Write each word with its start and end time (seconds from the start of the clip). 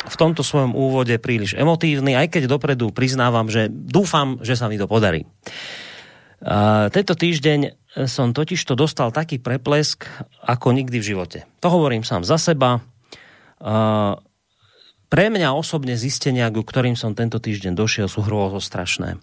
v 0.00 0.16
tomto 0.16 0.40
svojom 0.40 0.72
úvode 0.72 1.12
príliš 1.20 1.52
emotívny, 1.58 2.16
aj 2.16 2.32
keď 2.32 2.48
dopredu 2.48 2.88
priznávam, 2.88 3.52
že 3.52 3.68
dúfam, 3.68 4.40
že 4.40 4.56
sa 4.56 4.70
mi 4.70 4.80
to 4.80 4.88
podarí. 4.88 5.28
Tento 6.88 7.14
týždeň 7.20 7.76
som 8.08 8.32
totiž 8.32 8.64
to 8.64 8.72
dostal 8.72 9.12
taký 9.12 9.36
preplesk, 9.36 10.08
ako 10.40 10.72
nikdy 10.72 10.96
v 10.96 11.08
živote. 11.12 11.38
To 11.60 11.68
hovorím 11.68 12.00
sám 12.00 12.24
za 12.24 12.40
seba. 12.40 12.80
Uh, 13.60 14.16
pre 15.10 15.26
mňa 15.26 15.52
osobne 15.52 15.98
zistenia, 15.98 16.48
ku 16.54 16.62
ktorým 16.62 16.94
som 16.94 17.18
tento 17.18 17.42
týždeň 17.42 17.74
došiel, 17.74 18.06
sú 18.06 18.22
strašné. 18.62 19.18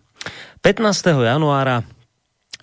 15. 0.61 0.83
januára 1.15 1.87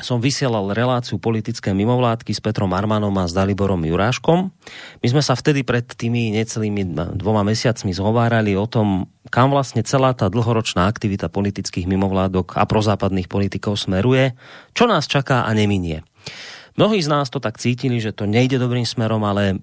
som 0.02 0.18
vysielal 0.18 0.74
reláciu 0.74 1.22
politické 1.22 1.70
mimovládky 1.70 2.34
s 2.34 2.42
Petrom 2.42 2.74
Armanom 2.74 3.14
a 3.14 3.30
s 3.30 3.32
Daliborom 3.36 3.78
Juráškom. 3.78 4.50
My 4.98 5.06
sme 5.06 5.22
sa 5.22 5.38
vtedy 5.38 5.62
pred 5.62 5.86
tými 5.86 6.34
necelými 6.34 6.98
dvoma 7.14 7.46
mesiacmi 7.46 7.94
zhovárali 7.94 8.58
o 8.58 8.66
tom, 8.66 9.06
kam 9.30 9.54
vlastne 9.54 9.86
celá 9.86 10.10
tá 10.10 10.26
dlhoročná 10.26 10.90
aktivita 10.90 11.30
politických 11.30 11.86
mimovládok 11.86 12.58
a 12.58 12.66
prozápadných 12.66 13.30
politikov 13.30 13.78
smeruje, 13.78 14.34
čo 14.74 14.90
nás 14.90 15.06
čaká 15.06 15.46
a 15.46 15.50
neminie. 15.54 16.02
Mnohí 16.74 16.98
z 16.98 17.06
nás 17.06 17.30
to 17.30 17.38
tak 17.38 17.62
cítili, 17.62 18.02
že 18.02 18.10
to 18.10 18.26
nejde 18.26 18.58
dobrým 18.58 18.82
smerom, 18.82 19.22
ale 19.22 19.62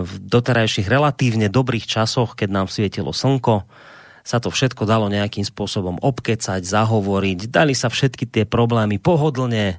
v 0.00 0.12
doterajších 0.24 0.88
relatívne 0.88 1.52
dobrých 1.52 1.84
časoch, 1.84 2.32
keď 2.32 2.48
nám 2.48 2.66
svietilo 2.72 3.12
slnko, 3.12 3.68
sa 4.26 4.42
to 4.42 4.50
všetko 4.50 4.82
dalo 4.90 5.06
nejakým 5.06 5.46
spôsobom 5.46 6.02
obkecať, 6.02 6.58
zahovoriť, 6.66 7.46
dali 7.46 7.78
sa 7.78 7.86
všetky 7.86 8.26
tie 8.26 8.42
problémy 8.42 8.98
pohodlne 8.98 9.78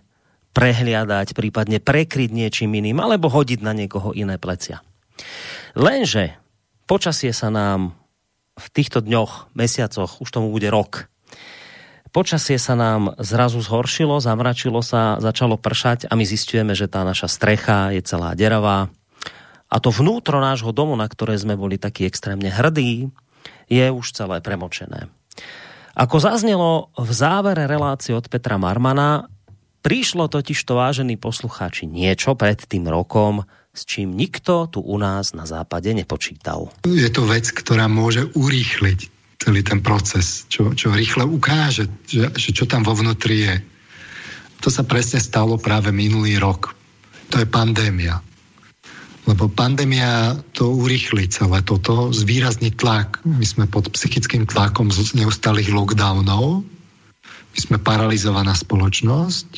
prehliadať, 0.56 1.36
prípadne 1.36 1.84
prekryť 1.84 2.32
niečím 2.32 2.80
iným, 2.80 3.04
alebo 3.04 3.28
hodiť 3.28 3.60
na 3.60 3.76
niekoho 3.76 4.16
iné 4.16 4.40
plecia. 4.40 4.80
Lenže 5.76 6.40
počasie 6.88 7.36
sa 7.36 7.52
nám 7.52 8.00
v 8.56 8.68
týchto 8.72 9.04
dňoch, 9.04 9.52
mesiacoch, 9.52 10.24
už 10.24 10.30
tomu 10.32 10.50
bude 10.50 10.72
rok, 10.72 11.12
počasie 12.16 12.56
sa 12.58 12.74
nám 12.74 13.20
zrazu 13.20 13.60
zhoršilo, 13.60 14.24
zamračilo 14.24 14.80
sa, 14.80 15.20
začalo 15.20 15.60
pršať 15.60 16.08
a 16.08 16.16
my 16.16 16.24
zistujeme, 16.24 16.72
že 16.72 16.88
tá 16.88 17.04
naša 17.04 17.28
strecha 17.30 17.92
je 17.94 18.02
celá 18.02 18.34
deravá. 18.34 18.88
A 19.68 19.84
to 19.84 19.92
vnútro 19.92 20.40
nášho 20.40 20.72
domu, 20.72 20.96
na 20.96 21.06
ktoré 21.06 21.36
sme 21.36 21.60
boli 21.60 21.76
takí 21.76 22.08
extrémne 22.08 22.48
hrdí, 22.48 23.12
je 23.68 23.86
už 23.92 24.16
celé 24.16 24.40
premočené. 24.40 25.12
Ako 25.98 26.22
zaznelo 26.22 26.94
v 26.94 27.10
závere 27.10 27.66
relácie 27.66 28.14
od 28.14 28.30
Petra 28.30 28.62
Marmana, 28.62 29.28
prišlo 29.82 30.30
totiž 30.30 30.58
to 30.62 30.78
vážení 30.78 31.18
poslucháči 31.18 31.90
niečo 31.90 32.38
pred 32.38 32.58
tým 32.58 32.86
rokom, 32.86 33.50
s 33.74 33.86
čím 33.86 34.14
nikto 34.14 34.70
tu 34.70 34.82
u 34.82 34.98
nás 34.98 35.34
na 35.38 35.46
západe 35.46 35.90
nepočítal. 35.94 36.70
Je 36.86 37.10
to 37.10 37.26
vec, 37.26 37.50
ktorá 37.50 37.90
môže 37.90 38.30
urýchliť 38.34 39.00
celý 39.38 39.62
ten 39.62 39.82
proces, 39.86 40.50
čo, 40.50 40.74
čo 40.74 40.94
rýchle 40.94 41.26
ukáže, 41.26 41.90
že, 42.10 42.34
že 42.34 42.50
čo 42.54 42.66
tam 42.66 42.82
vo 42.82 42.98
vnútri 42.98 43.46
je. 43.46 43.56
To 44.66 44.74
sa 44.74 44.82
presne 44.82 45.22
stalo 45.22 45.62
práve 45.62 45.94
minulý 45.94 46.42
rok. 46.42 46.74
To 47.30 47.42
je 47.42 47.46
pandémia 47.46 48.18
lebo 49.28 49.52
pandémia 49.52 50.40
to 50.56 50.72
urýchli 50.72 51.28
celé 51.28 51.60
toto, 51.68 52.16
zvýrazní 52.16 52.72
tlak. 52.72 53.20
My 53.28 53.44
sme 53.44 53.68
pod 53.68 53.92
psychickým 53.92 54.48
tlakom 54.48 54.88
z 54.88 55.20
neustálých 55.20 55.68
lockdownov, 55.76 56.64
my 57.28 57.60
sme 57.60 57.78
paralizovaná 57.84 58.56
spoločnosť, 58.56 59.50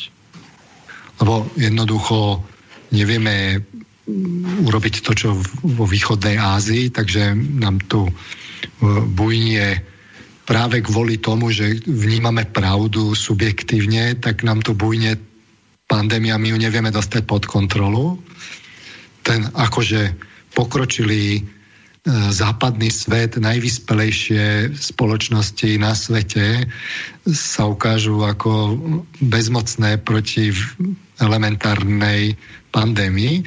lebo 1.21 1.45
jednoducho 1.53 2.41
nevieme 2.89 3.61
urobiť 4.65 5.05
to, 5.05 5.11
čo 5.13 5.27
vo 5.61 5.85
východnej 5.85 6.41
Ázii, 6.41 6.89
takže 6.89 7.37
nám 7.37 7.77
tu 7.85 8.09
e, 8.09 8.13
bujnie 9.05 9.85
práve 10.49 10.81
kvôli 10.81 11.21
tomu, 11.21 11.53
že 11.53 11.77
vnímame 11.85 12.49
pravdu 12.49 13.13
subjektívne, 13.13 14.17
tak 14.17 14.41
nám 14.41 14.65
tu 14.65 14.73
bujne 14.73 15.13
pandémia, 15.85 16.41
my 16.41 16.49
ju 16.49 16.57
nevieme 16.57 16.89
dostať 16.89 17.21
pod 17.29 17.45
kontrolu 17.45 18.17
ten 19.23 19.47
akože 19.53 20.15
pokročilý 20.55 21.39
e, 21.39 21.41
západný 22.31 22.89
svet, 22.89 23.37
najvyspelejšie 23.37 24.73
spoločnosti 24.73 25.69
na 25.77 25.93
svete 25.93 26.65
sa 27.29 27.69
ukážu 27.69 28.23
ako 28.25 28.75
bezmocné 29.21 30.01
proti 30.01 30.51
elementárnej 31.19 32.39
pandémii. 32.71 33.43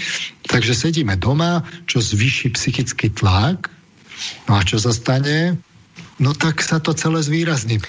Takže 0.47 0.75
sedíme 0.77 1.17
doma, 1.17 1.65
čo 1.89 2.03
zvýši 2.03 2.55
psychický 2.55 3.11
tlak. 3.11 3.71
No 4.47 4.59
a 4.59 4.63
čo 4.63 4.79
sa 4.79 4.95
stane? 4.95 5.59
No 6.23 6.37
tak 6.37 6.63
sa 6.63 6.79
to 6.79 6.95
celé 6.95 7.25
zvýrazní. 7.25 7.83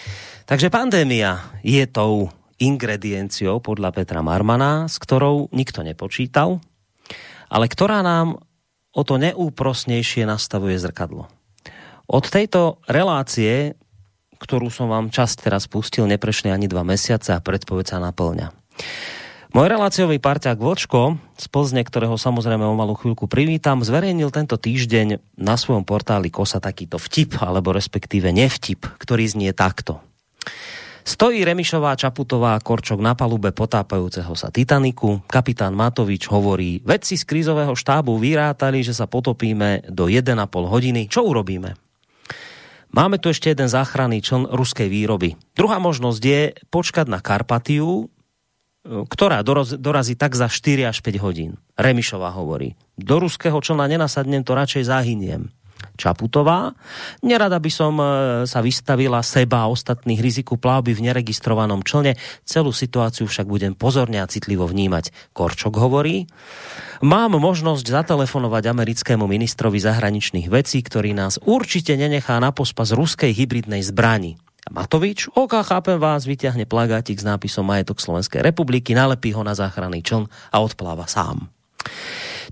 Takže 0.50 0.73
pandémia 0.73 1.39
je 1.61 1.85
tou 1.88 2.33
ingredienciou 2.59 3.59
podľa 3.59 3.91
Petra 3.91 4.21
Marmana, 4.23 4.88
s 4.88 4.95
ktorou 5.01 5.51
nikto 5.51 5.83
nepočítal, 5.83 6.63
ale 7.53 7.69
ktorá 7.69 8.01
nám 8.01 8.41
o 8.89 9.01
to 9.05 9.21
neúprosnejšie 9.21 10.25
nastavuje 10.25 10.81
zrkadlo. 10.81 11.29
Od 12.09 12.25
tejto 12.25 12.81
relácie, 12.89 13.77
ktorú 14.41 14.73
som 14.73 14.89
vám 14.89 15.13
čas 15.13 15.37
teraz 15.37 15.69
pustil, 15.69 16.09
neprešli 16.09 16.49
ani 16.49 16.65
dva 16.65 16.81
mesiace 16.81 17.37
a 17.37 17.43
predpoveď 17.45 17.85
sa 17.93 17.97
naplňa. 18.01 18.49
Môj 19.53 19.69
reláciový 19.69 20.17
parťák 20.17 20.57
Vočko 20.57 21.21
z 21.37 21.45
Plzne, 21.45 21.85
ktorého 21.85 22.17
samozrejme 22.17 22.65
o 22.65 22.73
malú 22.73 22.97
chvíľku 22.97 23.29
privítam, 23.29 23.85
zverejnil 23.85 24.33
tento 24.33 24.57
týždeň 24.57 25.21
na 25.37 25.53
svojom 25.53 25.85
portáli 25.85 26.33
Kosa 26.33 26.57
takýto 26.57 26.97
vtip, 26.97 27.37
alebo 27.37 27.69
respektíve 27.69 28.33
nevtip, 28.33 28.89
ktorý 28.97 29.29
znie 29.29 29.53
takto. 29.53 30.01
Stojí 31.03 31.43
Remišová, 31.43 31.99
Čaputová 31.99 32.55
a 32.55 32.63
Korčok 32.63 33.03
na 33.03 33.11
palube 33.11 33.51
potápajúceho 33.51 34.39
sa 34.39 34.47
Titaniku. 34.47 35.19
Kapitán 35.27 35.75
Matovič 35.75 36.31
hovorí, 36.31 36.79
vedci 36.79 37.19
z 37.19 37.27
krízového 37.27 37.75
štábu 37.75 38.15
vyrátali, 38.15 38.79
že 38.87 38.95
sa 38.95 39.03
potopíme 39.03 39.91
do 39.91 40.07
1,5 40.07 40.31
hodiny. 40.47 41.11
Čo 41.11 41.27
urobíme? 41.27 41.75
Máme 42.95 43.19
tu 43.19 43.27
ešte 43.27 43.51
jeden 43.51 43.67
záchranný 43.67 44.23
čln 44.23 44.47
ruskej 44.55 44.88
výroby. 44.88 45.35
Druhá 45.59 45.75
možnosť 45.83 46.21
je 46.23 46.41
počkať 46.71 47.11
na 47.11 47.19
Karpatiu, 47.19 48.07
ktorá 48.88 49.44
dorazí 49.79 50.15
tak 50.15 50.39
za 50.39 50.47
4 50.47 50.88
až 50.88 51.03
5 51.03 51.19
hodín. 51.19 51.59
Remišová 51.75 52.31
hovorí, 52.31 52.79
do 52.95 53.19
ruského 53.19 53.59
člna 53.59 53.91
nenasadnem, 53.91 54.44
to 54.47 54.56
radšej 54.56 54.88
zahyniem. 54.88 55.51
Čaputová. 55.94 56.74
Nerada 57.22 57.62
by 57.62 57.72
som 57.72 57.94
e, 58.01 58.06
sa 58.50 58.60
vystavila 58.66 59.22
seba 59.22 59.66
a 59.66 59.72
ostatných 59.72 60.18
riziku 60.18 60.57
plavby 60.57 60.98
v 60.98 61.06
neregistrovanom 61.10 61.86
člne. 61.86 62.18
Celú 62.42 62.74
situáciu 62.74 63.30
však 63.30 63.45
budem 63.45 63.78
pozorne 63.78 64.18
a 64.18 64.30
citlivo 64.30 64.66
vnímať. 64.66 65.13
Korčok 65.38 65.78
hovorí. 65.78 66.25
Mám 67.06 67.38
možnosť 67.38 67.86
zatelefonovať 67.86 68.63
americkému 68.74 69.30
ministrovi 69.30 69.78
zahraničných 69.78 70.50
vecí, 70.50 70.81
ktorý 70.81 71.13
nás 71.13 71.38
určite 71.45 71.94
nenechá 71.94 72.42
na 72.42 72.50
pospas 72.50 72.90
ruskej 72.90 73.30
hybridnej 73.36 73.86
zbrani. 73.86 74.42
Matovič, 74.72 75.28
OK, 75.36 75.60
chápem 75.62 76.00
vás, 76.00 76.24
vyťahne 76.24 76.63
plagátik 76.63 77.19
s 77.19 77.28
nápisom 77.28 77.68
Majetok 77.68 78.00
Slovenskej 78.00 78.40
republiky, 78.40 78.95
nalepí 78.95 79.36
ho 79.36 79.44
na 79.44 79.51
záchranný 79.51 80.00
čln 80.00 80.31
a 80.56 80.57
odpláva 80.63 81.04
sám. 81.04 81.51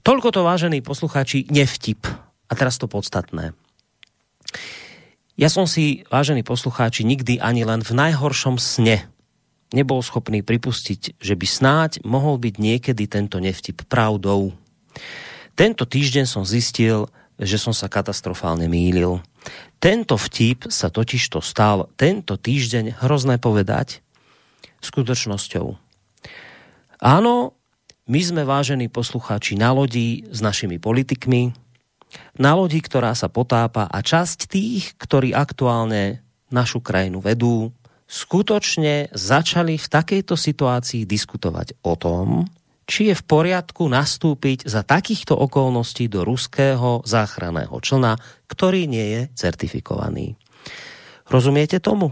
Toľko 0.03 0.35
to, 0.35 0.43
vážení 0.43 0.83
poslucháči, 0.83 1.47
nevtip 1.47 2.03
a 2.51 2.53
teraz 2.53 2.75
to 2.75 2.91
podstatné. 2.91 3.55
Ja 5.39 5.47
som 5.47 5.63
si, 5.63 6.03
vážení 6.11 6.43
poslucháči, 6.43 7.07
nikdy 7.07 7.39
ani 7.39 7.63
len 7.63 7.79
v 7.79 7.95
najhoršom 7.95 8.59
sne 8.59 9.07
nebol 9.71 10.03
schopný 10.03 10.43
pripustiť, 10.43 11.15
že 11.15 11.33
by 11.39 11.47
snáď 11.47 11.91
mohol 12.03 12.35
byť 12.35 12.55
niekedy 12.59 13.07
tento 13.07 13.39
nevtip 13.39 13.87
pravdou. 13.87 14.51
Tento 15.55 15.87
týždeň 15.87 16.27
som 16.27 16.43
zistil, 16.43 17.07
že 17.39 17.55
som 17.55 17.71
sa 17.71 17.87
katastrofálne 17.87 18.67
mýlil. 18.67 19.23
Tento 19.81 20.19
vtip 20.19 20.69
sa 20.69 20.93
totiž 20.93 21.31
to 21.31 21.39
stal 21.41 21.89
tento 21.97 22.37
týždeň 22.37 23.01
hrozné 23.01 23.41
povedať 23.41 24.03
skutočnosťou. 24.83 25.73
Áno, 27.01 27.57
my 28.05 28.21
sme 28.21 28.43
vážení 28.45 28.91
poslucháči 28.91 29.57
na 29.57 29.73
lodi 29.73 30.27
s 30.29 30.43
našimi 30.43 30.77
politikmi, 30.77 31.55
na 32.39 32.55
lodi, 32.57 32.79
ktorá 32.83 33.15
sa 33.15 33.31
potápa 33.31 33.87
a 33.87 33.99
časť 33.99 34.49
tých, 34.51 34.95
ktorí 34.99 35.31
aktuálne 35.35 36.23
našu 36.51 36.83
krajinu 36.83 37.23
vedú, 37.23 37.71
skutočne 38.11 39.13
začali 39.15 39.79
v 39.79 39.87
takejto 39.87 40.35
situácii 40.35 41.07
diskutovať 41.07 41.79
o 41.87 41.95
tom, 41.95 42.43
či 42.83 43.07
je 43.07 43.15
v 43.15 43.23
poriadku 43.23 43.87
nastúpiť 43.87 44.67
za 44.67 44.83
takýchto 44.83 45.31
okolností 45.31 46.11
do 46.11 46.27
ruského 46.27 46.99
záchranného 47.07 47.71
člna, 47.79 48.19
ktorý 48.51 48.83
nie 48.91 49.05
je 49.15 49.21
certifikovaný. 49.31 50.35
Rozumiete 51.31 51.79
tomu? 51.79 52.11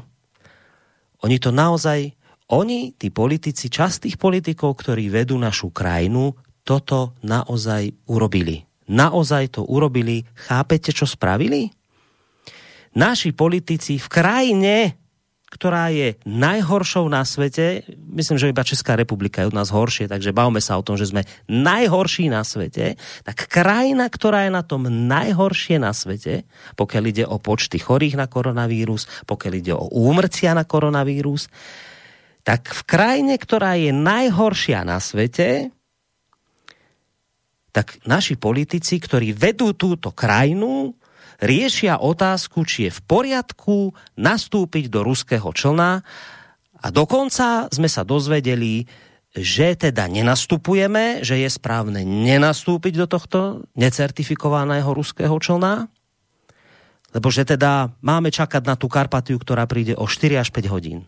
Oni 1.19 1.35
to 1.35 1.51
naozaj, 1.51 2.15
oni, 2.55 2.95
tí 2.95 3.11
politici, 3.11 3.67
časť 3.67 4.07
tých 4.07 4.15
politikov, 4.15 4.79
ktorí 4.79 5.11
vedú 5.11 5.35
našu 5.35 5.75
krajinu, 5.75 6.31
toto 6.63 7.19
naozaj 7.27 8.07
urobili. 8.07 8.68
Naozaj 8.89 9.55
to 9.55 9.61
urobili. 9.69 10.25
Chápete, 10.33 10.89
čo 10.89 11.05
spravili? 11.05 11.69
Naši 12.97 13.37
politici 13.37 14.01
v 14.01 14.07
krajine, 14.09 14.75
ktorá 15.49 15.89
je 15.89 16.17
najhoršou 16.25 17.09
na 17.09 17.25
svete, 17.25 17.85
myslím, 18.13 18.37
že 18.37 18.49
iba 18.49 18.65
Česká 18.65 18.93
republika 18.93 19.41
je 19.41 19.49
od 19.49 19.57
nás 19.57 19.73
horšie, 19.73 20.05
takže 20.05 20.33
bavme 20.33 20.61
sa 20.61 20.77
o 20.77 20.85
tom, 20.85 20.97
že 20.97 21.09
sme 21.09 21.25
najhorší 21.49 22.29
na 22.29 22.45
svete, 22.45 22.97
tak 23.25 23.49
krajina, 23.49 24.09
ktorá 24.09 24.45
je 24.45 24.51
na 24.53 24.61
tom 24.61 24.85
najhoršie 24.89 25.81
na 25.81 25.93
svete, 25.93 26.45
pokiaľ 26.77 27.03
ide 27.09 27.25
o 27.25 27.41
počty 27.41 27.81
chorých 27.81 28.17
na 28.17 28.29
koronavírus, 28.29 29.09
pokiaľ 29.25 29.53
ide 29.57 29.73
o 29.73 29.89
úmrcia 29.89 30.53
na 30.53 30.65
koronavírus, 30.65 31.49
tak 32.45 32.69
v 32.69 32.81
krajine, 32.85 33.33
ktorá 33.37 33.77
je 33.77 33.89
najhoršia 33.93 34.85
na 34.85 35.01
svete, 35.01 35.73
tak 37.69 38.01
naši 38.05 38.35
politici, 38.35 38.97
ktorí 38.97 39.33
vedú 39.33 39.77
túto 39.77 40.09
krajinu, 40.09 40.97
riešia 41.39 42.01
otázku, 42.01 42.67
či 42.67 42.89
je 42.89 42.91
v 42.91 43.01
poriadku 43.05 43.95
nastúpiť 44.19 44.91
do 44.91 45.05
ruského 45.05 45.49
člna 45.53 46.03
a 46.79 46.87
dokonca 46.91 47.67
sme 47.71 47.87
sa 47.87 48.03
dozvedeli, 48.03 48.87
že 49.29 49.77
teda 49.77 50.09
nenastupujeme, 50.09 51.21
že 51.21 51.37
je 51.37 51.49
správne 51.51 52.01
nenastúpiť 52.01 52.93
do 52.97 53.05
tohto 53.05 53.39
necertifikovaného 53.77 54.89
ruského 54.89 55.37
člna, 55.37 55.85
lebo 57.13 57.27
že 57.29 57.45
teda 57.45 57.93
máme 58.01 58.29
čakať 58.29 58.63
na 58.65 58.75
tú 58.77 58.89
Karpatiu, 58.89 59.37
ktorá 59.37 59.65
príde 59.65 59.97
o 59.97 60.05
4 60.05 60.41
až 60.41 60.49
5 60.53 60.73
hodín. 60.73 61.05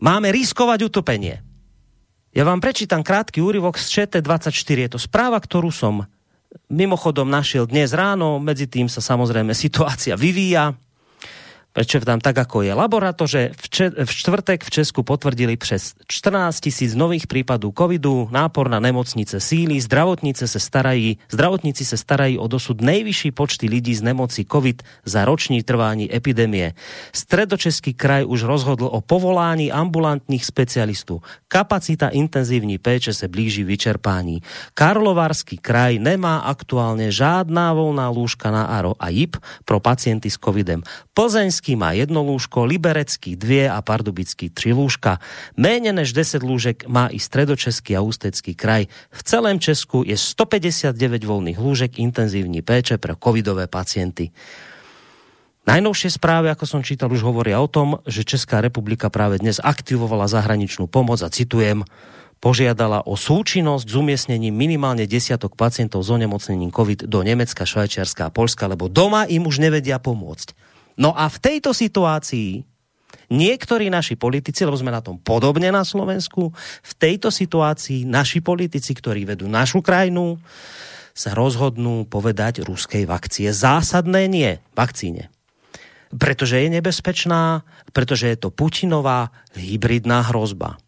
Máme 0.00 0.32
riskovať 0.32 0.88
utopenie. 0.88 1.44
Ja 2.30 2.46
vám 2.46 2.62
prečítam 2.62 3.02
krátky 3.02 3.42
úryvok 3.42 3.74
z 3.74 4.06
ČT24. 4.06 4.86
Je 4.86 4.90
to 4.94 5.00
správa, 5.02 5.42
ktorú 5.42 5.74
som 5.74 6.06
mimochodom 6.70 7.26
našiel 7.26 7.66
dnes 7.66 7.90
ráno, 7.90 8.38
medzi 8.38 8.70
tým 8.70 8.86
sa 8.86 9.02
samozrejme 9.02 9.50
situácia 9.50 10.14
vyvíja 10.14 10.74
prečo 11.72 12.02
tam 12.02 12.18
tak, 12.18 12.38
ako 12.38 12.66
je. 12.66 12.74
Laboratóře 12.74 13.50
v, 13.54 13.66
če- 13.70 13.94
v 14.04 14.10
čtvrtek 14.10 14.64
v 14.64 14.70
Česku 14.70 15.02
potvrdili 15.02 15.56
přes 15.56 15.94
14 16.06 16.60
tisíc 16.60 16.94
nových 16.94 17.26
prípadů 17.26 17.72
covidu, 17.78 18.28
nápor 18.30 18.70
na 18.70 18.80
nemocnice 18.80 19.40
síly, 19.40 19.80
zdravotnice 19.80 20.48
se 20.48 20.60
starají, 20.60 21.18
zdravotníci 21.30 21.84
se 21.84 21.96
starají 21.96 22.38
o 22.38 22.46
dosud 22.46 22.80
nejvyšší 22.80 23.30
počty 23.30 23.66
lidí 23.68 23.94
z 23.94 24.02
nemoci 24.02 24.44
covid 24.44 24.82
za 25.04 25.24
roční 25.24 25.62
trvání 25.62 26.10
epidemie. 26.16 26.72
Stredočeský 27.14 27.94
kraj 27.94 28.24
už 28.26 28.42
rozhodl 28.42 28.88
o 28.90 29.00
povolání 29.00 29.72
ambulantních 29.72 30.44
specialistů. 30.44 31.22
Kapacita 31.48 32.08
intenzívní 32.08 32.78
péče 32.78 33.14
se 33.14 33.28
blíží 33.28 33.64
vyčerpání. 33.64 34.42
Karlovarský 34.74 35.58
kraj 35.58 35.98
nemá 35.98 36.38
aktuálne 36.50 37.14
žádná 37.14 37.72
volná 37.72 38.08
lúžka 38.10 38.50
na 38.50 38.64
ARO 38.66 38.94
a 38.98 39.08
JIP 39.08 39.36
pro 39.64 39.80
pacienty 39.80 40.30
s 40.30 40.38
covidem. 40.38 40.82
Plzeň 41.14 41.59
Košický 41.60 41.76
má 41.76 41.92
jedno 41.92 42.24
lúžko, 42.24 42.64
Liberecký 42.64 43.36
dvie 43.36 43.68
a 43.68 43.84
Pardubický 43.84 44.48
tri 44.48 44.72
lúžka. 44.72 45.20
Méně 45.60 45.92
než 45.92 46.16
10 46.16 46.40
lúžek 46.40 46.88
má 46.88 47.12
i 47.12 47.20
Stredočeský 47.20 47.92
a 47.92 48.00
Ústecký 48.00 48.56
kraj. 48.56 48.88
V 49.12 49.20
celém 49.20 49.60
Česku 49.60 50.00
je 50.00 50.16
159 50.16 50.96
voľných 51.20 51.60
lúžek 51.60 52.00
intenzívní 52.00 52.64
péče 52.64 52.96
pre 52.96 53.12
covidové 53.12 53.68
pacienty. 53.68 54.32
Najnovšie 55.68 56.16
správy, 56.16 56.48
ako 56.48 56.64
som 56.64 56.80
čítal, 56.80 57.12
už 57.12 57.28
hovoria 57.28 57.60
o 57.60 57.68
tom, 57.68 58.00
že 58.08 58.24
Česká 58.24 58.64
republika 58.64 59.12
práve 59.12 59.36
dnes 59.36 59.60
aktivovala 59.60 60.32
zahraničnú 60.32 60.88
pomoc 60.88 61.20
a 61.20 61.28
citujem, 61.28 61.84
požiadala 62.40 63.04
o 63.04 63.20
súčinnosť 63.20 63.84
s 63.84 63.94
umiestnením 64.00 64.56
minimálne 64.56 65.04
desiatok 65.04 65.60
pacientov 65.60 66.00
s 66.00 66.08
onemocnením 66.08 66.72
COVID 66.72 67.04
do 67.04 67.20
Nemecka, 67.20 67.68
Švajčiarska 67.68 68.32
a 68.32 68.32
Polska, 68.32 68.64
lebo 68.64 68.88
doma 68.88 69.28
im 69.28 69.44
už 69.44 69.60
nevedia 69.60 70.00
pomôcť. 70.00 70.69
No 71.00 71.16
a 71.16 71.32
v 71.32 71.40
tejto 71.40 71.72
situácii 71.72 72.60
niektorí 73.32 73.88
naši 73.88 74.20
politici, 74.20 74.62
lebo 74.68 74.76
sme 74.76 74.92
na 74.92 75.00
tom 75.00 75.16
podobne 75.16 75.72
na 75.72 75.82
Slovensku, 75.82 76.52
v 76.84 76.92
tejto 77.00 77.32
situácii 77.32 78.04
naši 78.04 78.44
politici, 78.44 78.92
ktorí 78.92 79.24
vedú 79.24 79.48
našu 79.48 79.80
krajinu, 79.80 80.36
sa 81.16 81.32
rozhodnú 81.34 82.06
povedať 82.06 82.62
ruskej 82.62 83.08
vakcie. 83.08 83.50
Zásadné 83.50 84.28
nie 84.28 84.50
vakcíne 84.76 85.32
pretože 86.10 86.58
je 86.58 86.68
nebezpečná, 86.74 87.62
pretože 87.94 88.26
je 88.26 88.36
to 88.38 88.50
Putinová 88.50 89.30
hybridná 89.54 90.26
hrozba. 90.26 90.78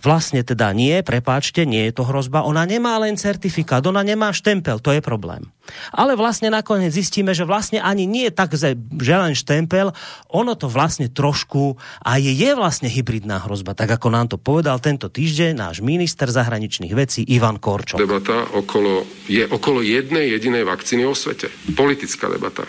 Vlastne 0.00 0.40
teda 0.40 0.72
nie, 0.72 1.04
prepáčte, 1.04 1.68
nie 1.68 1.84
je 1.88 2.00
to 2.00 2.08
hrozba, 2.08 2.48
ona 2.48 2.64
nemá 2.64 2.96
len 2.96 3.20
certifikát, 3.20 3.84
ona 3.84 4.00
nemá 4.00 4.32
štempel, 4.32 4.80
to 4.80 4.96
je 4.96 5.04
problém. 5.04 5.52
Ale 5.92 6.16
vlastne 6.16 6.48
nakoniec 6.48 6.96
zistíme, 6.96 7.36
že 7.36 7.44
vlastne 7.44 7.84
ani 7.84 8.08
nie 8.08 8.28
je 8.28 8.32
tak, 8.32 8.56
že 8.56 9.14
len 9.14 9.36
štempel, 9.36 9.92
ono 10.32 10.52
to 10.56 10.72
vlastne 10.72 11.12
trošku 11.12 11.76
a 12.00 12.16
je, 12.16 12.32
je 12.32 12.50
vlastne 12.56 12.88
hybridná 12.88 13.44
hrozba, 13.44 13.76
tak 13.76 13.92
ako 13.92 14.08
nám 14.08 14.32
to 14.32 14.40
povedal 14.40 14.80
tento 14.80 15.12
týždeň 15.12 15.52
náš 15.60 15.84
minister 15.84 16.32
zahraničných 16.32 16.96
vecí 16.96 17.20
Ivan 17.28 17.60
Korčo. 17.60 18.00
Debata 18.00 18.48
okolo, 18.56 19.04
je 19.28 19.44
okolo 19.44 19.84
jednej 19.84 20.32
jedinej 20.32 20.64
vakcíny 20.64 21.04
o 21.04 21.12
svete. 21.12 21.52
Politická 21.76 22.32
debata. 22.32 22.64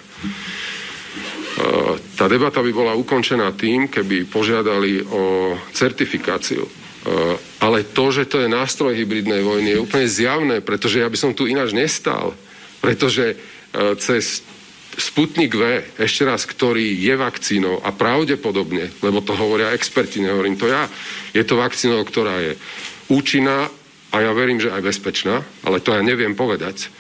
Tá 2.16 2.30
debata 2.30 2.62
by 2.62 2.72
bola 2.74 2.94
ukončená 2.94 3.52
tým, 3.58 3.90
keby 3.90 4.30
požiadali 4.30 5.02
o 5.02 5.56
certifikáciu. 5.74 6.66
Ale 7.62 7.90
to, 7.90 8.14
že 8.14 8.30
to 8.30 8.46
je 8.46 8.50
nástroj 8.50 8.94
hybridnej 8.94 9.42
vojny, 9.42 9.74
je 9.74 9.84
úplne 9.84 10.06
zjavné, 10.06 10.62
pretože 10.62 11.02
ja 11.02 11.10
by 11.10 11.18
som 11.18 11.34
tu 11.34 11.50
ináč 11.50 11.74
nestal. 11.74 12.38
Pretože 12.78 13.38
cez 13.98 14.46
Sputnik 14.92 15.56
V, 15.56 15.82
ešte 15.98 16.28
raz, 16.28 16.44
ktorý 16.44 17.00
je 17.00 17.16
vakcínou 17.16 17.80
a 17.80 17.96
pravdepodobne, 17.96 18.92
lebo 19.00 19.24
to 19.24 19.32
hovoria 19.34 19.72
experti, 19.72 20.20
nehovorím 20.20 20.60
to 20.60 20.68
ja, 20.68 20.86
je 21.32 21.42
to 21.48 21.56
vakcínou, 21.56 22.04
ktorá 22.04 22.44
je 22.44 22.60
účinná 23.08 23.72
a 24.12 24.16
ja 24.20 24.36
verím, 24.36 24.60
že 24.60 24.68
aj 24.68 24.84
bezpečná, 24.84 25.48
ale 25.64 25.80
to 25.80 25.96
ja 25.96 26.04
neviem 26.04 26.36
povedať 26.36 26.92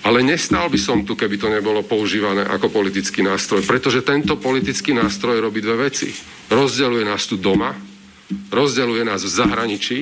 ale 0.00 0.24
nestal 0.24 0.72
by 0.72 0.80
som 0.80 1.04
tu, 1.04 1.12
keby 1.12 1.36
to 1.36 1.52
nebolo 1.52 1.84
používané 1.84 2.48
ako 2.48 2.72
politický 2.72 3.20
nástroj, 3.20 3.68
pretože 3.68 4.00
tento 4.00 4.40
politický 4.40 4.96
nástroj 4.96 5.44
robí 5.44 5.60
dve 5.60 5.92
veci. 5.92 6.08
Rozdeluje 6.48 7.04
nás 7.04 7.28
tu 7.28 7.36
doma, 7.36 7.76
rozdeluje 8.48 9.04
nás 9.04 9.20
v 9.20 9.32
zahraničí. 9.32 9.98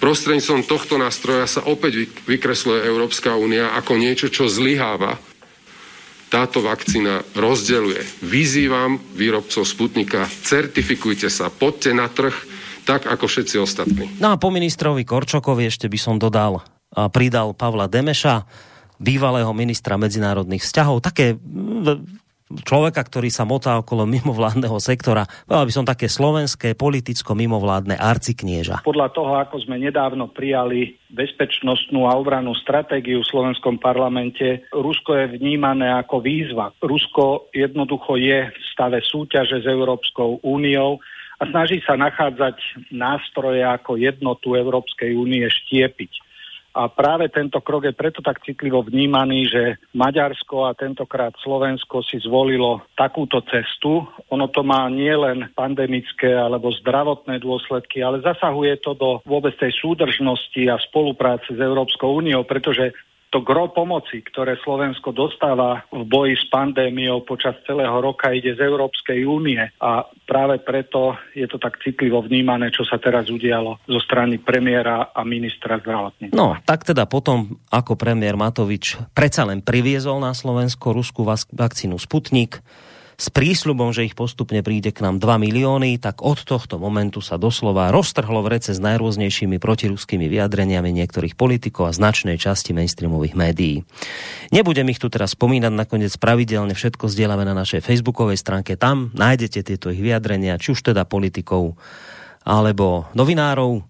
Prostredníctvom 0.00 0.64
tohto 0.64 0.96
nástroja 0.96 1.44
sa 1.44 1.60
opäť 1.68 2.08
vykresluje 2.24 2.88
Európska 2.88 3.36
únia 3.36 3.76
ako 3.76 4.00
niečo, 4.00 4.32
čo 4.32 4.48
zlyháva. 4.48 5.20
Táto 6.32 6.64
vakcína 6.64 7.20
rozdeluje. 7.36 8.00
Vyzývam 8.24 8.96
výrobcov 9.12 9.66
Sputnika, 9.68 10.24
certifikujte 10.24 11.28
sa, 11.28 11.52
poďte 11.52 11.90
na 11.92 12.08
trh, 12.08 12.32
tak 12.88 13.04
ako 13.04 13.28
všetci 13.28 13.56
ostatní. 13.60 14.08
No 14.16 14.32
a 14.32 14.40
po 14.40 14.48
ministrovi 14.48 15.04
Korčokovi 15.04 15.68
ešte 15.68 15.90
by 15.92 15.98
som 16.00 16.16
dodal 16.16 16.64
a 16.96 17.12
pridal 17.12 17.52
Pavla 17.52 17.84
Demeša, 17.84 18.46
bývalého 19.00 19.50
ministra 19.56 19.96
medzinárodných 19.96 20.60
vzťahov, 20.60 21.00
také 21.00 21.40
človeka, 22.50 23.06
ktorý 23.06 23.30
sa 23.30 23.46
motá 23.46 23.78
okolo 23.78 24.04
mimovládneho 24.10 24.76
sektora, 24.82 25.22
povedal 25.46 25.66
by 25.70 25.74
som 25.74 25.86
také 25.86 26.06
slovenské 26.10 26.74
politicko-mimovládne 26.74 27.94
arciknieža. 27.94 28.82
Podľa 28.82 29.08
toho, 29.14 29.32
ako 29.38 29.62
sme 29.62 29.78
nedávno 29.78 30.26
prijali 30.28 30.98
bezpečnostnú 31.14 32.10
a 32.10 32.18
obranú 32.18 32.52
stratégiu 32.58 33.22
v 33.22 33.30
slovenskom 33.30 33.78
parlamente, 33.78 34.66
Rusko 34.74 35.14
je 35.14 35.26
vnímané 35.38 35.94
ako 35.94 36.20
výzva. 36.20 36.74
Rusko 36.82 37.54
jednoducho 37.54 38.18
je 38.18 38.50
v 38.50 38.64
stave 38.74 38.98
súťaže 39.00 39.62
s 39.62 39.66
Európskou 39.70 40.42
úniou 40.42 40.98
a 41.40 41.48
snaží 41.48 41.80
sa 41.86 41.96
nachádzať 41.96 42.90
nástroje 42.92 43.64
ako 43.64 43.96
jednotu 43.96 44.58
Európskej 44.58 45.14
únie 45.16 45.46
štiepiť. 45.48 46.29
A 46.70 46.86
práve 46.86 47.26
tento 47.34 47.58
krok 47.58 47.82
je 47.82 47.94
preto 47.94 48.22
tak 48.22 48.46
citlivo 48.46 48.86
vnímaný, 48.86 49.50
že 49.50 49.62
Maďarsko 49.90 50.70
a 50.70 50.76
tentokrát 50.78 51.34
Slovensko 51.42 52.06
si 52.06 52.22
zvolilo 52.22 52.86
takúto 52.94 53.42
cestu. 53.50 54.06
Ono 54.30 54.46
to 54.54 54.62
má 54.62 54.86
nielen 54.86 55.50
pandemické 55.58 56.30
alebo 56.30 56.70
zdravotné 56.70 57.42
dôsledky, 57.42 58.06
ale 58.06 58.22
zasahuje 58.22 58.78
to 58.86 58.94
do 58.94 59.18
vôbec 59.26 59.58
tej 59.58 59.74
súdržnosti 59.82 60.62
a 60.70 60.78
spolupráce 60.78 61.50
s 61.50 61.58
Európskou 61.58 62.22
úniou, 62.22 62.46
pretože 62.46 62.94
to 63.30 63.46
gro 63.46 63.70
pomoci, 63.70 64.26
ktoré 64.26 64.58
Slovensko 64.60 65.14
dostáva 65.14 65.86
v 65.94 66.02
boji 66.02 66.34
s 66.34 66.44
pandémiou 66.50 67.22
počas 67.22 67.54
celého 67.62 67.94
roka, 68.02 68.34
ide 68.34 68.58
z 68.58 68.60
Európskej 68.66 69.22
únie 69.22 69.62
a 69.78 70.02
práve 70.26 70.58
preto 70.58 71.14
je 71.30 71.46
to 71.46 71.62
tak 71.62 71.78
citlivo 71.78 72.18
vnímané, 72.26 72.74
čo 72.74 72.82
sa 72.82 72.98
teraz 72.98 73.30
udialo 73.30 73.78
zo 73.86 74.00
strany 74.02 74.42
premiéra 74.42 75.14
a 75.14 75.22
ministra 75.22 75.78
zdravotníctva. 75.78 76.34
No, 76.34 76.58
tak 76.66 76.82
teda 76.82 77.06
potom, 77.06 77.62
ako 77.70 77.94
premiér 77.94 78.34
Matovič 78.34 78.98
predsa 79.14 79.46
len 79.46 79.62
priviezol 79.62 80.18
na 80.18 80.34
Slovensko 80.34 80.90
ruskú 80.90 81.22
vakcínu 81.54 82.02
Sputnik, 82.02 82.58
s 83.20 83.28
prísľubom, 83.28 83.92
že 83.92 84.08
ich 84.08 84.16
postupne 84.16 84.64
príde 84.64 84.96
k 84.96 85.04
nám 85.04 85.20
2 85.20 85.44
milióny, 85.44 86.00
tak 86.00 86.24
od 86.24 86.40
tohto 86.40 86.80
momentu 86.80 87.20
sa 87.20 87.36
doslova 87.36 87.92
roztrhlo 87.92 88.40
v 88.40 88.56
rece 88.56 88.72
s 88.72 88.80
najrôznejšími 88.80 89.60
protiruskými 89.60 90.24
vyjadreniami 90.24 90.88
niektorých 90.88 91.36
politikov 91.36 91.92
a 91.92 91.96
značnej 91.96 92.40
časti 92.40 92.72
mainstreamových 92.72 93.36
médií. 93.36 93.84
Nebudem 94.48 94.88
ich 94.88 94.96
tu 94.96 95.12
teraz 95.12 95.36
spomínať, 95.36 95.68
nakoniec 95.68 96.16
pravidelne 96.16 96.72
všetko 96.72 97.12
zdieľame 97.12 97.44
na 97.44 97.52
našej 97.52 97.84
facebookovej 97.84 98.40
stránke. 98.40 98.80
Tam 98.80 99.12
nájdete 99.12 99.68
tieto 99.68 99.92
ich 99.92 100.00
vyjadrenia, 100.00 100.56
či 100.56 100.72
už 100.72 100.80
teda 100.80 101.04
politikov 101.04 101.76
alebo 102.40 103.04
novinárov. 103.12 103.89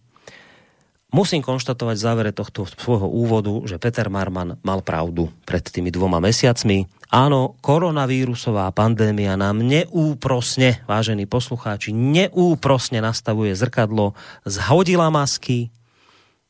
Musím 1.10 1.42
konštatovať 1.42 1.96
v 1.98 2.04
závere 2.06 2.30
tohto 2.30 2.70
svojho 2.70 3.10
úvodu, 3.10 3.50
že 3.66 3.82
Peter 3.82 4.06
Marman 4.06 4.62
mal 4.62 4.78
pravdu 4.78 5.26
pred 5.42 5.66
tými 5.66 5.90
dvoma 5.90 6.22
mesiacmi. 6.22 6.86
Áno, 7.10 7.58
koronavírusová 7.58 8.70
pandémia 8.70 9.34
nám 9.34 9.58
neúprosne, 9.66 10.86
vážení 10.86 11.26
poslucháči, 11.26 11.90
neúprosne 11.90 13.02
nastavuje 13.02 13.58
zrkadlo, 13.58 14.14
zhodila 14.46 15.10
masky 15.10 15.74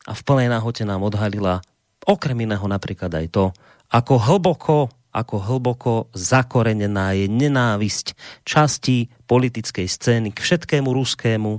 a 0.04 0.12
v 0.12 0.20
plnej 0.20 0.52
náhote 0.52 0.84
nám 0.84 1.08
odhalila 1.08 1.64
okrem 2.04 2.36
iného 2.44 2.64
napríklad 2.64 3.12
aj 3.12 3.26
to, 3.32 3.44
ako 3.90 4.14
hlboko, 4.20 4.76
ako 5.10 5.36
hlboko 5.42 5.92
zakorenená 6.14 7.18
je 7.18 7.26
nenávisť 7.26 8.14
časti 8.46 9.10
politickej 9.26 9.86
scény 9.90 10.28
k 10.30 10.38
všetkému 10.38 10.86
ruskému 10.86 11.52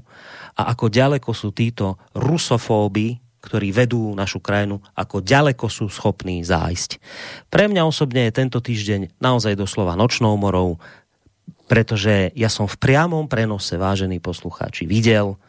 a 0.57 0.71
ako 0.71 0.91
ďaleko 0.91 1.31
sú 1.31 1.55
títo 1.55 1.99
rusofóby, 2.15 3.19
ktorí 3.41 3.73
vedú 3.73 4.13
našu 4.13 4.37
krajinu, 4.37 4.77
ako 4.93 5.25
ďaleko 5.25 5.65
sú 5.65 5.89
schopní 5.89 6.45
zájsť. 6.45 7.01
Pre 7.49 7.65
mňa 7.65 7.81
osobne 7.89 8.29
je 8.29 8.37
tento 8.37 8.61
týždeň 8.61 9.17
naozaj 9.17 9.57
doslova 9.57 9.97
nočnou 9.97 10.37
morou, 10.37 10.77
pretože 11.65 12.29
ja 12.37 12.51
som 12.51 12.69
v 12.69 12.77
priamom 12.77 13.25
prenose, 13.25 13.79
vážení 13.81 14.21
poslucháči, 14.21 14.85
videl, 14.85 15.41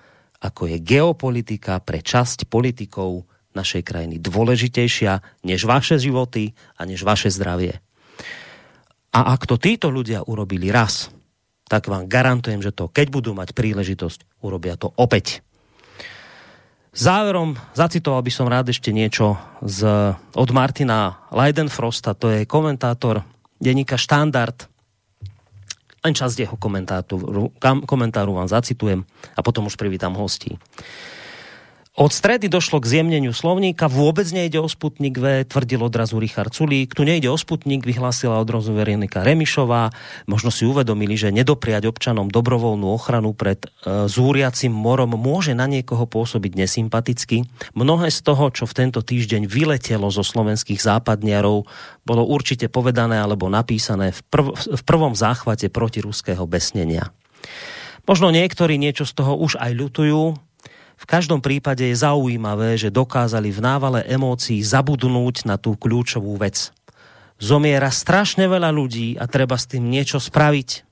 ako 0.42 0.73
je 0.73 0.78
geopolitika 0.80 1.78
pre 1.85 2.00
časť 2.00 2.49
politikov 2.49 3.28
našej 3.52 3.85
krajiny 3.85 4.16
dôležitejšia 4.16 5.44
než 5.44 5.68
vaše 5.68 6.00
životy 6.00 6.56
a 6.80 6.88
než 6.88 7.04
vaše 7.04 7.28
zdravie. 7.28 7.78
A 9.12 9.37
ak 9.37 9.44
to 9.44 9.61
títo 9.61 9.92
ľudia 9.92 10.25
urobili 10.25 10.73
raz, 10.73 11.12
tak 11.73 11.88
vám 11.88 12.05
garantujem, 12.05 12.61
že 12.61 12.69
to, 12.69 12.93
keď 12.93 13.09
budú 13.09 13.33
mať 13.33 13.57
príležitosť, 13.57 14.45
urobia 14.45 14.76
to 14.76 14.93
opäť. 15.00 15.41
Záverom 16.93 17.57
zacitoval 17.73 18.21
by 18.21 18.29
som 18.29 18.52
rád 18.52 18.69
ešte 18.69 18.93
niečo 18.93 19.41
z, 19.64 20.12
od 20.37 20.50
Martina 20.52 21.25
Leidenfrosta, 21.33 22.12
to 22.12 22.29
je 22.29 22.45
komentátor 22.45 23.25
denníka 23.57 23.97
Štandard. 23.97 24.69
Len 26.05 26.12
časť 26.12 26.45
jeho 26.45 26.61
komentáru, 26.61 27.57
komentáru 27.88 28.37
vám 28.37 28.52
zacitujem 28.52 29.09
a 29.33 29.41
potom 29.41 29.73
už 29.73 29.81
privítam 29.81 30.12
hostí. 30.12 30.61
Od 31.92 32.08
stredy 32.08 32.49
došlo 32.49 32.80
k 32.80 32.88
zjemneniu 32.88 33.37
slovníka, 33.37 33.84
vôbec 33.84 34.25
nejde 34.32 34.56
o 34.56 34.64
Sputnik 34.64 35.20
V, 35.20 35.44
tvrdil 35.44 35.76
odrazu 35.76 36.16
Richard 36.16 36.56
Sulík. 36.56 36.96
Tu 36.96 37.04
nejde 37.04 37.28
o 37.28 37.37
Sputnik, 37.37 37.84
vyhlásila 37.84 38.40
odrazu 38.40 38.72
Veronika 38.72 39.20
Remišová. 39.20 39.92
Možno 40.25 40.49
si 40.49 40.64
uvedomili, 40.64 41.20
že 41.20 41.28
nedopriať 41.28 41.92
občanom 41.92 42.32
dobrovoľnú 42.32 42.88
ochranu 42.88 43.37
pred 43.37 43.68
e, 43.68 44.08
zúriacim 44.08 44.72
morom 44.72 45.20
môže 45.20 45.52
na 45.52 45.68
niekoho 45.68 46.08
pôsobiť 46.08 46.64
nesympaticky. 46.64 47.44
Mnohé 47.76 48.08
z 48.08 48.25
toho, 48.25 48.49
čo 48.49 48.64
v 48.64 48.72
tento 48.72 49.04
týždeň 49.04 49.44
vyletelo 49.44 50.08
zo 50.08 50.25
slovenských 50.25 50.80
západniarov, 50.80 51.68
bolo 52.08 52.22
určite 52.25 52.72
povedané 52.72 53.20
alebo 53.20 53.52
napísané 53.52 54.16
v, 54.16 54.20
prv, 54.32 54.49
v 54.56 54.82
prvom 54.88 55.12
záchvate 55.12 55.68
protiruského 55.68 56.49
besnenia. 56.49 57.12
Možno 58.08 58.32
niektorí 58.32 58.80
niečo 58.80 59.04
z 59.04 59.12
toho 59.12 59.37
už 59.37 59.61
aj 59.61 59.76
ľutujú, 59.76 60.40
v 61.02 61.04
každom 61.11 61.42
prípade 61.42 61.82
je 61.82 61.99
zaujímavé, 61.99 62.78
že 62.78 62.94
dokázali 62.94 63.50
v 63.50 63.59
návale 63.59 64.00
emócií 64.06 64.62
zabudnúť 64.62 65.50
na 65.50 65.59
tú 65.59 65.75
kľúčovú 65.75 66.38
vec. 66.38 66.71
Zomiera 67.42 67.90
strašne 67.90 68.47
veľa 68.47 68.71
ľudí 68.71 69.18
a 69.18 69.26
treba 69.26 69.59
s 69.59 69.66
tým 69.66 69.90
niečo 69.90 70.23
spraviť 70.23 70.91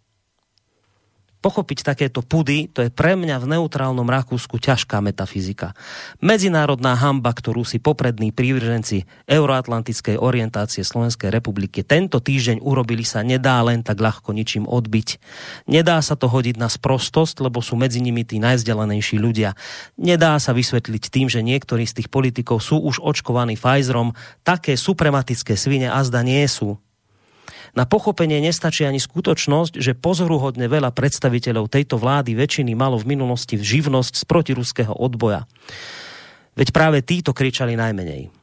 pochopiť 1.40 1.84
takéto 1.84 2.20
pudy, 2.20 2.68
to 2.68 2.84
je 2.84 2.90
pre 2.92 3.16
mňa 3.16 3.40
v 3.40 3.50
neutrálnom 3.56 4.04
Rakúsku 4.04 4.60
ťažká 4.60 5.00
metafyzika. 5.00 5.72
Medzinárodná 6.20 6.94
hamba, 6.96 7.32
ktorú 7.32 7.64
si 7.64 7.80
poprední 7.80 8.30
prívrženci 8.30 9.08
euroatlantickej 9.24 10.20
orientácie 10.20 10.84
Slovenskej 10.84 11.32
republiky 11.32 11.80
tento 11.80 12.20
týždeň 12.20 12.60
urobili 12.60 13.02
sa 13.02 13.24
nedá 13.24 13.58
len 13.64 13.80
tak 13.80 13.98
ľahko 13.98 14.36
ničím 14.36 14.68
odbiť. 14.68 15.16
Nedá 15.66 15.98
sa 16.04 16.14
to 16.14 16.28
hodiť 16.28 16.60
na 16.60 16.68
sprostosť, 16.68 17.40
lebo 17.40 17.64
sú 17.64 17.80
medzi 17.80 18.04
nimi 18.04 18.22
tí 18.22 18.36
najzdelenejší 18.36 19.16
ľudia. 19.16 19.56
Nedá 19.96 20.36
sa 20.36 20.52
vysvetliť 20.52 21.02
tým, 21.08 21.26
že 21.32 21.40
niektorí 21.40 21.88
z 21.88 22.04
tých 22.04 22.08
politikov 22.12 22.60
sú 22.60 22.78
už 22.84 23.00
očkovaní 23.00 23.56
Pfizerom, 23.56 24.12
také 24.44 24.76
suprematické 24.76 25.56
svine 25.56 25.88
azda 25.88 26.20
nie 26.20 26.44
sú. 26.44 26.76
Na 27.74 27.86
pochopenie 27.86 28.42
nestačí 28.42 28.82
ani 28.82 28.98
skutočnosť, 28.98 29.78
že 29.78 29.94
pozoruhodne 29.94 30.66
veľa 30.66 30.90
predstaviteľov 30.90 31.70
tejto 31.70 31.96
vlády 31.96 32.34
väčšiny 32.34 32.74
malo 32.74 32.98
v 32.98 33.14
minulosti 33.14 33.60
živnosť 33.60 34.14
z 34.20 34.24
protiruského 34.26 34.94
odboja. 34.94 35.46
Veď 36.58 36.74
práve 36.74 36.98
títo 37.06 37.30
kričali 37.30 37.78
najmenej. 37.78 38.34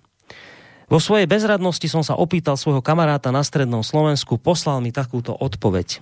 Vo 0.88 1.04
svojej 1.04 1.28
bezradnosti 1.28 1.84
som 1.92 2.00
sa 2.00 2.16
opýtal 2.16 2.56
svojho 2.56 2.80
kamaráta 2.80 3.28
na 3.28 3.44
strednom 3.44 3.84
Slovensku, 3.84 4.40
poslal 4.40 4.80
mi 4.80 4.96
takúto 4.96 5.36
odpoveď. 5.36 6.00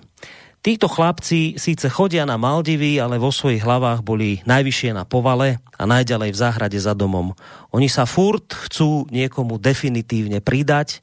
Títo 0.62 0.86
chlapci 0.86 1.58
síce 1.58 1.86
chodia 1.90 2.22
na 2.22 2.38
Maldivy, 2.38 2.98
ale 3.02 3.18
vo 3.18 3.34
svojich 3.34 3.62
hlavách 3.62 4.06
boli 4.06 4.42
najvyššie 4.46 4.94
na 4.94 5.02
povale 5.02 5.58
a 5.74 5.82
najďalej 5.86 6.30
v 6.30 6.38
záhrade 6.38 6.78
za 6.78 6.94
domom. 6.94 7.34
Oni 7.74 7.90
sa 7.90 8.06
furt 8.06 8.54
chcú 8.54 9.06
niekomu 9.10 9.58
definitívne 9.58 10.38
pridať 10.38 11.02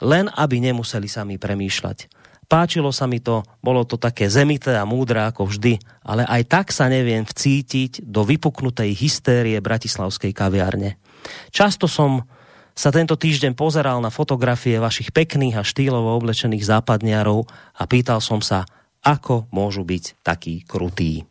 len 0.00 0.28
aby 0.32 0.60
nemuseli 0.60 1.06
sami 1.06 1.36
premýšľať. 1.36 2.10
Páčilo 2.50 2.90
sa 2.90 3.06
mi 3.06 3.22
to, 3.22 3.46
bolo 3.62 3.86
to 3.86 3.94
také 3.94 4.26
zemité 4.26 4.74
a 4.74 4.82
múdre 4.82 5.22
ako 5.22 5.46
vždy, 5.46 5.78
ale 6.02 6.26
aj 6.26 6.42
tak 6.50 6.66
sa 6.74 6.90
neviem 6.90 7.22
vcítiť 7.22 8.02
do 8.02 8.26
vypuknutej 8.26 8.90
hystérie 8.90 9.54
bratislavskej 9.62 10.34
kaviárne. 10.34 10.98
Často 11.54 11.86
som 11.86 12.26
sa 12.74 12.90
tento 12.90 13.14
týždeň 13.14 13.54
pozeral 13.54 14.02
na 14.02 14.10
fotografie 14.10 14.82
vašich 14.82 15.14
pekných 15.14 15.62
a 15.62 15.66
štýlovo 15.66 16.18
oblečených 16.18 16.66
západniarov 16.66 17.46
a 17.78 17.82
pýtal 17.86 18.18
som 18.18 18.42
sa, 18.42 18.66
ako 19.06 19.46
môžu 19.54 19.86
byť 19.86 20.18
takí 20.26 20.66
krutí. 20.66 21.22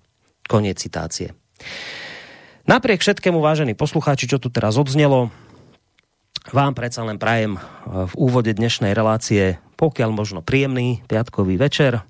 Koniec 0.48 0.80
citácie. 0.80 1.36
Napriek 2.64 3.02
všetkému, 3.02 3.42
vážení 3.42 3.74
poslucháči, 3.74 4.30
čo 4.30 4.38
tu 4.40 4.54
teraz 4.54 4.78
odznelo, 4.78 5.34
vám 6.52 6.72
predsa 6.76 7.04
len 7.04 7.20
prajem 7.20 7.56
eh, 7.56 7.62
v 8.08 8.14
úvode 8.16 8.52
dnešnej 8.56 8.96
relácie 8.96 9.60
pokiaľ 9.80 10.12
možno 10.12 10.40
príjemný 10.44 11.00
piatkový 11.08 11.56
večer, 11.56 12.04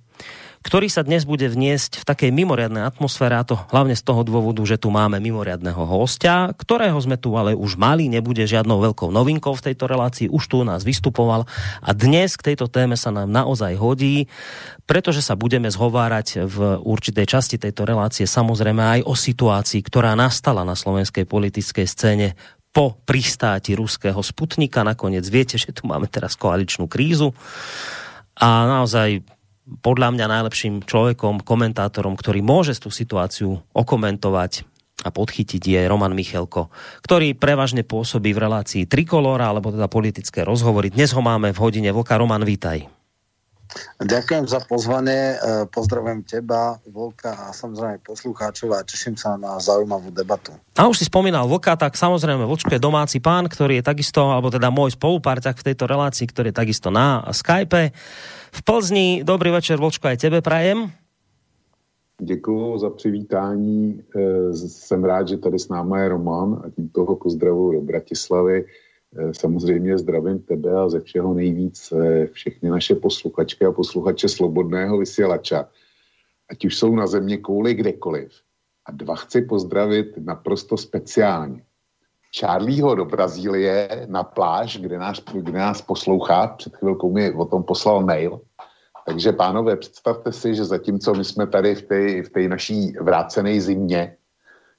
ktorý 0.59 0.91
sa 0.91 1.07
dnes 1.07 1.23
bude 1.23 1.47
vniesť 1.47 2.03
v 2.03 2.07
takej 2.09 2.31
mimoriadnej 2.35 2.83
atmosfére, 2.83 3.31
a 3.31 3.47
to 3.47 3.55
hlavne 3.71 3.95
z 3.95 4.03
toho 4.03 4.27
dôvodu, 4.27 4.59
že 4.67 4.75
tu 4.75 4.91
máme 4.91 5.15
mimoriadného 5.23 5.87
hostia, 5.87 6.51
ktorého 6.51 6.99
sme 6.99 7.15
tu 7.15 7.31
ale 7.39 7.55
už 7.55 7.79
mali, 7.79 8.11
nebude 8.11 8.43
žiadnou 8.43 8.83
veľkou 8.83 9.07
novinkou 9.07 9.55
v 9.55 9.71
tejto 9.71 9.87
relácii, 9.87 10.27
už 10.27 10.43
tu 10.51 10.59
u 10.59 10.65
nás 10.67 10.83
vystupoval 10.83 11.47
a 11.79 11.89
dnes 11.95 12.35
k 12.35 12.51
tejto 12.51 12.67
téme 12.67 12.99
sa 12.99 13.07
nám 13.07 13.31
naozaj 13.31 13.79
hodí, 13.79 14.27
pretože 14.83 15.23
sa 15.23 15.39
budeme 15.39 15.71
zhovárať 15.71 16.43
v 16.43 16.57
určitej 16.83 17.23
časti 17.23 17.55
tejto 17.55 17.87
relácie 17.87 18.27
samozrejme 18.27 18.99
aj 18.99 19.07
o 19.07 19.15
situácii, 19.15 19.79
ktorá 19.79 20.11
nastala 20.19 20.67
na 20.67 20.75
slovenskej 20.75 21.23
politickej 21.23 21.87
scéne 21.87 22.35
po 22.69 22.97
pristáti 23.03 23.73
ruského 23.73 24.19
Sputnika. 24.21 24.85
Nakoniec 24.85 25.25
viete, 25.25 25.57
že 25.57 25.73
tu 25.73 25.89
máme 25.89 26.05
teraz 26.05 26.37
koaličnú 26.37 26.85
krízu 26.85 27.33
a 28.37 28.65
naozaj 28.69 29.25
podľa 29.85 30.17
mňa 30.17 30.25
najlepším 30.25 30.75
človekom, 30.85 31.45
komentátorom, 31.45 32.17
ktorý 32.17 32.41
môže 32.41 32.73
tú 32.81 32.89
situáciu 32.89 33.61
okomentovať 33.73 34.65
a 35.05 35.09
podchytiť 35.15 35.63
je 35.63 35.81
Roman 35.87 36.11
Michelko, 36.11 36.67
ktorý 37.05 37.31
prevažne 37.37 37.87
pôsobí 37.87 38.35
v 38.35 38.43
relácii 38.43 38.83
Trikolora, 38.89 39.47
alebo 39.47 39.71
teda 39.71 39.87
politické 39.87 40.43
rozhovory. 40.43 40.91
Dnes 40.91 41.15
ho 41.15 41.23
máme 41.23 41.55
v 41.55 41.61
hodine 41.61 41.93
Vlka. 41.95 42.19
Roman, 42.19 42.43
vítaj. 42.43 42.98
Ďakujem 44.01 44.49
za 44.49 44.65
pozvanie, 44.65 45.37
e, 45.37 45.67
pozdravujem 45.69 46.25
teba, 46.25 46.81
Volka 46.89 47.37
a 47.37 47.53
samozrejme 47.53 48.01
poslucháčov 48.01 48.73
a 48.73 48.81
teším 48.81 49.13
sa 49.13 49.37
na 49.37 49.61
zaujímavú 49.61 50.09
debatu. 50.09 50.57
A 50.73 50.89
už 50.89 50.97
si 50.97 51.05
spomínal 51.05 51.45
Vlka, 51.45 51.77
tak 51.77 51.93
samozrejme 51.93 52.49
Vlčko 52.49 52.73
je 52.73 52.81
domáci 52.81 53.21
pán, 53.21 53.45
ktorý 53.45 53.79
je 53.79 53.85
takisto, 53.85 54.25
alebo 54.25 54.49
teda 54.49 54.73
môj 54.73 54.97
spoluparťak 54.97 55.61
v 55.61 55.65
tejto 55.69 55.85
relácii, 55.85 56.25
ktorý 56.25 56.49
je 56.49 56.57
takisto 56.57 56.89
na 56.89 57.21
Skype. 57.29 57.93
V 58.49 58.59
Plzni, 58.65 59.21
dobrý 59.21 59.53
večer 59.53 59.77
Vlčko, 59.77 60.09
aj 60.09 60.17
tebe 60.17 60.41
prajem. 60.41 60.89
Děkuji 62.21 62.77
za 62.77 62.89
přivítání. 62.89 64.03
E, 64.15 64.53
jsem 64.57 65.03
rád, 65.03 65.27
že 65.27 65.37
tady 65.37 65.59
s 65.59 65.69
náma 65.69 65.99
je 65.99 66.09
Roman 66.09 66.61
a 66.65 66.69
tím 66.69 66.89
toho 66.89 67.15
pozdravu 67.15 67.71
do 67.71 67.81
Bratislavy. 67.81 68.65
E, 69.17 69.33
samozřejmě 69.33 69.97
zdravím 69.97 70.39
tebe 70.39 70.79
a 70.79 70.89
ze 70.89 70.99
všeho 70.99 71.33
nejvíc 71.33 71.91
e, 71.91 72.27
všechny 72.27 72.69
naše 72.69 72.95
posluchačky 72.95 73.65
a 73.65 73.71
posluchače 73.71 74.29
Slobodného 74.29 74.97
vysílača. 74.97 75.69
Ať 76.49 76.65
už 76.65 76.77
jsou 76.77 76.95
na 76.95 77.07
země 77.07 77.37
kouli 77.37 77.73
kdekoliv. 77.73 78.31
A 78.85 78.91
dva 78.91 79.15
chci 79.15 79.41
pozdravit 79.41 80.17
naprosto 80.17 80.77
speciálně. 80.77 81.63
Charlieho 82.39 82.95
do 82.95 83.05
Brazílie 83.05 84.05
na 84.09 84.23
pláž, 84.23 84.77
kde 84.77 84.97
nás, 84.97 85.23
kde 85.33 85.51
nás 85.51 85.81
poslouchá. 85.81 86.47
Před 86.47 86.75
chvilkou 86.75 87.13
mi 87.13 87.33
o 87.33 87.45
tom 87.45 87.63
poslal 87.63 88.05
mail 88.05 88.41
takže 89.09 89.31
pánové, 89.31 89.75
představte 89.75 90.31
si, 90.31 90.55
že 90.55 90.65
zatímco 90.65 91.13
my 91.13 91.25
jsme 91.25 91.47
tady 91.47 91.75
v 91.75 91.81
té, 91.81 92.23
v 92.23 92.29
té 92.29 92.47
naší 92.47 92.93
vrácené 93.01 93.61
zimě, 93.61 94.15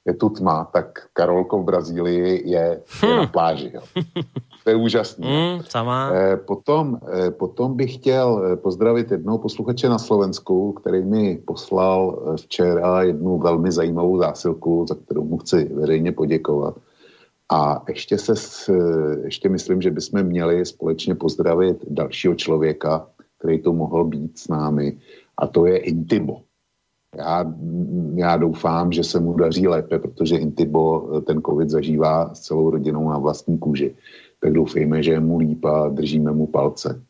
je 0.07 0.15
tu 0.15 0.29
tma, 0.29 0.65
tak 0.73 0.99
Karolko 1.13 1.63
v 1.63 1.65
Brazílii 1.65 2.51
je, 2.51 2.83
hmm. 3.03 3.11
je 3.11 3.17
na 3.17 3.23
hm. 3.23 3.33
pláži. 3.33 3.71
Jo. 3.75 3.83
To 4.65 4.71
je 4.71 4.77
úžasné. 4.77 5.25
Hmm, 5.25 5.65
sama. 5.65 6.13
E, 6.13 6.37
potom, 6.37 7.01
e, 7.01 7.31
potom 7.31 7.77
bych 7.77 7.95
chtěl 7.95 8.29
eh, 8.29 8.57
pozdravit 8.57 9.11
jednoho 9.11 9.39
posluchače 9.39 9.89
na 9.89 9.99
Slovensku, 9.99 10.73
který 10.73 11.03
mi 11.03 11.41
poslal 11.47 12.19
včera 12.37 13.03
jednu 13.03 13.39
velmi 13.39 13.73
zajímavou 13.73 14.19
zásilku, 14.19 14.87
za 14.89 14.95
kterou 14.95 15.25
mu 15.25 15.39
chci 15.39 15.65
veřejně 15.65 16.13
poděkovat. 16.13 16.75
A 17.53 17.83
ještě, 17.89 18.19
se, 18.19 18.35
ještě 19.25 19.49
myslím, 19.49 19.83
že 19.83 19.91
bychom 19.91 20.23
měli 20.23 20.67
společně 20.67 21.15
pozdravit 21.15 21.77
dalšího 21.89 22.35
člověka, 22.35 23.07
který 23.39 23.63
to 23.63 23.73
mohl 23.73 24.05
být 24.05 24.39
s 24.39 24.49
námi, 24.49 24.99
a 25.39 25.47
to 25.47 25.67
je 25.67 25.79
Intibo. 25.79 26.41
Já, 27.17 27.55
já 28.15 28.37
doufám, 28.37 28.93
že 28.93 29.05
se 29.05 29.21
mu 29.21 29.35
daří 29.35 29.69
lépe, 29.69 29.99
protože 29.99 30.37
Intibo 30.37 31.21
ten 31.21 31.43
covid 31.43 31.71
zažívá 31.71 32.35
s 32.35 32.41
celou 32.41 32.71
rodinou 32.71 33.09
na 33.09 33.19
vlastní 33.19 33.59
kůži. 33.59 33.97
Tak 34.41 34.53
doufejme, 34.53 35.03
že 35.03 35.13
je 35.13 35.21
mu 35.21 35.39
líp 35.39 35.65
a 35.65 35.89
držíme 35.89 36.33
mu 36.33 36.47
palce. 36.47 37.03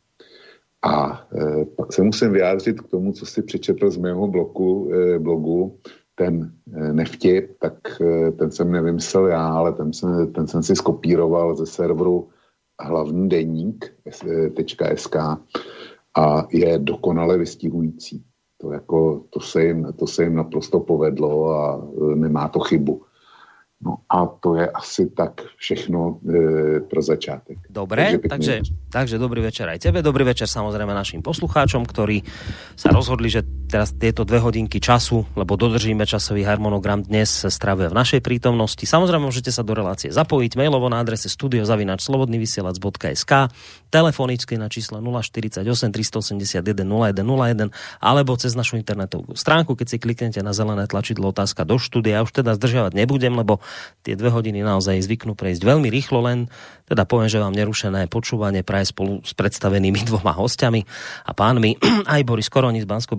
A 0.83 1.27
e, 1.37 1.65
pak 1.65 1.93
se 1.93 2.03
musím 2.03 2.33
vyjádřit 2.33 2.81
k 2.81 2.89
tomu, 2.89 3.13
co 3.13 3.27
si 3.27 3.43
přečetl 3.43 3.91
z 3.91 3.97
mého 3.97 4.29
bloku, 4.29 4.91
e, 4.95 5.19
blogu, 5.19 5.79
ten 6.15 6.53
e, 6.73 6.93
nevtip, 6.93 7.59
tak 7.59 8.01
e, 8.01 8.31
ten 8.31 8.51
jsem 8.51 8.73
nevymyslel 8.73 9.27
já, 9.27 9.49
ale 9.49 9.73
ten 9.73 9.93
jsem, 9.93 10.33
ten 10.33 10.47
jsem 10.47 10.63
si 10.63 10.77
skopíroval 10.77 11.57
ze 11.57 11.67
serveru 11.67 12.29
hlavní 12.81 13.29
deník.sk 13.29 15.17
a 16.19 16.47
je 16.53 16.79
dokonale 16.79 17.39
vystihující. 17.39 18.25
To, 18.61 18.73
jako, 18.73 19.25
to, 19.31 19.41
se 19.41 19.65
jim, 19.65 19.93
to 19.97 20.07
se 20.07 20.25
jim 20.25 20.35
naprosto 20.35 20.81
povedlo 20.81 21.51
a 21.51 21.81
e, 22.13 22.17
nemá 22.17 22.49
to 22.49 22.61
chybu. 22.61 23.03
No 23.81 24.05
a 24.13 24.29
to 24.29 24.61
je 24.61 24.69
asi 24.69 25.09
tak 25.09 25.41
všechno 25.57 26.21
e, 26.21 26.85
pro 26.85 27.01
začátek. 27.01 27.65
Dobre, 27.73 28.21
takže, 28.21 28.29
takže, 28.29 28.77
takže 28.93 29.17
dobrý 29.17 29.41
večer 29.41 29.73
aj 29.73 29.89
tebe, 29.89 30.05
dobrý 30.05 30.29
večer 30.29 30.53
samozrejme 30.53 30.93
našim 30.93 31.25
poslucháčom, 31.25 31.89
ktorí 31.89 32.21
sa 32.77 32.93
rozhodli, 32.93 33.33
že 33.33 33.41
teraz 33.73 33.97
tieto 33.97 34.29
dve 34.29 34.45
hodinky 34.45 34.85
času, 34.85 35.25
lebo 35.33 35.57
dodržíme 35.57 36.05
časový 36.05 36.45
harmonogram 36.45 37.09
dnes 37.09 37.49
stravuje 37.49 37.89
v 37.89 37.97
našej 37.97 38.21
prítomnosti. 38.21 38.85
Samozrejme 38.85 39.25
môžete 39.25 39.49
sa 39.49 39.65
do 39.65 39.73
relácie 39.73 40.13
zapojiť 40.13 40.61
mailovo 40.61 40.93
na 40.93 41.01
adrese 41.01 41.33
studiozavinačslobodnyvysielac.sk 41.33 43.33
telefonicky 43.89 44.61
na 44.61 44.69
čísle 44.69 45.01
048 45.01 45.65
381 45.65 46.85
0101 46.85 47.73
alebo 47.97 48.37
cez 48.37 48.53
našu 48.53 48.77
internetovú 48.77 49.33
stránku, 49.33 49.73
keď 49.73 49.87
si 49.89 49.97
kliknete 49.97 50.45
na 50.45 50.53
zelené 50.53 50.85
tlačidlo 50.85 51.33
otázka 51.33 51.65
do 51.65 51.81
štúdia. 51.81 52.21
Ja 52.21 52.29
už 52.29 52.45
teda 52.45 52.53
zdržiavať 52.61 52.93
nebudem, 52.93 53.33
lebo 53.39 53.63
tie 54.03 54.15
dve 54.17 54.33
hodiny 54.33 54.65
naozaj 54.65 55.05
zvyknú 55.05 55.37
prejsť 55.37 55.63
veľmi 55.63 55.89
rýchlo, 55.93 56.25
len 56.25 56.49
teda 56.91 57.07
poviem, 57.07 57.31
že 57.31 57.39
vám 57.39 57.55
nerušené 57.55 58.11
počúvanie 58.11 58.67
praje 58.67 58.91
spolu 58.91 59.23
s 59.23 59.31
predstavenými 59.39 60.03
dvoma 60.11 60.35
hostiami 60.35 60.83
a 61.23 61.31
pánmi, 61.31 61.79
aj 62.19 62.21
Boris 62.27 62.51
Koroni 62.51 62.83
z 62.83 62.91
bansko 62.91 63.15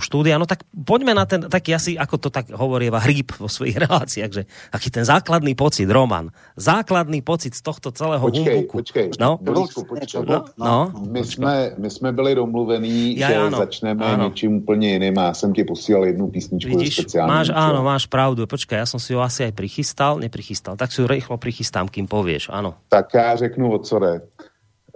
štúdia. 0.00 0.40
No 0.40 0.48
tak 0.48 0.64
poďme 0.72 1.12
na 1.12 1.28
ten 1.28 1.44
taký 1.44 1.76
asi, 1.76 2.00
ako 2.00 2.16
to 2.16 2.28
tak 2.32 2.48
hovorieva 2.48 3.04
hríb 3.04 3.36
vo 3.36 3.52
svojich 3.52 3.76
reláciách, 3.84 4.30
že 4.32 4.42
aký 4.72 4.88
ten 4.88 5.04
základný 5.04 5.52
pocit, 5.52 5.84
Roman, 5.84 6.32
základný 6.56 7.20
pocit 7.20 7.52
z 7.52 7.60
tohto 7.60 7.92
celého 7.92 8.24
počkej, 8.24 8.40
humbuku. 8.40 8.74
Počkej, 8.80 9.06
no? 9.20 9.36
Borisku, 9.36 9.84
počkej. 9.84 10.24
No, 10.24 10.48
no, 10.56 10.88
my, 11.10 11.20
jsme, 11.24 11.76
my 11.76 11.90
jsme 11.90 12.12
byli 12.12 12.34
domluvení, 12.34 13.18
ja, 13.18 13.28
že 13.28 13.36
áno, 13.36 13.56
začneme 13.58 14.04
áno. 14.06 14.30
něčím 14.30 14.56
úplně 14.56 14.88
jiným 14.88 15.18
a 15.18 15.34
jsem 15.34 15.52
ti 15.52 15.64
posílal 15.64 16.04
jednu 16.04 16.30
písničku 16.30 16.70
Vidíš, 16.70 16.94
speciálnu. 16.94 17.34
Máš, 17.34 17.48
áno, 17.52 17.82
máš 17.82 18.04
pravdu. 18.06 18.46
Počkaj, 18.46 18.78
ja 18.78 18.86
som 18.86 19.02
si 19.02 19.12
ju 19.12 19.20
asi 19.20 19.44
aj 19.44 19.52
prichystal, 19.52 20.16
neprichystal, 20.22 20.78
tak 20.78 20.94
si 20.94 21.02
ju 21.02 21.06
rýchlo 21.10 21.36
prichystám, 21.36 21.90
kým 21.90 22.06
povieš, 22.06 22.48
áno. 22.48 22.78
Tak 22.88 23.09
já 23.14 23.36
řeknu, 23.36 23.72
o 23.72 23.78
co 23.78 23.98
jde. 23.98 24.20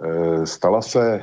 E, 0.01 0.45
stala 0.45 0.81
se 0.81 1.21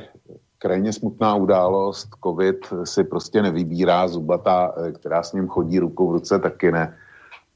krajně 0.57 0.93
smutná 0.93 1.35
událost, 1.35 2.09
covid 2.23 2.57
si 2.83 3.03
prostě 3.03 3.41
nevybírá, 3.41 4.07
zubata, 4.07 4.73
e, 4.77 4.91
která 4.91 5.23
s 5.23 5.33
ním 5.33 5.47
chodí 5.47 5.79
rukou 5.79 6.09
v 6.09 6.11
ruce, 6.11 6.39
taky 6.39 6.71
ne. 6.71 6.97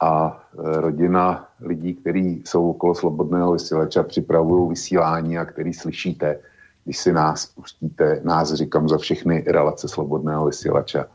A 0.01 0.43
e, 0.53 0.81
rodina 0.81 1.49
lidí, 1.61 1.95
kteří 1.95 2.43
jsou 2.45 2.69
okolo 2.69 2.95
slobodného 2.95 3.51
vysílača, 3.51 4.03
připravují 4.03 4.69
vysílání 4.69 5.37
a 5.37 5.45
který 5.45 5.73
slyšíte, 5.73 6.39
když 6.83 6.97
si 6.97 7.13
nás 7.13 7.45
pustíte, 7.45 8.21
nás 8.23 8.53
říkám 8.53 8.89
za 8.89 8.97
všechny 8.97 9.43
relace 9.47 9.87
slobodného 9.87 10.45
vysílača, 10.45 11.05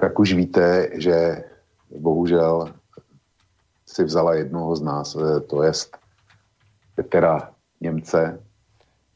tak 0.00 0.18
už 0.18 0.32
víte, 0.32 0.88
že 0.92 1.44
bohužel 1.98 2.72
si 3.86 4.04
vzala 4.04 4.34
jednoho 4.34 4.76
z 4.76 4.82
nás, 4.82 5.16
to 5.46 5.62
jest 5.62 5.99
Petra 7.02 7.50
Němce. 7.80 8.40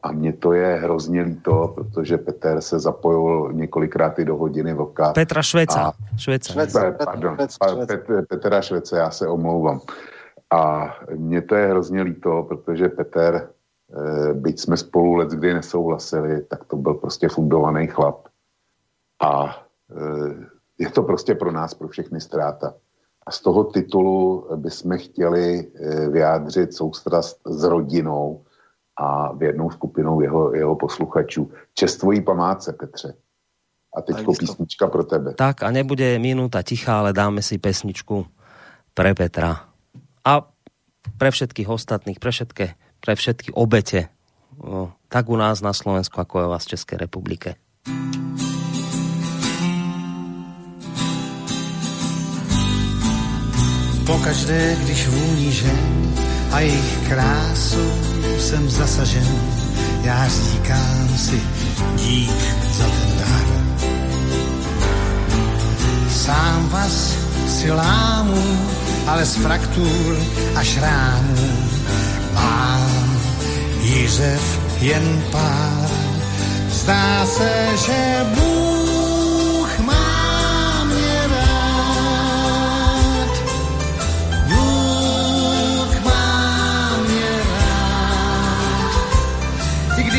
A 0.02 0.12
mně 0.12 0.32
to 0.32 0.52
je 0.52 0.76
hrozně 0.76 1.22
líto, 1.22 1.72
protože 1.74 2.18
Peter 2.18 2.60
se 2.60 2.78
zapojil 2.78 3.52
několikrát 3.52 4.18
i 4.18 4.24
do 4.24 4.36
hodiny 4.36 4.74
vlka. 4.74 5.12
Petra 5.12 5.42
Šveca. 5.42 5.80
A... 5.80 5.92
Šveca. 6.16 6.52
Šveca. 6.52 6.92
Pardon, 7.04 7.36
Šveca. 7.36 7.86
Petra 8.28 8.62
Švece, 8.62 8.96
já 8.98 9.10
se 9.10 9.28
omlouvám. 9.28 9.80
A 10.50 10.94
mně 11.16 11.42
to 11.42 11.54
je 11.54 11.66
hrozně 11.66 12.02
líto, 12.02 12.42
protože 12.48 12.88
Peter, 12.88 13.48
eh, 13.48 14.32
byť 14.32 14.60
jsme 14.60 14.76
spolu 14.76 15.14
let 15.14 15.28
kdy 15.28 15.54
nesouhlasili, 15.54 16.42
tak 16.42 16.64
to 16.64 16.76
byl 16.76 16.94
prostě 16.94 17.28
fundovaný 17.28 17.86
chlap. 17.86 18.28
A 19.22 19.56
eh, 19.90 20.46
je 20.78 20.90
to 20.90 21.02
prostě 21.02 21.34
pro 21.34 21.52
nás, 21.52 21.74
pro 21.74 21.88
všechny 21.88 22.20
ztráta. 22.20 22.74
A 23.26 23.30
z 23.30 23.40
toho 23.40 23.64
titulu 23.64 24.46
bychom 24.56 24.98
chtěli 24.98 25.44
eh, 25.60 26.08
vyjádřit 26.08 26.74
soustrast 26.74 27.40
s 27.46 27.64
rodinou 27.64 28.44
a 28.96 29.32
věrnou 29.32 29.70
skupinou 29.70 30.20
jeho, 30.20 30.54
jeho 30.54 30.76
posluchačů. 30.76 31.50
Čest 31.74 31.96
tvojí 31.96 32.20
památce, 32.20 32.72
Petře. 32.72 33.14
A 33.96 34.02
teď 34.02 34.16
písnička 34.38 34.86
pro 34.86 35.04
tebe. 35.04 35.34
Tak 35.34 35.62
a 35.62 35.70
nebude 35.70 36.18
minúta 36.18 36.62
tichá, 36.62 36.98
ale 36.98 37.14
dáme 37.14 37.42
si 37.42 37.62
pesničku 37.62 38.26
pre 38.94 39.14
Petra. 39.14 39.70
A 40.26 40.50
pre 41.14 41.30
všetkých 41.30 41.68
ostatných, 41.70 42.18
pre 42.18 42.34
všetky, 42.34 42.74
pre 42.98 43.14
všetky 43.14 43.54
obete, 43.54 44.10
tak 45.08 45.24
u 45.30 45.36
nás 45.36 45.62
na 45.62 45.70
Slovensku, 45.70 46.18
ako 46.18 46.34
je 46.38 46.46
u 46.46 46.50
vás 46.50 46.64
v 46.66 46.72
Českej 46.74 46.96
republike. 46.98 47.54
Pokaždé, 54.06 54.76
když 54.82 55.08
vůní 55.08 55.52
žen 55.52 56.14
a 56.52 56.60
jejich 56.60 56.98
krásu 57.08 57.92
jsem 58.38 58.70
zasažen, 58.70 59.28
já 60.02 60.28
říkám 60.28 61.08
si 61.16 61.42
dík 61.96 62.54
za 62.72 62.84
ten 62.84 63.18
dar. 63.18 63.64
Sám 66.10 66.68
vás 66.68 67.14
si 67.48 67.70
lámu, 67.70 68.58
ale 69.06 69.26
z 69.26 69.36
fraktur 69.36 70.16
a 70.54 70.64
šrámů 70.64 71.58
mám 72.34 73.20
jířev 73.80 74.60
jen 74.80 75.24
pár. 75.30 75.88
Zdá 76.70 77.26
se, 77.26 77.66
že 77.86 78.26
Bůh 78.34 78.83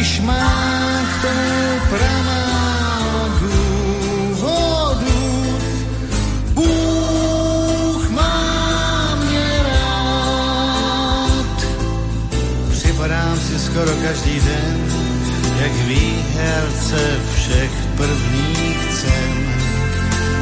když 0.05 0.21
má 0.21 1.01
k 1.01 1.21
tomu 1.21 1.79
pramálo 1.89 3.29
důvodů. 3.41 5.23
Bůh 6.53 8.09
má 8.09 9.15
mě 9.15 9.63
rád. 9.63 11.57
Připadám 12.71 13.39
si 13.39 13.59
skoro 13.59 13.91
každý 14.03 14.39
den, 14.39 14.85
jak 15.61 15.71
výherce 15.71 17.19
všech 17.35 17.71
prvních 17.97 18.85
cen, 19.01 19.53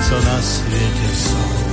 co 0.09 0.15
na 0.25 0.41
světě 0.41 1.15
jsou. 1.15 1.63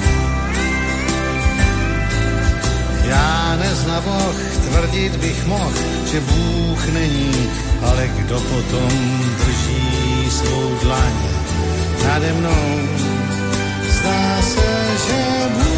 Já 3.05 3.57
nezna 3.61 4.01
Boh, 4.01 4.37
tvrdit 4.69 5.17
bych 5.17 5.47
mohl, 5.47 5.73
že 6.13 6.21
Bůh 6.21 6.89
není 6.89 7.70
ale 7.83 8.09
kdo 8.09 8.41
potom 8.41 8.93
drží 9.39 10.31
svou 10.31 10.75
dlaň 10.83 11.15
nade 12.05 12.33
mnou. 12.33 12.67
Zdá 13.89 14.43
se, 14.43 14.71
že 15.07 15.49
Bůh 15.55 15.70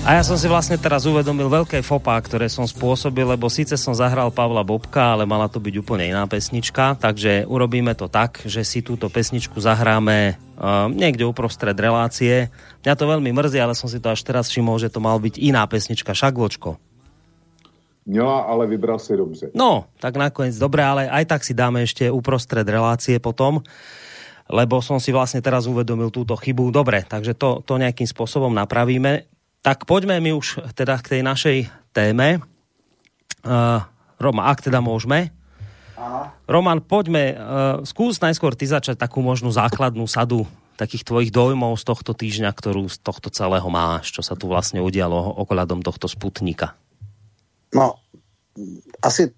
A 0.00 0.16
ja 0.16 0.24
som 0.24 0.40
si 0.40 0.48
vlastne 0.48 0.80
teraz 0.80 1.04
uvedomil 1.04 1.52
veľké 1.52 1.84
fopa, 1.84 2.16
ktoré 2.16 2.48
som 2.48 2.64
spôsobil, 2.64 3.20
lebo 3.20 3.52
síce 3.52 3.76
som 3.76 3.92
zahral 3.92 4.32
Pavla 4.32 4.64
Bobka, 4.64 5.12
ale 5.12 5.28
mala 5.28 5.44
to 5.44 5.60
byť 5.60 5.74
úplne 5.76 6.08
iná 6.08 6.24
pesnička, 6.24 6.96
takže 6.96 7.44
urobíme 7.44 7.92
to 7.92 8.08
tak, 8.08 8.40
že 8.48 8.64
si 8.64 8.80
túto 8.80 9.12
pesničku 9.12 9.60
zahráme 9.60 10.34
uh, 10.34 10.88
niekde 10.88 11.28
uprostred 11.28 11.76
relácie. 11.76 12.48
Mňa 12.80 12.94
to 12.96 13.04
veľmi 13.12 13.28
mrzí, 13.28 13.60
ale 13.60 13.76
som 13.76 13.92
si 13.92 14.00
to 14.00 14.08
až 14.08 14.24
teraz 14.24 14.48
všimol, 14.48 14.80
že 14.80 14.88
to 14.88 15.04
mal 15.04 15.20
byť 15.20 15.36
iná 15.36 15.68
pesnička, 15.68 16.16
Šagvočko. 16.16 16.80
Měla, 18.08 18.48
ale 18.48 18.66
vybral 18.66 18.98
si 18.98 19.12
dobře. 19.12 19.52
No, 19.52 19.84
tak 20.00 20.16
nakoniec 20.16 20.56
dobre, 20.56 20.80
ale 20.80 21.12
aj 21.12 21.28
tak 21.28 21.44
si 21.44 21.52
dáme 21.52 21.84
ešte 21.84 22.08
uprostred 22.08 22.64
relácie 22.64 23.20
potom, 23.20 23.60
lebo 24.48 24.80
som 24.80 24.96
si 24.96 25.12
vlastne 25.12 25.44
teraz 25.44 25.68
uvedomil 25.68 26.08
túto 26.08 26.34
chybu. 26.34 26.72
Dobre, 26.72 27.04
takže 27.04 27.36
to, 27.36 27.60
to 27.62 27.76
nejakým 27.76 28.08
spôsobom 28.08 28.50
napravíme. 28.50 29.28
Tak 29.60 29.84
poďme 29.84 30.24
mi 30.24 30.32
už 30.32 30.72
teda 30.72 30.96
k 31.04 31.16
tej 31.16 31.22
našej 31.24 31.58
téme. 31.92 32.40
Uh, 33.44 33.84
Roma, 34.16 34.48
ak 34.48 34.64
teda 34.64 34.80
môžeme. 34.80 35.32
Roman, 36.48 36.80
poďme, 36.80 37.24
uh, 37.32 37.38
skús 37.84 38.16
najskôr 38.24 38.56
ty 38.56 38.64
začať 38.64 38.96
takú 38.96 39.20
možnú 39.20 39.52
základnú 39.52 40.08
sadu 40.08 40.48
takých 40.80 41.04
tvojich 41.04 41.28
dojmov 41.28 41.76
z 41.76 41.84
tohto 41.84 42.16
týždňa, 42.16 42.48
ktorú 42.56 42.88
z 42.88 43.04
tohto 43.04 43.28
celého 43.28 43.68
máš, 43.68 44.16
čo 44.16 44.24
sa 44.24 44.32
tu 44.32 44.48
vlastne 44.48 44.80
udialo 44.80 45.36
okoladom 45.44 45.84
tohto 45.84 46.08
sputnika. 46.08 46.72
No, 47.76 48.00
asi 49.04 49.28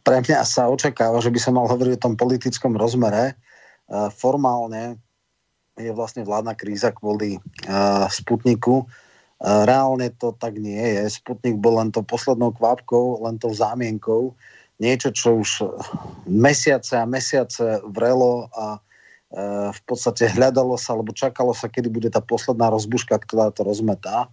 pre 0.00 0.24
mňa 0.24 0.48
sa 0.48 0.72
očakáva, 0.72 1.20
že 1.20 1.28
by 1.28 1.40
som 1.44 1.60
mal 1.60 1.68
hovoriť 1.68 2.00
o 2.00 2.02
tom 2.08 2.16
politickom 2.16 2.72
rozmere. 2.72 3.36
Uh, 3.84 4.08
formálne 4.08 4.96
je 5.76 5.92
vlastne 5.92 6.24
vládna 6.24 6.56
kríza 6.56 6.88
kvôli 6.96 7.36
uh, 7.36 8.08
Sputniku. 8.08 8.88
Reálne 9.38 10.10
to 10.18 10.34
tak 10.34 10.58
nie 10.58 10.98
je. 10.98 11.14
Sputnik 11.14 11.62
bol 11.62 11.78
len 11.78 11.94
to 11.94 12.02
poslednou 12.02 12.50
kvapkou, 12.50 13.22
len 13.22 13.38
to 13.38 13.54
zámienkou. 13.54 14.34
Niečo, 14.82 15.14
čo 15.14 15.42
už 15.42 15.50
mesiace 16.26 16.98
a 16.98 17.06
mesiace 17.06 17.78
vrelo 17.86 18.50
a 18.54 18.78
uh, 18.78 19.70
v 19.70 19.80
podstate 19.86 20.26
hľadalo 20.30 20.74
sa, 20.74 20.98
alebo 20.98 21.14
čakalo 21.14 21.54
sa, 21.54 21.70
kedy 21.70 21.86
bude 21.86 22.10
tá 22.10 22.18
posledná 22.18 22.66
rozbuška, 22.70 23.14
ktorá 23.14 23.54
to 23.54 23.62
rozmetá. 23.62 24.26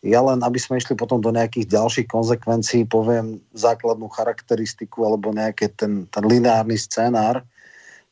Ja 0.00 0.24
len, 0.24 0.40
aby 0.40 0.56
sme 0.60 0.80
išli 0.80 0.96
potom 0.96 1.20
do 1.20 1.32
nejakých 1.32 1.72
ďalších 1.72 2.08
konsekvencií, 2.08 2.88
poviem 2.88 3.40
základnú 3.56 4.08
charakteristiku 4.12 5.04
alebo 5.04 5.36
nejaký 5.36 5.72
ten, 5.76 6.08
ten 6.08 6.24
lineárny 6.24 6.80
scénár, 6.80 7.44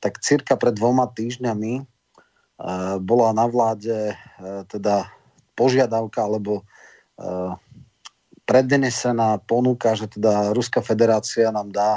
tak 0.01 0.21
cirka 0.21 0.61
pred 0.61 0.77
dvoma 0.77 1.09
týždňami 1.09 1.81
uh, 1.81 3.01
bola 3.01 3.33
na 3.33 3.49
vláde 3.49 4.13
uh, 4.13 4.65
teda 4.69 5.09
požiadavka 5.55 6.23
alebo 6.23 6.63
uh, 7.19 7.57
prednesená 8.45 9.41
ponuka, 9.43 9.97
že 9.97 10.11
teda 10.11 10.53
Ruská 10.53 10.85
federácia 10.85 11.49
nám 11.49 11.73
dá 11.73 11.91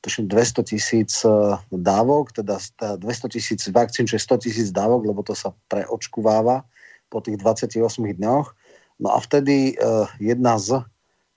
tuším 0.00 0.32
200 0.32 0.70
tisíc 0.70 1.12
uh, 1.28 1.60
dávok, 1.68 2.32
teda 2.32 2.56
200 2.96 3.00
tisíc 3.36 3.60
vakcín, 3.68 4.08
čiže 4.08 4.24
100 4.38 4.44
tisíc 4.48 4.68
dávok, 4.72 5.04
lebo 5.04 5.20
to 5.20 5.36
sa 5.36 5.52
preočkuváva 5.68 6.64
po 7.12 7.18
tých 7.20 7.36
28 7.42 7.82
dňoch. 8.16 8.46
No 9.00 9.08
a 9.12 9.18
vtedy 9.20 9.76
uh, 9.76 10.08
jedna 10.16 10.56
z 10.56 10.80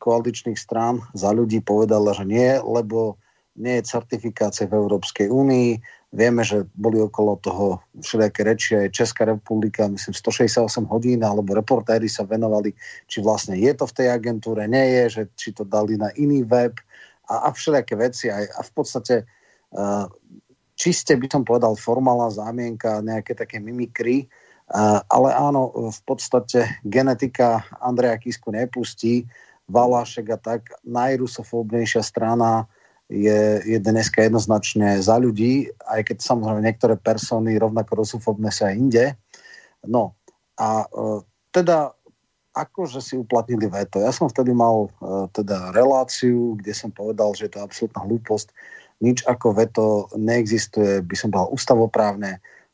koaličných 0.04 0.60
strán 0.60 1.00
za 1.16 1.32
ľudí 1.32 1.64
povedala, 1.64 2.12
že 2.12 2.28
nie, 2.28 2.60
lebo 2.60 3.16
nie 3.56 3.80
je 3.80 3.88
certifikácie 3.88 4.68
v 4.68 4.76
Európskej 4.76 5.32
únii. 5.32 5.80
Vieme, 6.14 6.46
že 6.46 6.70
boli 6.78 7.02
okolo 7.02 7.42
toho 7.42 7.82
všelijaké 7.98 8.42
reči 8.46 8.72
aj 8.78 8.94
Česká 8.94 9.26
republika, 9.26 9.90
myslím 9.90 10.14
168 10.14 10.86
hodín, 10.86 11.26
alebo 11.26 11.58
reportéri 11.58 12.06
sa 12.06 12.22
venovali, 12.22 12.70
či 13.10 13.18
vlastne 13.18 13.58
je 13.58 13.74
to 13.74 13.90
v 13.90 13.96
tej 13.98 14.08
agentúre, 14.14 14.70
nie 14.70 15.02
je, 15.02 15.04
že 15.10 15.22
či 15.34 15.50
to 15.58 15.66
dali 15.66 15.98
na 15.98 16.14
iný 16.14 16.46
web 16.46 16.78
a, 17.26 17.50
a 17.50 17.54
všelijaké 17.54 17.98
veci. 17.98 18.30
Aj, 18.30 18.46
a 18.46 18.62
v 18.62 18.72
podstate 18.78 19.26
uh, 19.74 20.06
čiste 20.78 21.18
by 21.18 21.26
som 21.26 21.42
povedal 21.42 21.74
formálna 21.74 22.30
zámienka, 22.30 23.02
nejaké 23.02 23.34
také 23.34 23.58
mimikry, 23.58 24.30
uh, 24.70 25.02
ale 25.10 25.34
áno, 25.34 25.74
v 25.90 26.02
podstate 26.06 26.78
genetika 26.86 27.66
Andreja 27.82 28.22
Kisku 28.22 28.54
nepustí, 28.54 29.26
Valášek 29.66 30.28
a 30.30 30.38
tak 30.38 30.78
najrusofóbnejšia 30.86 32.06
strana 32.06 32.70
je, 33.14 33.62
je 33.62 33.78
dneska 33.78 34.26
jednoznačne 34.26 34.98
za 34.98 35.22
ľudí, 35.22 35.70
aj 35.86 36.10
keď 36.10 36.18
samozrejme 36.26 36.66
niektoré 36.66 36.98
persony 36.98 37.62
rovnako 37.62 38.02
rusofobné 38.02 38.50
sa 38.50 38.74
aj 38.74 38.76
inde. 38.76 39.06
No 39.86 40.18
a 40.58 40.90
e, 40.90 41.22
teda 41.54 41.94
akože 42.54 43.02
si 43.02 43.14
uplatnili 43.18 43.70
veto. 43.70 44.02
Ja 44.02 44.10
som 44.10 44.30
vtedy 44.30 44.54
mal 44.58 44.90
e, 44.90 45.30
teda 45.34 45.74
reláciu, 45.78 46.58
kde 46.58 46.74
som 46.74 46.90
povedal, 46.90 47.38
že 47.38 47.50
je 47.50 47.54
to 47.54 47.62
absolútna 47.62 48.02
hlúposť. 48.02 48.50
Nič 49.06 49.22
ako 49.30 49.48
veto 49.58 49.86
neexistuje, 50.18 51.06
by 51.06 51.16
som 51.18 51.30
povedal 51.30 51.54
ústavoprávne. 51.54 52.32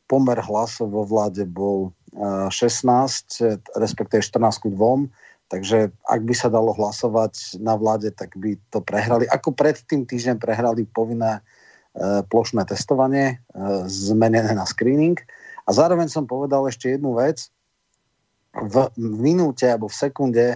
Pomer 0.08 0.40
hlasov 0.40 0.92
vo 0.92 1.04
vláde 1.04 1.44
bol 1.44 1.92
e, 2.16 2.48
16, 2.48 3.76
respektíve 3.76 4.24
14 4.24 4.64
k 4.64 4.66
2 4.72 5.29
Takže 5.50 5.90
ak 6.06 6.20
by 6.22 6.34
sa 6.34 6.46
dalo 6.46 6.70
hlasovať 6.70 7.58
na 7.58 7.74
vláde, 7.74 8.14
tak 8.14 8.38
by 8.38 8.54
to 8.70 8.78
prehrali. 8.78 9.26
Ako 9.26 9.50
pred 9.50 9.82
tým 9.82 10.06
týždňom 10.06 10.38
prehrali 10.38 10.86
povinné 10.86 11.42
e, 11.42 12.22
plošné 12.22 12.62
testovanie, 12.70 13.34
e, 13.34 13.36
zmenené 13.90 14.54
na 14.54 14.62
screening. 14.62 15.18
A 15.66 15.74
zároveň 15.74 16.06
som 16.06 16.30
povedal 16.30 16.70
ešte 16.70 16.94
jednu 16.94 17.18
vec. 17.18 17.50
V, 18.54 18.94
minúte 18.94 19.66
alebo 19.66 19.90
v 19.90 19.98
sekunde, 19.98 20.46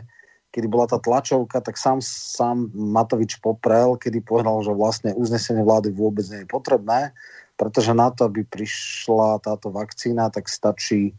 kedy 0.55 0.71
bola 0.71 0.87
tá 0.87 1.03
tlačovka, 1.03 1.59
tak 1.59 1.75
sám, 1.75 1.99
sám 1.99 2.71
Matovič 2.71 3.43
poprel, 3.43 3.99
kedy 3.99 4.23
povedal, 4.23 4.63
že 4.63 4.71
vlastne 4.71 5.11
uznesenie 5.19 5.67
vlády 5.67 5.91
vôbec 5.91 6.23
nie 6.31 6.47
je 6.47 6.49
potrebné, 6.51 7.11
pretože 7.59 7.91
na 7.91 8.15
to, 8.15 8.31
aby 8.31 8.47
prišla 8.47 9.43
táto 9.43 9.75
vakcína, 9.75 10.31
tak 10.31 10.47
stačí 10.47 11.15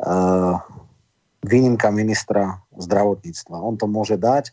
uh, 0.00 0.56
výnimka 1.44 1.88
ministra 1.88 2.60
zdravotníctva. 2.76 3.56
On 3.56 3.76
to 3.76 3.88
môže 3.88 4.20
dať. 4.20 4.52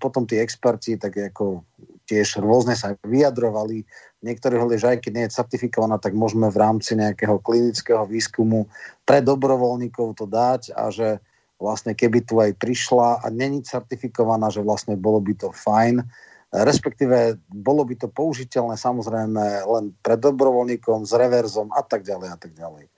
potom 0.00 0.24
tí 0.24 0.40
experti 0.40 0.96
tak 0.96 1.16
ako 1.16 1.64
tiež 2.08 2.40
rôzne 2.40 2.72
sa 2.72 2.96
vyjadrovali. 3.04 3.84
Niektorí 4.24 4.56
hovorili, 4.56 4.80
že 4.80 4.90
aj 4.96 4.98
keď 5.04 5.12
nie 5.12 5.24
je 5.28 5.36
certifikovaná, 5.36 6.00
tak 6.00 6.16
môžeme 6.16 6.48
v 6.48 6.56
rámci 6.56 6.96
nejakého 6.96 7.38
klinického 7.44 8.08
výskumu 8.08 8.64
pre 9.04 9.20
dobrovoľníkov 9.20 10.16
to 10.16 10.24
dať 10.24 10.72
a 10.72 10.88
že 10.88 11.20
vlastne 11.60 11.92
keby 11.92 12.24
tu 12.24 12.40
aj 12.40 12.56
prišla 12.56 13.20
a 13.20 13.26
není 13.28 13.60
certifikovaná, 13.60 14.48
že 14.48 14.64
vlastne 14.64 14.96
bolo 14.96 15.20
by 15.20 15.34
to 15.36 15.48
fajn. 15.52 16.00
Respektíve 16.48 17.36
bolo 17.52 17.84
by 17.84 17.94
to 18.00 18.08
použiteľné 18.08 18.80
samozrejme 18.80 19.68
len 19.68 19.92
pre 20.00 20.16
dobrovoľníkom 20.16 21.04
s 21.04 21.12
reverzom 21.12 21.68
a 21.76 21.84
tak 21.84 22.08
ďalej 22.08 22.28
a 22.32 22.38
tak 22.40 22.56
ďalej. 22.56 22.88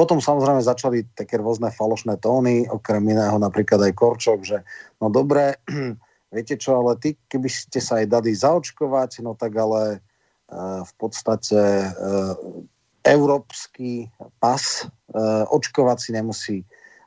Potom 0.00 0.16
samozrejme 0.16 0.64
začali 0.64 1.12
také 1.12 1.36
rôzne 1.36 1.68
falošné 1.68 2.16
tóny, 2.24 2.64
okrem 2.72 3.04
iného 3.04 3.36
napríklad 3.36 3.84
aj 3.84 3.92
Korčok, 3.92 4.40
že 4.48 4.64
no 4.96 5.12
dobre, 5.12 5.60
viete 6.32 6.56
čo, 6.56 6.80
ale 6.80 6.96
ty, 6.96 7.20
keby 7.28 7.52
ste 7.52 7.84
sa 7.84 8.00
aj 8.00 8.08
dali 8.08 8.32
zaočkovať, 8.32 9.20
no 9.20 9.36
tak 9.36 9.52
ale 9.60 10.00
uh, 10.00 10.80
v 10.88 10.92
podstate 10.96 11.60
uh, 11.84 12.32
európsky 13.04 14.08
pas 14.40 14.88
očkovací 15.52 16.12
nemusí 16.16 16.64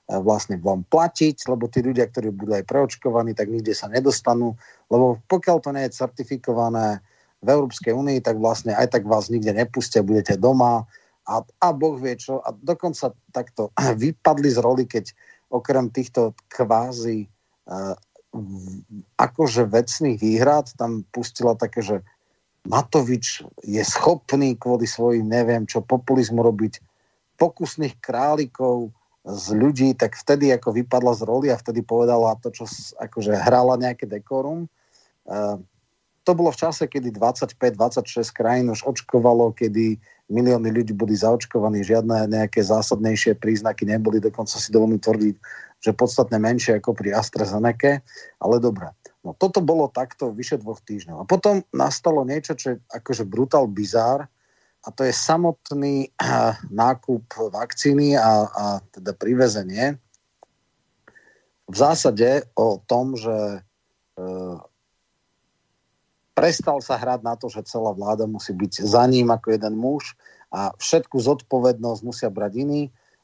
vlastne 0.09 0.59
vám 0.59 0.83
platiť, 0.89 1.47
lebo 1.47 1.69
tí 1.71 1.79
ľudia, 1.85 2.09
ktorí 2.09 2.33
budú 2.33 2.57
aj 2.57 2.67
preočkovaní, 2.67 3.31
tak 3.37 3.47
nikde 3.47 3.71
sa 3.77 3.87
nedostanú, 3.87 4.57
lebo 4.89 5.21
pokiaľ 5.31 5.57
to 5.63 5.69
nie 5.71 5.85
je 5.87 5.97
certifikované 5.97 6.99
v 7.39 7.47
Európskej 7.47 7.93
únii, 7.95 8.19
tak 8.25 8.41
vlastne 8.41 8.75
aj 8.75 8.89
tak 8.89 9.07
vás 9.07 9.31
nikde 9.31 9.53
nepustia, 9.55 10.03
budete 10.03 10.35
doma 10.35 10.89
a, 11.23 11.43
a 11.43 11.67
Boh 11.71 11.95
vie 11.95 12.15
čo. 12.19 12.43
A 12.43 12.51
dokonca 12.51 13.15
takto 13.31 13.71
vypadli 14.03 14.49
z 14.51 14.59
roli, 14.59 14.83
keď 14.87 15.11
okrem 15.53 15.93
týchto 15.93 16.33
kvázi 16.49 17.29
uh, 17.69 17.95
akože 19.21 19.69
vecných 19.69 20.17
výhrad 20.17 20.73
tam 20.73 21.05
pustila 21.13 21.53
také, 21.53 21.85
že 21.85 21.97
Matovič 22.65 23.45
je 23.61 23.83
schopný 23.85 24.57
kvôli 24.57 24.89
svojim, 24.89 25.27
neviem 25.29 25.69
čo, 25.69 25.85
populizmu 25.85 26.41
robiť 26.41 26.81
pokusných 27.37 28.01
králikov, 28.01 28.89
z 29.23 29.55
ľudí, 29.55 29.95
tak 29.95 30.19
vtedy 30.19 30.51
ako 30.51 30.75
vypadla 30.83 31.15
z 31.15 31.21
roli 31.23 31.47
a 31.47 31.55
vtedy 31.55 31.79
povedala 31.79 32.35
to, 32.43 32.51
čo 32.51 32.67
akože 32.99 33.31
hrala 33.39 33.79
nejaké 33.79 34.03
dekorum. 34.03 34.67
Uh, 35.23 35.63
to 36.23 36.31
bolo 36.31 36.55
v 36.55 36.59
čase, 36.63 36.87
kedy 36.87 37.11
25-26 37.19 38.31
krajín 38.31 38.71
už 38.71 38.87
očkovalo, 38.87 39.51
kedy 39.51 39.99
milióny 40.31 40.71
ľudí 40.71 40.95
boli 40.95 41.13
zaočkovaní, 41.19 41.83
žiadne 41.83 42.31
nejaké 42.31 42.63
zásadnejšie 42.63 43.35
príznaky 43.37 43.83
neboli, 43.83 44.23
dokonca 44.23 44.55
si 44.55 44.71
dovolím 44.71 45.03
tvrdiť, 45.03 45.35
že 45.83 45.91
podstatne 45.91 46.39
menšie 46.39 46.79
ako 46.79 46.95
pri 46.95 47.11
AstraZeneca, 47.11 47.99
ale 48.39 48.55
dobre. 48.63 48.87
No 49.23 49.35
toto 49.35 49.59
bolo 49.59 49.91
takto 49.91 50.31
vyše 50.31 50.59
dvoch 50.59 50.79
týždňov. 50.83 51.23
A 51.23 51.25
potom 51.27 51.63
nastalo 51.75 52.23
niečo, 52.23 52.55
čo 52.55 52.75
je 52.75 52.77
akože 52.91 53.27
brutál 53.27 53.67
bizár, 53.67 54.27
a 54.83 54.91
to 54.91 55.07
je 55.07 55.15
samotný 55.15 56.11
nákup 56.83 57.51
vakcíny 57.51 58.15
a, 58.15 58.47
a 58.47 58.65
teda 58.95 59.11
privezenie. 59.15 59.99
V 61.63 61.75
zásade 61.75 62.43
o 62.59 62.83
tom, 62.83 63.15
že 63.15 63.63
uh, 63.63 64.59
prestal 66.33 66.81
sa 66.81 66.97
hrať 66.97 67.21
na 67.21 67.37
to, 67.37 67.49
že 67.49 67.65
celá 67.69 67.93
vláda 67.93 68.25
musí 68.25 68.53
byť 68.53 68.83
za 68.83 69.05
ním 69.05 69.29
ako 69.29 69.53
jeden 69.53 69.77
muž 69.77 70.17
a 70.53 70.73
všetku 70.77 71.17
zodpovednosť 71.17 72.01
musia 72.05 72.29
brať 72.29 72.53
iní. 72.61 72.83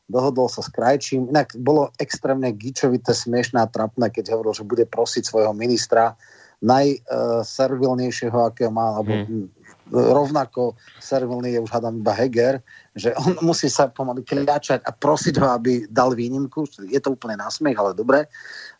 Dohodol 0.09 0.49
sa 0.49 0.65
s 0.65 0.73
Krajčím. 0.73 1.29
Inak 1.29 1.53
bolo 1.53 1.93
extrémne 2.01 2.49
gičovité, 2.49 3.13
smiešné 3.13 3.61
a 3.61 3.69
trapné, 3.69 4.09
keď 4.09 4.33
hovoril, 4.33 4.57
že 4.57 4.65
bude 4.65 4.85
prosiť 4.89 5.21
svojho 5.21 5.53
ministra 5.53 6.17
najservilnejšieho, 6.65 8.49
akého 8.49 8.73
má, 8.73 8.97
alebo 8.97 9.13
hmm 9.13 9.59
rovnako 9.91 10.77
servilný 11.01 11.57
je 11.57 11.59
už 11.65 11.71
hádam 11.73 11.99
iba 12.01 12.13
Heger, 12.13 12.61
že 12.93 13.13
on 13.17 13.37
musí 13.41 13.67
sa 13.69 13.89
pomaly 13.89 14.21
kliačať 14.21 14.85
a 14.85 14.91
prosiť 14.93 15.35
ho, 15.41 15.47
aby 15.57 15.89
dal 15.89 16.13
výnimku. 16.13 16.69
Je 16.85 17.01
to 17.01 17.17
úplne 17.17 17.41
násmech, 17.41 17.73
ale 17.73 17.97
dobre. 17.97 18.29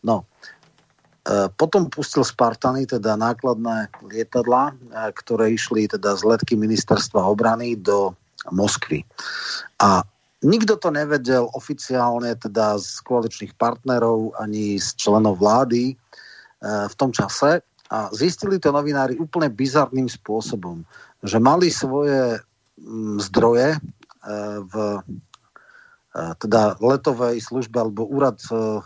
No, 0.06 0.30
potom 1.58 1.90
pustil 1.92 2.26
Spartany, 2.26 2.90
teda 2.90 3.14
nákladné 3.14 3.92
lietadla, 4.02 4.74
e, 4.74 4.74
ktoré 5.14 5.54
išli 5.54 5.86
teda 5.86 6.18
z 6.18 6.26
letky 6.26 6.58
ministerstva 6.58 7.22
obrany 7.22 7.78
do 7.78 8.18
Moskvy. 8.50 9.06
A 9.84 10.02
nikto 10.42 10.80
to 10.80 10.90
nevedel 10.90 11.52
oficiálne, 11.54 12.34
teda 12.40 12.80
z 12.82 13.04
koaličných 13.06 13.54
partnerov 13.60 14.34
ani 14.42 14.80
z 14.82 14.96
členov 14.98 15.38
vlády 15.38 15.94
e, 15.94 15.96
v 16.66 16.94
tom 16.98 17.14
čase, 17.14 17.62
a 17.90 18.14
zistili 18.14 18.62
to 18.62 18.70
novinári 18.70 19.18
úplne 19.18 19.50
bizarným 19.50 20.06
spôsobom, 20.06 20.86
že 21.26 21.42
mali 21.42 21.74
svoje 21.74 22.38
mm, 22.78 23.18
zdroje 23.30 23.74
e, 23.74 23.80
v 24.62 24.74
e, 24.78 26.22
teda 26.38 26.78
letovej 26.78 27.42
službe 27.42 27.82
alebo 27.82 28.06
úrad 28.06 28.38
e, 28.54 28.78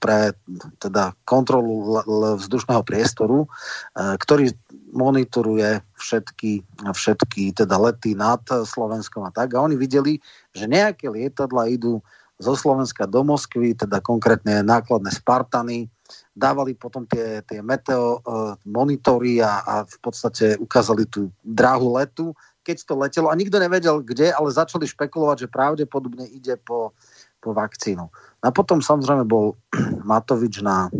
pre 0.00 0.36
teda 0.78 1.16
kontrolu 1.24 2.02
vzdušného 2.38 2.82
priestoru, 2.86 3.48
ktorý 3.96 4.52
monitoruje 4.92 5.82
všetky, 5.96 6.64
všetky 6.92 7.52
teda 7.56 7.76
lety 7.76 8.16
nad 8.16 8.40
Slovenskom 8.46 9.26
a 9.26 9.30
tak. 9.34 9.56
A 9.56 9.64
oni 9.64 9.76
videli, 9.76 10.20
že 10.56 10.68
nejaké 10.68 11.08
lietadla 11.08 11.68
idú 11.68 12.00
zo 12.36 12.52
Slovenska 12.52 13.08
do 13.08 13.24
Moskvy, 13.24 13.72
teda 13.72 14.00
konkrétne 14.04 14.60
nákladné 14.60 15.08
Spartany, 15.08 15.88
dávali 16.36 16.76
potom 16.76 17.08
tie, 17.08 17.40
tie 17.48 17.64
meteo 17.64 18.20
uh, 18.20 18.54
monitory 18.68 19.40
a, 19.40 19.64
a 19.64 19.74
v 19.82 19.96
podstate 20.04 20.54
ukázali 20.60 21.08
tú 21.08 21.32
dráhu 21.42 21.96
letu, 21.96 22.36
keď 22.62 22.76
to 22.82 22.94
letelo 22.98 23.28
a 23.30 23.38
nikto 23.38 23.56
nevedel 23.62 24.02
kde, 24.02 24.34
ale 24.34 24.50
začali 24.50 24.84
špekulovať, 24.84 25.46
že 25.46 25.54
pravdepodobne 25.54 26.26
ide 26.28 26.58
po, 26.60 26.92
po 27.40 27.52
vakcínu. 27.56 28.08
A 28.42 28.48
potom 28.50 28.80
samozrejme 28.82 29.26
bol 29.26 29.58
Matovič 30.08 30.62
na 30.62 30.92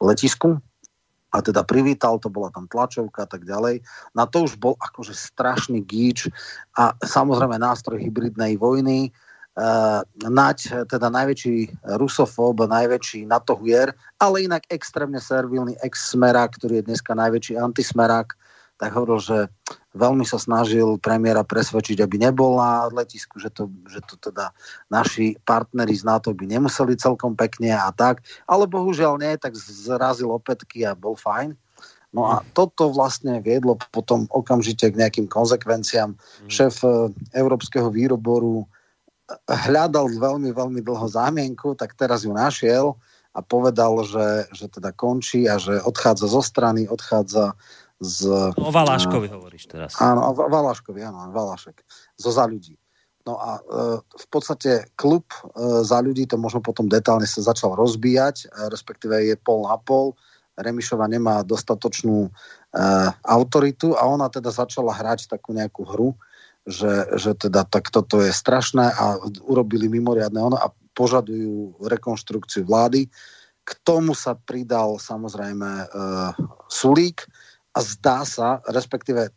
letisku 0.00 0.58
a 1.30 1.38
teda 1.38 1.62
privítal, 1.62 2.18
to 2.18 2.26
bola 2.26 2.50
tam 2.50 2.66
tlačovka 2.66 3.22
a 3.22 3.28
tak 3.30 3.46
ďalej. 3.46 3.86
Na 4.18 4.26
to 4.26 4.50
už 4.50 4.58
bol 4.58 4.74
akože 4.82 5.14
strašný 5.14 5.78
gíč 5.86 6.26
a 6.74 6.90
samozrejme 7.06 7.54
nástroj 7.54 8.02
hybridnej 8.02 8.58
vojny, 8.58 9.14
uh, 9.14 10.02
Nať, 10.24 10.88
teda 10.88 11.10
najväčší 11.10 11.84
rusofób, 11.98 12.64
najväčší 12.64 13.26
natohujer, 13.26 13.92
ale 14.22 14.46
inak 14.46 14.64
extrémne 14.70 15.18
servilný 15.18 15.74
ex-smerák, 15.84 16.54
ktorý 16.56 16.80
je 16.80 16.88
dneska 16.88 17.12
najväčší 17.18 17.58
antismerák, 17.58 18.34
tak 18.80 18.90
hovoril, 18.96 19.20
že 19.20 19.38
veľmi 19.94 20.22
sa 20.22 20.38
snažil 20.38 20.98
premiéra 21.02 21.42
presvedčiť, 21.42 21.98
aby 21.98 22.16
nebol 22.22 22.58
na 22.58 22.86
letisku, 22.90 23.42
že 23.42 23.50
to, 23.50 23.66
že 23.90 24.00
to 24.06 24.14
teda 24.30 24.54
naši 24.86 25.34
partneri 25.42 25.94
z 25.94 26.06
NATO 26.06 26.30
by 26.30 26.46
nemuseli 26.46 26.94
celkom 26.94 27.34
pekne 27.34 27.74
a 27.74 27.90
tak, 27.90 28.22
ale 28.46 28.70
bohužiaľ 28.70 29.18
nie, 29.18 29.34
tak 29.38 29.58
zrazil 29.58 30.30
opätky 30.30 30.86
a 30.86 30.94
bol 30.94 31.18
fajn. 31.18 31.58
No 32.10 32.26
a 32.26 32.42
toto 32.58 32.90
vlastne 32.90 33.38
viedlo 33.38 33.78
potom 33.94 34.26
okamžite 34.34 34.90
k 34.90 34.98
nejakým 34.98 35.30
konsekvenciám. 35.30 36.18
Mm. 36.18 36.50
Šéf 36.50 36.82
e, 36.82 37.14
Európskeho 37.38 37.86
výroboru 37.86 38.66
hľadal 39.46 40.10
veľmi, 40.10 40.50
veľmi 40.50 40.80
dlho 40.82 41.06
zámienku, 41.06 41.78
tak 41.78 41.94
teraz 41.94 42.26
ju 42.26 42.34
našiel 42.34 42.98
a 43.30 43.38
povedal, 43.46 43.94
že, 44.02 44.50
že 44.50 44.66
teda 44.66 44.90
končí 44.90 45.46
a 45.46 45.54
že 45.54 45.78
odchádza 45.86 46.26
zo 46.26 46.42
strany, 46.42 46.90
odchádza 46.90 47.54
z... 48.00 48.18
O 48.56 48.72
Valáškovi 48.72 49.28
a, 49.28 49.36
hovoríš 49.36 49.68
teraz. 49.68 50.00
Áno, 50.00 50.32
o 50.32 50.32
Valáškovi, 50.32 51.04
áno, 51.04 51.28
Valášek. 51.36 51.84
Zo 52.16 52.32
za 52.32 52.48
ľudí. 52.48 52.80
No 53.28 53.36
a 53.36 53.60
e, 53.60 54.00
v 54.00 54.26
podstate 54.32 54.88
klub 54.96 55.28
e, 55.28 55.84
za 55.84 56.00
ľudí, 56.00 56.24
to 56.24 56.40
možno 56.40 56.64
potom 56.64 56.88
detálne 56.88 57.28
sa 57.28 57.44
začal 57.44 57.76
rozbíjať, 57.76 58.48
e, 58.48 58.72
respektíve 58.72 59.12
je 59.28 59.36
pol 59.36 59.68
na 59.68 59.76
pol. 59.76 60.16
Remišova 60.56 61.04
nemá 61.04 61.44
dostatočnú 61.44 62.28
e, 62.28 62.30
autoritu 63.20 63.92
a 63.92 64.08
ona 64.08 64.32
teda 64.32 64.48
začala 64.48 64.96
hrať 64.96 65.28
takú 65.28 65.52
nejakú 65.52 65.84
hru, 65.84 66.16
že, 66.64 67.12
že 67.20 67.36
teda 67.36 67.68
tak 67.68 67.92
toto 67.92 68.24
je 68.24 68.32
strašné 68.32 68.88
a 68.96 69.20
urobili 69.44 69.92
mimoriadne 69.92 70.40
ono 70.40 70.56
a 70.56 70.72
požadujú 70.96 71.76
rekonštrukciu 71.84 72.64
vlády. 72.64 73.12
K 73.60 73.70
tomu 73.84 74.16
sa 74.16 74.32
pridal 74.32 74.96
samozrejme 74.96 75.68
e, 75.68 75.86
Sulík 76.72 77.28
a 77.70 77.78
zdá 77.80 78.26
sa, 78.26 78.58
respektíve 78.66 79.30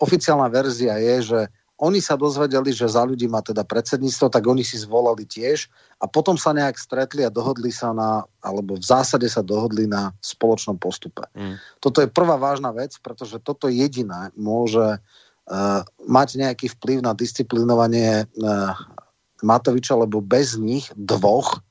oficiálna 0.00 0.48
verzia 0.48 0.96
je, 0.96 1.16
že 1.34 1.40
oni 1.78 2.02
sa 2.02 2.18
dozvedeli, 2.18 2.74
že 2.74 2.90
za 2.90 3.06
ľudí 3.06 3.30
má 3.30 3.38
teda 3.38 3.62
predsedníctvo, 3.62 4.34
tak 4.34 4.42
oni 4.50 4.66
si 4.66 4.74
zvolali 4.82 5.22
tiež 5.22 5.70
a 6.02 6.10
potom 6.10 6.34
sa 6.34 6.50
nejak 6.50 6.74
stretli 6.74 7.22
a 7.22 7.30
dohodli 7.30 7.70
sa 7.70 7.94
na, 7.94 8.26
alebo 8.42 8.74
v 8.74 8.82
zásade 8.82 9.30
sa 9.30 9.46
dohodli 9.46 9.86
na 9.86 10.10
spoločnom 10.18 10.74
postupe. 10.74 11.22
Mm. 11.38 11.54
Toto 11.78 12.02
je 12.02 12.10
prvá 12.10 12.34
vážna 12.34 12.74
vec, 12.74 12.98
pretože 12.98 13.38
toto 13.38 13.70
jediné 13.70 14.34
môže 14.34 14.98
uh, 14.98 15.80
mať 16.02 16.28
nejaký 16.42 16.66
vplyv 16.74 16.98
na 17.06 17.14
disciplinovanie 17.14 18.26
uh, 18.26 18.74
Matoviča, 19.46 19.94
lebo 19.94 20.18
bez 20.18 20.58
nich 20.58 20.90
dvoch 20.98 21.62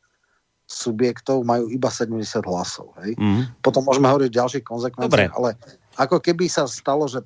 subjektov 0.68 1.48
majú 1.48 1.72
iba 1.72 1.88
70 1.88 2.44
hlasov. 2.44 2.92
Hej? 3.02 3.16
Mm. 3.16 3.48
Potom 3.64 3.88
môžeme 3.88 4.12
hovoriť 4.12 4.28
o 4.28 4.40
ďalších 4.44 4.66
konzekvenciách, 4.68 5.34
ale 5.34 5.56
ako 5.96 6.20
keby 6.20 6.52
sa 6.52 6.68
stalo, 6.68 7.08
že 7.08 7.24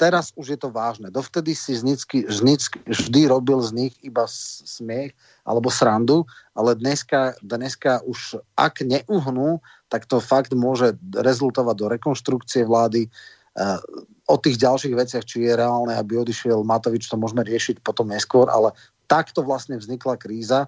teraz 0.00 0.32
už 0.38 0.56
je 0.56 0.58
to 0.58 0.72
vážne. 0.72 1.12
Dovtedy 1.12 1.52
si 1.52 1.76
Znicky, 1.76 2.24
Znicky 2.30 2.80
vždy 2.88 3.28
robil 3.28 3.60
z 3.60 3.70
nich 3.76 3.94
iba 4.00 4.24
smiech 4.30 5.12
alebo 5.44 5.68
srandu, 5.68 6.24
ale 6.56 6.78
dneska, 6.78 7.36
dneska 7.44 8.00
už 8.08 8.40
ak 8.56 8.80
neuhnú, 8.80 9.60
tak 9.92 10.08
to 10.08 10.22
fakt 10.22 10.56
môže 10.56 10.96
rezultovať 11.12 11.74
do 11.76 11.86
rekonštrukcie 11.92 12.64
vlády, 12.64 13.12
uh, 13.60 13.76
o 14.26 14.36
tých 14.40 14.58
ďalších 14.58 14.94
veciach, 14.96 15.24
či 15.28 15.46
je 15.46 15.52
reálne, 15.54 15.94
aby 15.94 16.18
odišiel 16.18 16.66
Matovič, 16.66 17.06
to 17.06 17.20
môžeme 17.20 17.46
riešiť 17.46 17.84
potom 17.84 18.10
neskôr, 18.10 18.50
ale 18.50 18.74
takto 19.06 19.46
vlastne 19.46 19.78
vznikla 19.78 20.18
kríza 20.18 20.66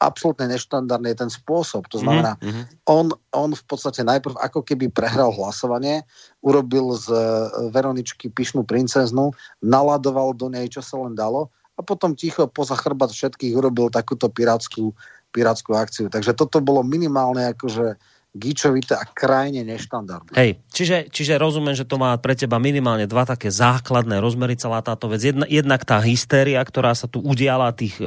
absolútne 0.00 0.50
neštandardný 0.50 1.14
je 1.14 1.20
ten 1.26 1.32
spôsob. 1.32 1.86
To 1.92 1.98
znamená, 2.00 2.36
mm-hmm. 2.38 2.64
on, 2.88 3.12
on 3.34 3.50
v 3.52 3.64
podstate 3.64 4.04
najprv 4.04 4.36
ako 4.38 4.64
keby 4.64 4.90
prehral 4.90 5.32
hlasovanie, 5.32 6.02
urobil 6.44 6.96
z 6.96 7.10
Veroničky 7.72 8.30
pyšnú 8.30 8.64
princeznu, 8.64 9.32
naladoval 9.64 10.36
do 10.36 10.52
nej, 10.52 10.68
čo 10.68 10.80
sa 10.80 11.00
len 11.00 11.16
dalo 11.16 11.52
a 11.74 11.80
potom 11.82 12.14
ticho 12.14 12.46
poza 12.46 12.78
chrbat 12.78 13.10
všetkých 13.10 13.58
urobil 13.58 13.90
takúto 13.90 14.30
pirátskú, 14.30 14.94
pirátskú 15.34 15.74
akciu. 15.74 16.06
Takže 16.06 16.34
toto 16.38 16.62
bolo 16.62 16.86
minimálne 16.86 17.50
akože 17.50 17.98
gíčovité 18.34 18.98
a 18.98 19.06
krajne 19.06 19.62
neštandardné. 19.62 20.34
Hej, 20.34 20.58
čiže, 20.74 21.06
čiže 21.06 21.38
rozumiem, 21.38 21.78
že 21.78 21.86
to 21.86 22.02
má 22.02 22.18
pre 22.18 22.34
teba 22.34 22.58
minimálne 22.58 23.06
dva 23.06 23.22
také 23.22 23.54
základné 23.54 24.18
rozmery 24.18 24.58
celá 24.58 24.82
táto 24.82 25.06
vec. 25.06 25.22
Jedna, 25.22 25.46
jednak 25.46 25.86
tá 25.86 26.02
hystéria, 26.02 26.58
ktorá 26.58 26.98
sa 26.98 27.06
tu 27.06 27.22
udiala 27.22 27.70
tých 27.70 27.94
e, 28.02 28.04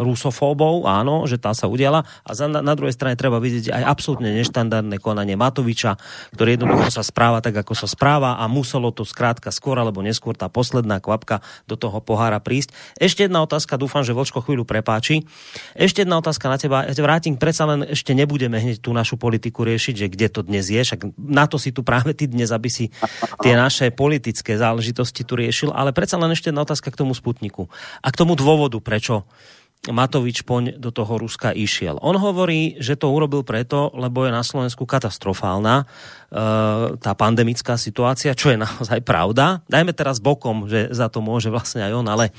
rusofóbov, 0.00 0.88
áno, 0.88 1.28
že 1.28 1.36
tá 1.36 1.52
sa 1.52 1.68
udiala 1.68 2.08
a 2.24 2.30
za, 2.32 2.48
na, 2.48 2.64
na 2.64 2.72
druhej 2.72 2.96
strane 2.96 3.12
treba 3.20 3.36
vidieť 3.36 3.68
aj 3.68 3.82
absolútne 3.84 4.32
neštandardné 4.40 4.96
konanie 5.04 5.36
Matoviča, 5.36 6.00
ktorý 6.32 6.56
jednoducho 6.56 6.88
sa 6.88 7.04
správa 7.04 7.44
tak, 7.44 7.60
ako 7.60 7.76
sa 7.76 7.84
správa 7.84 8.40
a 8.40 8.48
muselo 8.48 8.88
to 8.88 9.04
skrátka 9.04 9.52
skôr 9.52 9.76
alebo 9.76 10.00
neskôr 10.00 10.32
tá 10.32 10.48
posledná 10.48 10.96
kvapka 10.96 11.44
do 11.68 11.76
toho 11.76 12.00
pohára 12.00 12.40
prísť. 12.40 12.72
Ešte 12.96 13.28
jedna 13.28 13.44
otázka, 13.44 13.76
dúfam, 13.76 14.00
že 14.00 14.16
Vočko 14.16 14.40
chvíľu 14.40 14.64
prepáči. 14.64 15.28
Ešte 15.76 16.08
jedna 16.08 16.16
otázka 16.24 16.48
na 16.48 16.56
teba. 16.56 16.88
Ja 16.88 16.96
te 16.96 17.04
vrátim, 17.04 17.36
predsa 17.36 17.68
len 17.68 17.84
ešte 17.84 18.16
nebudeme 18.16 18.56
hneď 18.56 18.80
tú 18.80 18.96
našu 18.96 19.20
politiku 19.20 19.57
politiku 19.58 19.66
riešiť, 19.66 19.94
že 19.98 20.06
kde 20.06 20.28
to 20.30 20.40
dnes 20.46 20.70
je, 20.70 20.78
však 20.78 21.18
na 21.18 21.50
to 21.50 21.58
si 21.58 21.74
tu 21.74 21.82
práve 21.82 22.14
ty 22.14 22.30
dnes, 22.30 22.54
aby 22.54 22.70
si 22.70 22.94
tie 23.42 23.58
naše 23.58 23.90
politické 23.90 24.54
záležitosti 24.54 25.26
tu 25.26 25.34
riešil, 25.34 25.74
ale 25.74 25.90
predsa 25.90 26.14
len 26.14 26.30
ešte 26.30 26.54
jedna 26.54 26.62
otázka 26.62 26.94
k 26.94 27.00
tomu 27.02 27.10
Sputniku 27.10 27.66
a 27.98 28.08
k 28.14 28.18
tomu 28.18 28.38
dôvodu, 28.38 28.78
prečo 28.78 29.26
Matovič 29.86 30.42
poň 30.42 30.82
do 30.82 30.90
toho 30.90 31.22
Ruska 31.22 31.54
išiel. 31.54 32.02
On 32.02 32.18
hovorí, 32.18 32.74
že 32.82 32.98
to 32.98 33.14
urobil 33.14 33.46
preto, 33.46 33.94
lebo 33.94 34.26
je 34.26 34.34
na 34.34 34.42
Slovensku 34.42 34.82
katastrofálna 34.82 35.74
e, 35.78 35.84
tá 36.98 37.12
pandemická 37.14 37.78
situácia, 37.78 38.34
čo 38.34 38.50
je 38.50 38.58
naozaj 38.58 39.06
pravda. 39.06 39.62
Dajme 39.70 39.94
teraz 39.94 40.18
bokom, 40.18 40.66
že 40.66 40.90
za 40.90 41.06
to 41.06 41.22
môže 41.22 41.46
vlastne 41.54 41.86
aj 41.86 41.92
on, 41.94 42.06
ale, 42.10 42.34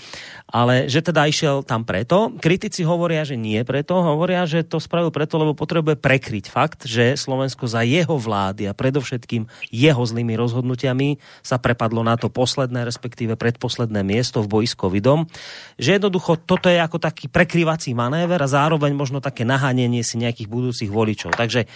ale 0.49 0.89
že 0.89 1.05
teda 1.05 1.29
išiel 1.29 1.61
tam 1.61 1.85
preto. 1.85 2.33
Kritici 2.41 2.81
hovoria, 2.81 3.21
že 3.21 3.37
nie 3.37 3.61
preto, 3.61 4.01
hovoria, 4.01 4.49
že 4.49 4.65
to 4.65 4.81
spravil 4.81 5.13
preto, 5.13 5.37
lebo 5.37 5.53
potrebuje 5.53 6.01
prekryť 6.01 6.45
fakt, 6.49 6.89
že 6.89 7.13
Slovensko 7.13 7.69
za 7.69 7.85
jeho 7.85 8.17
vlády 8.17 8.65
a 8.65 8.73
predovšetkým 8.73 9.45
jeho 9.69 10.01
zlými 10.01 10.33
rozhodnutiami 10.33 11.21
sa 11.45 11.61
prepadlo 11.61 12.01
na 12.01 12.17
to 12.17 12.33
posledné, 12.33 12.81
respektíve 12.81 13.37
predposledné 13.37 14.01
miesto 14.01 14.41
v 14.41 14.49
boji 14.49 14.67
s 14.73 14.75
covidom. 14.75 15.29
Že 15.77 16.01
jednoducho 16.01 16.41
toto 16.41 16.67
je 16.67 16.81
ako 16.81 16.97
taký 16.97 17.29
prekryvací 17.29 17.93
manéver 17.93 18.41
a 18.41 18.49
zároveň 18.49 18.97
možno 18.97 19.21
také 19.21 19.45
naháňanie 19.45 20.01
si 20.01 20.17
nejakých 20.17 20.49
budúcich 20.49 20.89
voličov. 20.89 21.37
Takže 21.37 21.63
e, 21.63 21.67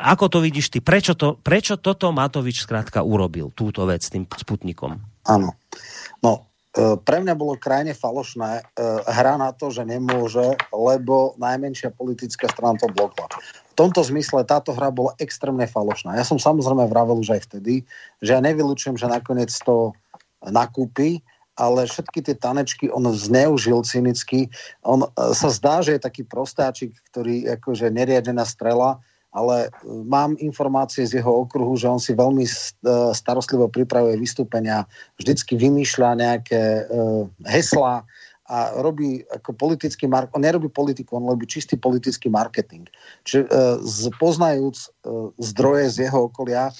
ako 0.00 0.32
to 0.32 0.38
vidíš 0.40 0.72
ty? 0.72 0.80
Prečo, 0.80 1.12
to, 1.12 1.36
prečo 1.36 1.76
toto 1.76 2.08
Matovič 2.08 2.64
skrátka 2.64 3.04
urobil, 3.04 3.52
túto 3.52 3.84
vec 3.84 4.00
s 4.00 4.08
tým 4.08 4.24
Sputnikom? 4.24 4.96
Áno. 5.28 5.52
No, 6.24 6.47
pre 6.76 7.18
mňa 7.24 7.34
bolo 7.34 7.56
krajne 7.56 7.96
falošné 7.96 8.60
e, 8.60 8.62
hra 9.08 9.40
na 9.40 9.56
to, 9.56 9.72
že 9.72 9.88
nemôže, 9.88 10.54
lebo 10.70 11.32
najmenšia 11.40 11.96
politická 11.96 12.46
strana 12.52 12.76
to 12.76 12.86
blokla. 12.92 13.24
V 13.72 13.74
tomto 13.74 14.04
zmysle 14.04 14.44
táto 14.44 14.76
hra 14.76 14.92
bola 14.92 15.16
extrémne 15.16 15.64
falošná. 15.64 16.14
Ja 16.18 16.26
som 16.28 16.36
samozrejme 16.36 16.84
vravel 16.90 17.18
už 17.18 17.40
aj 17.40 17.40
vtedy, 17.50 17.88
že 18.20 18.36
ja 18.36 18.40
nevylučujem, 18.44 19.00
že 19.00 19.08
nakoniec 19.08 19.50
to 19.64 19.96
nakúpi, 20.44 21.24
ale 21.58 21.90
všetky 21.90 22.22
tie 22.22 22.36
tanečky 22.38 22.86
on 22.92 23.08
zneužil 23.10 23.82
cynicky. 23.82 24.52
On 24.84 25.02
e, 25.02 25.08
sa 25.34 25.48
zdá, 25.50 25.80
že 25.80 25.96
je 25.96 26.04
taký 26.04 26.22
prostáčik, 26.28 26.94
ktorý 27.10 27.58
akože 27.58 27.90
neriadená 27.90 28.44
strela, 28.44 29.02
ale 29.32 29.68
e, 29.68 29.70
mám 30.08 30.36
informácie 30.40 31.04
z 31.04 31.20
jeho 31.20 31.44
okruhu, 31.44 31.76
že 31.76 31.88
on 31.88 32.00
si 32.00 32.16
veľmi 32.16 32.44
e, 32.44 32.50
starostlivo 33.12 33.68
pripravuje 33.68 34.16
vystúpenia, 34.16 34.88
vždycky 35.20 35.58
vymýšľa 35.58 36.10
nejaké 36.18 36.88
uh, 36.88 37.26
heslá 37.50 38.06
a 38.48 38.56
robí 38.80 39.20
ako 39.28 39.52
politický 39.52 40.08
mark- 40.08 40.32
on 40.32 40.40
nerobí 40.40 40.72
politiku, 40.72 41.20
on 41.20 41.28
robí 41.28 41.44
čistý 41.44 41.76
politický 41.76 42.32
marketing. 42.32 42.88
Čiže 43.28 43.50
uh, 43.50 44.16
poznajúc 44.16 44.88
zdroje 45.36 45.86
z 45.92 45.96
jeho 46.08 46.32
okolia, 46.32 46.72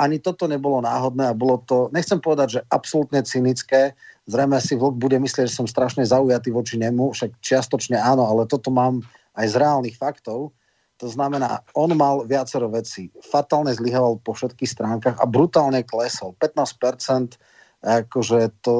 ani 0.00 0.16
toto 0.16 0.48
nebolo 0.48 0.80
náhodné 0.80 1.28
a 1.28 1.36
bolo 1.36 1.60
to, 1.68 1.92
nechcem 1.92 2.16
povedať, 2.16 2.48
že 2.56 2.60
absolútne 2.72 3.20
cynické, 3.20 3.92
zrejme 4.24 4.56
si 4.56 4.72
vlk 4.72 4.96
bude 4.96 5.20
myslieť, 5.20 5.44
že 5.44 5.58
som 5.60 5.68
strašne 5.68 6.00
zaujatý 6.08 6.48
voči 6.48 6.80
nemu, 6.80 7.12
však 7.12 7.36
čiastočne 7.44 8.00
áno, 8.00 8.24
ale 8.24 8.48
toto 8.48 8.72
mám 8.72 9.04
aj 9.36 9.52
z 9.52 9.54
reálnych 9.60 10.00
faktov. 10.00 10.56
To 11.00 11.08
znamená, 11.08 11.64
on 11.72 11.96
mal 11.96 12.28
viacero 12.28 12.68
vecí. 12.68 13.08
Fatálne 13.24 13.72
zlyhal 13.72 14.20
po 14.20 14.36
všetkých 14.36 14.68
stránkach 14.68 15.16
a 15.16 15.24
brutálne 15.24 15.80
klesol. 15.80 16.36
15%, 16.36 17.40
akože 17.80 18.52
to, 18.60 18.74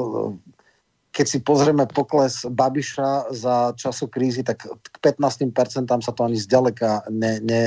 keď 1.16 1.26
si 1.26 1.38
pozrieme 1.40 1.88
pokles 1.88 2.44
Babiša 2.44 3.32
za 3.32 3.72
času 3.72 4.12
krízy, 4.12 4.44
tak 4.44 4.68
k 4.68 4.96
15% 5.00 5.48
sa 5.88 6.12
to 6.12 6.20
ani 6.20 6.36
zďaleka 6.36 7.08
ne, 7.08 7.40
ne, 7.40 7.62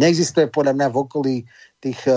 neexistuje 0.00 0.48
podľa 0.48 0.72
mňa 0.72 0.88
v 0.88 0.96
okolí 0.96 1.36
tých 1.84 2.00
eh, 2.08 2.16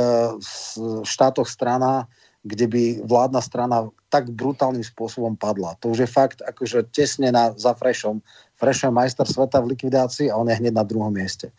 štátoch 1.03 1.51
strana, 1.51 2.07
kde 2.47 2.65
by 2.71 2.83
vládna 3.03 3.41
strana 3.43 3.77
tak 4.07 4.31
brutálnym 4.31 4.81
spôsobom 4.81 5.35
padla. 5.35 5.75
To 5.83 5.91
už 5.91 6.07
je 6.07 6.09
fakt 6.09 6.39
akože 6.39 6.87
tesne 6.89 7.29
na, 7.35 7.51
za 7.53 7.75
Frešom. 7.75 8.23
Frešom 8.59 8.91
je 8.91 8.99
majster 8.99 9.23
sveta 9.23 9.63
v 9.63 9.71
likvidácii 9.73 10.27
a 10.27 10.35
on 10.35 10.51
je 10.51 10.59
hneď 10.59 10.75
na 10.75 10.83
druhom 10.83 11.09
mieste. 11.09 11.49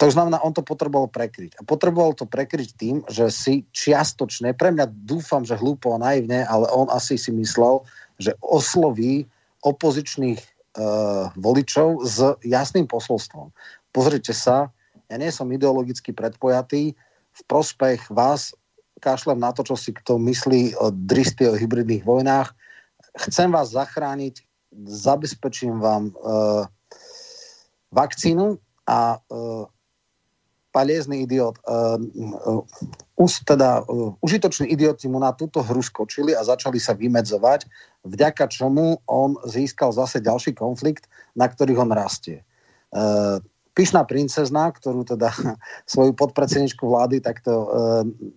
To 0.00 0.06
znamená, 0.08 0.40
on 0.40 0.56
to 0.56 0.64
potreboval 0.64 1.12
prekryť. 1.12 1.60
A 1.60 1.66
potreboval 1.66 2.16
to 2.16 2.24
prekryť 2.24 2.70
tým, 2.78 2.96
že 3.10 3.28
si 3.28 3.68
čiastočne, 3.76 4.56
pre 4.56 4.72
mňa 4.72 4.88
dúfam, 5.04 5.44
že 5.44 5.60
hlúpo 5.60 5.92
a 5.92 6.00
naivne, 6.00 6.48
ale 6.48 6.64
on 6.72 6.88
asi 6.88 7.20
si 7.20 7.28
myslel, 7.36 7.84
že 8.16 8.32
osloví 8.40 9.28
opozičných 9.60 10.40
uh, 10.40 11.28
voličov 11.36 12.00
s 12.08 12.16
jasným 12.48 12.88
posolstvom. 12.88 13.52
Pozrite 13.92 14.32
sa, 14.32 14.72
ja 15.12 15.16
nie 15.20 15.28
som 15.28 15.52
ideologicky 15.52 16.16
predpojatý, 16.16 16.96
v 17.30 17.42
prospech 17.44 18.08
vás 18.08 18.56
kašlem 19.04 19.40
na 19.40 19.52
to, 19.52 19.64
čo 19.64 19.76
si 19.76 19.92
kto 19.92 20.16
myslí 20.16 20.76
o 20.80 20.92
dristy 20.92 21.48
o 21.48 21.56
hybridných 21.56 22.04
vojnách. 22.04 22.52
Chcem 23.28 23.52
vás 23.52 23.72
zachrániť, 23.72 24.44
zabezpečím 24.86 25.80
vám 25.80 26.14
uh, 26.14 26.66
vakcínu 27.92 28.58
a 28.86 29.18
uh, 29.18 29.66
paliezný 30.70 31.26
idiot, 31.26 31.58
uh, 31.66 31.98
uh, 33.18 33.38
teda 33.44 33.82
uh, 33.82 34.14
užitoční 34.22 34.70
idioti 34.70 35.08
mu 35.08 35.18
na 35.18 35.32
túto 35.32 35.62
hru 35.62 35.82
skočili 35.82 36.36
a 36.36 36.46
začali 36.46 36.78
sa 36.78 36.94
vymedzovať, 36.94 37.66
vďaka 38.06 38.46
čomu 38.46 39.02
on 39.10 39.34
získal 39.46 39.90
zase 39.90 40.22
ďalší 40.22 40.54
konflikt, 40.54 41.10
na 41.34 41.50
ktorý 41.50 41.78
on 41.82 41.90
rastie. 41.90 42.46
Uh, 42.90 43.42
pyšná 43.74 44.04
princezna, 44.04 44.70
ktorú 44.74 45.06
teda 45.06 45.32
svoju 45.92 46.12
podpredsedničku 46.12 46.84
vlády, 46.84 47.22
tak, 47.22 47.40
to, 47.40 47.54
e, 47.54 47.68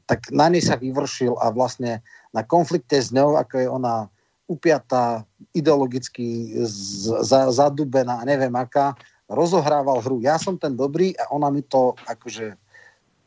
tak 0.08 0.30
na 0.32 0.48
nej 0.48 0.64
sa 0.64 0.80
vyvršil 0.80 1.36
a 1.42 1.52
vlastne 1.52 2.00
na 2.32 2.46
konflikte 2.46 2.96
s 2.96 3.12
ňou, 3.12 3.36
ako 3.36 3.56
je 3.60 3.68
ona 3.68 4.08
upiatá, 4.48 5.24
ideologicky 5.56 6.52
za, 7.24 7.52
zadubená, 7.52 8.22
neviem 8.28 8.54
aká, 8.56 8.94
rozohrával 9.32 10.04
hru. 10.04 10.20
Ja 10.20 10.36
som 10.36 10.60
ten 10.60 10.76
dobrý 10.76 11.16
a 11.16 11.32
ona 11.32 11.48
mi 11.48 11.64
to 11.64 11.96
akože, 12.06 12.54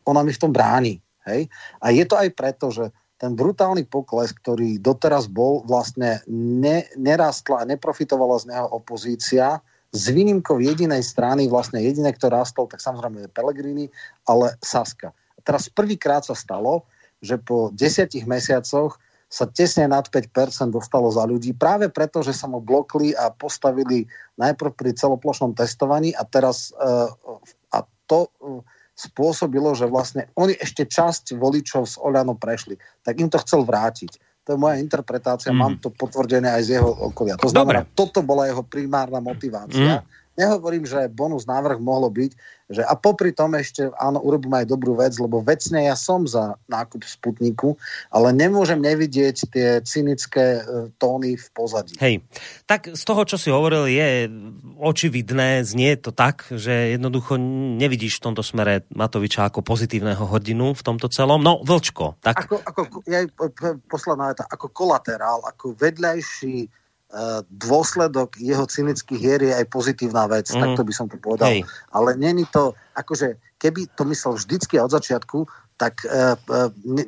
ona 0.04 0.20
mi 0.20 0.32
v 0.32 0.40
tom 0.40 0.52
bráni. 0.52 1.00
Hej? 1.26 1.48
A 1.80 1.90
je 1.90 2.04
to 2.04 2.14
aj 2.14 2.30
preto, 2.36 2.68
že 2.70 2.92
ten 3.16 3.32
brutálny 3.32 3.88
pokles, 3.88 4.36
ktorý 4.36 4.76
doteraz 4.76 5.24
bol, 5.24 5.64
vlastne 5.64 6.20
ne, 6.28 6.84
nerastla 7.00 7.64
a 7.64 7.68
neprofitovala 7.68 8.36
z 8.44 8.52
neho 8.52 8.68
opozícia, 8.68 9.64
s 9.96 10.12
výnimkou 10.12 10.60
jedinej 10.60 11.00
strany, 11.00 11.48
vlastne 11.48 11.80
jediné, 11.80 12.12
kto 12.12 12.28
rastol, 12.28 12.68
tak 12.68 12.84
samozrejme 12.84 13.24
je 13.24 13.32
Pelegrini, 13.32 13.86
ale 14.28 14.52
Saska. 14.60 15.16
A 15.16 15.40
teraz 15.40 15.72
prvýkrát 15.72 16.28
sa 16.28 16.36
stalo, 16.36 16.84
že 17.24 17.40
po 17.40 17.72
desiatich 17.72 18.28
mesiacoch 18.28 19.00
sa 19.26 19.44
tesne 19.50 19.90
nad 19.90 20.06
5% 20.06 20.30
dostalo 20.70 21.10
za 21.10 21.26
ľudí, 21.26 21.50
práve 21.50 21.90
preto, 21.90 22.22
že 22.22 22.30
sa 22.30 22.46
mu 22.46 22.62
blokli 22.62 23.10
a 23.10 23.34
postavili 23.34 24.06
najprv 24.38 24.70
pri 24.78 24.94
celoplošnom 24.94 25.52
testovaní 25.58 26.14
a 26.14 26.22
teraz 26.22 26.70
uh, 26.78 27.10
a 27.74 27.82
to 28.06 28.30
uh, 28.38 28.62
spôsobilo, 28.96 29.76
že 29.76 29.90
vlastne 29.90 30.30
oni 30.38 30.56
ešte 30.56 30.88
časť 30.88 31.36
voličov 31.36 31.84
z 31.84 31.94
Oľano 32.00 32.38
prešli, 32.38 32.80
tak 33.04 33.20
im 33.20 33.28
to 33.28 33.36
chcel 33.44 33.66
vrátiť. 33.66 34.16
To 34.46 34.54
je 34.54 34.58
moja 34.62 34.78
interpretácia, 34.78 35.50
mm. 35.50 35.58
mám 35.58 35.74
to 35.82 35.90
potvrdené 35.90 36.46
aj 36.46 36.62
z 36.64 36.68
jeho 36.78 36.86
okolia. 37.10 37.34
To 37.42 37.50
znamená, 37.50 37.82
Dobre. 37.82 37.98
toto 37.98 38.22
bola 38.22 38.46
jeho 38.46 38.62
primárna 38.62 39.18
motivácia. 39.18 40.00
Mm. 40.00 40.06
Nehovorím, 40.36 40.84
že 40.84 41.08
bonus 41.08 41.48
návrh 41.48 41.80
mohlo 41.80 42.12
byť, 42.12 42.32
že 42.66 42.82
a 42.82 42.98
popri 42.98 43.30
tom 43.30 43.54
ešte, 43.54 43.88
áno, 43.94 44.18
urobím 44.18 44.58
aj 44.58 44.66
dobrú 44.66 44.98
vec, 44.98 45.14
lebo 45.22 45.38
vecne 45.38 45.86
ja 45.86 45.94
som 45.94 46.26
za 46.26 46.58
nákup 46.66 47.06
Sputniku, 47.06 47.78
ale 48.10 48.34
nemôžem 48.34 48.82
nevidieť 48.82 49.36
tie 49.48 49.68
cynické 49.86 50.60
e, 50.60 50.90
tóny 50.98 51.38
v 51.38 51.46
pozadí. 51.54 51.94
Hej, 52.02 52.26
tak 52.66 52.90
z 52.90 53.02
toho, 53.06 53.22
čo 53.22 53.38
si 53.38 53.54
hovoril, 53.54 53.86
je 53.86 54.26
očividné, 54.82 55.62
znie 55.62 55.94
to 55.94 56.10
tak, 56.10 56.50
že 56.50 56.98
jednoducho 56.98 57.38
nevidíš 57.78 58.18
v 58.18 58.24
tomto 58.32 58.42
smere 58.42 58.82
Matoviča 58.90 59.46
ako 59.46 59.62
pozitívneho 59.62 60.26
hodinu 60.26 60.74
v 60.74 60.82
tomto 60.82 61.06
celom. 61.06 61.38
No, 61.38 61.62
Vlčko, 61.62 62.18
tak... 62.18 62.50
Ako, 62.50 62.60
ako, 62.66 62.80
ja, 63.06 63.22
posledná 63.86 64.34
veta, 64.34 64.44
ako 64.50 64.74
kolaterál, 64.74 65.38
ako 65.46 65.78
vedľajší 65.78 66.85
dôsledok 67.48 68.34
jeho 68.36 68.66
cynických 68.66 69.20
hier 69.20 69.40
je 69.40 69.54
aj 69.54 69.66
pozitívna 69.70 70.26
vec, 70.26 70.50
mm. 70.50 70.58
tak 70.58 70.68
to 70.74 70.82
by 70.82 70.92
som 70.92 71.06
to 71.06 71.16
povedal. 71.16 71.48
Hej. 71.48 71.62
Ale 71.94 72.18
není 72.18 72.44
to, 72.50 72.74
akože 72.98 73.38
keby 73.62 73.86
to 73.94 74.04
myslel 74.10 74.34
vždycky 74.34 74.76
od 74.80 74.90
začiatku, 74.90 75.46
tak 75.76 76.04
e, 76.04 76.08
e, 76.08 76.24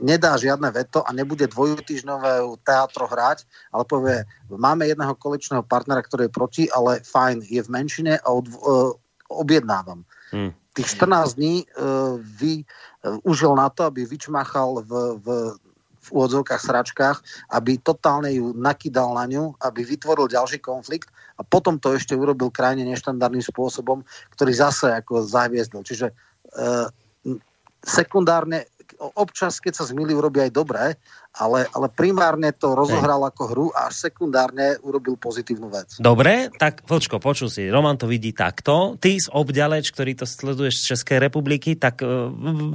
nedá 0.04 0.36
žiadne 0.36 0.68
veto 0.68 1.00
a 1.00 1.10
nebude 1.16 1.48
dvojtýždňové 1.48 2.44
teatro 2.68 3.08
hrať, 3.08 3.48
ale 3.72 3.84
povie, 3.88 4.16
máme 4.52 4.84
jedného 4.84 5.16
koaličného 5.16 5.64
partnera, 5.64 6.04
ktorý 6.04 6.28
je 6.28 6.36
proti, 6.36 6.64
ale 6.68 7.00
fajn, 7.00 7.48
je 7.48 7.64
v 7.64 7.72
menšine 7.72 8.20
a 8.20 8.28
od, 8.28 8.44
e, 8.44 8.54
objednávam. 9.32 10.04
Hmm. 10.28 10.52
Tých 10.76 11.00
14 11.00 11.40
dní 11.40 11.64
e, 11.64 11.66
vy, 12.20 12.54
e, 12.60 12.64
užil 13.24 13.56
na 13.56 13.72
to, 13.72 13.88
aby 13.88 14.04
vyčmachal 14.04 14.84
v, 14.84 14.92
v, 15.16 15.26
v 16.08 16.14
úvodzovkách 16.16 16.62
sračkách, 16.64 17.18
aby 17.52 17.76
totálne 17.78 18.32
ju 18.32 18.56
nakydal 18.56 19.12
na 19.12 19.28
ňu, 19.28 19.52
aby 19.60 19.84
vytvoril 19.84 20.32
ďalší 20.32 20.64
konflikt 20.64 21.12
a 21.36 21.44
potom 21.44 21.76
to 21.76 21.92
ešte 21.92 22.16
urobil 22.16 22.48
krajne 22.48 22.88
neštandardným 22.88 23.44
spôsobom, 23.44 24.02
ktorý 24.32 24.52
zase 24.56 24.88
ako 24.90 25.28
zahviezdil. 25.28 25.84
Čiže 25.84 26.06
e, 26.10 26.14
sekundárne, 27.84 28.66
občas, 28.98 29.62
keď 29.62 29.72
sa 29.78 29.84
zmýli, 29.86 30.12
urobí 30.12 30.42
aj 30.42 30.52
dobré, 30.52 30.98
ale, 31.38 31.70
ale 31.70 31.86
primárne 31.92 32.50
to 32.50 32.74
rozohral 32.74 33.22
ako 33.22 33.42
hru 33.46 33.66
a 33.70 33.86
až 33.86 34.10
sekundárne 34.10 34.74
urobil 34.82 35.14
pozitívnu 35.14 35.70
vec. 35.70 36.02
Dobre, 36.02 36.50
tak 36.58 36.82
Vlčko, 36.82 37.22
počul 37.22 37.46
si, 37.46 37.70
Roman 37.70 37.94
to 37.94 38.10
vidí 38.10 38.34
takto. 38.34 38.98
Ty 38.98 39.10
z 39.14 39.30
obďaleč, 39.30 39.94
ktorý 39.94 40.18
to 40.18 40.26
sleduješ 40.26 40.82
z 40.82 40.86
Českej 40.94 41.18
republiky, 41.22 41.78
tak 41.78 42.02
uh, 42.02 42.28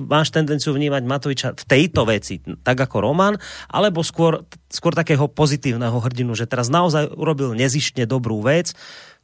máš 0.08 0.32
tendenciu 0.32 0.72
vnímať 0.72 1.04
Matoviča 1.04 1.50
v 1.60 1.64
tejto 1.68 2.08
veci, 2.08 2.40
tak 2.64 2.80
ako 2.80 3.04
Roman, 3.04 3.36
alebo 3.68 4.00
skôr, 4.00 4.48
skôr 4.72 4.96
takého 4.96 5.28
pozitívneho 5.28 6.00
hrdinu, 6.00 6.32
že 6.34 6.48
teraz 6.48 6.72
naozaj 6.72 7.12
urobil 7.20 7.52
nezištne 7.52 8.08
dobrú 8.08 8.40
vec, 8.40 8.72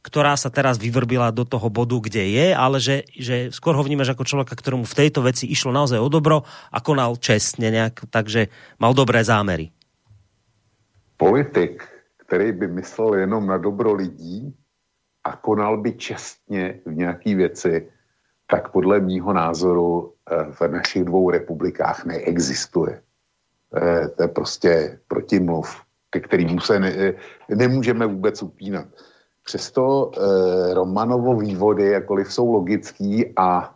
ktorá 0.00 0.36
sa 0.36 0.48
teraz 0.48 0.80
vyvrbila 0.80 1.28
do 1.32 1.44
toho 1.44 1.68
bodu, 1.68 2.00
kde 2.00 2.24
je, 2.24 2.46
ale 2.56 2.80
že, 2.80 3.04
že 3.12 3.52
skôr 3.52 3.76
ho 3.76 3.84
vnímaš 3.84 4.16
ako 4.16 4.24
človeka, 4.24 4.56
ktorému 4.56 4.88
v 4.88 4.98
tejto 4.98 5.20
veci 5.20 5.44
išlo 5.48 5.72
naozaj 5.72 6.00
o 6.00 6.08
dobro 6.08 6.44
a 6.72 6.78
konal 6.80 7.20
čestne 7.20 7.68
nejak, 7.68 8.08
takže 8.08 8.48
mal 8.80 8.96
dobré 8.96 9.20
zámery. 9.20 9.68
Politik, 11.20 11.84
který 12.16 12.52
by 12.52 12.66
myslel 12.80 13.14
jenom 13.14 13.46
na 13.46 13.58
dobro 13.60 13.92
lidí 13.92 14.56
a 15.24 15.36
konal 15.36 15.76
by 15.76 15.92
čestně 15.92 16.80
v 16.86 16.94
nějaký 16.94 17.34
věci, 17.34 17.88
tak 18.50 18.72
podle 18.72 19.00
mýho 19.00 19.32
názoru 19.32 20.12
eh, 20.30 20.44
v 20.50 20.68
našich 20.68 21.04
dvou 21.04 21.30
republikách 21.30 22.04
neexistuje. 22.04 23.02
Eh, 23.76 24.08
to 24.08 24.22
je 24.22 24.28
prostě 24.28 24.98
protimluv, 25.08 25.82
ke 26.10 26.20
kterému 26.20 26.60
se 26.60 26.80
ne, 26.80 26.92
eh, 26.96 27.14
nemůžeme 27.54 28.06
vůbec 28.06 28.42
upínat. 28.42 28.86
Přesto 29.50 30.10
eh, 30.14 30.74
Romanovo 30.74 31.36
vývody, 31.36 31.84
jakkoliv 31.84 32.32
jsou 32.32 32.52
logický 32.52 33.32
a 33.36 33.74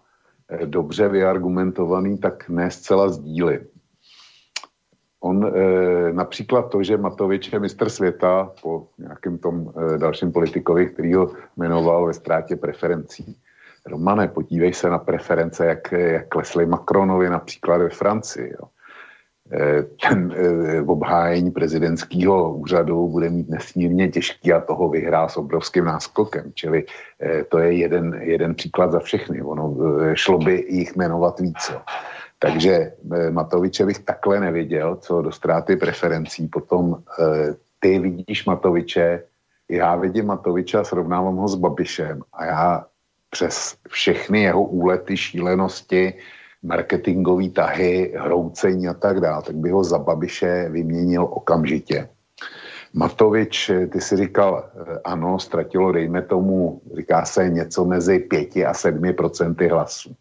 eh, 0.48 0.66
dobře 0.66 1.08
vyargumentovaný, 1.08 2.18
tak 2.18 2.48
ne 2.48 2.70
zcela 2.70 3.08
sdílím. 3.08 3.60
On 5.20 5.46
eh, 5.46 6.12
například 6.12 6.70
to, 6.70 6.82
že 6.82 6.96
Matovič 6.96 7.52
je 7.52 7.58
mistr 7.58 7.88
světa 7.88 8.52
po 8.62 8.86
nějakém 8.98 9.38
tom 9.38 9.72
eh, 9.76 9.98
dalším 9.98 10.32
politikovi, 10.32 10.86
který 10.86 11.14
ho 11.14 11.32
jmenoval 11.56 12.06
ve 12.06 12.12
ztrátě 12.12 12.56
preferencí. 12.56 13.36
Romane, 13.86 14.28
podívej 14.28 14.72
se 14.72 14.90
na 14.90 14.98
preference, 14.98 15.66
jak, 15.66 15.92
jak 15.92 16.28
klesly 16.28 16.66
Macronovi 16.66 17.30
například 17.30 17.76
ve 17.76 17.90
Francii. 17.90 18.50
Jo. 18.50 18.68
Eh, 19.52 19.82
ten 20.08 20.32
eh, 20.36 20.80
obhájení 20.80 21.50
prezidentského 21.50 22.54
úřadu 22.54 23.08
bude 23.08 23.30
mít 23.30 23.48
nesmírně 23.48 24.08
těžký 24.08 24.52
a 24.52 24.60
toho 24.60 24.88
vyhrá 24.88 25.28
s 25.28 25.36
obrovským 25.36 25.84
náskokem. 25.84 26.52
Čili 26.54 26.84
eh, 27.20 27.44
to 27.44 27.58
je 27.58 27.72
jeden, 27.72 28.14
jeden 28.20 28.54
příklad 28.54 28.92
za 28.92 28.98
všechny. 28.98 29.42
Ono 29.42 29.76
šlo 30.14 30.38
by 30.38 30.64
jich 30.68 30.96
jmenovat 30.96 31.40
více. 31.40 31.72
Takže 32.38 32.92
Matoviče 33.30 33.86
bych 33.86 33.98
takhle 33.98 34.40
neviděl, 34.40 34.96
co 34.96 35.22
do 35.22 35.32
ztráty 35.32 35.76
preferencí. 35.76 36.48
Potom 36.48 37.02
ty 37.80 37.98
vidíš 37.98 38.46
Matoviče, 38.46 39.22
já 39.68 39.96
vidím 39.96 40.26
Matoviče 40.26 40.78
a 40.78 40.84
srovnávám 40.84 41.36
ho 41.36 41.48
s 41.48 41.54
Babišem 41.54 42.22
a 42.32 42.44
já 42.44 42.86
přes 43.30 43.76
všechny 43.88 44.42
jeho 44.42 44.62
úlety, 44.62 45.16
šílenosti, 45.16 46.14
marketingový 46.64 47.50
tahy, 47.50 48.14
hroucení 48.16 48.88
a 48.88 48.94
tak 48.94 49.20
dále, 49.20 49.42
tak 49.42 49.56
by 49.56 49.70
ho 49.70 49.84
za 49.84 49.98
Babiše 49.98 50.68
vyměnil 50.68 51.22
okamžitě. 51.24 52.08
Matovič, 52.94 53.70
ty 53.92 54.00
si 54.00 54.16
říkal, 54.16 54.64
eh, 54.64 54.98
ano, 55.04 55.38
ztratilo, 55.38 55.92
dejme 55.92 56.22
tomu, 56.22 56.80
říká 56.96 57.24
se 57.24 57.48
něco 57.48 57.84
mezi 57.84 58.18
5 58.18 58.66
a 58.66 58.74
7 58.74 59.12
procenty 59.12 59.68
hlasů. 59.68 60.14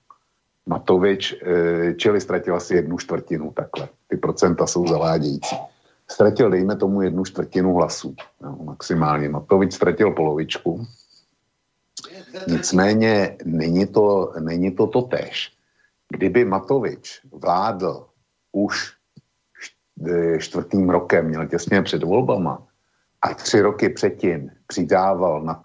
Matovič, 0.66 1.36
eh, 1.42 1.94
čili 1.94 2.22
ztratil 2.22 2.56
asi 2.56 2.76
jednu 2.76 2.98
čtvrtinu, 2.98 3.52
takhle. 3.52 3.90
Ty 4.08 4.18
procenta 4.18 4.68
jsou 4.68 4.88
zavádějící. 4.88 5.56
Ztratil, 6.12 6.50
dejme 6.50 6.76
tomu, 6.76 7.02
jednu 7.02 7.26
čtvrtinu 7.26 7.74
hlasů, 7.74 8.16
no, 8.42 8.58
maximálně. 8.64 9.30
Matovič 9.30 9.74
ztratil 9.74 10.12
polovičku. 10.12 10.86
Nicméně 12.48 13.38
není 13.46 13.88
to, 13.88 14.34
není 14.40 14.72
to 14.72 14.88
to 14.88 15.02
tež. 15.02 15.52
Kdyby 16.14 16.46
Matovič 16.46 17.22
vládl 17.32 18.06
už 18.52 18.94
čtvrtým 20.40 20.90
rokem, 20.90 21.26
měl 21.28 21.48
těsně 21.48 21.82
před 21.82 22.04
volbama, 22.04 22.68
a 23.22 23.34
tři 23.34 23.62
roky 23.62 23.90
předtím 23.90 24.52
přidával 24.68 25.58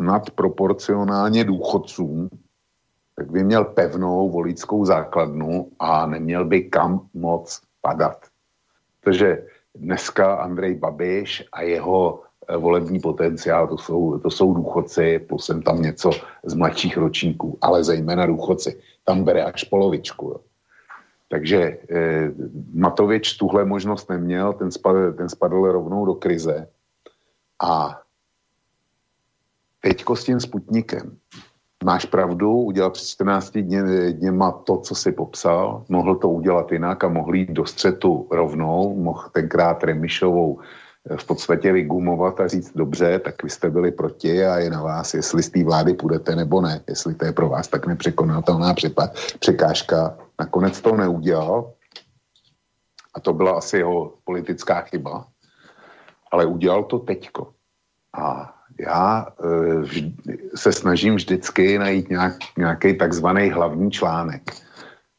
nadproporcionálně 0.00 1.44
důchodcům, 1.44 2.28
tak 3.16 3.30
by 3.30 3.44
měl 3.44 3.64
pevnou 3.64 4.30
voličskou 4.30 4.84
základnu 4.84 5.70
a 5.78 6.06
neměl 6.06 6.44
by 6.44 6.62
kam 6.62 7.08
moc 7.14 7.60
padat. 7.80 8.26
Protože 9.00 9.46
dneska 9.74 10.34
Andrej 10.34 10.74
Babiš 10.74 11.44
a 11.52 11.62
jeho 11.62 12.22
eh, 12.24 12.29
volební 12.56 13.00
potenciál, 13.00 13.68
to 13.68 13.78
jsou, 13.78 14.18
to 14.18 14.30
jsou 14.30 14.54
důchodci, 14.54 15.18
plus 15.18 15.46
jsem 15.46 15.62
tam 15.62 15.82
něco 15.82 16.10
z 16.44 16.54
mladších 16.54 16.96
ročníků, 16.96 17.58
ale 17.60 17.84
zejména 17.84 18.26
důchodci 18.26 18.80
tam 19.04 19.24
bere 19.24 19.44
až 19.44 19.64
polovičku. 19.64 20.26
Jo. 20.26 20.40
Takže 21.28 21.78
eh, 21.90 22.30
Matovič 22.74 23.36
tuhle 23.36 23.64
možnost 23.64 24.10
neměl, 24.10 24.52
ten 24.52 24.70
spadl, 24.70 25.12
ten 25.12 25.28
spadl 25.28 25.72
rovnou 25.72 26.06
do 26.06 26.14
krize. 26.14 26.68
A 27.62 28.00
teďko 29.80 30.16
s 30.16 30.24
tím 30.24 30.40
Sputnikem. 30.40 31.16
Máš 31.84 32.04
pravdu, 32.04 32.52
udělal 32.52 32.90
před 32.90 33.08
14 33.08 33.50
dně, 33.50 33.82
dněma 34.12 34.52
to, 34.52 34.76
co 34.76 34.94
si 34.94 35.12
popsal, 35.12 35.84
mohl 35.88 36.16
to 36.16 36.28
udělat 36.28 36.72
jinak 36.72 37.04
a 37.04 37.08
mohl 37.08 37.34
jít 37.34 37.50
do 37.50 37.66
střetu 37.66 38.28
rovnou, 38.30 38.94
mohl 38.94 39.28
tenkrát 39.32 39.84
Remišovou 39.84 40.58
v 41.16 41.26
podstatě 41.26 41.72
vygumovat 41.72 42.40
a 42.40 42.48
říct 42.48 42.76
dobře, 42.76 43.18
tak 43.18 43.42
vy 43.42 43.50
jste 43.50 43.70
byli 43.70 43.92
proti 43.92 44.44
a 44.44 44.58
je 44.58 44.70
na 44.70 44.82
vás, 44.82 45.14
jestli 45.14 45.42
z 45.42 45.50
té 45.50 45.64
vlády 45.64 45.94
půjdete 45.94 46.36
nebo 46.36 46.60
ne, 46.60 46.80
jestli 46.88 47.14
to 47.14 47.24
je 47.24 47.32
pro 47.32 47.48
vás 47.48 47.68
tak 47.68 47.86
nepřekonatelná 47.86 48.74
překážka. 49.38 50.18
Nakonec 50.40 50.80
to 50.80 50.96
neudělal 50.96 51.72
a 53.14 53.20
to 53.20 53.32
byla 53.32 53.52
asi 53.52 53.76
jeho 53.76 54.14
politická 54.24 54.80
chyba, 54.80 55.26
ale 56.32 56.46
udělal 56.46 56.84
to 56.84 56.98
teďko. 56.98 57.52
A 58.18 58.54
já 58.80 59.26
e, 59.44 60.36
se 60.54 60.72
snažím 60.72 61.14
vždycky 61.14 61.78
najít 61.78 62.10
nějak, 62.10 62.36
nějaký 62.58 62.98
takzvaný 62.98 63.50
hlavní 63.50 63.90
článek. 63.90 64.42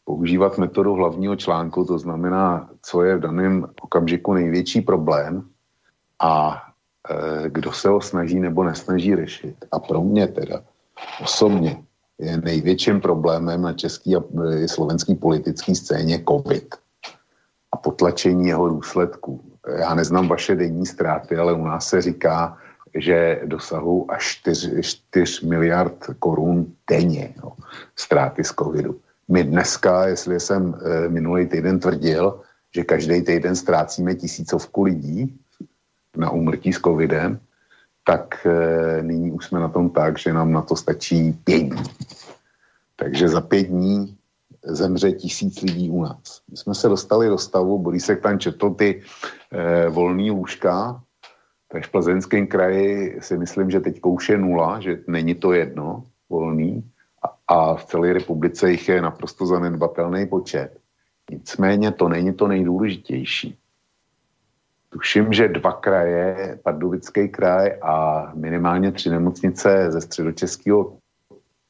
Používat 0.06 0.58
metodu 0.58 0.94
hlavního 0.94 1.36
článku, 1.36 1.86
to 1.86 2.00
znamená, 2.00 2.70
co 2.82 3.04
je 3.04 3.18
v 3.18 3.20
daném 3.20 3.68
okamžiku 3.82 4.34
největší 4.34 4.82
problém 4.82 5.51
a 6.22 6.62
e, 7.10 7.50
kdo 7.50 7.72
se 7.72 7.90
ho 7.90 8.02
snaží 8.02 8.40
nebo 8.40 8.64
nesnaží 8.64 9.16
řešit. 9.16 9.56
A 9.72 9.80
pro 9.80 10.02
mě 10.02 10.28
teda 10.28 10.62
osobně 11.24 11.84
je 12.20 12.38
největším 12.38 13.02
problémem 13.02 13.62
na 13.62 13.74
český 13.74 14.16
a 14.16 14.22
e, 14.44 14.68
slovenský 14.68 15.16
politický 15.16 15.76
scéně 15.76 16.24
COVID 16.30 16.76
a 17.72 17.78
potlačení 17.78 18.48
jeho 18.48 18.70
důsledků. 18.70 19.42
Já 19.80 19.96
neznám 19.96 20.28
vaše 20.28 20.56
denní 20.56 20.86
ztráty, 20.86 21.38
ale 21.38 21.54
u 21.54 21.66
nás 21.66 21.88
se 21.88 22.02
říká, 22.02 22.58
že 22.96 23.42
dosahují 23.46 24.06
až 24.10 24.24
4, 24.24 24.84
4 24.84 25.48
miliard 25.48 26.06
korun 26.20 26.74
denně 26.90 27.34
jo, 27.44 27.52
ztráty 27.96 28.44
z 28.44 28.54
covidu. 28.54 29.00
My 29.28 29.44
dneska, 29.44 30.08
jestli 30.08 30.40
jsem 30.40 30.76
e, 30.76 31.10
minulý 31.10 31.48
týden 31.48 31.80
tvrdil, 31.80 32.42
že 32.76 32.84
každý 32.84 33.22
týden 33.22 33.56
ztrácíme 33.56 34.16
tisícovku 34.16 34.84
lidí, 34.84 35.40
na 36.18 36.30
úmrtí 36.30 36.74
s 36.74 36.80
covidem, 36.80 37.40
tak 38.04 38.46
e, 38.46 39.04
nyní 39.04 39.32
už 39.32 39.46
jsme 39.46 39.60
na 39.60 39.70
tom 39.70 39.90
tak, 39.90 40.20
že 40.20 40.34
nám 40.34 40.52
na 40.52 40.62
to 40.62 40.76
stačí 40.76 41.32
pět 41.44 41.64
dní. 41.64 41.84
Takže 42.96 43.30
za 43.30 43.42
pět 43.42 43.68
dní 43.68 44.18
zemře 44.64 45.12
tisíc 45.12 45.62
lidí 45.62 45.90
u 45.90 46.04
nás. 46.04 46.42
My 46.52 46.58
jsme 46.58 46.76
se 46.76 46.90
dostali 46.90 47.28
do 47.28 47.38
stavu, 47.38 47.80
Borisek 47.80 48.22
tam 48.22 48.40
četl 48.40 48.70
ty 48.70 49.02
e, 49.52 49.90
volný 49.90 50.32
lůžka, 50.32 51.02
Takže 51.72 51.88
v 51.88 51.92
plzeňském 51.92 52.48
kraji 52.48 53.18
si 53.22 53.38
myslím, 53.38 53.72
že 53.72 53.80
teď 53.80 54.00
už 54.04 54.30
je 54.30 54.38
nula, 54.38 54.80
že 54.80 55.00
není 55.08 55.36
to 55.36 55.54
jedno 55.54 56.04
volný 56.30 56.92
a, 57.24 57.28
a 57.48 57.76
v 57.76 57.86
celé 57.86 58.14
republice 58.14 58.72
jich 58.72 58.90
je 58.90 59.02
naprosto 59.02 59.46
zanedbatelný 59.46 60.28
počet. 60.28 60.78
Nicméně 61.32 61.92
to 61.92 62.10
není 62.10 62.34
to 62.34 62.48
nejdůležitější. 62.48 63.58
Tuším, 64.94 65.34
že 65.34 65.48
dva 65.48 65.72
kraje, 65.72 66.60
Pardubický 66.64 67.30
kraj 67.30 67.80
a 67.82 68.26
minimálně 68.36 68.92
tři 68.92 69.10
nemocnice 69.10 69.92
ze 69.92 70.02
středočeského 70.02 70.98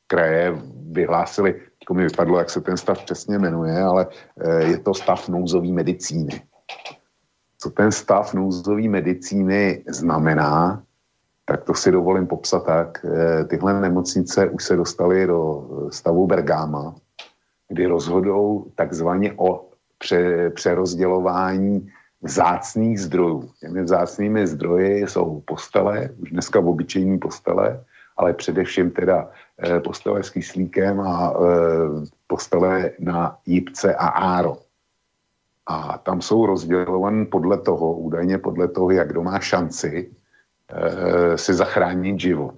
kraje 0.07 0.53
vyhlásili, 0.91 1.61
jako 1.81 1.93
mi 1.93 2.03
vypadlo, 2.03 2.39
jak 2.39 2.49
se 2.49 2.61
ten 2.61 2.77
stav 2.77 3.03
přesně 3.05 3.39
jmenuje, 3.39 3.81
ale 3.81 4.07
eh, 4.39 4.63
je 4.63 4.77
to 4.77 4.93
stav 4.93 5.29
nouzové 5.29 5.67
medicíny. 5.67 6.41
Co 7.57 7.69
ten 7.69 7.91
stav 7.91 8.33
nouzové 8.33 8.87
medicíny 8.87 9.83
znamená, 9.87 10.83
tak 11.45 11.63
to 11.63 11.73
si 11.73 11.91
dovolím 11.91 12.27
popsat 12.27 12.65
tak. 12.65 13.05
Eh, 13.05 13.45
tyhle 13.45 13.81
nemocnice 13.81 14.49
už 14.49 14.63
se 14.63 14.75
dostaly 14.75 15.27
do 15.27 15.69
stavu 15.91 16.27
Bergáma, 16.27 16.95
kdy 17.69 17.85
rozhodou 17.85 18.65
takzvaně 18.75 19.33
o 19.37 19.69
pře, 19.97 20.49
přerozdělování 20.49 21.91
vzácných 22.21 22.99
zdrojů. 23.01 23.49
Těmi 23.59 23.83
vzácnými 23.83 24.47
zdroji 24.47 25.07
jsou 25.07 25.41
postele, 25.45 26.09
už 26.17 26.31
dneska 26.31 26.59
v 26.59 26.67
obyčejní 26.67 27.19
postele, 27.19 27.83
ale 28.17 28.33
především 28.33 28.91
teda 28.91 29.29
eh, 29.63 29.79
postele 29.79 30.23
s 30.23 30.29
kyslíkem 30.29 31.01
a 31.01 31.33
eh, 31.33 32.05
postele 32.27 32.91
na 32.99 33.37
jípce 33.45 33.95
a 33.95 34.07
áro. 34.07 34.57
A 35.67 35.97
tam 35.97 36.21
jsou 36.21 36.45
rozdělované 36.45 37.25
podle 37.25 37.57
toho, 37.57 37.93
údajně 37.93 38.37
podle 38.37 38.67
toho, 38.67 38.91
jak 38.91 39.09
kdo 39.09 39.23
má 39.23 39.39
šanci 39.39 40.11
e, 40.69 41.37
si 41.37 41.53
zachránit 41.53 42.19
život. 42.19 42.55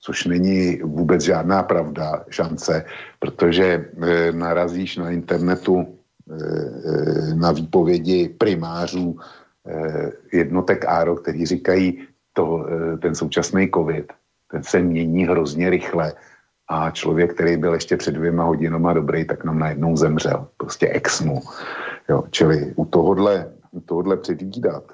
Což 0.00 0.24
není 0.24 0.76
vůbec 0.76 1.22
žádná 1.22 1.62
pravda, 1.62 2.24
šance, 2.30 2.84
protože 3.18 3.90
narazíš 4.32 4.96
na 4.96 5.10
internetu 5.10 5.97
na 7.34 7.52
výpovědi 7.52 8.28
primářů 8.28 9.16
e, 9.66 10.36
jednotek 10.36 10.84
ARO, 10.84 11.16
kteří 11.16 11.46
říkají, 11.46 12.02
to, 12.32 12.66
e, 12.68 12.96
ten 12.96 13.14
současný 13.14 13.70
covid, 13.74 14.12
ten 14.50 14.62
se 14.62 14.78
mění 14.78 15.24
hrozně 15.24 15.70
rychle 15.70 16.12
a 16.68 16.90
člověk, 16.90 17.34
který 17.34 17.56
byl 17.56 17.74
ještě 17.74 17.96
před 17.96 18.14
dvěma 18.14 18.44
hodinama 18.44 18.92
dobrý, 18.92 19.24
tak 19.24 19.44
nám 19.44 19.58
najednou 19.58 19.96
zemřel. 19.96 20.46
Prostě 20.56 20.88
exnu. 20.88 21.40
Jo, 22.08 22.24
čili 22.30 22.72
u 22.76 22.84
tohohle, 22.84 23.52
u 23.70 23.80
tohohle 23.80 24.16
předvídat, 24.16 24.84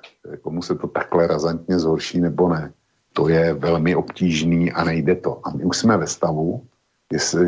komu 0.43 0.63
se 0.63 0.75
to 0.75 0.87
takhle 0.87 1.27
razantně 1.27 1.79
zhorší 1.79 2.21
nebo 2.21 2.49
ne, 2.49 2.73
to 3.13 3.29
je 3.29 3.55
velmi 3.55 3.97
obtížný 3.97 4.73
a 4.73 4.85
nejde 4.85 5.15
to. 5.15 5.41
A 5.45 5.51
my 5.51 5.65
už 5.65 5.79
jsme 5.79 5.97
ve 5.97 6.07
stavu, 6.07 6.63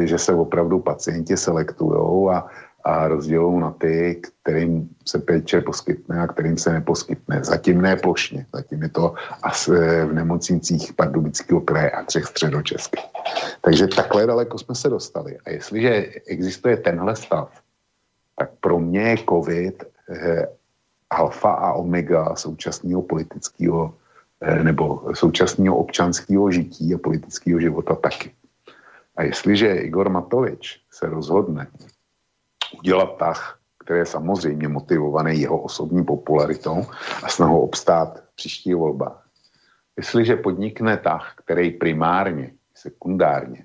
že 0.04 0.18
se 0.18 0.34
opravdu 0.34 0.78
pacienti 0.78 1.36
selektují 1.36 2.30
a, 2.30 2.46
a 2.86 3.08
rozdělují 3.08 3.60
na 3.60 3.70
ty, 3.70 4.22
kterým 4.42 4.88
se 5.04 5.18
péče 5.18 5.60
poskytne 5.60 6.20
a 6.20 6.26
kterým 6.26 6.58
se 6.58 6.72
neposkytne. 6.72 7.44
Zatím 7.44 7.82
ne 7.82 7.96
plošně, 7.96 8.46
zatím 8.54 8.82
je 8.82 8.88
to 8.88 9.14
asi 9.42 9.70
v 10.06 10.12
nemocnicích 10.12 10.92
Pardubického 10.92 11.60
kraje 11.60 11.90
a 11.90 12.02
třech 12.02 12.24
středočeských. 12.24 13.04
Takže 13.60 13.86
takhle 13.86 14.26
daleko 14.26 14.58
jsme 14.58 14.74
se 14.74 14.88
dostali. 14.88 15.38
A 15.46 15.50
jestliže 15.50 16.06
existuje 16.26 16.76
tenhle 16.76 17.16
stav, 17.16 17.50
tak 18.38 18.50
pro 18.60 18.78
mě 18.78 19.00
je 19.00 19.16
COVID 19.28 19.84
eh, 20.10 20.46
alfa 21.10 21.50
a 21.50 21.72
omega 21.72 22.36
současného 22.36 23.02
politického 23.02 23.94
eh, 24.40 24.64
nebo 24.64 25.02
současného 25.14 25.76
občanského 25.76 26.50
žití 26.50 26.94
a 26.94 26.98
politického 26.98 27.60
života 27.60 27.94
taky. 27.94 28.30
A 29.16 29.22
jestliže 29.22 29.74
Igor 29.74 30.08
Matovič 30.08 30.80
se 30.90 31.06
rozhodne 31.06 31.66
udělat 32.72 33.16
tah, 33.16 33.58
který 33.84 33.98
je 33.98 34.06
samozřejmě 34.06 34.68
motivovaný 34.68 35.40
jeho 35.40 35.60
osobní 35.60 36.04
popularitou 36.04 36.86
a 37.22 37.28
snahou 37.28 37.60
obstát 37.60 38.18
v 38.18 38.36
příští 38.36 38.74
volbách. 38.74 39.28
Jestliže 39.96 40.36
podnikne 40.36 40.96
tah, 40.96 41.34
který 41.36 41.70
primárně, 41.70 42.52
sekundárně 42.74 43.64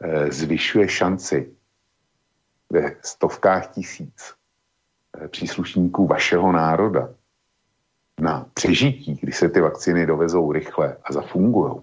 eh, 0.00 0.32
zvyšuje 0.32 0.88
šanci 0.88 1.52
ve 2.70 2.96
stovkách 3.02 3.66
tisíc 3.66 4.34
eh, 5.18 5.28
příslušníků 5.28 6.06
vašeho 6.06 6.52
národa 6.52 7.08
na 8.20 8.46
přežití, 8.54 9.14
kdy 9.20 9.32
se 9.32 9.48
ty 9.48 9.60
vakcíny 9.60 10.06
dovezou 10.06 10.52
rychle 10.52 10.96
a 11.04 11.12
zafungují, 11.12 11.74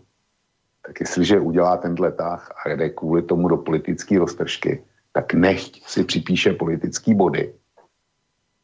tak 0.86 1.00
jestliže 1.00 1.40
udělá 1.40 1.78
tenhle 1.78 2.12
tah 2.12 2.52
a 2.66 2.70
jde 2.70 2.90
kvůli 2.90 3.22
tomu 3.22 3.48
do 3.48 3.58
politické 3.58 4.20
roztržky, 4.20 4.84
tak 5.14 5.34
nechť 5.34 5.82
si 5.88 6.04
připíše 6.04 6.54
politický 6.54 7.14
body. 7.14 7.54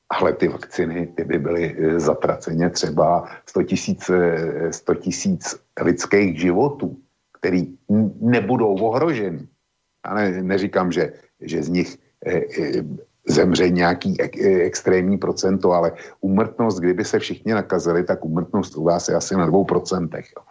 Ale 0.10 0.34
ty 0.34 0.48
vakciny, 0.48 1.08
ty 1.08 1.24
by 1.24 1.40
byly 1.40 1.76
eh, 1.78 2.00
zatraceně 2.00 2.70
třeba 2.70 3.30
100 3.46 3.64
tisíc, 3.64 4.12
100 4.72 4.96
tisíc 4.96 5.56
lidských 5.82 6.40
životů, 6.40 6.98
který 7.40 7.78
nebudou 8.22 8.76
ohroženy. 8.76 9.48
Já 10.06 10.14
ne, 10.14 10.42
neříkám, 10.42 10.92
že, 10.92 11.14
že 11.42 11.64
z 11.64 11.70
nich 11.70 11.98
e, 12.26 12.34
e, 12.34 12.84
zemře 13.28 13.70
nějaký 13.70 14.22
ek, 14.22 14.38
extrémní 14.42 15.18
procento, 15.18 15.72
ale 15.72 15.92
umrtnost, 16.22 16.80
kdyby 16.80 17.06
se 17.06 17.20
všichni 17.20 17.54
nakazili, 17.54 18.04
tak 18.04 18.26
umrtnost 18.26 18.78
u 18.78 18.84
vás 18.84 19.10
je 19.10 19.16
asi 19.16 19.36
na 19.36 19.46
dvou 19.46 19.66
procentech 19.66 20.26
jo, 20.38 20.44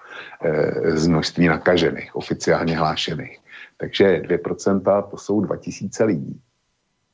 z 0.95 1.07
množství 1.07 1.47
nakažených, 1.49 2.17
oficiálně 2.17 2.77
hlášených. 2.77 3.41
Takže 3.77 4.22
2% 4.24 5.03
to 5.11 5.16
jsou 5.16 5.41
2000 5.41 6.05
lidí. 6.05 6.41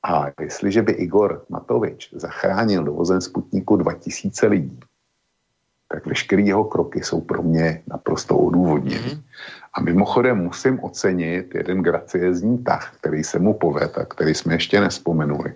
A 0.03 0.27
jestliže 0.41 0.83
by 0.83 0.93
Igor 0.93 1.45
Matovič 1.49 2.11
zachránil 2.15 2.85
dovozem 2.85 3.21
Sputniku 3.21 3.77
2000 3.77 4.47
lidí, 4.47 4.81
tak 5.89 6.07
veškeré 6.07 6.43
jeho 6.43 6.65
kroky 6.65 7.03
jsou 7.03 7.21
pro 7.21 7.43
mě 7.43 7.83
naprosto 7.87 8.39
odůvodněné. 8.39 9.15
Mm. 9.15 9.23
A 9.75 9.81
mimochodem 9.81 10.39
musím 10.39 10.85
ocenit 10.85 11.55
jeden 11.55 11.83
graciezní 11.83 12.65
tah, 12.65 12.97
který 12.97 13.25
se 13.25 13.39
mu 13.39 13.55
poved 13.55 13.99
a 13.99 14.05
který 14.05 14.35
jsme 14.35 14.55
ještě 14.55 14.81
nespomenuli. 14.81 15.55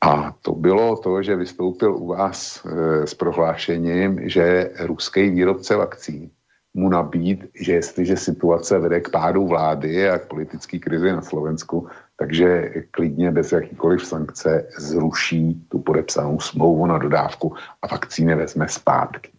A 0.00 0.32
to 0.42 0.52
bylo 0.52 0.96
to, 0.96 1.22
že 1.22 1.36
vystoupil 1.36 1.96
u 1.96 2.06
vás 2.06 2.64
e, 2.64 3.06
s 3.06 3.14
prohlášením, 3.14 4.28
že 4.28 4.70
ruský 4.80 5.30
výrobce 5.30 5.76
vakcín 5.76 6.30
mu 6.74 6.88
nabít, 6.88 7.44
že 7.54 7.72
jestliže 7.72 8.16
situace 8.16 8.78
vede 8.78 9.00
k 9.00 9.10
pádu 9.10 9.46
vlády 9.46 10.10
a 10.10 10.18
k 10.18 10.26
politické 10.26 10.78
krizi 10.78 11.12
na 11.12 11.22
Slovensku, 11.22 11.88
takže 12.16 12.70
klidně 12.90 13.30
bez 13.30 13.52
jakýkoliv 13.52 14.06
sankce 14.06 14.68
zruší 14.78 15.66
tu 15.68 15.78
podepsanou 15.78 16.40
smlouvu 16.40 16.86
na 16.86 16.98
dodávku 16.98 17.54
a 17.82 17.86
vakcíny 17.86 18.34
vezme 18.34 18.68
zpátky. 18.68 19.30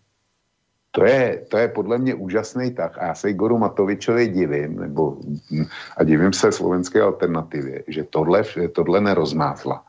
To 0.92 1.06
je, 1.06 1.46
to 1.48 1.58
je 1.58 1.68
podle 1.68 1.98
mě 1.98 2.16
úžasný 2.16 2.72
tak. 2.72 2.98
A 2.98 3.06
já 3.06 3.16
se 3.16 3.30
Igoru 3.30 3.58
Matovičovi 3.58 4.28
divím, 4.28 4.80
nebo, 4.80 5.18
a 5.98 6.04
divím 6.04 6.34
se 6.34 6.52
slovenské 6.52 7.02
alternativě, 7.02 7.84
že 7.88 8.04
tohle, 8.04 8.44
tohle 8.76 9.02
nerozmázla. 9.02 9.86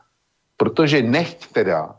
Protože 0.57 1.01
nechť 1.01 1.51
teda 1.53 1.95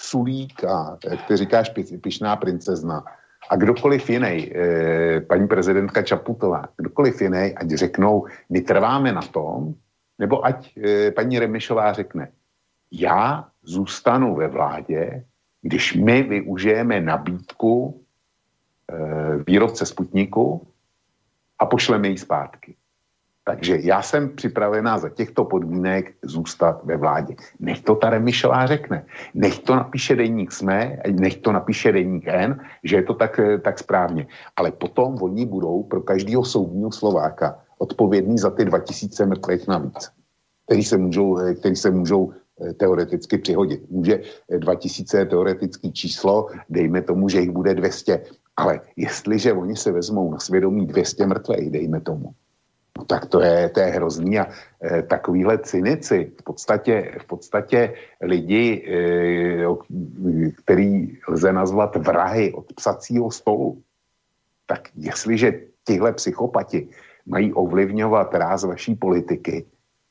Sulík 0.00 0.64
a, 0.64 0.98
jak 1.10 1.26
ty 1.26 1.36
říkáš, 1.36 1.72
pišná 2.00 2.36
princezna, 2.36 3.04
a 3.50 3.56
kdokoliv 3.56 4.10
jiný, 4.10 4.52
eh, 4.54 5.20
paní 5.20 5.48
prezidentka 5.48 6.02
Čaputová, 6.02 6.64
kdokoliv 6.76 7.20
jiný, 7.20 7.54
ať 7.56 7.70
řeknou, 7.70 8.26
my 8.50 8.60
trváme 8.60 9.12
na 9.12 9.22
tom, 9.22 9.74
nebo 10.18 10.44
ať 10.46 10.76
eh, 10.76 11.10
paní 11.10 11.38
Remišová 11.38 11.92
řekne, 11.92 12.28
já 12.92 13.48
zůstanu 13.62 14.34
ve 14.34 14.48
vládě, 14.48 15.24
když 15.62 15.94
my 15.94 16.22
využijeme 16.22 17.00
nabídku 17.00 18.00
eh, 18.92 19.44
výrobce 19.46 19.86
Sputniku 19.86 20.66
a 21.58 21.66
pošleme 21.66 22.08
ji 22.08 22.18
zpátky. 22.18 22.74
Takže 23.44 23.78
já 23.82 24.02
jsem 24.02 24.36
připravená 24.36 24.98
za 24.98 25.08
těchto 25.08 25.44
podmínek 25.44 26.14
zůstat 26.22 26.84
ve 26.84 26.96
vládě. 26.96 27.36
Nech 27.60 27.82
to 27.82 27.94
ta 27.94 28.10
Remišová 28.10 28.66
řekne. 28.66 29.06
Nech 29.34 29.58
to 29.58 29.76
napíše 29.76 30.16
denník 30.16 30.52
SME, 30.52 30.98
nech 31.12 31.36
to 31.36 31.52
napíše 31.52 31.92
denník 31.92 32.24
N, 32.26 32.60
že 32.84 32.96
je 32.96 33.02
to 33.02 33.14
tak, 33.14 33.40
tak 33.62 33.78
správně. 33.78 34.26
Ale 34.56 34.72
potom 34.72 35.22
oni 35.22 35.46
budou 35.46 35.82
pro 35.82 36.00
každého 36.00 36.44
soudního 36.44 36.92
Slováka 36.92 37.58
odpovědní 37.78 38.38
za 38.38 38.50
ty 38.50 38.64
2000 38.64 39.26
mrtvých 39.26 39.68
navíc, 39.68 40.10
který 40.64 40.84
se 40.84 40.96
můžou, 40.96 41.38
který 41.58 41.76
se 41.76 41.90
můžou 41.90 42.32
eh, 42.32 42.72
teoreticky 42.72 43.38
přihodit. 43.38 43.90
Může 43.90 44.20
2000 44.58 45.16
eh, 45.16 45.20
je 45.20 45.26
teoretický 45.26 45.92
číslo, 45.92 46.48
dejme 46.70 47.02
tomu, 47.02 47.28
že 47.28 47.40
jich 47.40 47.50
bude 47.50 47.74
200, 47.74 48.24
ale 48.56 48.80
jestliže 48.96 49.52
oni 49.52 49.76
se 49.76 49.92
vezmou 49.92 50.32
na 50.32 50.38
svědomí 50.38 50.86
200 50.86 51.26
mrtvých, 51.26 51.70
dejme 51.70 52.00
tomu, 52.00 52.32
No 52.98 53.04
tak 53.04 53.26
to 53.26 53.42
je, 53.42 53.68
to 53.68 53.80
je 53.80 53.86
hrozný 53.86 54.38
a 54.38 54.46
e, 54.46 55.02
takovýhle 55.02 55.58
cynici, 55.58 56.32
v 56.40 56.42
podstatě, 56.42 57.14
v 57.18 57.24
podstatě 57.24 57.94
lidi, 58.22 58.86
e, 58.86 59.66
který 60.62 61.18
lze 61.28 61.52
nazvat 61.52 61.96
vrahy 61.96 62.52
od 62.52 62.72
psacího 62.72 63.30
stolu, 63.30 63.82
tak 64.66 64.88
jestliže 64.94 65.52
tihle 65.86 66.12
psychopati 66.12 66.88
mají 67.26 67.52
ovlivňovat 67.52 68.34
ráz 68.34 68.64
vaší 68.64 68.94
politiky, 68.94 69.64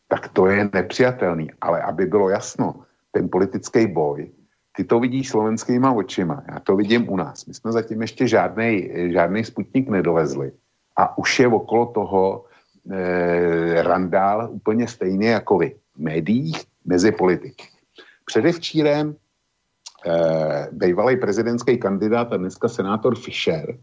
tak 0.08 0.28
to 0.28 0.48
je 0.48 0.70
nepřijatelný. 0.74 1.52
Ale 1.62 1.82
aby 1.82 2.06
bylo 2.06 2.30
jasno, 2.30 2.84
ten 3.12 3.30
politický 3.30 3.88
boj, 3.88 4.32
ty 4.76 4.84
to 4.84 5.00
vidíš 5.00 5.30
slovenskýma 5.30 5.92
očima, 5.92 6.44
já 6.54 6.60
to 6.60 6.76
vidím 6.76 7.10
u 7.10 7.16
nás. 7.16 7.46
My 7.46 7.54
jsme 7.54 7.72
zatím 7.72 8.02
ještě 8.02 8.28
žádný, 8.28 8.90
žádný 9.14 9.44
sputnik 9.44 9.90
nedovezli. 9.90 10.52
A 10.96 11.18
už 11.18 11.40
je 11.40 11.48
okolo 11.48 11.86
toho 11.86 12.46
e, 12.92 13.84
randál 13.84 14.50
úplně 14.52 14.88
stejný 14.88 15.26
jako 15.26 15.58
vy. 15.58 15.76
V 15.96 16.00
médiích, 16.00 16.58
mezi 16.86 17.12
politiky. 17.12 17.66
Předevčírem 18.26 19.16
e, 20.06 20.68
bývalý 20.72 21.18
prezidentský 21.18 21.78
kandidát 21.78 22.34
a 22.34 22.38
dneska 22.38 22.68
senátor 22.68 23.16
Fischer 23.16 23.78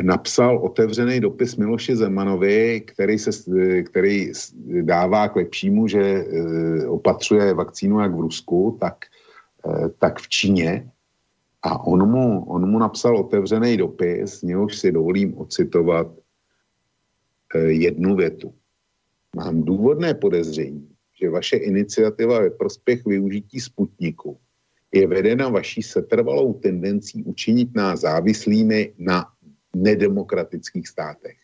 napsal 0.00 0.58
otevřený 0.58 1.20
dopis 1.20 1.56
Miloši 1.56 1.96
Zemanovi, 1.96 2.80
který, 2.80 3.18
se, 3.18 3.30
který 3.82 4.32
dává 4.82 5.28
k 5.28 5.36
lepšímu, 5.36 5.88
že 5.88 6.24
opatřuje 6.88 7.54
vakcínu 7.54 8.00
jak 8.00 8.14
v 8.14 8.20
Rusku, 8.20 8.76
tak, 8.80 9.04
tak 9.98 10.18
v 10.18 10.28
Číně. 10.28 10.90
A 11.62 11.86
on 11.86 12.10
mu, 12.10 12.44
on 12.44 12.70
mu 12.70 12.78
napsal 12.78 13.16
otevřený 13.16 13.76
dopis, 13.76 14.42
něhož 14.42 14.78
si 14.78 14.92
dovolím 14.92 15.38
ocitovat 15.38 16.06
jednu 17.58 18.16
větu. 18.16 18.54
Mám 19.36 19.62
důvodné 19.62 20.14
podezření, 20.14 20.88
že 21.20 21.30
vaše 21.30 21.56
iniciativa 21.56 22.40
ve 22.40 22.50
prospěch 22.50 23.06
využití 23.06 23.60
Sputniku 23.60 24.38
je 24.92 25.06
vedena 25.06 25.48
vaší 25.48 25.82
setrvalou 25.82 26.52
tendencí 26.52 27.24
učinit 27.24 27.74
nás 27.74 28.00
závislými 28.00 28.92
na 28.98 29.26
nedemokratických 29.76 30.88
státech. 30.88 31.36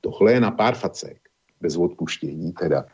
Tohle 0.00 0.32
je 0.32 0.40
na 0.40 0.50
pár 0.50 0.74
facek, 0.74 1.18
bez 1.60 1.76
odpuštění 1.76 2.52
teda. 2.52 2.86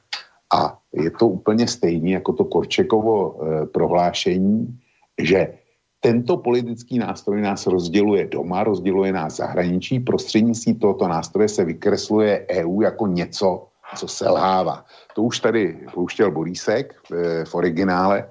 A 0.55 0.81
je 0.93 1.11
to 1.11 1.29
úplně 1.29 1.69
stejné 1.69 2.11
jako 2.11 2.33
to 2.33 2.45
Korčekovo 2.45 3.37
e, 3.37 3.67
prohlášení, 3.67 4.81
že 5.23 5.59
tento 6.05 6.37
politický 6.37 7.01
nástroj 7.01 7.41
nás 7.41 7.65
rozděluje 7.65 8.29
doma, 8.29 8.65
rozděluje 8.65 9.13
nás 9.13 9.41
zahraničí, 9.41 10.01
prostřednictví 10.01 10.77
tohoto 10.77 11.09
nástroje 11.09 11.49
se 11.49 11.65
vykresluje 11.65 12.47
EU 12.61 12.83
jako 12.83 13.07
něco, 13.07 13.69
co 13.97 14.09
selhává. 14.09 14.85
To 15.15 15.23
už 15.23 15.41
tady 15.41 15.89
pouštěl 15.95 16.31
Borísek 16.31 16.95
v, 17.09 17.45
v 17.45 17.55
originále, 17.55 18.29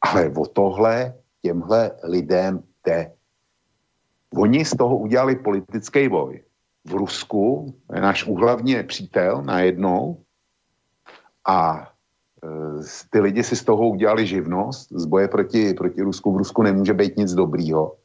ale 0.00 0.32
o 0.36 0.46
tohle 0.46 1.14
těmhle 1.42 1.90
lidem 2.04 2.62
jde. 2.86 3.12
Oni 4.36 4.64
z 4.64 4.70
toho 4.70 4.96
udělali 4.96 5.36
politický 5.36 6.08
boj. 6.08 6.40
V 6.84 6.92
Rusku 6.92 7.74
náš 8.00 8.24
úhlavní 8.24 8.82
přítel 8.82 9.42
najednou 9.44 10.24
a 11.48 11.89
ty 13.10 13.20
lidi 13.20 13.42
si 13.42 13.56
z 13.56 13.64
toho 13.64 13.88
udělali 13.88 14.26
živnost, 14.26 14.92
z 14.92 15.04
boje 15.04 15.28
proti, 15.28 15.74
proti 15.74 16.02
Rusku. 16.02 16.32
V 16.32 16.36
Rusku 16.36 16.62
nemůže 16.62 16.94
být 16.94 17.16
nic 17.16 17.32
dobrýho. 17.32 17.96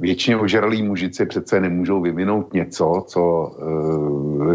Většině 0.00 0.36
ožralí 0.36 0.82
mužici 0.82 1.26
přece 1.26 1.60
nemůžou 1.60 2.00
vyvinout 2.00 2.54
něco, 2.54 3.04
co 3.06 3.20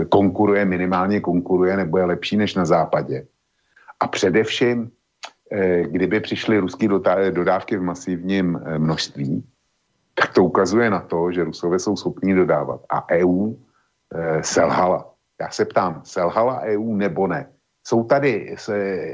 e, 0.02 0.06
konkuruje, 0.06 0.66
minimálně 0.66 1.20
konkuruje, 1.20 1.78
nebo 1.78 1.98
je 1.98 2.06
lepší 2.06 2.38
než 2.38 2.56
na 2.56 2.66
západě. 2.66 3.28
A 4.00 4.08
především, 4.08 4.92
e, 5.52 5.84
kdyby 5.84 6.20
přišly 6.20 6.60
ruské 6.60 6.88
dodávky 7.32 7.78
v 7.78 7.82
masivním 7.82 8.62
množství, 8.78 9.44
tak 10.14 10.34
to 10.34 10.44
ukazuje 10.44 10.90
na 10.90 11.00
to, 11.00 11.32
že 11.32 11.44
Rusové 11.44 11.80
jsou 11.80 11.96
schopni 11.96 12.36
dodávat. 12.36 12.82
A 12.90 13.10
EU 13.12 13.54
e, 14.14 14.44
selhala. 14.44 15.10
Já 15.42 15.50
se 15.50 15.66
ptám, 15.66 16.02
selhala 16.04 16.60
EU 16.62 16.96
nebo 16.96 17.28
ne? 17.28 17.53
Jsou 17.84 18.04
tady, 18.04 18.56
se, 18.58 19.06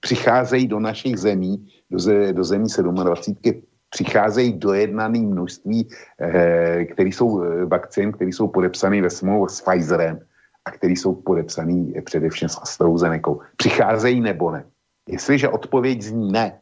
přicházejí 0.00 0.66
do 0.66 0.80
našich 0.80 1.16
zemí, 1.16 1.68
do, 1.90 1.98
do 2.32 2.44
zemí 2.44 2.68
27, 2.92 3.62
přicházejí 3.90 4.52
dojednaný 4.52 5.26
množství, 5.26 5.88
e, 6.20 6.84
které 6.84 7.08
jsou 7.08 7.42
e, 7.42 7.64
vakcín, 7.64 8.12
které 8.12 8.30
jsou 8.30 8.48
podepsané 8.48 9.02
ve 9.02 9.10
smlouvu 9.10 9.48
s 9.48 9.60
Pfizerem 9.60 10.20
a 10.64 10.70
které 10.70 10.92
jsou 10.92 11.14
podepsané 11.14 12.02
především 12.02 12.48
s 12.48 12.58
AstraZeneca. 12.62 13.30
Přicházejí 13.56 14.20
nebo 14.20 14.50
ne? 14.50 14.64
Jestliže 15.08 15.48
odpověď 15.48 16.02
zní 16.02 16.32
ne 16.32 16.60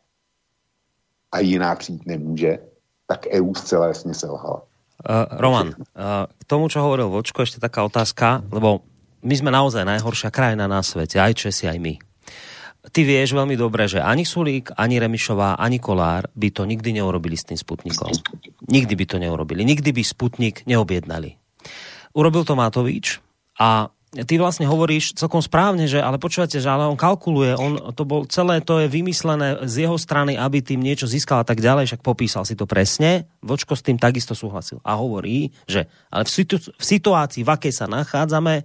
a 1.33 1.39
jiná 1.39 1.75
přijít 1.75 2.07
nemůže, 2.07 2.59
tak 3.07 3.27
EU 3.27 3.55
zcela 3.55 3.87
jasne 3.87 4.15
selhala. 4.15 4.63
Uh, 4.99 5.39
Roman, 5.39 5.67
uh, 5.69 6.27
k 6.27 6.43
tomu, 6.51 6.67
čo 6.67 6.83
hovoril 6.83 7.07
Vočko, 7.07 7.47
ešte 7.47 7.63
taká 7.63 7.87
otázka, 7.87 8.43
lebo 8.51 8.83
my 9.23 9.35
sme 9.35 9.51
naozaj 9.51 9.83
najhoršia 9.83 10.31
krajina 10.31 10.71
na 10.71 10.83
svete, 10.83 11.19
aj 11.19 11.35
Česi, 11.35 11.67
aj 11.67 11.79
my. 11.79 11.95
Ty 12.89 13.01
vieš 13.05 13.37
veľmi 13.37 13.59
dobre, 13.59 13.85
že 13.91 14.01
ani 14.01 14.25
Sulík, 14.25 14.73
ani 14.79 14.97
Remišová, 14.97 15.61
ani 15.61 15.77
Kolár 15.77 16.31
by 16.33 16.49
to 16.55 16.65
nikdy 16.65 16.97
neurobili 16.97 17.37
s 17.37 17.45
tým 17.45 17.59
Sputnikom. 17.59 18.15
Nikdy 18.65 18.95
by 18.97 19.05
to 19.05 19.17
neurobili. 19.21 19.67
Nikdy 19.67 19.93
by 19.93 20.03
Sputnik 20.07 20.65
neobjednali. 20.65 21.37
Urobil 22.17 22.49
to 22.49 22.57
Matovič 22.57 23.21
a 23.61 23.93
ty 24.09 24.41
vlastne 24.41 24.65
hovoríš 24.65 25.13
celkom 25.21 25.45
správne, 25.45 25.85
že 25.85 26.01
ale 26.01 26.17
počúvate, 26.17 26.57
že 26.57 26.71
ale 26.71 26.89
on 26.89 26.97
kalkuluje, 26.97 27.53
on 27.61 27.93
to 27.93 28.09
bol, 28.09 28.25
celé 28.25 28.65
to 28.65 28.81
je 28.81 28.89
vymyslené 28.89 29.69
z 29.69 29.85
jeho 29.85 30.01
strany, 30.01 30.41
aby 30.41 30.65
tým 30.65 30.81
niečo 30.81 31.05
získal 31.05 31.45
a 31.45 31.47
tak 31.47 31.61
ďalej, 31.61 31.93
však 31.93 32.01
popísal 32.01 32.49
si 32.49 32.57
to 32.57 32.65
presne, 32.65 33.29
Vočko 33.45 33.77
s 33.77 33.85
tým 33.85 34.01
takisto 34.01 34.33
súhlasil 34.33 34.81
a 34.81 34.97
hovorí, 34.97 35.53
že 35.69 35.85
ale 36.09 36.25
v, 36.25 36.31
situ- 36.33 36.73
v 36.73 36.85
situácii, 36.85 37.45
v 37.45 37.53
akej 37.53 37.73
sa 37.75 37.85
nachádzame, 37.85 38.65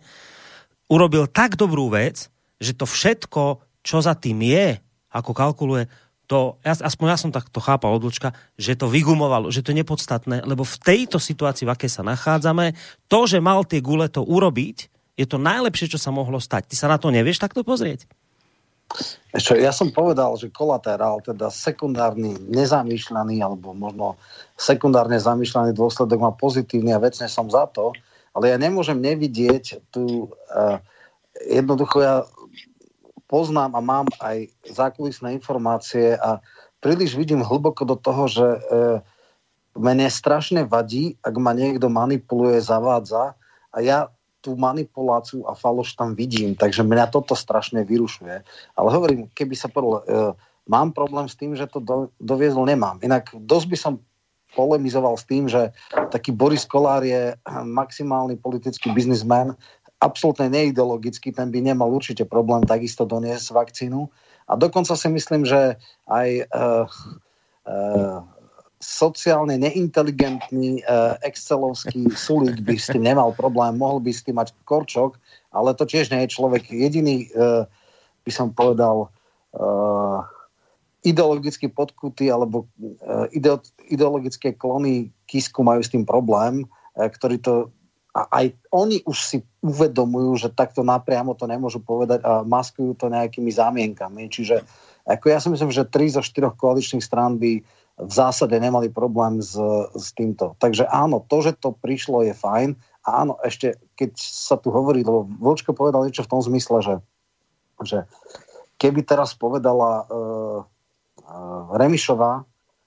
urobil 0.87 1.29
tak 1.29 1.55
dobrú 1.55 1.91
vec, 1.91 2.27
že 2.59 2.73
to 2.75 2.87
všetko, 2.87 3.63
čo 3.83 3.99
za 3.99 4.15
tým 4.15 4.43
je, 4.43 4.79
ako 5.11 5.31
kalkuluje, 5.35 5.85
to, 6.23 6.57
aspoň 6.63 7.05
ja 7.13 7.17
som 7.19 7.31
tak 7.35 7.51
to 7.51 7.59
chápal 7.59 7.93
od 7.93 8.07
Lučka, 8.07 8.31
že 8.55 8.79
to 8.79 8.87
vygumovalo, 8.87 9.51
že 9.51 9.59
to 9.59 9.75
je 9.75 9.83
nepodstatné, 9.83 10.47
lebo 10.47 10.63
v 10.63 10.79
tejto 10.79 11.19
situácii, 11.19 11.67
v 11.67 11.73
akej 11.75 11.91
sa 11.91 12.01
nachádzame, 12.01 12.73
to, 13.11 13.19
že 13.27 13.43
mal 13.43 13.67
tie 13.67 13.83
gule 13.83 14.07
to 14.07 14.23
urobiť, 14.23 14.87
je 15.19 15.25
to 15.29 15.37
najlepšie, 15.37 15.91
čo 15.93 15.99
sa 16.01 16.09
mohlo 16.09 16.41
stať. 16.41 16.73
Ty 16.73 16.75
sa 16.79 16.87
na 16.89 16.97
to 16.97 17.13
nevieš 17.13 17.37
takto 17.37 17.61
pozrieť? 17.61 18.09
Ešte, 19.33 19.57
ja 19.57 19.73
som 19.73 19.89
povedal, 19.89 20.33
že 20.37 20.53
kolaterál, 20.53 21.21
teda 21.21 21.49
sekundárny, 21.49 22.37
nezamýšľaný, 22.49 23.41
alebo 23.41 23.73
možno 23.73 24.17
sekundárne 24.57 25.17
zamýšľaný 25.17 25.73
dôsledok 25.73 26.17
má 26.21 26.31
pozitívny 26.33 26.93
a 26.93 27.01
vecne 27.01 27.25
som 27.25 27.49
za 27.49 27.65
to, 27.69 27.93
ale 28.33 28.49
ja 28.49 28.57
nemôžem 28.57 28.97
nevidieť 28.97 29.81
tu, 29.93 30.29
uh, 30.49 30.77
jednoducho 31.45 31.97
ja 32.01 32.15
poznám 33.29 33.77
a 33.77 33.81
mám 33.81 34.05
aj 34.21 34.49
zákulisné 34.67 35.37
informácie 35.37 36.17
a 36.17 36.41
príliš 36.81 37.17
vidím 37.17 37.41
hlboko 37.41 37.85
do 37.85 37.97
toho, 37.97 38.29
že 38.29 38.47
uh, 38.57 38.99
mene 39.77 40.05
strašne 40.09 40.65
vadí, 40.69 41.17
ak 41.25 41.33
ma 41.37 41.53
niekto 41.53 41.89
manipuluje, 41.89 42.61
zavádza 42.61 43.33
a 43.73 43.77
ja 43.81 44.09
tú 44.43 44.59
manipuláciu 44.59 45.47
a 45.47 45.55
faloš 45.55 45.95
tam 45.95 46.13
vidím, 46.13 46.53
takže 46.53 46.83
mňa 46.83 47.15
toto 47.15 47.31
strašne 47.31 47.87
vyrušuje. 47.87 48.43
Ale 48.75 48.87
hovorím, 48.91 49.31
keby 49.31 49.55
sa 49.55 49.71
povedal, 49.71 50.03
e, 50.03 50.05
mám 50.67 50.91
problém 50.91 51.31
s 51.31 51.39
tým, 51.39 51.55
že 51.55 51.63
to 51.71 51.79
do, 51.79 52.11
doviezol, 52.19 52.67
nemám. 52.67 52.99
Inak 52.99 53.31
dosť 53.31 53.67
by 53.71 53.77
som 53.79 53.93
polemizoval 54.53 55.17
s 55.17 55.25
tým, 55.25 55.49
že 55.49 55.73
taký 56.13 56.31
Boris 56.33 56.65
Kolár 56.65 57.01
je 57.01 57.33
maximálny 57.49 58.37
politický 58.37 58.93
biznismen, 58.93 59.57
absolútne 60.03 60.51
neideologický, 60.51 61.31
ten 61.31 61.47
by 61.47 61.63
nemal 61.63 61.87
určite 61.87 62.27
problém 62.27 62.67
takisto 62.67 63.07
doniesť 63.07 63.55
vakcínu. 63.55 64.11
A 64.51 64.59
dokonca 64.59 64.99
si 64.99 65.07
myslím, 65.07 65.47
že 65.47 65.79
aj 66.11 66.29
uh, 66.51 66.83
uh, 67.63 68.19
sociálne 68.83 69.55
neinteligentný 69.55 70.83
uh, 70.83 71.15
excelovský 71.23 72.11
sulík 72.11 72.59
by 72.67 72.75
s 72.75 72.91
tým 72.91 73.07
nemal 73.07 73.31
problém, 73.31 73.79
mohol 73.79 74.03
by 74.03 74.11
s 74.11 74.27
tým 74.27 74.35
mať 74.35 74.51
korčok, 74.67 75.15
ale 75.55 75.71
to 75.71 75.87
tiež 75.87 76.11
nie 76.11 76.27
je 76.27 76.35
človek 76.35 76.67
jediný, 76.67 77.31
uh, 77.31 77.63
by 78.27 78.31
som 78.35 78.51
povedal, 78.51 79.07
uh, 79.55 80.27
ideologicky 81.03 81.67
podkutý 81.67 82.31
alebo 82.31 82.65
uh, 82.65 83.27
ideologické 83.87 84.55
klony 84.55 85.11
Kisku 85.27 85.61
majú 85.61 85.83
s 85.83 85.91
tým 85.91 86.07
problém, 86.07 86.63
uh, 86.63 87.07
ktorý 87.07 87.37
to 87.39 87.53
a 88.13 88.29
aj 88.29 88.45
oni 88.69 89.01
už 89.09 89.17
si 89.17 89.37
uvedomujú, 89.65 90.45
že 90.45 90.53
takto 90.53 90.85
napriamo 90.85 91.33
to 91.33 91.49
nemôžu 91.49 91.81
povedať 91.81 92.21
a 92.21 92.45
maskujú 92.45 92.93
to 92.93 93.09
nejakými 93.09 93.49
zámienkami. 93.49 94.29
Čiže 94.29 94.61
ako 95.09 95.25
ja 95.33 95.41
si 95.41 95.49
myslím, 95.49 95.73
že 95.73 95.89
tri 95.89 96.13
zo 96.13 96.21
štyroch 96.21 96.53
koaličných 96.53 97.01
strán 97.01 97.41
by 97.41 97.65
v 97.93 98.13
zásade 98.13 98.53
nemali 98.53 98.93
problém 98.93 99.41
s, 99.41 99.57
s 99.97 100.13
týmto. 100.13 100.53
Takže 100.61 100.85
áno, 100.89 101.25
to, 101.25 101.41
že 101.41 101.57
to 101.57 101.73
prišlo 101.73 102.21
je 102.25 102.33
fajn, 102.37 102.77
A 103.05 103.25
áno, 103.25 103.37
ešte 103.41 103.81
keď 103.97 104.13
sa 104.17 104.61
tu 104.61 104.69
hovorí, 104.69 105.01
lebo 105.01 105.25
Vlčko 105.27 105.73
povedal 105.73 106.05
niečo 106.05 106.25
v 106.25 106.31
tom 106.31 106.41
zmysle, 106.41 106.81
že, 106.81 106.95
že 107.81 107.97
keby 108.77 109.05
teraz 109.05 109.33
povedala 109.37 110.05
uh, 110.05 110.65
Remišová, 111.73 112.43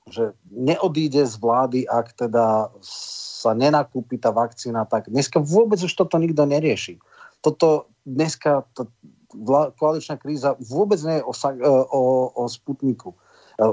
že 0.07 0.39
neodíde 0.53 1.27
z 1.27 1.35
vlády, 1.43 1.81
ak 1.89 2.15
teda 2.15 2.71
sa 2.85 3.53
nenakúpi 3.57 4.23
tá 4.23 4.31
vakcína, 4.31 4.87
tak 4.87 5.11
dneska 5.11 5.43
vôbec 5.43 5.83
už 5.83 5.91
toto 5.91 6.17
nikto 6.21 6.47
nerieši. 6.47 7.03
Toto 7.43 7.91
dneska 8.07 8.67
to, 8.75 8.87
vlá, 9.35 9.75
koaličná 9.75 10.17
kríza 10.17 10.55
vôbec 10.63 11.03
nie 11.03 11.21
je 11.21 11.25
o, 11.27 11.35
e, 11.35 11.71
o, 11.91 12.03
o 12.33 12.43
Sputniku. 12.47 13.13
E, 13.13 13.17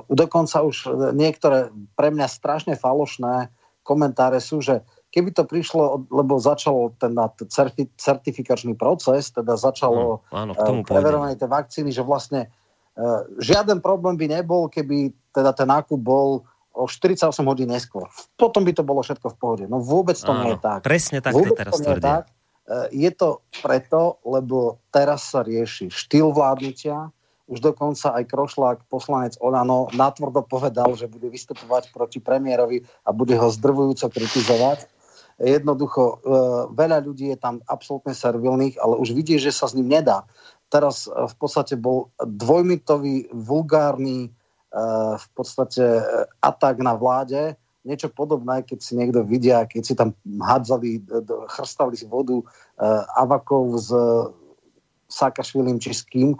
dokonca 0.10 0.66
už 0.66 0.90
niektoré 1.14 1.70
pre 1.94 2.10
mňa 2.10 2.26
strašne 2.26 2.74
falošné 2.74 3.54
komentáre 3.86 4.42
sú, 4.42 4.64
že 4.64 4.82
keby 5.14 5.38
to 5.38 5.46
prišlo, 5.46 6.10
lebo 6.10 6.42
začalo 6.42 6.98
ten 6.98 7.14
certifikačný 8.02 8.74
proces, 8.74 9.30
teda 9.30 9.54
začalo 9.54 10.26
no, 10.26 10.34
áno, 10.34 10.54
e, 10.58 10.82
preverovanie 10.82 11.38
tej 11.38 11.50
vakcíny, 11.52 11.94
že 11.94 12.02
vlastne 12.02 12.50
žiaden 13.42 13.82
problém 13.82 14.14
by 14.18 14.42
nebol, 14.42 14.70
keby 14.70 15.14
teda 15.34 15.50
ten 15.54 15.66
nákup 15.66 15.98
bol 15.98 16.46
o 16.74 16.90
48 16.90 17.30
hodín 17.46 17.70
neskôr. 17.70 18.10
Potom 18.34 18.66
by 18.66 18.74
to 18.74 18.82
bolo 18.82 19.06
všetko 19.06 19.34
v 19.34 19.38
pohode. 19.38 19.66
No 19.70 19.78
vôbec 19.78 20.18
to 20.18 20.34
Áno, 20.34 20.42
nie 20.46 20.54
je 20.58 20.62
tak. 20.62 20.80
Presne 20.82 21.22
tak 21.22 21.38
vôbec 21.38 21.54
teraz 21.54 21.78
to 21.78 21.94
tak. 22.02 22.24
E, 22.66 22.74
je 22.98 23.12
to 23.14 23.46
preto, 23.62 24.18
lebo 24.26 24.82
teraz 24.90 25.30
sa 25.30 25.46
rieši 25.46 25.94
štýl 25.94 26.34
vládnutia, 26.34 27.14
už 27.46 27.62
dokonca 27.62 28.18
aj 28.18 28.24
Krošlák, 28.26 28.78
poslanec 28.90 29.38
Olano, 29.38 29.92
natvrdo 29.94 30.42
povedal, 30.42 30.96
že 30.98 31.12
bude 31.12 31.30
vystupovať 31.30 31.94
proti 31.94 32.18
premiérovi 32.18 32.82
a 33.06 33.14
bude 33.14 33.38
ho 33.38 33.52
zdrvujúco 33.54 34.10
kritizovať. 34.10 34.90
Jednoducho, 35.38 36.02
e, 36.02 36.16
veľa 36.74 37.06
ľudí 37.06 37.30
je 37.34 37.38
tam 37.38 37.62
absolútne 37.70 38.18
servilných, 38.18 38.82
ale 38.82 38.98
už 38.98 39.14
vidí, 39.14 39.38
že 39.38 39.54
sa 39.54 39.70
s 39.70 39.78
ním 39.78 39.94
nedá. 39.94 40.26
Teraz 40.74 41.06
e, 41.06 41.14
v 41.14 41.36
podstate 41.38 41.78
bol 41.78 42.10
dvojmitový, 42.18 43.30
vulgárny, 43.30 44.34
Eh, 44.74 45.14
v 45.22 45.28
podstate 45.38 45.86
eh, 45.86 46.26
atak 46.42 46.82
na 46.82 46.98
vláde, 46.98 47.54
niečo 47.86 48.10
podobné, 48.10 48.66
keď 48.66 48.80
si 48.82 48.98
niekto 48.98 49.22
vidia, 49.22 49.70
keď 49.70 49.82
si 49.86 49.94
tam 49.94 50.18
hádzali, 50.26 51.04
chrstali 51.52 52.00
si 52.00 52.08
vodu 52.08 52.40
Avakov 53.20 53.76
s 53.76 53.92
Sákašvilim 55.12 55.84
či 55.84 55.92
s 55.92 56.08
kým. 56.08 56.40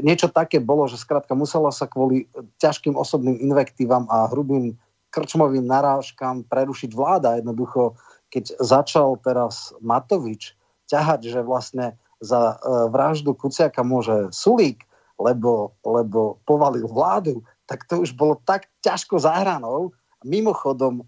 Niečo 0.00 0.32
také 0.32 0.56
bolo, 0.56 0.88
že 0.88 0.96
skrátka 0.96 1.36
musela 1.36 1.68
sa 1.68 1.84
kvôli 1.84 2.32
ťažkým 2.64 2.96
osobným 2.96 3.36
invektívam 3.44 4.08
a 4.08 4.24
hrubým 4.32 4.72
krčmovým 5.12 5.68
narážkam 5.68 6.48
prerušiť 6.48 6.96
vláda. 6.96 7.36
Jednoducho, 7.36 8.00
keď 8.32 8.56
začal 8.64 9.20
teraz 9.20 9.76
Matovič 9.84 10.56
ťahať, 10.88 11.28
že 11.28 11.44
vlastne 11.44 12.00
za 12.20 12.60
vraždu 12.92 13.32
Kuciaka 13.32 13.80
môže 13.80 14.28
Sulík, 14.30 14.84
lebo, 15.20 15.76
lebo 15.84 16.40
povalil 16.48 16.88
vládu, 16.88 17.44
tak 17.68 17.84
to 17.88 18.00
už 18.00 18.16
bolo 18.16 18.40
tak 18.44 18.68
ťažko 18.80 19.20
zahranou. 19.20 19.92
Mimochodom, 20.24 21.04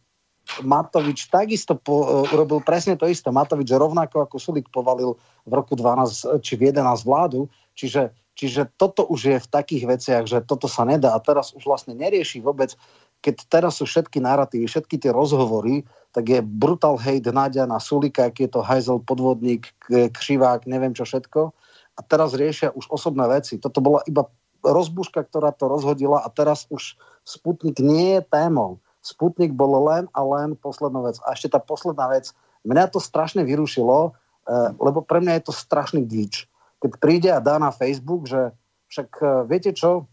Matovič 0.60 1.30
takisto 1.30 1.78
po, 1.78 2.26
urobil 2.28 2.60
presne 2.60 2.98
to 2.98 3.06
isté. 3.06 3.30
Matovič 3.30 3.70
rovnako 3.70 4.26
ako 4.26 4.36
Sulik 4.42 4.68
povalil 4.68 5.16
v 5.46 5.52
roku 5.54 5.78
12 5.78 6.42
či 6.42 6.58
v 6.58 6.74
11 6.74 7.06
vládu. 7.06 7.46
Čiže, 7.72 8.12
čiže 8.36 8.68
toto 8.76 9.06
už 9.06 9.20
je 9.32 9.38
v 9.38 9.48
takých 9.48 9.84
veciach, 9.86 10.24
že 10.28 10.44
toto 10.44 10.66
sa 10.68 10.84
nedá 10.84 11.14
a 11.14 11.22
teraz 11.22 11.54
už 11.56 11.64
vlastne 11.64 11.94
nerieši 11.96 12.42
vôbec. 12.42 12.74
Keď 13.22 13.36
teraz 13.46 13.78
sú 13.78 13.86
všetky 13.86 14.18
narratívy, 14.18 14.66
všetky 14.66 14.98
tie 14.98 15.14
rozhovory, 15.14 15.86
tak 16.12 16.28
je 16.28 16.42
brutal 16.42 16.98
hate 16.98 17.30
Náďa 17.30 17.70
na 17.70 17.78
Sulika, 17.78 18.28
aký 18.28 18.50
je 18.50 18.58
to 18.58 18.60
hajzel, 18.60 19.00
podvodník, 19.00 19.70
křivák, 19.88 20.66
neviem 20.66 20.92
čo 20.92 21.06
všetko. 21.06 21.54
A 21.96 22.00
teraz 22.02 22.34
riešia 22.34 22.74
už 22.74 22.90
osobné 22.90 23.24
veci. 23.30 23.62
Toto 23.62 23.80
bola 23.80 24.04
iba 24.04 24.26
rozbuška, 24.60 25.24
ktorá 25.26 25.54
to 25.54 25.66
rozhodila 25.70 26.22
a 26.22 26.28
teraz 26.30 26.66
už 26.70 26.98
Sputnik 27.22 27.78
nie 27.78 28.18
je 28.18 28.22
témou. 28.26 28.82
Sputnik 29.02 29.54
bol 29.54 29.78
len 29.86 30.10
a 30.14 30.20
len 30.22 30.58
posledná 30.58 31.02
vec. 31.02 31.18
A 31.26 31.34
ešte 31.34 31.54
tá 31.54 31.58
posledná 31.62 32.10
vec, 32.10 32.30
mňa 32.66 32.90
to 32.90 32.98
strašne 33.02 33.42
vyrušilo, 33.46 34.10
eh, 34.10 34.70
lebo 34.78 35.02
pre 35.02 35.22
mňa 35.22 35.38
je 35.38 35.44
to 35.46 35.54
strašný 35.54 36.02
díč. 36.06 36.46
Keď 36.82 36.90
príde 36.98 37.30
a 37.30 37.42
dá 37.42 37.58
na 37.62 37.70
Facebook, 37.70 38.26
že 38.26 38.54
však 38.90 39.08
eh, 39.22 39.26
viete 39.46 39.70
čo, 39.74 40.10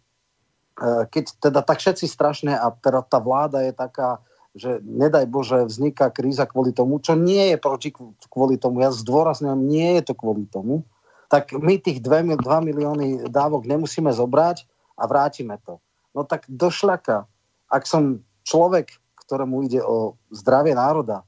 keď 1.11 1.25
teda 1.43 1.59
tak 1.61 1.83
všetci 1.83 2.05
strašne 2.07 2.53
a 2.55 2.71
teda 2.71 3.03
tá 3.03 3.19
vláda 3.19 3.67
je 3.67 3.73
taká, 3.75 4.23
že 4.55 4.79
nedaj 4.81 5.27
Bože 5.27 5.67
vzniká 5.67 6.09
kríza 6.09 6.47
kvôli 6.47 6.71
tomu, 6.71 7.03
čo 7.03 7.19
nie 7.19 7.51
je 7.53 7.57
proti 7.59 7.91
kvôli 8.31 8.55
tomu. 8.55 8.81
Ja 8.81 8.89
zdôrazňujem, 8.95 9.61
nie 9.67 9.99
je 9.99 10.03
to 10.09 10.13
kvôli 10.15 10.47
tomu 10.47 10.87
tak 11.29 11.53
my 11.53 11.77
tých 11.77 12.01
2, 12.01 12.41
2 12.41 12.41
milióny 12.41 13.29
dávok 13.29 13.69
nemusíme 13.69 14.09
zobrať 14.09 14.65
a 14.97 15.05
vrátime 15.05 15.61
to. 15.61 15.77
No 16.17 16.25
tak 16.25 16.49
do 16.49 16.73
šľaka, 16.73 17.29
ak 17.69 17.85
som 17.85 18.25
človek, 18.41 18.97
ktorému 19.29 19.69
ide 19.69 19.79
o 19.85 20.17
zdravie 20.33 20.73
národa, 20.73 21.21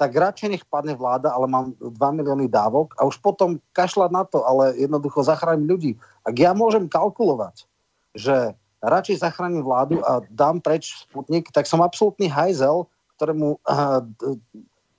tak 0.00 0.16
radšej 0.16 0.48
nech 0.48 0.64
padne 0.64 0.96
vláda, 0.96 1.36
ale 1.36 1.46
mám 1.52 1.76
2 1.76 1.92
milióny 1.94 2.48
dávok 2.48 2.96
a 2.96 3.04
už 3.04 3.20
potom 3.20 3.60
kašľať 3.76 4.10
na 4.10 4.24
to, 4.24 4.40
ale 4.40 4.72
jednoducho 4.80 5.20
zachránim 5.20 5.68
ľudí. 5.68 6.00
Ak 6.24 6.32
ja 6.40 6.56
môžem 6.56 6.88
kalkulovať, 6.88 7.68
že 8.16 8.56
radšej 8.82 9.22
zachránim 9.22 9.62
vládu 9.62 10.02
a 10.02 10.20
dám 10.26 10.58
preč 10.58 11.06
Sputnik, 11.06 11.54
tak 11.54 11.70
som 11.70 11.80
absolútny 11.80 12.26
hajzel, 12.26 12.90
ktorému 13.16 13.62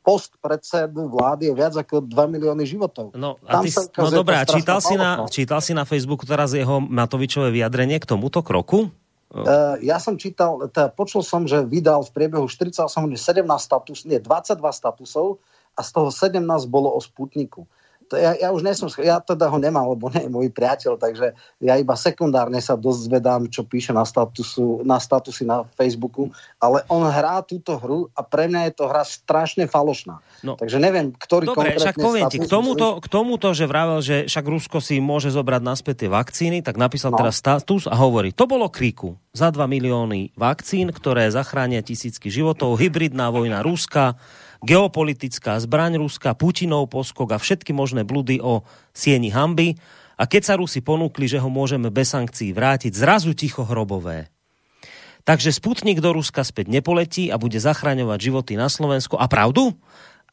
post 0.03 0.36
predsedu 0.43 1.07
vlády 1.07 1.51
je 1.51 1.53
viac 1.55 1.73
ako 1.79 2.03
2 2.03 2.11
milióny 2.27 2.63
životov. 2.67 3.15
No, 3.15 3.39
a 3.47 3.63
ty, 3.63 3.71
no 3.71 4.09
dobré, 4.11 4.43
čítal 4.43 4.84
si, 4.84 4.95
na, 4.99 5.23
čítal 5.31 5.63
si 5.63 5.71
na 5.71 5.88
Facebooku 5.88 6.27
teraz 6.27 6.51
jeho 6.51 6.84
Matovičové 6.84 7.51
vyjadrenie 7.55 7.99
k 8.03 8.07
tomuto 8.07 8.43
kroku? 8.43 8.91
Uh, 9.34 9.79
ja 9.81 9.97
som 9.97 10.13
čítal, 10.13 10.69
teda 10.69 10.93
počul 10.93 11.25
som, 11.25 11.49
že 11.49 11.65
vydal 11.65 12.05
v 12.05 12.11
priebehu 12.13 12.45
48 12.45 12.86
17 12.86 13.47
status, 13.57 14.05
nie, 14.05 14.21
22 14.21 14.61
statusov 14.61 15.41
a 15.73 15.81
z 15.81 15.89
toho 15.89 16.13
17 16.13 16.38
bolo 16.69 16.93
o 16.93 16.99
Sputniku 17.01 17.65
to 18.14 18.22
ja, 18.22 18.38
ja 18.38 18.49
už 18.53 18.61
nesom, 18.61 18.93
ja 19.01 19.18
teda 19.18 19.49
ho 19.49 19.57
nemám, 19.57 19.89
lebo 19.89 20.14
nie 20.14 20.30
je 20.30 20.32
môj 20.32 20.53
priateľ, 20.53 21.01
takže 21.01 21.34
ja 21.57 21.74
iba 21.82 21.97
sekundárne 21.97 22.61
sa 22.61 22.78
dozvedám, 22.78 23.49
čo 23.49 23.66
píše 23.66 23.89
na, 23.89 24.05
statusu, 24.05 24.86
na 24.86 25.01
statusy 25.01 25.49
na 25.49 25.66
Facebooku, 25.74 26.30
ale 26.61 26.86
on 26.93 27.01
hrá 27.09 27.41
túto 27.41 27.74
hru 27.82 28.14
a 28.14 28.22
pre 28.22 28.45
mňa 28.45 28.70
je 28.70 28.74
to 28.78 28.86
hra 28.86 29.01
strašne 29.01 29.66
falošná. 29.66 30.22
No, 30.45 30.53
takže 30.53 30.78
neviem, 30.78 31.09
ktorý 31.18 31.49
Dobre, 31.49 31.74
však 31.74 31.97
poviem 31.97 32.30
ti, 32.30 32.38
k 32.38 32.45
tomuto, 32.45 33.01
k 33.01 33.07
tomuto, 33.09 33.49
že 33.57 33.66
vravel, 33.66 34.05
že 34.05 34.30
však 34.30 34.45
Rusko 34.45 34.78
si 34.78 35.01
môže 35.01 35.34
zobrať 35.34 35.61
naspäť 35.66 36.05
tie 36.05 36.09
vakcíny, 36.14 36.61
tak 36.61 36.78
napísal 36.78 37.09
no. 37.09 37.18
teraz 37.18 37.41
status 37.41 37.89
a 37.89 37.97
hovorí, 37.97 38.30
to 38.30 38.45
bolo 38.45 38.70
kriku 38.70 39.18
za 39.34 39.49
2 39.49 39.66
milióny 39.66 40.38
vakcín, 40.38 40.93
ktoré 40.93 41.34
zachránia 41.34 41.82
tisícky 41.82 42.30
životov, 42.30 42.78
hybridná 42.78 43.34
vojna 43.34 43.66
Ruska, 43.66 44.22
geopolitická 44.64 45.59
zbraň 45.59 45.99
Ruska, 45.99 46.34
Putinov 46.34 46.88
poskok 46.88 47.36
a 47.36 47.38
všetky 47.38 47.76
možné 47.76 48.07
blúdy 48.07 48.39
o 48.39 48.64
sieni 48.95 49.30
hamby. 49.30 49.76
A 50.16 50.24
keď 50.24 50.41
sa 50.47 50.53
Rusi 50.55 50.80
ponúkli, 50.80 51.28
že 51.28 51.43
ho 51.43 51.51
môžeme 51.51 51.91
bez 51.91 52.16
sankcií 52.16 52.55
vrátiť, 52.55 52.95
zrazu 52.95 53.36
ticho 53.36 53.68
hrobové. 53.68 54.32
Takže 55.24 55.55
Sputnik 55.55 56.03
do 56.03 56.11
Ruska 56.11 56.43
späť 56.43 56.68
nepoletí 56.68 57.32
a 57.32 57.39
bude 57.39 57.55
zachraňovať 57.55 58.20
životy 58.20 58.53
na 58.59 58.68
Slovensku. 58.68 59.16
A 59.16 59.32
pravdu? 59.32 59.76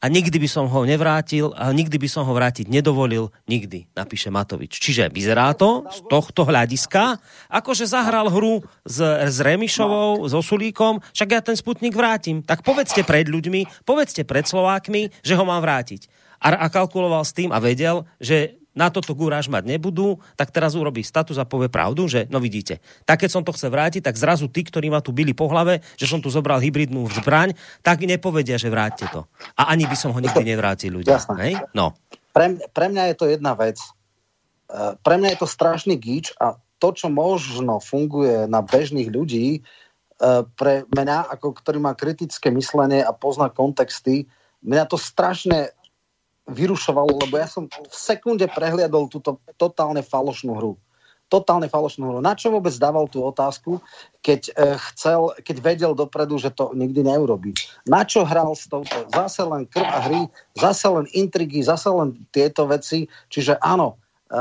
A 0.01 0.09
nikdy 0.09 0.41
by 0.41 0.49
som 0.49 0.65
ho 0.65 0.81
nevrátil 0.89 1.53
a 1.53 1.69
nikdy 1.77 2.01
by 2.01 2.09
som 2.09 2.25
ho 2.25 2.33
vrátiť 2.33 2.73
nedovolil, 2.73 3.29
nikdy, 3.45 3.85
napíše 3.93 4.33
Matovič. 4.33 4.81
Čiže 4.81 5.13
vyzerá 5.13 5.53
to 5.53 5.85
z 5.93 6.01
tohto 6.09 6.49
hľadiska, 6.49 7.21
akože 7.53 7.85
zahral 7.85 8.33
hru 8.33 8.65
s, 8.89 8.99
s 9.05 9.37
Remišovou, 9.45 10.25
s 10.25 10.33
Osulíkom, 10.33 11.05
však 11.13 11.29
ja 11.29 11.41
ten 11.45 11.57
Sputnik 11.57 11.93
vrátim. 11.93 12.41
Tak 12.41 12.65
povedzte 12.65 13.05
pred 13.05 13.29
ľuďmi, 13.29 13.85
povedzte 13.85 14.25
pred 14.25 14.49
Slovákmi, 14.49 15.13
že 15.21 15.37
ho 15.37 15.45
mám 15.45 15.61
vrátiť. 15.61 16.09
A, 16.41 16.57
a 16.57 16.67
kalkuloval 16.73 17.21
s 17.21 17.37
tým 17.37 17.53
a 17.53 17.61
vedel, 17.61 18.09
že 18.17 18.60
na 18.71 18.87
toto 18.89 19.19
gúraž 19.19 19.51
mať 19.51 19.67
nebudú, 19.67 20.23
tak 20.39 20.55
teraz 20.55 20.79
urobí 20.79 21.03
status 21.03 21.39
a 21.43 21.49
povie 21.49 21.67
pravdu, 21.67 22.07
že 22.07 22.31
no 22.31 22.39
vidíte, 22.39 22.79
tak 23.03 23.27
keď 23.27 23.31
som 23.31 23.43
to 23.43 23.51
chce 23.51 23.67
vrátiť, 23.67 24.03
tak 24.07 24.15
zrazu 24.15 24.47
tí, 24.47 24.63
ktorí 24.63 24.91
ma 24.91 25.03
tu 25.03 25.11
byli 25.11 25.35
po 25.35 25.51
hlave, 25.51 25.83
že 25.99 26.07
som 26.07 26.23
tu 26.23 26.31
zobral 26.31 26.63
hybridnú 26.63 27.03
zbraň, 27.11 27.55
tak 27.83 28.07
nepovedia, 28.07 28.57
že 28.57 28.71
vráťte 28.71 29.11
to. 29.11 29.27
A 29.59 29.75
ani 29.75 29.91
by 29.91 29.97
som 29.99 30.15
ho 30.15 30.21
nikdy 30.23 30.43
nevrátil 30.47 30.95
ľudia. 31.03 31.19
Hej? 31.43 31.59
No. 31.75 31.99
Pre, 32.31 32.47
pre 32.71 32.87
mňa 32.87 33.11
je 33.11 33.17
to 33.19 33.27
jedna 33.27 33.59
vec. 33.59 33.83
E, 34.71 34.95
pre 35.03 35.19
mňa 35.19 35.35
je 35.35 35.39
to 35.43 35.49
strašný 35.51 35.99
gíč 35.99 36.31
a 36.39 36.55
to, 36.81 36.95
čo 36.95 37.11
možno 37.11 37.83
funguje 37.83 38.47
na 38.47 38.63
bežných 38.63 39.11
ľudí, 39.11 39.59
e, 39.59 39.61
pre 40.55 40.87
mňa, 40.95 41.27
ako 41.35 41.59
ktorý 41.59 41.83
má 41.83 41.99
kritické 41.99 42.55
myslenie 42.55 43.03
a 43.03 43.11
pozná 43.11 43.51
kontexty, 43.51 44.31
mňa 44.63 44.85
to 44.87 44.95
strašne 44.95 45.75
vyrušovalo, 46.51 47.23
lebo 47.27 47.35
ja 47.39 47.47
som 47.47 47.71
v 47.71 47.95
sekunde 47.95 48.51
prehliadol 48.51 49.07
túto 49.07 49.39
totálne 49.57 50.03
falošnú 50.03 50.53
hru. 50.59 50.75
totálne 51.31 51.71
falošnú 51.71 52.11
hru. 52.11 52.19
Na 52.19 52.35
čo 52.35 52.51
vôbec 52.51 52.75
dával 52.75 53.07
tú 53.07 53.23
otázku, 53.23 53.79
keď, 54.19 54.51
e, 54.51 54.75
chcel, 54.91 55.31
keď 55.47 55.57
vedel 55.63 55.93
dopredu, 55.95 56.43
že 56.43 56.51
to 56.51 56.75
nikdy 56.75 57.07
neurobí? 57.07 57.55
Na 57.87 58.03
čo 58.03 58.27
hral 58.27 58.51
s 58.59 58.67
touto? 58.67 59.07
Zase 59.15 59.47
len 59.47 59.63
krv 59.71 59.87
a 59.87 60.01
hry, 60.11 60.23
zase 60.59 60.91
len 60.91 61.07
intrigy, 61.15 61.63
zase 61.63 61.87
len 61.87 62.19
tieto 62.35 62.67
veci. 62.67 63.07
Čiže 63.31 63.63
áno, 63.63 63.95
e, 64.27 64.37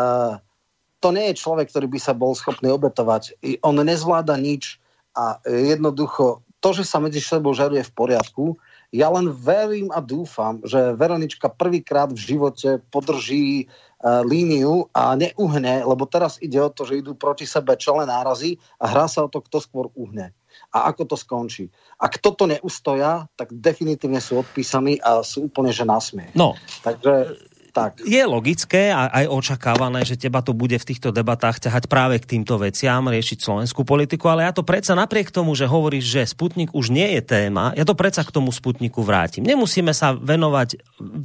to 0.98 1.14
nie 1.14 1.30
je 1.30 1.40
človek, 1.40 1.70
ktorý 1.70 1.88
by 1.94 2.00
sa 2.02 2.18
bol 2.18 2.34
schopný 2.34 2.74
obetovať. 2.74 3.38
On 3.62 3.78
nezvláda 3.78 4.34
nič 4.42 4.82
a 5.14 5.38
jednoducho 5.46 6.42
to, 6.60 6.70
že 6.74 6.84
sa 6.90 7.00
medzi 7.00 7.24
sebou 7.24 7.56
žaruje 7.56 7.86
v 7.86 7.96
poriadku, 7.96 8.58
ja 8.90 9.08
len 9.14 9.30
verím 9.30 9.94
a 9.94 10.02
dúfam, 10.02 10.58
že 10.66 10.98
Veronička 10.98 11.50
prvýkrát 11.54 12.10
v 12.10 12.18
živote 12.18 12.82
podrží 12.90 13.70
uh, 13.70 14.26
líniu 14.26 14.90
a 14.98 15.14
neuhne, 15.14 15.86
lebo 15.86 16.10
teraz 16.10 16.42
ide 16.42 16.58
o 16.58 16.74
to, 16.74 16.90
že 16.90 17.06
idú 17.06 17.14
proti 17.14 17.46
sebe 17.46 17.78
čele 17.78 18.10
nárazy 18.10 18.58
a 18.82 18.90
hrá 18.90 19.06
sa 19.06 19.26
o 19.26 19.32
to, 19.32 19.46
kto 19.46 19.62
skôr 19.62 19.86
uhne 19.94 20.34
a 20.74 20.94
ako 20.94 21.14
to 21.14 21.16
skončí. 21.18 21.66
Ak 21.98 22.22
toto 22.22 22.46
neustoja, 22.46 23.26
tak 23.34 23.50
definitívne 23.54 24.22
sú 24.22 24.42
odpísaní 24.42 25.02
a 25.02 25.26
sú 25.26 25.50
úplne 25.50 25.74
že 25.74 25.86
nasmie. 25.86 26.30
No, 26.38 26.54
Takže 26.86 27.38
tak. 27.80 28.04
Je 28.04 28.20
logické 28.28 28.92
a 28.92 29.08
aj 29.08 29.26
očakávané, 29.32 30.04
že 30.04 30.20
teba 30.20 30.44
to 30.44 30.52
bude 30.52 30.76
v 30.76 30.88
týchto 30.88 31.16
debatách 31.16 31.64
ťahať 31.64 31.88
práve 31.88 32.20
k 32.20 32.36
týmto 32.36 32.60
veciam, 32.60 33.08
riešiť 33.08 33.40
slovenskú 33.40 33.88
politiku, 33.88 34.28
ale 34.28 34.44
ja 34.44 34.52
to 34.52 34.68
predsa 34.68 35.00
napriek 35.00 35.32
tomu, 35.32 35.56
že 35.56 35.64
hovoríš, 35.64 36.06
že 36.06 36.22
Sputnik 36.28 36.76
už 36.76 36.92
nie 36.92 37.16
je 37.16 37.22
téma, 37.24 37.72
ja 37.80 37.88
to 37.88 37.96
predsa 37.96 38.28
k 38.28 38.36
tomu 38.36 38.52
Sputniku 38.52 39.02
vrátim. 39.02 39.48
Nemusíme 39.48 39.96
sa 39.96 40.12
venovať 40.12 40.76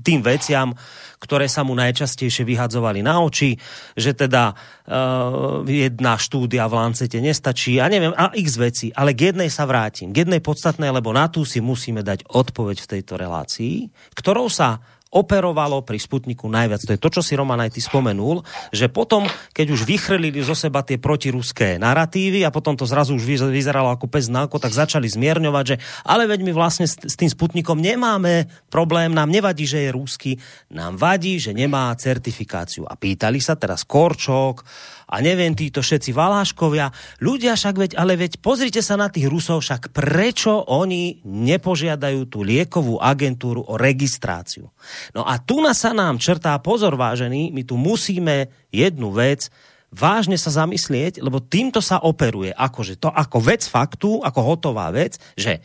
tým 0.06 0.22
veciam, 0.22 0.78
ktoré 1.18 1.48
sa 1.48 1.64
mu 1.64 1.72
najčastejšie 1.72 2.44
vyhadzovali 2.44 3.00
na 3.00 3.24
oči, 3.24 3.56
že 3.96 4.12
teda 4.12 4.52
uh, 4.52 5.64
jedna 5.64 6.20
štúdia 6.20 6.68
v 6.68 6.76
Lancete 6.76 7.16
nestačí 7.18 7.80
a 7.80 7.88
neviem, 7.88 8.12
a 8.12 8.28
x 8.36 8.60
veci, 8.60 8.86
ale 8.92 9.16
k 9.16 9.32
jednej 9.32 9.48
sa 9.48 9.64
vrátim. 9.64 10.12
K 10.12 10.28
jednej 10.28 10.44
podstatnej, 10.44 10.92
lebo 10.92 11.16
na 11.16 11.32
tú 11.32 11.48
si 11.48 11.64
musíme 11.64 12.04
dať 12.04 12.28
odpoveď 12.28 12.76
v 12.84 12.90
tejto 12.98 13.16
relácii, 13.16 13.88
ktorou 14.12 14.52
sa 14.52 14.84
operovalo 15.14 15.86
pri 15.86 16.02
Sputniku 16.02 16.50
najviac. 16.50 16.82
To 16.82 16.92
je 16.92 17.00
to, 17.00 17.08
čo 17.14 17.22
si 17.22 17.38
Roman 17.38 17.62
aj 17.62 17.78
ty 17.78 17.80
spomenul, 17.80 18.42
že 18.74 18.90
potom, 18.90 19.30
keď 19.54 19.66
už 19.70 19.86
vychrlili 19.86 20.42
zo 20.42 20.58
seba 20.58 20.82
tie 20.82 20.98
protiruské 20.98 21.78
narratívy 21.78 22.42
a 22.42 22.50
potom 22.50 22.74
to 22.74 22.82
zrazu 22.82 23.14
už 23.14 23.22
vyzeralo 23.46 23.94
ako 23.94 24.10
pes 24.10 24.26
na 24.26 24.50
oko, 24.50 24.58
tak 24.58 24.74
začali 24.74 25.06
zmierňovať, 25.06 25.64
že 25.64 25.76
ale 26.02 26.26
veď 26.26 26.40
my 26.42 26.52
vlastne 26.52 26.90
s, 26.90 26.98
tým 26.98 27.30
Sputnikom 27.30 27.78
nemáme 27.78 28.50
problém, 28.66 29.14
nám 29.14 29.30
nevadí, 29.30 29.64
že 29.70 29.86
je 29.86 29.94
rúsky, 29.94 30.30
nám 30.74 30.98
vadí, 30.98 31.38
že 31.38 31.54
nemá 31.54 31.94
certifikáciu. 31.94 32.82
A 32.90 32.98
pýtali 32.98 33.38
sa 33.38 33.54
teraz 33.54 33.86
Korčok, 33.86 34.66
a 35.08 35.20
neviem 35.20 35.52
títo 35.52 35.84
všetci 35.84 36.10
Valáškovia. 36.16 36.90
Ľudia 37.20 37.54
však 37.54 37.74
veď, 37.76 37.92
ale 37.96 38.16
veď 38.16 38.40
pozrite 38.40 38.80
sa 38.80 38.96
na 38.96 39.12
tých 39.12 39.28
Rusov, 39.28 39.60
však 39.60 39.92
prečo 39.92 40.64
oni 40.68 41.24
nepožiadajú 41.24 42.28
tú 42.28 42.40
liekovú 42.42 42.98
agentúru 43.00 43.64
o 43.64 43.74
registráciu. 43.76 44.72
No 45.12 45.24
a 45.24 45.36
tu 45.40 45.60
na 45.60 45.76
sa 45.76 45.92
nám 45.92 46.16
črtá 46.16 46.56
pozor 46.64 46.96
vážený, 46.96 47.52
my 47.52 47.62
tu 47.62 47.76
musíme 47.76 48.48
jednu 48.72 49.12
vec 49.12 49.52
vážne 49.94 50.34
sa 50.34 50.50
zamyslieť, 50.50 51.22
lebo 51.22 51.38
týmto 51.38 51.78
sa 51.78 52.02
operuje, 52.02 52.50
akože 52.50 52.98
to 52.98 53.06
ako 53.14 53.38
vec 53.38 53.62
faktu, 53.62 54.18
ako 54.26 54.40
hotová 54.42 54.90
vec, 54.90 55.22
že 55.38 55.62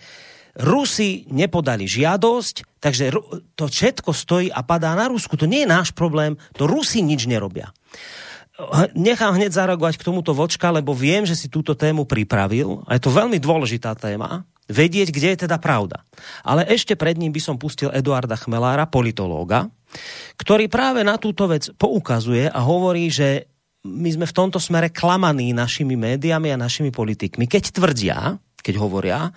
Rusi 0.60 1.26
nepodali 1.34 1.90
žiadosť, 1.90 2.82
takže 2.84 3.16
to 3.58 3.66
všetko 3.66 4.12
stojí 4.14 4.48
a 4.54 4.62
padá 4.62 4.94
na 4.94 5.10
Rusku. 5.10 5.34
To 5.40 5.50
nie 5.50 5.64
je 5.64 5.72
náš 5.72 5.90
problém, 5.96 6.38
to 6.54 6.70
Rusi 6.70 7.02
nič 7.02 7.26
nerobia 7.26 7.74
nechám 8.96 9.36
hneď 9.36 9.56
zareagovať 9.56 9.96
k 10.00 10.08
tomuto 10.08 10.36
vočka, 10.36 10.70
lebo 10.70 10.92
viem, 10.92 11.24
že 11.24 11.36
si 11.36 11.48
túto 11.48 11.76
tému 11.76 12.04
pripravil 12.04 12.84
a 12.86 13.00
je 13.00 13.02
to 13.04 13.12
veľmi 13.12 13.40
dôležitá 13.40 13.96
téma, 13.96 14.44
vedieť, 14.70 15.10
kde 15.10 15.28
je 15.34 15.38
teda 15.48 15.58
pravda. 15.58 16.04
Ale 16.46 16.68
ešte 16.68 16.94
pred 16.94 17.18
ním 17.18 17.34
by 17.34 17.42
som 17.42 17.56
pustil 17.58 17.90
Eduarda 17.90 18.38
Chmelára, 18.38 18.86
politológa, 18.86 19.72
ktorý 20.38 20.70
práve 20.70 21.02
na 21.02 21.18
túto 21.18 21.50
vec 21.50 21.74
poukazuje 21.74 22.46
a 22.46 22.60
hovorí, 22.62 23.10
že 23.10 23.50
my 23.88 24.10
sme 24.12 24.26
v 24.28 24.36
tomto 24.36 24.60
smere 24.60 24.92
klamaní 24.92 25.56
našimi 25.56 25.96
médiami 25.96 26.52
a 26.54 26.60
našimi 26.60 26.92
politikmi, 26.92 27.48
keď 27.48 27.64
tvrdia, 27.74 28.18
keď 28.60 28.76
hovoria, 28.76 29.32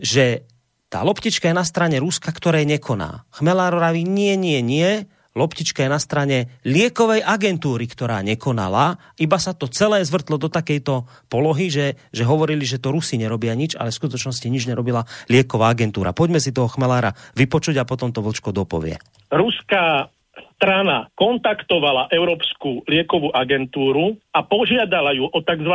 že 0.00 0.48
tá 0.88 1.04
loptička 1.04 1.48
je 1.48 1.56
na 1.56 1.64
strane 1.64 1.96
Ruska, 2.00 2.32
ktoré 2.32 2.64
nekoná. 2.68 3.24
Chmelár 3.32 3.76
hovorí, 3.76 4.04
nie, 4.04 4.36
nie, 4.36 4.60
nie, 4.60 5.08
loptička 5.32 5.84
je 5.84 5.90
na 5.90 6.00
strane 6.00 6.60
liekovej 6.64 7.24
agentúry, 7.24 7.88
ktorá 7.88 8.20
nekonala, 8.20 9.00
iba 9.16 9.38
sa 9.40 9.56
to 9.56 9.68
celé 9.68 10.04
zvrtlo 10.04 10.36
do 10.36 10.52
takejto 10.52 11.08
polohy, 11.32 11.72
že, 11.72 11.86
že 12.12 12.24
hovorili, 12.28 12.68
že 12.68 12.80
to 12.80 12.92
Rusi 12.92 13.16
nerobia 13.16 13.56
nič, 13.56 13.76
ale 13.76 13.92
v 13.92 14.00
skutočnosti 14.04 14.46
nič 14.48 14.68
nerobila 14.68 15.08
lieková 15.32 15.72
agentúra. 15.72 16.12
Poďme 16.12 16.40
si 16.40 16.52
toho 16.52 16.68
chmelára 16.68 17.16
vypočuť 17.36 17.80
a 17.80 17.88
potom 17.88 18.12
to 18.12 18.20
Vlčko 18.20 18.52
dopovie. 18.52 19.00
Ruská 19.32 20.12
strana 20.56 21.10
kontaktovala 21.18 22.12
Európsku 22.14 22.86
liekovú 22.86 23.34
agentúru 23.34 24.14
a 24.30 24.46
požiadala 24.46 25.10
ju 25.16 25.26
o 25.26 25.38
tzv 25.42 25.74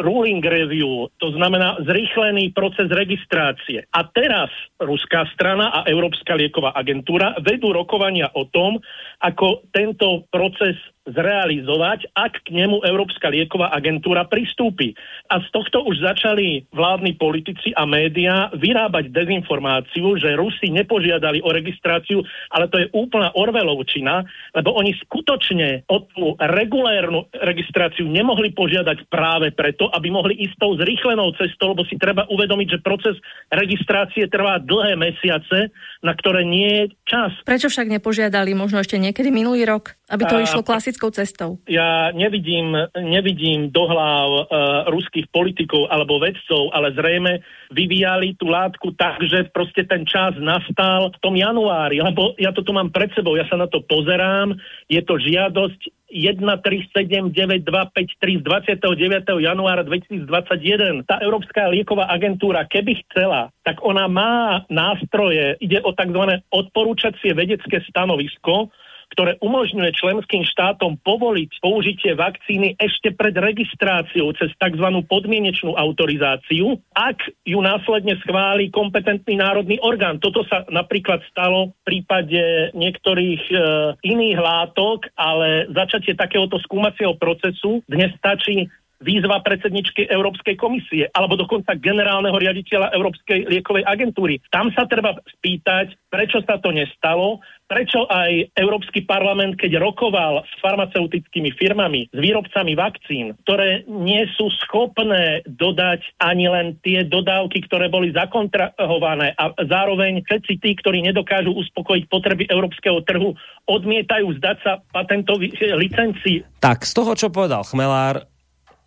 ruling 0.00 0.40
review, 0.40 1.08
to 1.20 1.32
znamená 1.36 1.80
zrýchlený 1.84 2.52
proces 2.56 2.88
registrácie. 2.88 3.84
A 3.92 4.08
teraz 4.08 4.48
ruská 4.80 5.28
strana 5.36 5.68
a 5.72 5.84
Európska 5.88 6.32
lieková 6.36 6.72
agentúra 6.72 7.36
vedú 7.44 7.72
rokovania 7.76 8.32
o 8.32 8.48
tom, 8.48 8.80
ako 9.20 9.68
tento 9.72 10.24
proces 10.32 10.76
zrealizovať, 11.02 12.14
ak 12.14 12.46
k 12.46 12.48
nemu 12.54 12.86
Európska 12.86 13.26
lieková 13.26 13.74
agentúra 13.74 14.22
pristúpi. 14.30 14.94
A 15.26 15.42
z 15.42 15.48
tohto 15.50 15.82
už 15.82 15.98
začali 15.98 16.62
vládni 16.70 17.18
politici 17.18 17.74
a 17.74 17.82
médiá 17.82 18.54
vyrábať 18.54 19.10
dezinformáciu, 19.10 20.14
že 20.18 20.38
Rusi 20.38 20.70
nepožiadali 20.70 21.42
o 21.42 21.50
registráciu, 21.50 22.22
ale 22.54 22.70
to 22.70 22.78
je 22.78 22.86
úplná 22.94 23.34
Orvelovčina, 23.34 24.22
lebo 24.54 24.78
oni 24.78 24.94
skutočne 25.02 25.82
o 25.90 26.06
tú 26.06 26.38
regulérnu 26.38 27.26
registráciu 27.34 28.06
nemohli 28.06 28.54
požiadať 28.54 29.10
práve 29.10 29.50
preto, 29.50 29.90
aby 29.90 30.08
mohli 30.10 30.38
ísť 30.46 30.54
tou 30.58 30.78
zrýchlenou 30.78 31.34
cestou, 31.34 31.74
lebo 31.74 31.82
si 31.90 31.98
treba 31.98 32.30
uvedomiť, 32.30 32.78
že 32.78 32.84
proces 32.84 33.16
registrácie 33.50 34.30
trvá 34.30 34.62
dlhé 34.62 34.94
mesiace, 34.94 35.74
na 36.02 36.12
ktoré 36.18 36.42
nie 36.42 36.68
je 36.68 36.84
čas. 37.06 37.30
Prečo 37.46 37.70
však 37.70 37.86
nepožiadali 37.86 38.52
možno 38.58 38.82
ešte 38.82 38.98
niekedy 38.98 39.30
minulý 39.30 39.62
rok, 39.62 39.94
aby 40.10 40.26
to 40.26 40.36
a... 40.36 40.42
išlo 40.42 40.66
klasickou 40.66 41.14
cestou? 41.14 41.62
Ja 41.70 42.10
nevidím, 42.10 42.74
nevidím 42.98 43.70
do 43.70 43.86
hlav 43.86 44.28
uh, 44.28 44.44
ruských 44.90 45.30
politikov 45.30 45.86
alebo 45.94 46.18
vedcov, 46.18 46.74
ale 46.74 46.90
zrejme 46.92 47.40
vyvíjali 47.72 48.36
tú 48.36 48.52
látku 48.52 48.92
tak, 48.94 49.18
že 49.24 49.48
proste 49.50 49.88
ten 49.88 50.04
čas 50.04 50.36
nastal 50.38 51.10
v 51.10 51.18
tom 51.18 51.34
januári, 51.34 52.04
lebo 52.04 52.36
ja 52.36 52.52
to 52.52 52.60
tu 52.60 52.70
mám 52.76 52.92
pred 52.92 53.08
sebou, 53.16 53.34
ja 53.34 53.48
sa 53.48 53.56
na 53.56 53.66
to 53.66 53.80
pozerám, 53.82 54.54
je 54.86 55.00
to 55.02 55.16
žiadosť 55.16 55.80
137925 56.12 57.64
z 58.12 58.44
29. 58.44 59.40
januára 59.40 59.80
2021. 59.80 61.08
Tá 61.08 61.16
Európska 61.24 61.72
lieková 61.72 62.12
agentúra, 62.12 62.68
keby 62.68 63.00
chcela, 63.08 63.48
tak 63.64 63.80
ona 63.80 64.04
má 64.12 64.60
nástroje, 64.68 65.56
ide 65.64 65.80
o 65.80 65.96
tzv. 65.96 66.44
odporúčacie 66.52 67.32
vedecké 67.32 67.80
stanovisko, 67.88 68.68
ktoré 69.12 69.36
umožňuje 69.44 69.92
členským 69.92 70.42
štátom 70.48 70.96
povoliť 71.04 71.60
použitie 71.60 72.16
vakcíny 72.16 72.80
ešte 72.80 73.12
pred 73.12 73.36
registráciou 73.36 74.32
cez 74.40 74.48
tzv. 74.56 74.86
podmienečnú 75.04 75.76
autorizáciu, 75.76 76.80
ak 76.96 77.20
ju 77.44 77.60
následne 77.60 78.16
schváli 78.24 78.72
kompetentný 78.72 79.36
národný 79.36 79.76
orgán. 79.84 80.16
Toto 80.16 80.42
sa 80.48 80.64
napríklad 80.72 81.20
stalo 81.28 81.76
v 81.76 81.80
prípade 81.84 82.72
niektorých 82.72 83.42
e, 83.52 83.54
iných 84.00 84.38
látok, 84.40 85.12
ale 85.14 85.68
začatie 85.68 86.16
takéhoto 86.16 86.56
skúmacieho 86.64 87.14
procesu 87.20 87.84
dnes 87.84 88.16
stačí 88.16 88.72
výzva 89.02 89.42
predsedničky 89.42 90.08
Európskej 90.08 90.56
komisie 90.56 91.10
alebo 91.12 91.36
dokonca 91.36 91.76
generálneho 91.76 92.34
riaditeľa 92.38 92.94
Európskej 92.94 93.50
liekovej 93.50 93.84
agentúry. 93.84 94.38
Tam 94.48 94.70
sa 94.72 94.86
treba 94.86 95.18
spýtať, 95.38 95.98
prečo 96.08 96.40
sa 96.46 96.62
to 96.62 96.70
nestalo, 96.70 97.42
prečo 97.66 98.04
aj 98.04 98.52
Európsky 98.52 99.00
parlament, 99.02 99.56
keď 99.56 99.80
rokoval 99.80 100.44
s 100.44 100.52
farmaceutickými 100.60 101.56
firmami, 101.56 102.12
s 102.12 102.18
výrobcami 102.20 102.76
vakcín, 102.76 103.32
ktoré 103.48 103.88
nie 103.88 104.28
sú 104.36 104.52
schopné 104.60 105.40
dodať 105.48 106.04
ani 106.20 106.52
len 106.52 106.66
tie 106.84 107.00
dodávky, 107.08 107.64
ktoré 107.64 107.88
boli 107.88 108.12
zakontrahované 108.12 109.32
a 109.40 109.56
zároveň 109.64 110.20
všetci 110.28 110.60
tí, 110.60 110.70
ktorí 110.76 111.00
nedokážu 111.00 111.56
uspokojiť 111.56 112.04
potreby 112.12 112.44
európskeho 112.52 113.00
trhu, 113.08 113.32
odmietajú 113.64 114.36
zdať 114.36 114.56
sa 114.60 114.72
patentových 114.92 115.56
licencií. 115.80 116.44
Tak, 116.60 116.84
z 116.84 116.92
toho, 116.92 117.16
čo 117.16 117.32
povedal 117.32 117.64
Chmelár, 117.64 118.28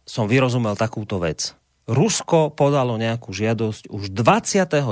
som 0.06 0.30
vyrozumel 0.30 0.78
takúto 0.78 1.18
vec. 1.18 1.58
Rusko 1.86 2.50
podalo 2.50 2.98
nejakú 2.98 3.30
žiadosť 3.30 3.94
už 3.94 4.10
29. 4.10 4.90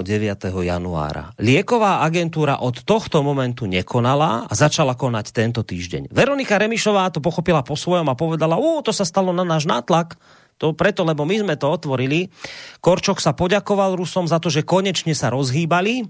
januára. 0.61 1.34
Lieková 1.41 2.05
agentúra 2.05 2.61
od 2.61 2.86
tohto 2.86 3.26
momentu 3.26 3.66
nekonala 3.66 4.45
a 4.45 4.53
začala 4.53 4.93
konať 4.93 5.34
tento 5.34 5.66
týždeň. 5.66 6.14
Veronika 6.14 6.53
Remišová 6.61 7.09
to 7.09 7.18
pochopila 7.18 7.66
po 7.66 7.74
svojom 7.74 8.05
a 8.14 8.20
povedala, 8.20 8.61
u, 8.61 8.86
to 8.86 8.93
sa 8.93 9.09
stalo 9.09 9.34
na 9.34 9.41
náš 9.41 9.66
nátlak, 9.66 10.22
to 10.61 10.70
preto, 10.78 11.01
lebo 11.01 11.26
my 11.26 11.41
sme 11.41 11.55
to 11.57 11.66
otvorili. 11.66 12.30
Korčok 12.78 13.18
sa 13.18 13.34
poďakoval 13.34 13.97
Rusom 13.97 14.30
za 14.30 14.38
to, 14.38 14.53
že 14.53 14.61
konečne 14.61 15.18
sa 15.18 15.34
rozhýbali. 15.34 16.05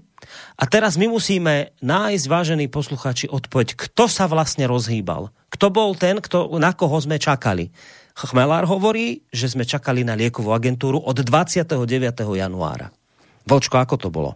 A 0.60 0.64
teraz 0.68 1.00
my 1.00 1.08
musíme 1.08 1.72
nájsť, 1.80 2.24
vážení 2.28 2.68
posluchači, 2.68 3.32
odpoveď, 3.32 3.72
kto 3.72 4.04
sa 4.04 4.28
vlastne 4.28 4.68
rozhýbal. 4.68 5.32
Kto 5.48 5.72
bol 5.72 5.96
ten, 5.96 6.20
kto, 6.20 6.60
na 6.60 6.76
koho 6.76 7.00
sme 7.00 7.16
čakali. 7.16 7.72
Chmelár 8.14 8.64
hovorí, 8.70 9.26
že 9.34 9.50
sme 9.50 9.66
čakali 9.66 10.06
na 10.06 10.14
liekovú 10.14 10.54
agentúru 10.54 11.02
od 11.02 11.18
29. 11.18 11.82
januára. 12.38 12.94
Vočko, 13.42 13.82
ako 13.82 13.96
to 13.98 14.08
bolo? 14.08 14.30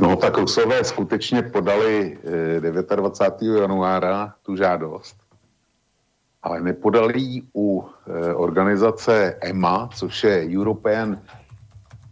No 0.00 0.16
tak 0.16 0.38
Rusové 0.38 0.84
skutečně 0.84 1.42
podali 1.42 2.18
29. 2.60 3.56
Eh, 3.56 3.60
januára 3.60 4.34
tu 4.42 4.56
žádost, 4.56 5.16
ale 6.42 6.60
nepodali 6.60 7.42
u 7.54 7.84
eh, 7.84 8.34
organizace 8.34 9.36
EMA, 9.40 9.88
což 9.94 10.24
je 10.24 10.48
European 10.56 11.20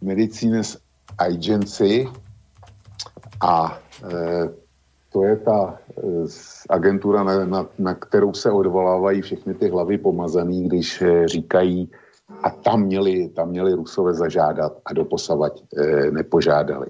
Medicines 0.01 0.77
Agency 1.19 2.09
a 3.41 3.79
e, 4.05 4.49
to 5.13 5.25
je 5.25 5.37
ta 5.37 5.79
e, 5.99 6.03
agentura, 6.69 7.23
na, 7.23 7.45
na, 7.45 7.69
na 7.79 7.95
kterou 7.95 8.33
se 8.33 8.51
odvolávají 8.51 9.23
všechny 9.23 9.55
ty 9.55 9.69
hlavy 9.69 9.99
pomazaný, 9.99 10.69
když 10.69 11.03
e, 11.03 11.29
říkají, 11.29 11.91
a 12.43 12.51
tam 12.51 12.83
měli, 12.83 13.29
tam 13.29 13.49
měli 13.49 13.75
Rusové 13.75 14.15
zažádat 14.15 14.79
a 14.85 14.93
doposavať 14.93 15.63
e, 15.77 16.11
nepožádali. 16.11 16.87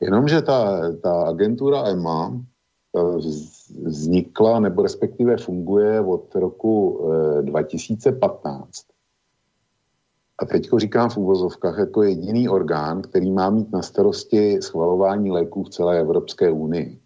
Jenomže 0.00 0.42
ta, 0.42 0.92
ta 1.02 1.22
agentura 1.22 1.86
EMA 1.86 2.40
vznikla, 3.82 4.60
nebo 4.60 4.82
respektive 4.82 5.36
funguje 5.36 6.00
od 6.00 6.34
roku 6.34 7.00
e, 7.38 7.42
2015. 7.42 8.68
A 10.38 10.44
teď 10.46 10.68
říkám 10.76 11.10
v 11.10 11.16
úvozovkách 11.16 11.78
jako 11.78 12.02
jediný 12.02 12.48
orgán, 12.48 13.02
který 13.02 13.30
má 13.30 13.50
mít 13.50 13.72
na 13.72 13.82
starosti 13.82 14.62
schvalování 14.62 15.30
léků 15.30 15.64
v 15.64 15.70
celé 15.70 16.00
Evropské 16.00 16.50
unii. 16.50 16.99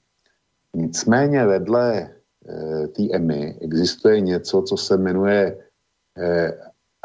Nicméně 0.74 1.46
vedle 1.46 2.10
e, 2.48 2.88
té 2.88 3.02
EMI 3.12 3.58
existuje 3.60 4.20
něco, 4.20 4.62
co 4.62 4.76
se 4.76 4.96
jmenuje 4.96 5.58
e, 6.18 6.52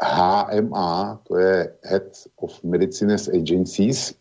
HMA, 0.02 1.20
to 1.28 1.38
je 1.38 1.74
Head 1.82 2.02
of 2.36 2.64
Medicines 2.64 3.28
Agencies, 3.28 4.14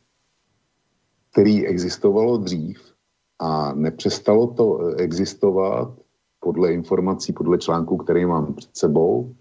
který 1.32 1.68
existovalo 1.68 2.38
dřív 2.38 2.94
a 3.40 3.74
nepřestalo 3.74 4.48
to 4.48 4.88
eh, 4.88 4.96
existovat 4.96 5.94
podle 6.40 6.74
informací, 6.74 7.34
podle 7.34 7.58
článku, 7.58 7.98
který 7.98 8.26
mám 8.26 8.54
před 8.54 8.78
sebou 8.78 9.36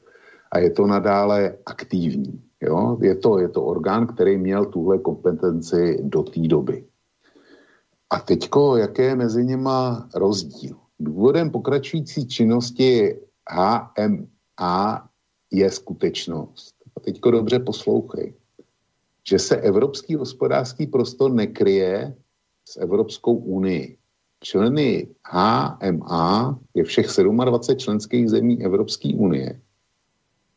a 0.53 0.59
je 0.59 0.71
to 0.71 0.87
nadále 0.87 1.59
aktivní. 1.67 2.43
Jo? 2.61 2.99
Je, 3.01 3.15
to, 3.15 3.39
je 3.39 3.49
to 3.49 3.65
orgán, 3.65 4.07
který 4.07 4.39
měl 4.39 4.65
tuhle 4.65 4.99
kompetenci 4.99 5.99
do 6.03 6.23
té 6.23 6.41
doby. 6.41 6.85
A 8.11 8.21
teďko, 8.21 8.77
jaké 8.77 9.03
je 9.03 9.17
mezi 9.17 9.45
nima 9.45 10.09
rozdíl? 10.15 10.77
Důvodem 11.01 11.51
pokračující 11.51 12.29
činnosti 12.29 13.21
HMA 13.51 15.09
je 15.51 15.71
skutečnost. 15.71 16.75
A 16.97 17.01
teďko 17.01 17.31
dobře 17.31 17.59
poslouchej. 17.59 18.35
Že 19.29 19.39
se 19.39 19.57
evropský 19.57 20.15
hospodářský 20.15 20.87
prostor 20.87 21.33
nekryje 21.33 22.15
s 22.69 22.77
Evropskou 22.77 23.35
unii. 23.35 23.99
Členy 24.41 25.09
HMA 25.25 26.59
je 26.75 26.85
všech 26.85 27.07
27 27.07 27.79
členských 27.79 28.31
zemí 28.31 28.65
Evropské 28.65 29.15
unie 29.15 29.61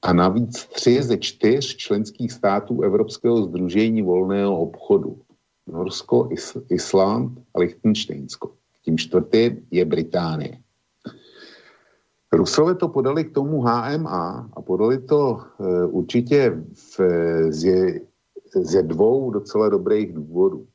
a 0.01 0.13
navíc 0.13 0.65
tři 0.65 1.03
ze 1.03 1.17
čtyř 1.17 1.75
členských 1.75 2.31
států 2.31 2.81
Evropského 2.81 3.43
združení 3.43 4.01
volného 4.01 4.59
obchodu. 4.59 5.21
Norsko, 5.67 6.27
Is- 6.31 6.57
a 7.53 7.59
Lichtensteinsko. 7.59 8.51
Tím 8.81 8.97
čtvrtým 8.97 9.67
je 9.71 9.85
Británie. 9.85 10.61
Rusové 12.33 12.75
to 12.75 12.87
podali 12.89 13.23
k 13.23 13.33
tomu 13.33 13.61
HMA 13.61 14.49
a 14.53 14.61
podali 14.61 14.99
to 14.99 15.39
e, 15.39 15.85
určitě 15.85 16.63
v, 16.73 16.99
ze, 17.51 17.99
ze 18.55 18.83
dvou 18.83 19.31
docela 19.31 19.69
dobrých 19.69 20.13
důvodů. 20.13 20.67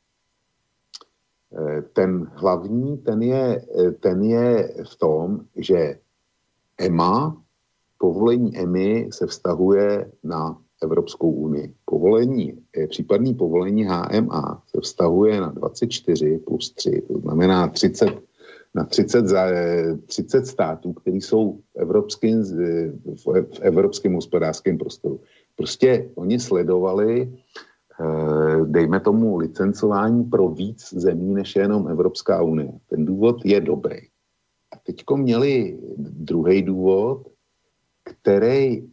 E, 1.59 1.83
ten 1.83 2.31
hlavní, 2.35 2.99
ten 2.99 3.23
je, 3.23 3.67
e, 3.79 3.91
ten 3.91 4.23
je 4.23 4.75
v 4.85 4.97
tom, 4.97 5.41
že 5.57 5.99
EMA, 6.79 7.43
povolení 7.99 8.59
EMI 8.59 9.09
se 9.13 9.27
vztahuje 9.27 10.13
na 10.25 10.63
Evropskou 10.83 11.31
unii. 11.31 11.75
Povolení, 11.85 12.59
eh, 12.77 12.87
případný 12.87 13.35
povolení 13.35 13.85
HMA 13.85 14.63
se 14.67 14.81
vztahuje 14.81 15.41
na 15.41 15.51
24 15.51 16.39
plus 16.39 16.73
3, 16.73 17.03
to 17.09 17.19
znamená 17.19 17.69
30, 17.69 18.21
na 18.75 18.85
30, 18.85 19.27
za, 19.27 19.47
30 20.07 20.39
eh, 20.39 20.47
států, 20.47 20.93
které 20.93 21.17
jsou 21.17 21.61
eh, 21.79 21.85
v 23.15 23.61
evropském 23.61 24.15
hospodářském 24.15 24.79
prostoru. 24.79 25.21
Prostě 25.57 26.11
oni 26.15 26.41
sledovali, 26.41 27.33
dejme 28.65 29.01
tomu, 29.01 29.37
licencování 29.37 30.25
pro 30.25 30.49
víc 30.49 30.93
zemí 30.93 31.35
než 31.35 31.57
jenom 31.57 31.89
Evropská 31.89 32.43
unie. 32.43 32.73
Ten 32.89 33.05
důvod 33.05 33.41
je 33.45 33.61
dobrý. 33.61 33.97
A 34.73 34.77
teďko 34.87 35.17
měli 35.17 35.79
druhý 35.97 36.63
důvod, 36.63 37.29
který 38.05 38.85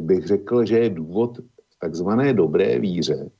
bych 0.00 0.26
řekl, 0.26 0.64
že 0.64 0.78
je 0.78 0.90
důvod 0.90 1.38
v 1.38 1.78
takzvané 1.78 2.34
dobré 2.34 2.78
víře, 2.78 3.30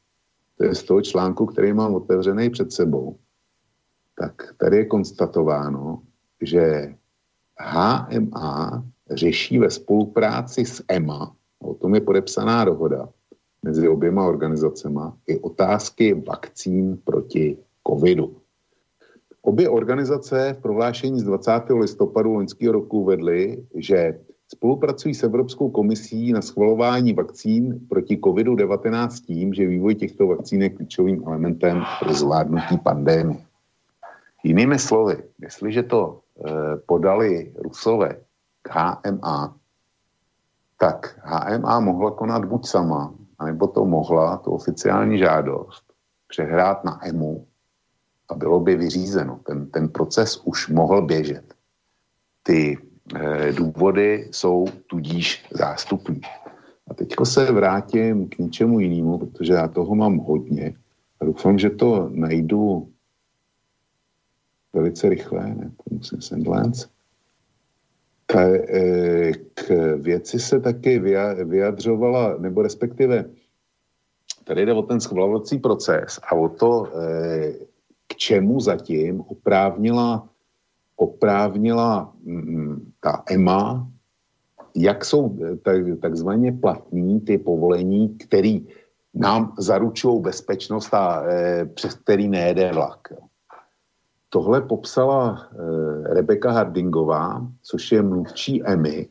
to 0.58 0.64
je 0.64 0.74
z 0.74 0.82
toho 0.82 1.02
článku, 1.02 1.46
který 1.46 1.72
mám 1.72 1.94
otevřený 1.94 2.50
před 2.50 2.72
sebou, 2.72 3.16
tak 4.18 4.54
tady 4.56 4.76
je 4.76 4.84
konstatováno, 4.84 6.02
že 6.40 6.94
HMA 7.58 8.84
řeší 9.10 9.58
ve 9.58 9.70
spolupráci 9.70 10.64
s 10.64 10.84
EMA, 10.88 11.36
o 11.58 11.74
tom 11.74 11.94
je 11.94 12.00
podepsaná 12.00 12.64
dohoda 12.64 13.08
mezi 13.62 13.88
oběma 13.88 14.26
organizacemi, 14.26 15.00
i 15.26 15.38
otázky 15.38 16.14
vakcín 16.14 16.98
proti 17.04 17.58
covidu. 17.88 18.36
Obě 19.42 19.68
organizace 19.68 20.54
v 20.58 20.62
prohlášení 20.62 21.20
z 21.20 21.22
20. 21.22 21.50
listopadu 21.80 22.32
loňského 22.32 22.72
roku 22.72 23.04
vedly, 23.04 23.66
že 23.74 24.20
Spolupracují 24.52 25.14
s 25.14 25.22
Evropskou 25.22 25.70
komisí 25.70 26.32
na 26.32 26.42
schvalování 26.42 27.12
vakcín 27.12 27.80
proti 27.88 28.16
COVID-19 28.16 29.24
tím, 29.24 29.54
že 29.54 29.66
vývoj 29.66 29.94
těchto 29.94 30.26
vakcín 30.26 30.62
je 30.62 30.70
klíčovým 30.70 31.22
elementem 31.26 31.82
pro 32.00 32.14
zvládnutí 32.14 32.78
pandémie. 32.78 33.40
Jinými 34.44 34.78
slovy, 34.78 35.16
jestliže 35.40 35.82
to 35.82 36.20
e, 36.20 36.76
podali 36.76 37.52
Rusové 37.56 38.16
k 38.62 38.70
HMA, 38.70 39.56
tak 40.78 41.20
HMA 41.22 41.80
mohla 41.80 42.10
konat 42.10 42.44
buď 42.44 42.66
sama, 42.66 43.14
anebo 43.38 43.66
to 43.66 43.84
mohla, 43.84 44.36
tu 44.36 44.50
oficiální 44.50 45.18
žádost, 45.18 45.84
přehrát 46.28 46.84
na 46.84 47.06
EMU 47.08 47.46
a 48.28 48.34
bylo 48.34 48.60
by 48.60 48.76
vyřízeno. 48.76 49.40
Ten, 49.46 49.70
ten 49.70 49.88
proces 49.88 50.40
už 50.44 50.68
mohl 50.68 51.02
běžet. 51.02 51.54
Ty 52.42 52.78
Eh, 52.78 52.91
důvody 53.56 54.28
jsou 54.30 54.66
tudíž 54.86 55.46
zástupní. 55.50 56.20
A 56.88 56.94
teďko 56.94 57.26
se 57.26 57.52
vrátím 57.52 58.28
k 58.28 58.38
něčemu 58.38 58.80
jinému, 58.80 59.18
protože 59.18 59.52
já 59.52 59.68
toho 59.68 59.94
mám 59.94 60.18
hodně. 60.18 60.74
A 61.20 61.24
doufám, 61.24 61.58
že 61.58 61.70
to 61.70 62.08
najdu 62.12 62.88
velice 64.72 65.08
rychle, 65.08 65.54
ne, 65.54 65.70
to 65.76 65.94
musím 65.94 66.20
sendlens. 66.20 66.86
K, 68.26 68.36
eh, 68.68 69.32
k 69.54 69.70
věci 69.96 70.38
se 70.38 70.60
taky 70.60 70.98
vyjadřovala, 71.44 72.36
nebo 72.38 72.62
respektive 72.62 73.24
tady 74.44 74.66
jde 74.66 74.72
o 74.72 74.82
ten 74.82 75.00
schvalovací 75.00 75.58
proces 75.58 76.20
a 76.22 76.34
o 76.34 76.48
to, 76.48 76.92
eh, 76.92 77.52
k 78.06 78.16
čemu 78.16 78.60
zatím 78.60 79.20
oprávnila 79.20 80.28
oprávnila 81.02 82.12
mm, 82.22 82.92
ta 83.00 83.22
EMA, 83.30 83.88
jak 84.76 85.04
jsou 85.04 85.38
eh, 85.42 85.96
takzvaně 85.96 86.52
platní 86.52 87.20
ty 87.20 87.38
povolení, 87.38 88.18
který 88.18 88.66
nám 89.14 89.54
zaručují 89.58 90.20
bezpečnost 90.20 90.94
a 90.94 91.22
e, 91.26 91.64
přes 91.66 91.94
který 91.94 92.28
nejede 92.28 92.72
vlak. 92.72 93.12
Tohle 94.28 94.60
popsala 94.60 95.48
e, 95.52 96.14
Rebeka 96.14 96.50
Hardingová, 96.50 97.46
což 97.62 97.92
je 97.92 98.02
mluvčí 98.02 98.64
EMI 98.64 99.08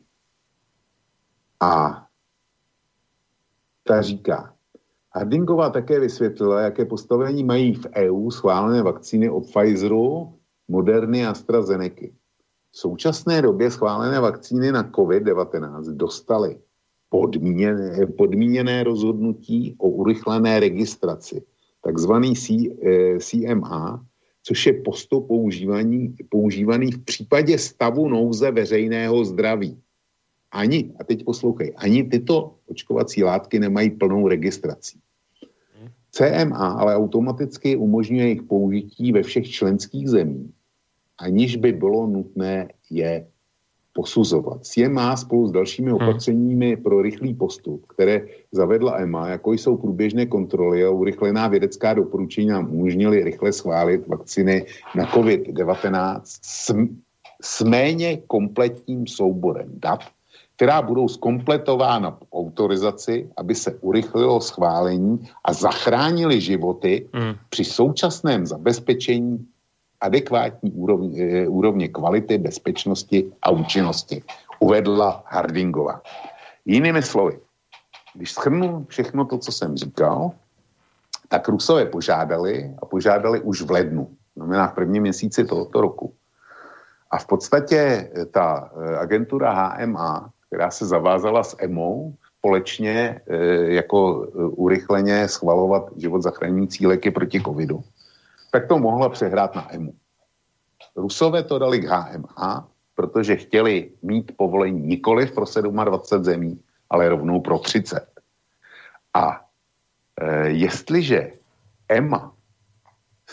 a 1.60 2.06
Ta 3.84 4.02
říká, 4.02 4.54
Hardingová 5.14 5.70
také 5.70 6.00
vysvětlila, 6.00 6.60
jaké 6.60 6.84
postavení 6.84 7.44
mají 7.44 7.74
v 7.74 7.86
EU 7.96 8.30
schválené 8.30 8.82
vakcíny 8.82 9.30
od 9.30 9.50
Pfizeru, 9.50 10.38
Moderny 10.68 11.26
a 11.26 11.30
AstraZeneca. 11.30 12.06
V 12.72 12.78
současné 12.78 13.42
době 13.42 13.70
schválené 13.70 14.20
vakcíny 14.20 14.72
na 14.72 14.90
COVID-19 14.90 15.82
dostaly 15.96 16.58
podmíněné, 17.08 18.06
podmíněné 18.06 18.84
rozhodnutí 18.84 19.76
o 19.78 19.88
urychlené 19.88 20.60
registraci, 20.60 21.42
takzvaný 21.84 22.36
C, 22.36 22.72
eh, 22.82 23.18
CMA, 23.20 24.06
což 24.42 24.66
je 24.66 24.72
postup 24.72 25.28
používaný, 25.28 26.16
používaný 26.28 26.92
v 26.92 27.04
případě 27.04 27.58
stavu 27.58 28.08
nouze 28.08 28.50
veřejného 28.50 29.24
zdraví. 29.24 29.78
Ani, 30.52 30.92
a 31.00 31.04
teď 31.04 31.24
poslouchej, 31.24 31.74
ani 31.76 32.04
tyto 32.04 32.54
očkovací 32.66 33.24
látky 33.24 33.58
nemají 33.58 33.90
plnou 33.90 34.28
registraci. 34.28 34.98
CMA 36.12 36.68
ale 36.68 36.96
automaticky 36.96 37.76
umožňuje 37.76 38.24
jejich 38.24 38.42
použití 38.42 39.12
ve 39.12 39.22
všech 39.22 39.50
členských 39.50 40.08
zemích, 40.08 40.50
aniž 41.18 41.56
by 41.56 41.72
bylo 41.72 42.06
nutné 42.06 42.68
je 42.90 43.26
posuzovat. 43.92 44.64
CMA 44.66 45.16
spolu 45.16 45.48
s 45.48 45.52
dalšími 45.52 45.90
hmm. 45.90 45.96
opatřeními 46.02 46.76
pro 46.76 47.02
rychlý 47.02 47.34
postup, 47.34 47.86
které 47.86 48.26
zavedla 48.52 48.96
EMA, 48.96 49.28
jako 49.28 49.52
jsou 49.52 49.76
průběžné 49.76 50.26
kontroly 50.26 50.84
a 50.84 50.90
urychlená 50.90 51.48
vědecká 51.48 51.94
doporučení 51.94 52.46
nám 52.46 52.72
umožnili 52.72 53.24
rychle 53.24 53.52
schválit 53.52 54.08
vakciny 54.08 54.66
na 54.96 55.04
COVID-19 55.04 56.20
s, 56.24 56.74
s 57.42 57.62
méně 57.62 58.16
kompletním 58.16 59.06
souborem 59.06 59.68
dat, 59.74 60.00
která 60.62 60.82
budou 60.82 61.08
zkompletována 61.08 62.10
v 62.10 62.22
autorizaci, 62.32 63.30
aby 63.36 63.54
se 63.54 63.74
urychlilo 63.82 64.40
schválení 64.40 65.26
a 65.44 65.52
zachránili 65.52 66.40
životy 66.40 67.10
hmm. 67.14 67.34
při 67.50 67.64
současném 67.64 68.46
zabezpečení 68.46 69.42
adekvátní 70.00 70.70
úrovně, 70.70 71.22
eh, 71.22 71.48
úrovně 71.48 71.88
kvality, 71.88 72.38
bezpečnosti 72.38 73.32
a 73.42 73.50
účinnosti, 73.50 74.22
uvedla 74.62 75.26
Hardingová. 75.26 75.98
Jinými 76.62 77.02
slovy, 77.02 77.42
když 78.14 78.32
schrnu 78.32 78.86
všechno 78.88 79.26
to, 79.26 79.38
co 79.38 79.52
jsem 79.52 79.76
říkal, 79.76 80.30
tak 81.28 81.48
Rusové 81.48 81.90
požádali 81.90 82.70
a 82.82 82.86
požádali 82.86 83.40
už 83.42 83.66
v 83.66 83.70
lednu, 83.70 84.14
znamená 84.38 84.70
v 84.70 84.74
prvním 84.74 85.02
měsíci 85.10 85.42
tohoto 85.42 85.80
roku. 85.80 86.14
A 87.10 87.18
v 87.18 87.26
podstatě 87.26 88.10
ta 88.30 88.70
eh, 88.70 88.96
agentura 88.96 89.50
HMA, 89.50 90.30
která 90.52 90.70
se 90.70 90.86
zavázala 90.86 91.44
s 91.44 91.56
EMO 91.58 92.12
společně 92.38 93.20
jako 93.64 94.28
urychleně 94.36 95.28
schvalovat 95.28 95.96
život 95.96 96.22
zachraňující 96.22 96.86
léky 96.86 97.10
proti 97.10 97.40
covidu, 97.40 97.80
tak 98.50 98.68
to 98.68 98.78
mohla 98.78 99.08
přehrát 99.08 99.54
na 99.54 99.74
EMU. 99.74 99.94
Rusové 100.96 101.42
to 101.42 101.58
dali 101.58 101.80
k 101.80 101.88
HMA, 101.88 102.68
protože 102.94 103.36
chtěli 103.36 103.90
mít 104.02 104.36
povolení 104.36 104.80
nikoli 104.86 105.26
pro 105.26 105.44
27 105.84 106.24
zemí, 106.24 106.60
ale 106.90 107.08
rovnou 107.08 107.40
pro 107.40 107.58
30. 107.58 108.06
A 109.14 109.40
e, 110.20 110.48
jestliže 110.48 111.32
EMA 111.88 112.32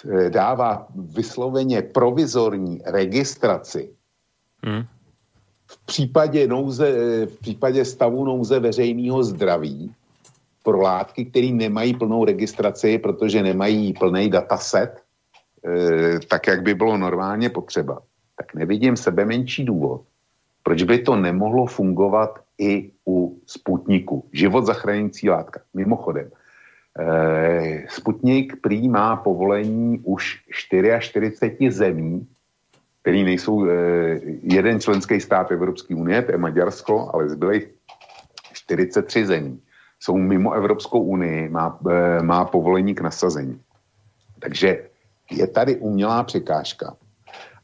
e, 0.08 0.30
dává 0.30 0.88
vysloveně 0.96 1.82
provizorní 1.82 2.82
registraci 2.86 3.92
hmm. 4.64 4.99
V 5.70 5.86
případě, 5.86 6.48
nouze, 6.48 6.92
v 7.26 7.40
případě 7.40 7.86
stavu 7.86 8.26
nouze 8.26 8.60
veřejného 8.60 9.24
zdraví 9.24 9.92
pro 10.64 10.82
látky, 10.82 11.26
které 11.26 11.48
nemají 11.48 11.94
plnou 11.94 12.26
registraci, 12.26 12.98
protože 12.98 13.44
nemají 13.44 13.94
plný 13.94 14.30
dataset, 14.30 15.02
E, 15.66 16.20
tak, 16.28 16.48
jak 16.48 16.64
by 16.64 16.74
bylo 16.74 16.98
normálně 16.98 17.50
potřeba, 17.50 18.02
tak 18.38 18.54
nevidím 18.54 18.98
sebe 18.98 19.26
menší 19.26 19.66
důvod, 19.66 20.02
proč 20.64 20.84
by 20.84 21.00
to 21.00 21.16
nemohlo 21.16 21.66
fungovat 21.66 22.40
i 22.58 22.92
u 23.08 23.42
Sputniku. 23.46 24.26
Život 24.34 24.66
zachraňující 24.66 25.30
látka. 25.30 25.62
Mimochodem, 25.74 26.32
e, 27.00 27.86
Sputnik 27.90 28.62
prý 28.62 28.90
má 28.90 29.16
povolení 29.16 30.00
už 30.04 30.44
44 30.52 31.72
zemí, 31.72 32.28
který 33.02 33.24
nejsou 33.24 33.66
e, 33.66 33.72
jeden 34.44 34.80
členský 34.80 35.20
stát 35.20 35.52
Evropské 35.52 35.96
unie, 35.96 36.22
to 36.22 36.32
je 36.32 36.38
Maďarsko, 36.38 37.12
ale 37.14 37.30
zbylých 37.30 37.68
43 38.54 39.26
zemí 39.26 39.62
jsou 40.00 40.18
mimo 40.18 40.54
Evropskou 40.54 41.00
unii, 41.00 41.50
má, 41.50 41.80
e, 41.90 42.24
má 42.24 42.46
povolení 42.46 42.96
k 42.96 43.02
nasazení. 43.02 43.62
Takže 44.40 44.90
je 45.32 45.48
tady 45.48 45.76
umělá 45.76 46.24
překážka. 46.24 46.96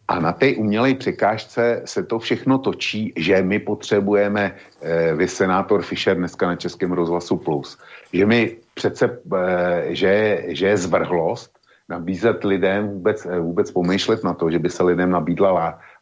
A 0.08 0.20
na 0.20 0.34
té 0.34 0.56
umělé 0.56 0.94
překážce 0.94 1.82
se 1.86 2.04
to 2.04 2.20
všechno 2.20 2.58
točí, 2.58 3.14
že 3.18 3.42
my 3.42 3.60
potřebujeme, 3.60 4.56
eh, 4.82 5.14
vy 5.14 5.28
senátor 5.28 5.82
Fischer 5.82 6.18
dneska 6.18 6.48
na 6.48 6.56
Českém 6.56 6.92
rozhlasu 6.92 7.38
Plus, 7.38 7.78
že 8.14 8.26
my 8.26 8.58
přece, 8.74 9.20
eh, 9.36 9.96
že, 9.96 10.44
že 10.48 10.68
je 10.68 10.78
zvrhlost 10.78 11.58
nabízet 11.90 12.44
lidem 12.44 12.88
vůbec, 12.88 13.26
eh, 13.26 13.40
vůbec 13.40 13.72
pomýšlet 13.72 14.24
na 14.24 14.34
to, 14.34 14.52
že 14.52 14.60
by 14.60 14.70
se 14.70 14.84
lidem 14.84 15.10
nabídla 15.10 15.52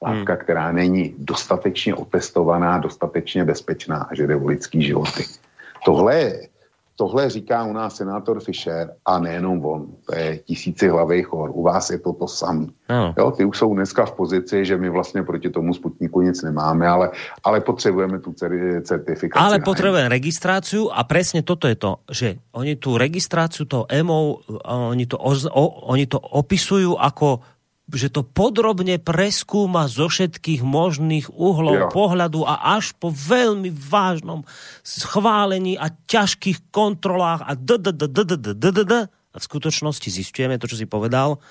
látka, 0.01 0.33
hmm. 0.33 0.41
která 0.41 0.71
není 0.71 1.15
dostatečně 1.17 1.95
otestovaná, 1.95 2.77
dostatečně 2.77 3.45
bezpečná 3.45 3.97
a 3.97 4.15
že 4.15 4.27
jde 4.27 4.35
o 4.35 4.47
lidský 4.47 4.81
životy. 4.81 5.23
Tohle 5.85 6.15
je 6.15 6.47
Tohle 7.03 7.29
říká 7.29 7.67
u 7.67 7.73
nás 7.73 7.95
senátor 7.95 8.39
Fischer 8.39 8.95
a 9.05 9.19
nejenom 9.19 9.65
on. 9.65 9.87
To 10.07 10.15
je 10.15 10.37
tisíci 10.37 10.87
hlavy 10.87 11.23
chor. 11.23 11.51
U 11.51 11.63
vás 11.63 11.89
je 11.89 11.99
to 11.99 12.13
to 12.13 12.27
samý. 12.27 12.71
No. 12.89 13.13
Jo, 13.17 13.31
ty 13.31 13.45
už 13.45 13.57
jsou 13.57 13.75
dneska 13.75 14.05
v 14.05 14.11
pozici, 14.11 14.65
že 14.65 14.77
my 14.77 14.89
vlastně 14.89 15.23
proti 15.23 15.49
tomu 15.49 15.73
Sputniku 15.73 16.21
nic 16.21 16.41
nemáme, 16.43 16.87
ale, 16.87 17.11
ale 17.43 17.61
potřebujeme 17.61 18.19
tu 18.19 18.33
certifikaci. 18.83 19.45
Ale 19.45 19.59
potřebujeme 19.59 20.09
registráciu 20.09 20.89
a 20.95 21.03
přesně 21.03 21.43
toto 21.43 21.67
je 21.67 21.75
to, 21.75 21.95
že 22.11 22.35
oni 22.51 22.75
tu 22.75 22.97
registráciu 22.97 23.65
toho 23.65 23.85
EMO, 23.89 24.39
oni 24.63 25.05
to, 25.05 25.17
o, 25.19 25.67
oni 25.67 26.07
to 26.07 26.19
opisujú 26.19 26.95
ako 26.95 27.43
že 27.91 28.07
to 28.07 28.23
podrobne 28.23 28.95
preskúma 28.95 29.91
zo 29.91 30.07
všetkých 30.07 30.63
možných 30.63 31.27
uhlov 31.27 31.75
ja. 31.75 31.89
pohľadu 31.91 32.47
a 32.47 32.79
až 32.79 32.95
po 32.95 33.11
veľmi 33.11 33.67
vážnom 33.69 34.47
schválení 34.87 35.75
a 35.75 35.91
ťažkých 35.91 36.71
kontrolách 36.71 37.43
a 37.43 37.53
a 39.33 39.37
v 39.41 39.47
skutočnosti 39.49 40.07
zistujeme 40.13 40.61
to, 40.61 40.69
čo 40.69 40.77
si 40.77 40.85
povedal, 40.85 41.41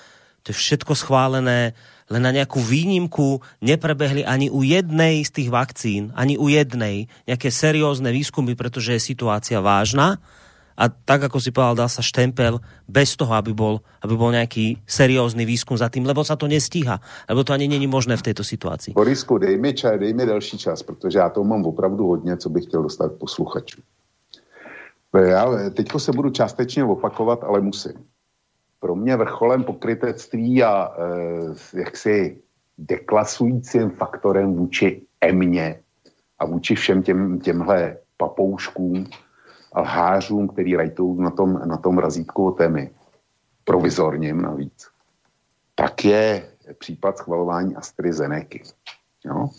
to 0.43 0.51
je 0.51 0.59
všetko 0.59 0.91
schválené, 0.95 1.71
len 2.11 2.21
na 2.23 2.31
nejakú 2.35 2.59
výnimku 2.59 3.39
neprebehli 3.63 4.27
ani 4.27 4.51
u 4.51 4.59
jednej 4.59 5.23
z 5.23 5.31
tých 5.31 5.49
vakcín, 5.51 6.11
ani 6.19 6.35
u 6.35 6.51
jednej 6.51 7.07
nejaké 7.23 7.47
seriózne 7.47 8.11
výskumy, 8.11 8.59
pretože 8.59 8.99
je 8.99 9.07
situácia 9.15 9.63
vážna 9.63 10.19
a 10.73 10.89
tak, 10.89 11.29
ako 11.29 11.37
si 11.37 11.53
povedal, 11.53 11.85
dal 11.85 11.91
sa 11.91 12.01
štempel 12.01 12.57
bez 12.89 13.13
toho, 13.13 13.33
aby 13.37 13.53
bol, 13.53 13.81
aby 14.01 14.13
bol 14.17 14.33
nejaký 14.33 14.81
seriózny 14.89 15.45
výskum 15.45 15.77
za 15.77 15.89
tým, 15.89 16.05
lebo 16.05 16.25
sa 16.25 16.33
to 16.33 16.49
nestíha, 16.49 16.97
lebo 17.29 17.45
to 17.45 17.53
ani 17.53 17.69
není 17.69 17.85
možné 17.85 18.17
v 18.17 18.25
této 18.25 18.43
situaci. 18.43 18.97
Borisku, 18.97 19.37
dej 19.37 19.57
mi, 19.57 19.73
čas, 19.73 19.99
dej 19.99 20.13
mi 20.13 20.25
další 20.25 20.57
čas, 20.57 20.83
protože 20.83 21.19
já 21.19 21.29
to 21.29 21.43
mám 21.43 21.65
opravdu 21.65 22.07
hodně, 22.07 22.37
co 22.37 22.49
bych 22.49 22.63
chtěl 22.65 22.83
dostat 22.83 23.11
posluchačů. 23.17 23.81
Já 25.13 25.69
teďko 25.69 25.99
se 25.99 26.11
budu 26.11 26.29
částečně 26.29 26.83
opakovat, 26.83 27.43
ale 27.43 27.61
musím. 27.61 27.93
Pro 28.79 28.95
mě 28.95 29.15
vrcholem 29.15 29.63
pokrytectví 29.63 30.63
a 30.63 30.89
e, 31.73 31.79
jaksi 31.79 32.37
deklasujícím 32.77 33.89
faktorem 33.89 34.53
vůči 34.53 35.01
emě 35.21 35.79
a 36.39 36.45
vůči 36.45 36.75
všem 36.75 37.03
těm, 37.03 37.39
těmhle 37.39 37.97
papouškům 38.17 39.05
lhářům, 39.75 40.47
který 40.47 40.75
rajtou 40.75 41.21
na 41.21 41.29
tom, 41.29 41.61
na 41.65 41.77
tom 41.77 41.97
razítku 41.97 42.47
o 42.47 42.51
témy, 42.51 42.91
provizorním 43.63 44.41
navíc, 44.41 44.87
tak 45.75 46.05
je 46.05 46.49
případ 46.79 47.17
schvalování 47.17 47.75
AstraZeneca. 47.75 48.57
Jo? 49.25 49.49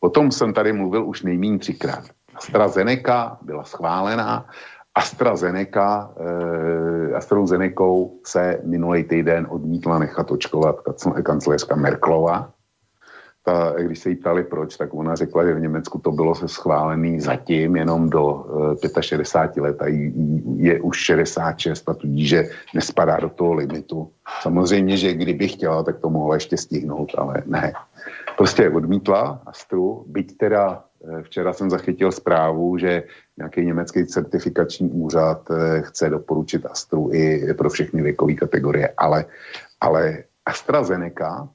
O 0.00 0.10
tom 0.10 0.32
jsem 0.32 0.52
tady 0.52 0.72
mluvil 0.72 1.06
už 1.06 1.22
nejméně 1.22 1.58
třikrát. 1.58 2.04
AstraZeneca 2.34 3.38
byla 3.42 3.64
schválená, 3.64 4.46
AstraZeneca, 4.94 6.14
eh, 6.16 7.14
AstraZenecou 7.14 8.20
se 8.26 8.60
minulý 8.64 9.04
týden 9.04 9.46
odmítla 9.50 9.98
nechat 9.98 10.30
očkovat 10.30 10.76
kancléřka 11.22 11.76
Merklova, 11.76 12.52
ta, 13.42 13.74
když 13.78 13.98
se 13.98 14.10
jí 14.10 14.16
ptali 14.16 14.44
proč, 14.44 14.76
tak 14.76 14.94
ona 14.94 15.14
řekla, 15.14 15.46
že 15.46 15.54
v 15.54 15.60
Německu 15.60 15.98
to 15.98 16.12
bylo 16.12 16.34
se 16.34 16.48
schválený 16.48 17.20
zatím 17.20 17.76
jenom 17.76 18.10
do 18.10 18.24
uh, 18.24 18.74
eh, 18.98 19.02
65 19.02 19.62
let 19.62 19.82
a 19.82 19.86
je 20.56 20.80
už 20.80 20.96
66 20.96 21.88
a 21.88 21.94
tudíž, 21.94 22.28
že 22.28 22.48
nespadá 22.74 23.16
do 23.16 23.28
toho 23.28 23.52
limitu. 23.52 24.10
Samozřejmě, 24.42 24.96
že 24.96 25.14
kdyby 25.14 25.48
chtěla, 25.48 25.82
tak 25.82 25.98
to 25.98 26.10
mohla 26.10 26.34
ještě 26.34 26.56
stihnout, 26.56 27.12
ale 27.18 27.42
ne. 27.46 27.72
Prostě 28.36 28.70
odmítla 28.70 29.42
Astru, 29.46 30.04
byť 30.06 30.36
teda 30.36 30.84
Eh, 31.04 31.22
včera 31.22 31.52
jsem 31.52 31.70
zachytil 31.70 32.12
zprávu, 32.12 32.78
že 32.78 33.02
nějaký 33.36 33.66
německý 33.66 34.06
certifikační 34.06 34.90
úřad 34.90 35.50
eh, 35.50 35.82
chce 35.82 36.10
doporučit 36.10 36.66
Astru 36.66 37.10
i 37.12 37.54
pro 37.54 37.70
všechny 37.70 38.02
věkové 38.02 38.34
kategorie, 38.34 38.88
ale, 38.96 39.24
ale 39.80 40.24
AstraZeneca 40.46 41.48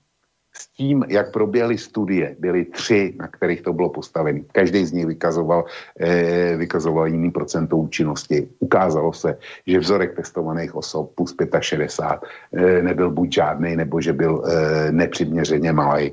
tím, 0.77 1.05
jak 1.07 1.31
proběhly 1.31 1.77
studie, 1.77 2.35
byly 2.39 2.65
tři, 2.65 3.15
na 3.19 3.27
kterých 3.27 3.61
to 3.61 3.73
bylo 3.73 3.89
postavené. 3.89 4.39
Každý 4.51 4.85
z 4.85 4.91
nich 4.91 5.05
vykazoval, 5.05 5.65
eh, 5.99 6.57
vykazoval 6.57 7.07
jiný 7.07 7.31
procento 7.31 7.77
účinnosti. 7.77 8.49
Ukázalo 8.59 9.13
se, 9.13 9.37
že 9.67 9.79
vzorek 9.79 10.15
testovaných 10.15 10.75
osob 10.75 11.15
plus 11.15 11.35
65 11.59 12.29
eh, 12.53 12.83
nebyl 12.83 13.11
buď 13.11 13.33
žádný, 13.33 13.75
nebo 13.75 14.01
že 14.01 14.13
byl 14.13 14.43
eh, 14.43 14.91
nepřiměřeně 14.91 15.71
malý. 15.71 16.11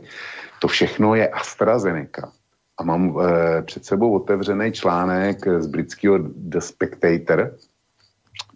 To 0.62 0.68
všechno 0.68 1.14
je 1.14 1.28
AstraZeneca. 1.28 2.32
A 2.78 2.80
mám 2.84 3.18
eh, 3.18 3.62
před 3.62 3.84
sebou 3.84 4.14
otevřený 4.14 4.72
článek 4.72 5.42
z 5.58 5.66
britského 5.66 6.18
The 6.22 6.58
Spectator, 6.58 7.58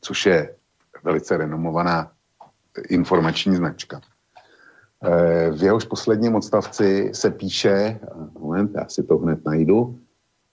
což 0.00 0.26
je 0.26 0.54
velice 1.02 1.36
renomovaná 1.36 2.10
informační 2.88 3.56
značka. 3.56 4.00
Eh, 5.06 5.50
v 5.50 5.62
jehož 5.62 5.84
posledním 5.84 6.34
odstavci 6.34 7.10
se 7.14 7.30
píše, 7.30 8.00
moment, 8.38 8.70
já 8.74 8.88
si 8.88 9.02
to 9.02 9.18
hned 9.18 9.44
najdu, 9.44 9.98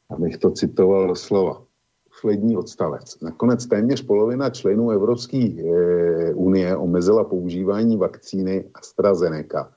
abych 0.10 0.38
to 0.38 0.52
citoval 0.52 1.08
do 1.08 1.16
slova. 1.16 1.64
Poslední 2.10 2.58
odstavec. 2.58 3.22
Nakonec 3.22 3.66
téměř 3.66 4.02
polovina 4.02 4.50
členů 4.50 4.92
Evropské 4.92 5.38
eh, 5.38 6.34
unie 6.34 6.78
omezila 6.78 7.24
používání 7.24 7.98
vakcíny 7.98 8.66
AstraZeneca. 8.74 9.72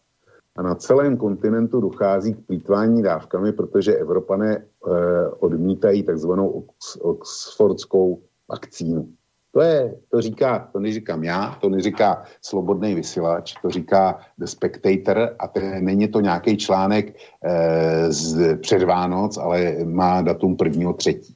A 0.57 0.63
na 0.63 0.75
celém 0.75 1.17
kontinentu 1.17 1.81
dochází 1.81 2.35
k 2.35 2.47
plítvání 2.47 3.03
dávkami, 3.03 3.53
protože 3.53 3.97
Evropané 3.97 4.57
eh, 4.57 5.29
odmítají 5.29 6.03
takzvanou 6.03 6.65
oxfordskou 7.01 8.23
vakcínu. 8.49 9.09
To, 9.57 9.63
je, 9.63 9.95
to 10.11 10.21
říká, 10.21 10.69
to 10.73 10.81
neříkám 10.81 11.25
já, 11.25 11.59
to 11.61 11.69
neříká 11.69 12.23
Slobodný 12.43 12.95
vysílač, 12.95 13.55
to 13.63 13.71
říká 13.71 14.19
The 14.39 14.45
Spectator 14.45 15.35
a 15.39 15.49
to, 15.49 15.61
není 15.81 16.09
to 16.09 16.21
nějaký 16.21 16.57
článek 16.57 17.17
e, 17.45 18.13
z 18.13 18.57
před 18.57 18.83
Vánoc, 18.83 19.37
ale 19.37 19.77
má 19.85 20.23
datum 20.23 20.57
prvního 20.57 20.93
třetí. 20.93 21.35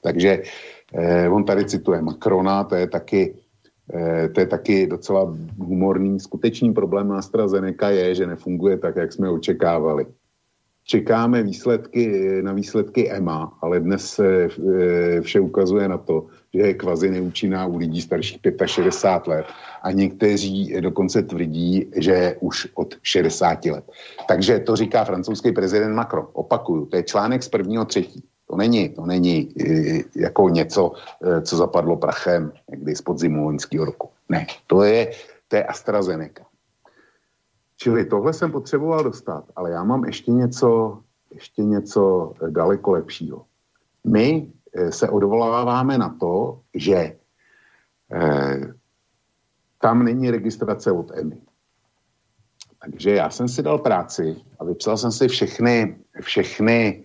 Takže 0.00 0.42
e, 0.94 1.28
on 1.28 1.44
tady 1.44 1.64
cituje 1.64 2.02
Macrona, 2.02 2.64
to 2.64 2.74
je 2.74 2.86
taky 2.86 3.34
e, 3.94 4.28
to 4.28 4.40
je 4.40 4.46
taky 4.46 4.86
docela 4.86 5.36
humorný. 5.58 6.20
Skutečný 6.20 6.72
problém 6.72 7.12
AstraZeneca 7.12 7.90
je, 7.90 8.14
že 8.14 8.26
nefunguje 8.26 8.78
tak, 8.78 8.96
jak 8.96 9.12
jsme 9.12 9.30
očekávali. 9.30 10.06
Čekáme 10.88 11.42
výsledky, 11.42 12.08
na 12.42 12.52
výsledky 12.52 13.12
EMA, 13.12 13.52
ale 13.60 13.80
dnes 13.80 14.10
se 14.10 14.48
vše 15.20 15.40
ukazuje 15.40 15.88
na 15.88 15.98
to, 15.98 16.26
že 16.54 16.60
je 16.60 16.74
kvazi 16.74 17.10
neúčinná 17.10 17.66
u 17.66 17.76
lidí 17.76 18.00
starších 18.00 18.40
65 18.64 19.26
let 19.28 19.46
a 19.82 19.92
někteří 19.92 20.80
dokonce 20.80 21.22
tvrdí, 21.22 21.92
že 21.96 22.36
už 22.40 22.68
od 22.74 22.94
60 23.02 23.64
let. 23.64 23.84
Takže 24.28 24.58
to 24.58 24.76
říká 24.76 25.04
francouzský 25.04 25.52
prezident 25.52 25.94
Macron. 25.94 26.26
Opakuju, 26.32 26.86
to 26.86 26.96
je 26.96 27.02
článek 27.02 27.42
z 27.42 27.48
prvního 27.48 27.84
třetí. 27.84 28.24
To 28.48 28.56
není, 28.56 28.88
to 28.88 29.06
není 29.06 29.52
e, 29.60 30.00
jako 30.16 30.48
něco, 30.48 30.92
co 31.42 31.56
zapadlo 31.56 31.96
prachem 31.96 32.52
někdy 32.70 32.96
z 32.96 33.02
podzimu 33.02 33.44
loňského 33.44 33.84
roku. 33.84 34.08
Ne, 34.28 34.46
to 34.66 34.82
je, 34.82 35.12
to 35.48 35.56
je 35.56 35.64
AstraZeneca. 35.64 36.47
Čili 37.80 38.04
tohle 38.04 38.32
jsem 38.32 38.52
potřeboval 38.52 39.04
dostat, 39.04 39.44
ale 39.56 39.70
já 39.70 39.84
mám 39.84 40.04
ještě 40.04 40.30
něco, 40.30 41.00
ještě 41.30 41.64
něco 41.64 42.34
daleko 42.50 42.90
lepšího. 42.90 43.44
My 44.04 44.52
Eh, 44.78 44.92
se 44.92 45.08
odvoláváme 45.08 45.98
na 45.98 46.16
to, 46.20 46.60
že 46.74 47.16
eh, 48.12 48.74
tam 49.80 50.04
není 50.04 50.30
registrace 50.30 50.92
od 50.92 51.10
EMI. 51.14 51.40
Takže 52.80 53.10
já 53.10 53.30
jsem 53.30 53.48
si 53.48 53.62
dal 53.62 53.78
práci 53.78 54.36
a 54.58 54.64
vypsal 54.64 54.96
jsem 54.96 55.12
si 55.12 55.28
všechny, 55.28 55.96
všechny 56.20 57.04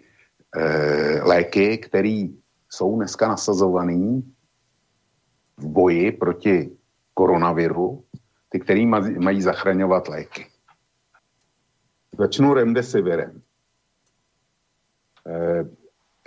eh, 0.55 1.21
léky, 1.23 1.77
které 1.77 2.27
jsou 2.69 2.95
dneska 2.95 3.27
nasazované 3.27 4.21
v 5.57 5.65
boji 5.67 6.11
proti 6.11 6.77
koronaviru, 7.13 8.03
ty, 8.49 8.59
který 8.59 8.85
mají 9.19 9.41
zachraňovat 9.41 10.07
léky. 10.07 10.45
Začnu 12.19 12.53
remdesivirem. 12.53 13.41
Eh, 15.27 15.65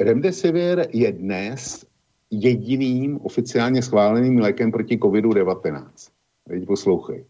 Remdesivir 0.04 0.86
je 0.92 1.12
dnes 1.12 1.86
jediným 2.30 3.20
oficiálně 3.22 3.82
schváleným 3.82 4.38
lékem 4.38 4.72
proti 4.72 4.96
COVID-19. 4.96 5.86
Teď 6.48 6.66
poslouchej. 6.66 7.24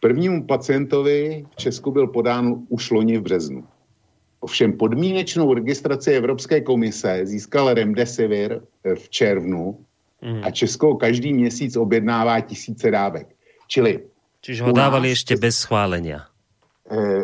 Prvnímu 0.00 0.46
pacientovi 0.46 1.46
v 1.50 1.56
Česku 1.56 1.90
byl 1.90 2.06
podán 2.06 2.54
už 2.68 2.90
loni 2.90 3.18
v 3.18 3.22
březnu. 3.22 3.66
Ovšem 4.40 4.72
podmínečnou 4.72 5.54
registraci 5.54 6.12
Evropské 6.12 6.60
komise 6.60 7.20
získal 7.26 7.74
Remdesivir 7.74 8.60
v 8.94 9.08
červnu 9.08 9.78
mm. 10.22 10.44
a 10.44 10.50
Česko 10.50 10.94
každý 10.94 11.32
měsíc 11.32 11.76
objednává 11.76 12.40
tisíce 12.40 12.90
dávek. 12.90 13.36
Čili 13.68 14.00
Čiže 14.40 14.62
ho 14.62 14.72
dávali 14.72 15.08
ještě 15.08 15.36
bez 15.36 15.56
schválenia 15.56 16.18
eh, 16.18 16.31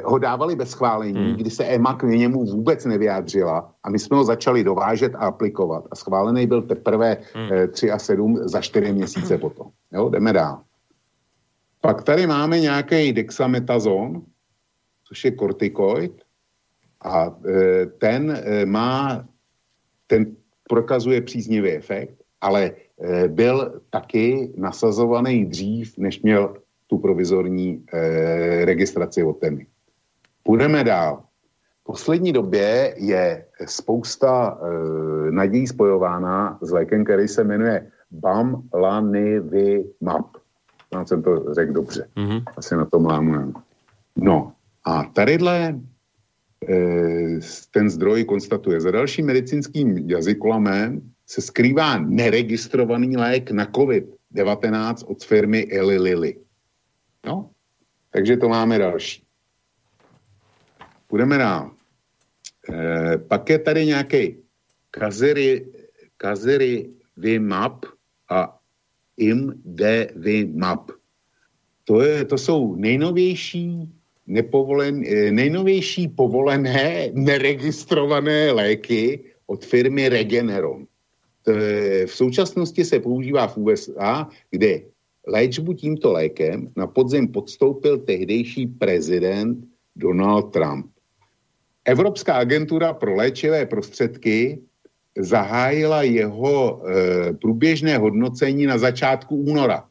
ho 0.05 0.19
dávali 0.19 0.57
bez 0.57 0.71
schválení, 0.71 1.13
hmm. 1.13 1.37
kdy 1.37 1.51
se 1.51 1.65
EMA 1.65 1.95
k 1.95 2.03
němu 2.03 2.45
vůbec 2.45 2.85
nevyjádřila 2.85 3.75
a 3.83 3.91
my 3.91 3.99
jsme 3.99 4.17
ho 4.17 4.25
začali 4.25 4.65
dovážet 4.65 5.15
a 5.15 5.19
aplikovat. 5.19 5.85
A 5.91 5.97
schválený 5.97 6.47
byl 6.47 6.63
teprve 6.63 7.17
hmm. 7.35 7.53
eh, 7.53 7.69
3 7.69 7.91
a 7.91 7.99
7 7.99 8.37
za 8.49 8.61
4 8.61 8.93
měsíce 8.93 9.39
potom. 9.45 9.67
Jo, 9.93 10.09
jdeme 10.09 10.33
dál. 10.33 10.63
Pak 11.81 12.03
tady 12.03 12.27
máme 12.27 12.61
nějaký 12.61 13.13
dexametazon, 13.13 14.23
což 15.05 15.25
je 15.25 15.31
kortikoid 15.31 16.23
a 17.01 17.37
eh, 17.49 17.87
ten 17.87 18.31
eh, 18.31 18.67
má, 18.67 19.25
ten 20.07 20.37
prokazuje 20.69 21.21
příznivý 21.21 21.71
efekt, 21.71 22.15
ale 22.41 22.73
eh, 23.01 23.29
byl 23.29 23.81
taky 23.91 24.53
nasazovaný 24.57 25.45
dřív, 25.45 25.99
než 25.99 26.23
měl 26.23 26.57
tu 26.89 26.98
provizorní 26.98 27.85
eh, 27.93 28.65
registraci 28.65 29.24
OTEMy. 29.24 29.66
Půjdeme 30.43 30.85
dál. 30.85 31.23
V 31.81 31.85
poslední 31.85 32.32
době 32.32 32.94
je 32.97 33.44
spousta 33.65 34.59
eh, 34.60 34.66
nadějí 35.31 35.66
spojována 35.66 36.59
s 36.62 36.70
lékem, 36.70 37.05
který 37.05 37.28
se 37.28 37.44
jmenuje 37.44 37.90
Bamlanivimab. 38.10 40.27
Já 40.94 41.05
jsem 41.05 41.23
to 41.23 41.55
řekl 41.55 41.73
dobře. 41.73 42.09
Mm-hmm. 42.16 42.43
Asi 42.56 42.77
na 42.77 42.85
tom 42.85 43.06
lámu. 43.06 43.52
No 44.16 44.52
a 44.85 45.05
tadyhle 45.05 45.81
eh, 46.69 47.39
ten 47.70 47.90
zdroj 47.90 48.24
konstatuje, 48.24 48.81
za 48.81 48.90
dalším 48.90 49.27
medicínským 49.27 50.10
jazykolamem 50.10 51.01
se 51.27 51.40
skrývá 51.40 51.98
neregistrovaný 51.98 53.16
lék 53.16 53.51
na 53.51 53.66
COVID-19 53.66 54.94
od 55.06 55.24
firmy 55.24 55.69
Eli 55.73 55.98
Lilly. 55.98 56.48
No, 57.27 57.51
takže 58.11 58.36
to 58.36 58.49
máme 58.49 58.78
další. 58.78 59.23
Půjdeme 61.07 61.39
dál. 61.39 61.70
E, 62.69 63.19
pak 63.19 63.51
je 63.51 63.59
tady 63.59 63.86
nějaký 63.86 64.36
Kazery, 64.90 65.66
Kazery 66.16 66.90
Vimap 67.16 67.86
a 68.31 68.59
Imdevimap. 69.16 70.90
To, 71.85 72.03
je, 72.03 72.24
to 72.24 72.39
jsou 72.39 72.74
nejnovější, 72.77 73.93
nepovolen, 74.27 75.03
eh, 75.07 75.31
nejnovější 75.31 76.09
povolené 76.09 77.11
neregistrované 77.12 78.53
léky 78.53 79.24
od 79.47 79.65
firmy 79.65 80.09
Regeneron. 80.09 80.86
V 82.07 82.12
současnosti 82.12 82.85
se 82.85 83.01
používá 83.01 83.47
v 83.49 83.57
USA, 83.57 84.28
kde 84.51 84.81
Léčbu 85.29 85.73
tímto 85.73 86.13
lékem 86.13 86.69
na 86.77 86.87
podzim 86.87 87.29
podstoupil 87.29 87.99
tehdejší 87.99 88.67
prezident 88.67 89.65
Donald 89.97 90.43
Trump. 90.53 90.87
Evropská 91.85 92.35
agentura 92.35 92.93
pro 92.93 93.15
léčivé 93.15 93.67
prostředky 93.67 94.59
zahájila 95.19 96.03
jeho 96.03 96.83
e, 96.89 97.33
průběžné 97.33 97.99
hodnocení 97.99 98.67
na 98.67 98.79
začátku 98.79 99.37
února. 99.37 99.85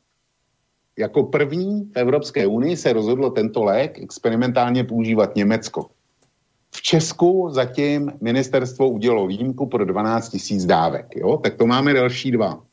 Jako 0.97 1.23
první 1.23 1.83
v 1.83 1.97
Evropské 1.97 2.47
unii 2.47 2.77
se 2.77 2.93
rozhodlo 2.93 3.29
tento 3.29 3.63
lék 3.63 3.99
experimentálně 3.99 4.83
používat 4.83 5.35
Německo. 5.35 5.85
V 6.71 6.81
Česku 6.81 7.49
zatím 7.51 8.11
ministerstvo 8.21 8.89
udělalo 8.89 9.27
výjimku 9.27 9.65
pro 9.65 9.85
12 9.85 10.37
000 10.51 10.65
dávek. 10.65 11.05
Jo? 11.15 11.37
Tak 11.37 11.55
to 11.55 11.67
máme 11.67 11.93
další 11.93 12.31
dva. 12.31 12.66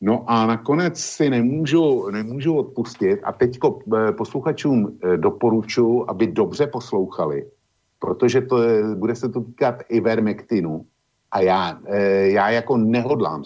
No 0.00 0.24
a 0.26 0.46
nakonec 0.46 1.00
si 1.00 1.30
nemůžu, 1.30 2.10
nemůžu 2.10 2.56
odpustit 2.56 3.20
a 3.24 3.32
teďko 3.32 3.78
eh, 3.96 4.12
posluchačům 4.12 4.98
eh, 5.02 5.16
doporučuji, 5.16 6.04
aby 6.08 6.26
dobře 6.26 6.66
poslouchali 6.66 7.46
protože 8.00 8.40
to 8.40 8.62
je, 8.62 8.82
bude 8.94 9.14
se 9.16 9.28
to 9.28 9.40
týkat 9.40 9.82
Ivermectinu 9.88 10.86
a 11.30 11.40
já, 11.40 11.78
e, 11.86 12.30
já 12.30 12.50
jako 12.50 12.76
nehodlám 12.76 13.44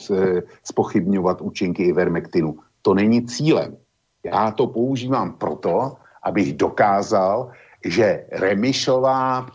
spochybňovat 0.62 1.40
účinky 1.40 1.82
Ivermectinu. 1.82 2.58
To 2.82 2.94
není 2.94 3.26
cílem. 3.26 3.76
Já 4.24 4.50
to 4.50 4.66
používám 4.66 5.32
proto, 5.32 5.96
abych 6.22 6.56
dokázal, 6.56 7.50
že 7.84 8.24
Remišová, 8.32 9.46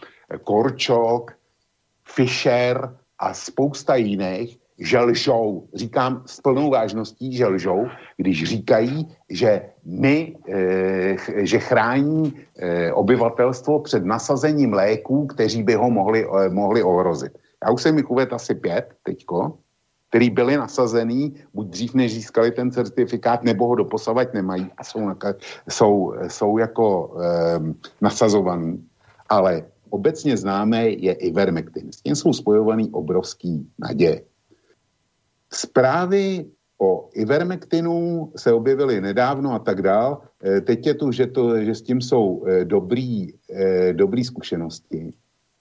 Korčok, 0.44 1.32
Fischer 2.06 2.98
a 3.20 3.34
spousta 3.34 3.96
jiných 3.96 4.59
že 4.80 5.00
lžou. 5.00 5.68
Říkám 5.74 6.24
s 6.26 6.42
plnou 6.42 6.70
vážností, 6.70 7.36
že 7.38 7.48
lžou, 7.48 7.88
když 8.18 8.44
říkají, 8.44 9.08
že 9.30 9.62
my, 9.86 10.36
e, 10.50 11.16
že 11.46 11.60
chrání 11.60 12.34
e, 12.58 12.92
obyvatelstvo 12.94 13.80
před 13.80 14.06
nasazením 14.06 14.74
léků, 14.74 15.28
kteří 15.28 15.64
by 15.64 15.74
ho 15.74 15.90
mohli, 15.90 16.26
e, 16.26 16.50
mohli 16.50 16.84
ohrozit. 16.84 17.32
Já 17.66 17.72
už 17.72 17.82
jsem 17.82 17.98
jich 17.98 18.10
uvedl 18.12 18.36
asi 18.36 18.56
pět 18.56 18.94
teďko, 19.04 19.58
který 20.10 20.30
byli 20.30 20.58
nasazený, 20.58 21.36
buď 21.54 21.68
dřív 21.68 21.94
než 21.94 22.14
získali 22.14 22.52
ten 22.52 22.72
certifikát, 22.72 23.44
nebo 23.44 23.68
ho 23.68 23.76
doposavať 23.76 24.34
nemají 24.34 24.68
a 24.78 24.84
jsou, 24.84 25.12
jsou, 25.70 26.14
jsou 26.28 26.58
jako 26.58 27.16
e, 27.20 27.28
nasazovaný. 28.02 28.86
Ale 29.30 29.64
obecně 29.90 30.38
známé 30.38 30.90
je 30.90 31.14
Ivermectin. 31.14 31.92
S 31.92 32.02
tím 32.02 32.16
jsou 32.16 32.34
spojovaný 32.34 32.90
obrovský 32.90 33.68
naděje. 33.80 34.29
Zprávy 35.54 36.46
o 36.78 37.10
Ivermectinu 37.14 38.32
se 38.36 38.54
objevily 38.54 39.02
nedávno 39.02 39.54
a 39.54 39.60
tak 39.60 39.82
dál. 39.82 40.22
E, 40.44 40.62
teď 40.62 40.88
je 40.88 40.94
tu, 40.94 41.12
že, 41.12 41.28
to, 41.28 41.64
že 41.64 41.76
s 41.76 41.82
tím 41.82 42.02
jsou 42.02 42.46
e, 42.48 42.66
dobrý, 42.66 43.34
e, 43.52 43.94
dobrý 43.94 44.24
zkušenosti. 44.24 45.14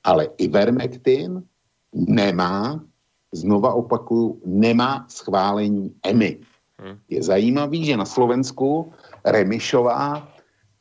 Ale 0.04 0.28
Ivermectin 0.38 1.42
nemá, 1.92 2.84
znova 3.32 3.74
opakuju, 3.74 4.40
nemá 4.46 5.06
schválení 5.08 5.94
EMI. 6.04 6.38
Hmm. 6.78 6.98
Je 7.08 7.22
zajímavý, 7.22 7.84
že 7.84 7.96
na 7.96 8.04
Slovensku 8.04 8.92
Remišová, 9.24 10.28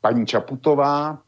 paní 0.00 0.26
Čaputová, 0.26 1.18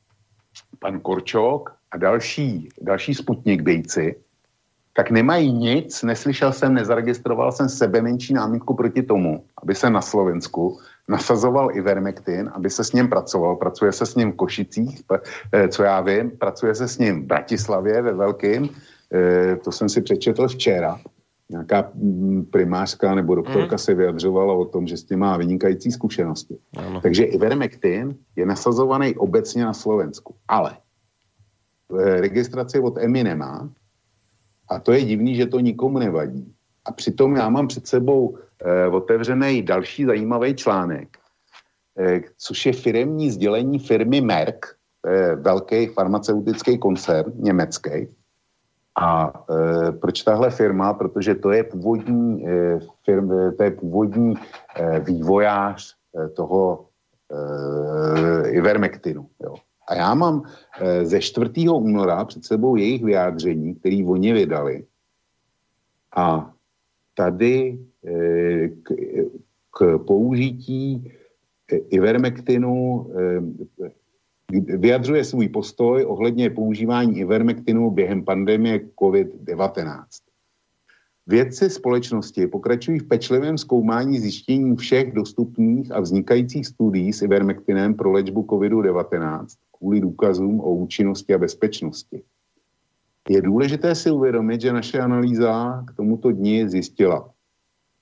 pan 0.78 1.01
Korčok 1.01 1.74
a 1.90 1.97
další, 1.97 2.69
další 2.81 3.15
sputnik 3.15 3.62
bejci 3.62 4.15
tak 4.93 5.11
nemají 5.11 5.53
nic, 5.53 6.03
neslyšel 6.03 6.53
jsem, 6.53 6.75
nezaregistroval 6.75 7.53
jsem 7.53 7.69
sebe 7.69 8.03
menší 8.03 8.35
námitku 8.35 8.75
proti 8.75 9.03
tomu, 9.03 9.45
aby 9.62 9.75
se 9.75 9.91
na 9.91 10.01
Slovensku 10.01 10.79
nasazoval 11.09 11.71
Ivermectin, 11.73 12.51
aby 12.55 12.71
se 12.71 12.85
s 12.85 12.93
ním 12.93 13.09
pracoval. 13.09 13.57
Pracuje 13.57 13.93
se 13.93 14.07
s 14.07 14.15
ním 14.15 14.33
v 14.33 14.37
Košicích, 14.37 15.03
eh, 15.53 15.69
co 15.69 15.83
já 15.83 16.01
vím, 16.01 16.31
pracuje 16.31 16.75
se 16.75 16.89
s 16.89 16.99
ním 16.99 17.23
v 17.23 17.27
Bratislavě 17.27 18.03
ve 18.03 18.12
Velkým, 18.12 18.69
eh, 19.15 19.57
to 19.57 19.73
jsem 19.73 19.89
si 19.89 20.03
přečetl 20.03 20.49
včera. 20.49 21.01
Nějaká 21.51 21.91
mm, 21.95 22.45
primářka 22.51 23.15
nebo 23.15 23.35
doktorka 23.35 23.75
mm. 23.75 23.79
se 23.79 23.95
vyjadřovala 23.95 24.55
o 24.55 24.65
tom, 24.65 24.87
že 24.87 24.97
s 24.97 25.05
tím 25.05 25.19
má 25.19 25.37
vynikající 25.37 25.91
zkušenosti. 25.93 26.59
Ano. 26.77 27.01
Takže 27.01 27.25
Ivermectin 27.25 28.15
je 28.37 28.47
nasazovaný 28.47 29.17
obecně 29.17 29.65
na 29.65 29.73
Slovensku, 29.73 30.35
ale 30.49 30.77
eh, 31.99 32.21
registraci 32.21 32.81
od 32.81 32.99
EMI 32.99 33.25
nemá, 33.25 33.71
a 34.70 34.78
to 34.78 34.92
je 34.92 35.05
divný, 35.05 35.34
že 35.34 35.47
to 35.47 35.60
nikomu 35.60 35.98
nevadí. 35.98 36.55
A 36.84 36.92
přitom 36.92 37.36
já 37.36 37.48
mám 37.48 37.68
před 37.68 37.86
sebou 37.86 38.38
eh, 38.64 38.86
otevřený 38.86 39.62
další 39.62 40.05
zajímavý 40.05 40.55
článek, 40.55 41.18
eh, 41.98 42.20
což 42.38 42.66
je 42.66 42.72
firmní 42.72 43.30
sdělení 43.30 43.78
firmy 43.78 44.20
Merck, 44.20 44.66
eh, 45.06 45.34
velký 45.34 45.86
farmaceutický 45.86 46.78
koncern 46.78 47.32
německý. 47.36 48.09
A 49.01 49.32
eh, 49.51 49.92
proč 49.92 50.22
tahle 50.22 50.51
firma? 50.51 50.94
Protože 50.94 51.34
to 51.34 51.51
je 51.51 51.64
původní, 51.64 52.47
eh, 52.47 52.78
firm, 53.05 53.56
to 53.56 53.62
je 53.62 53.70
původní 53.70 54.34
eh, 54.76 55.01
vývojář 55.01 55.94
eh, 56.16 56.28
toho 56.28 56.86
eh, 57.32 58.48
Ivermectinu. 58.48 59.28
Jo. 59.42 59.55
A 59.91 59.95
já 59.95 60.15
mám 60.15 60.43
eh, 60.81 61.05
ze 61.05 61.21
4. 61.21 61.51
února 61.69 62.25
před 62.25 62.45
sebou 62.45 62.77
jejich 62.77 63.05
vyjádření, 63.05 63.75
který 63.75 64.05
oni 64.05 64.33
vydali. 64.33 64.85
A 66.17 66.53
tady 67.15 67.79
eh, 68.07 68.69
k, 68.69 68.93
k 69.79 69.99
použití 70.07 71.12
eh, 71.73 71.77
Ivermectinu 71.77 73.07
vyjadřuje 74.53 75.25
svůj 75.25 75.49
postoj 75.49 76.05
ohledně 76.05 76.51
používání 76.51 77.19
Ivermectinu 77.19 77.91
během 77.91 78.25
pandemie 78.25 78.79
COVID-19. 78.79 80.05
Vědci 81.27 81.71
společnosti 81.71 82.47
pokračují 82.47 82.99
v 82.99 83.09
pečlivém 83.09 83.59
zkoumání 83.59 84.19
zjištění 84.19 84.77
všech 84.77 85.12
dostupných 85.12 85.93
a 85.93 86.01
vznikajících 86.01 86.67
studií 86.67 87.12
s 87.12 87.23
Ivermectinem 87.23 87.95
pro 87.95 88.12
léčbu 88.12 88.43
COVID-19 88.43 89.47
kvůli 89.81 90.01
důkazům 90.01 90.61
o 90.61 90.70
účinnosti 90.74 91.35
a 91.35 91.39
bezpečnosti. 91.39 92.23
Je 93.28 93.43
důležité 93.43 93.94
si 93.94 94.11
uvědomit, 94.11 94.61
že 94.61 94.73
naše 94.73 95.01
analýza 95.01 95.85
k 95.89 95.97
tomuto 95.97 96.32
dni 96.32 96.69
zjistila, 96.69 97.31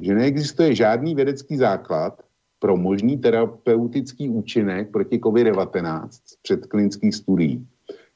že 0.01 0.15
neexistuje 0.15 0.75
žádný 0.75 1.15
vědecký 1.15 1.57
základ 1.57 2.23
pro 2.59 2.77
možný 2.77 3.19
terapeutický 3.19 4.29
účinek 4.29 4.91
proti 4.91 5.19
COVID-19 5.19 6.09
z 6.11 6.37
předklinických 6.43 7.15
studií. 7.15 7.67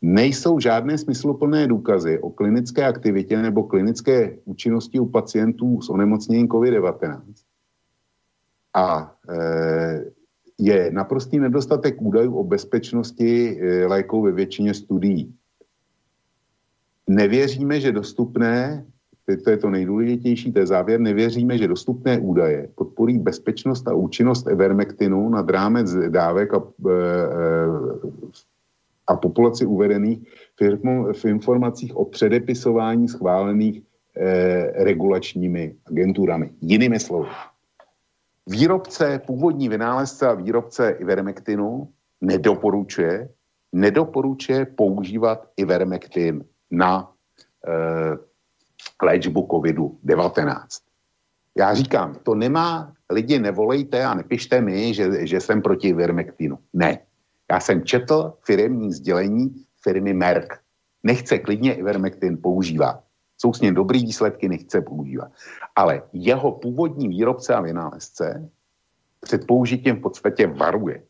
Nejsou 0.02 0.60
žádné 0.60 0.98
smysluplné 0.98 1.66
důkazy 1.66 2.18
o 2.18 2.30
klinické 2.30 2.84
aktivitě 2.84 3.42
nebo 3.42 3.62
klinické 3.62 4.38
účinnosti 4.44 4.98
u 4.98 5.06
pacientů 5.06 5.80
s 5.80 5.88
onemocněním 5.88 6.48
COVID-19. 6.48 7.22
A 8.74 9.16
e, 9.28 10.04
je 10.58 10.90
naprostý 10.92 11.38
nedostatek 11.38 12.02
údajů 12.02 12.34
o 12.34 12.44
bezpečnosti 12.44 13.58
eh, 13.60 13.86
léků 13.86 14.22
ve 14.22 14.32
většině 14.32 14.74
studií. 14.74 15.34
Nevěříme, 17.08 17.80
že 17.80 17.92
dostupné, 17.92 18.84
to 19.44 19.50
je 19.50 19.56
to 19.56 19.70
nejdůležitější, 19.70 20.52
to 20.52 20.58
je 20.58 20.66
závěr, 20.66 21.00
nevěříme, 21.00 21.58
že 21.58 21.68
dostupné 21.68 22.18
údaje 22.18 22.68
podporí 22.74 23.18
bezpečnost 23.18 23.88
a 23.88 23.94
účinnost 23.94 24.46
Evermectinu 24.46 25.28
nad 25.28 25.50
rámec 25.50 25.94
dávek 26.08 26.54
a, 26.54 26.62
eh, 26.90 26.92
a 29.06 29.16
populaci 29.16 29.66
uvedených 29.66 30.18
v 31.12 31.24
informacích 31.24 31.96
o 31.96 32.04
předepisování 32.04 33.08
schválených 33.08 33.82
eh, 34.16 34.84
regulačními 34.84 35.74
agenturami. 35.86 36.50
Jinými 36.60 37.00
slovy, 37.00 37.28
Výrobce, 38.46 39.18
původní 39.26 39.68
vynálezce 39.68 40.28
a 40.28 40.34
výrobce 40.34 40.90
Ivermectinu 40.90 41.92
nedoporučuje, 42.20 43.28
nedoporučuje 43.72 44.66
používat 44.66 45.48
Ivermectin 45.56 46.44
na 46.70 47.12
e, 47.66 47.72
léčbu 49.02 49.40
COVID-19. 49.40 50.66
Já 51.58 51.74
říkám, 51.74 52.14
to 52.22 52.34
nemá, 52.34 52.92
lidi 53.10 53.38
nevolejte 53.38 54.04
a 54.04 54.14
nepište 54.14 54.60
mi, 54.60 54.94
že, 54.94 55.26
že 55.26 55.40
jsem 55.40 55.62
proti 55.62 55.88
Ivermectinu. 55.88 56.58
Ne. 56.72 56.98
Já 57.50 57.60
jsem 57.60 57.84
četl 57.84 58.34
firmní 58.44 58.92
sdělení 58.92 59.64
firmy 59.82 60.14
Merck. 60.14 60.52
Nechce 61.02 61.38
klidně 61.38 61.74
Ivermectin 61.74 62.38
používat. 62.42 63.01
Jsou 63.42 63.52
s 63.52 63.60
ním 63.60 63.74
dobrý 63.74 64.06
výsledky, 64.06 64.48
nechce 64.48 64.80
používat. 64.80 65.32
Ale 65.76 66.02
jeho 66.12 66.52
původní 66.52 67.08
výrobce 67.08 67.54
a 67.54 67.60
vynálezce 67.60 68.50
před 69.20 69.46
použitím 69.46 69.96
v 69.96 70.00
podstatě 70.00 70.46
varuje. 70.46 71.02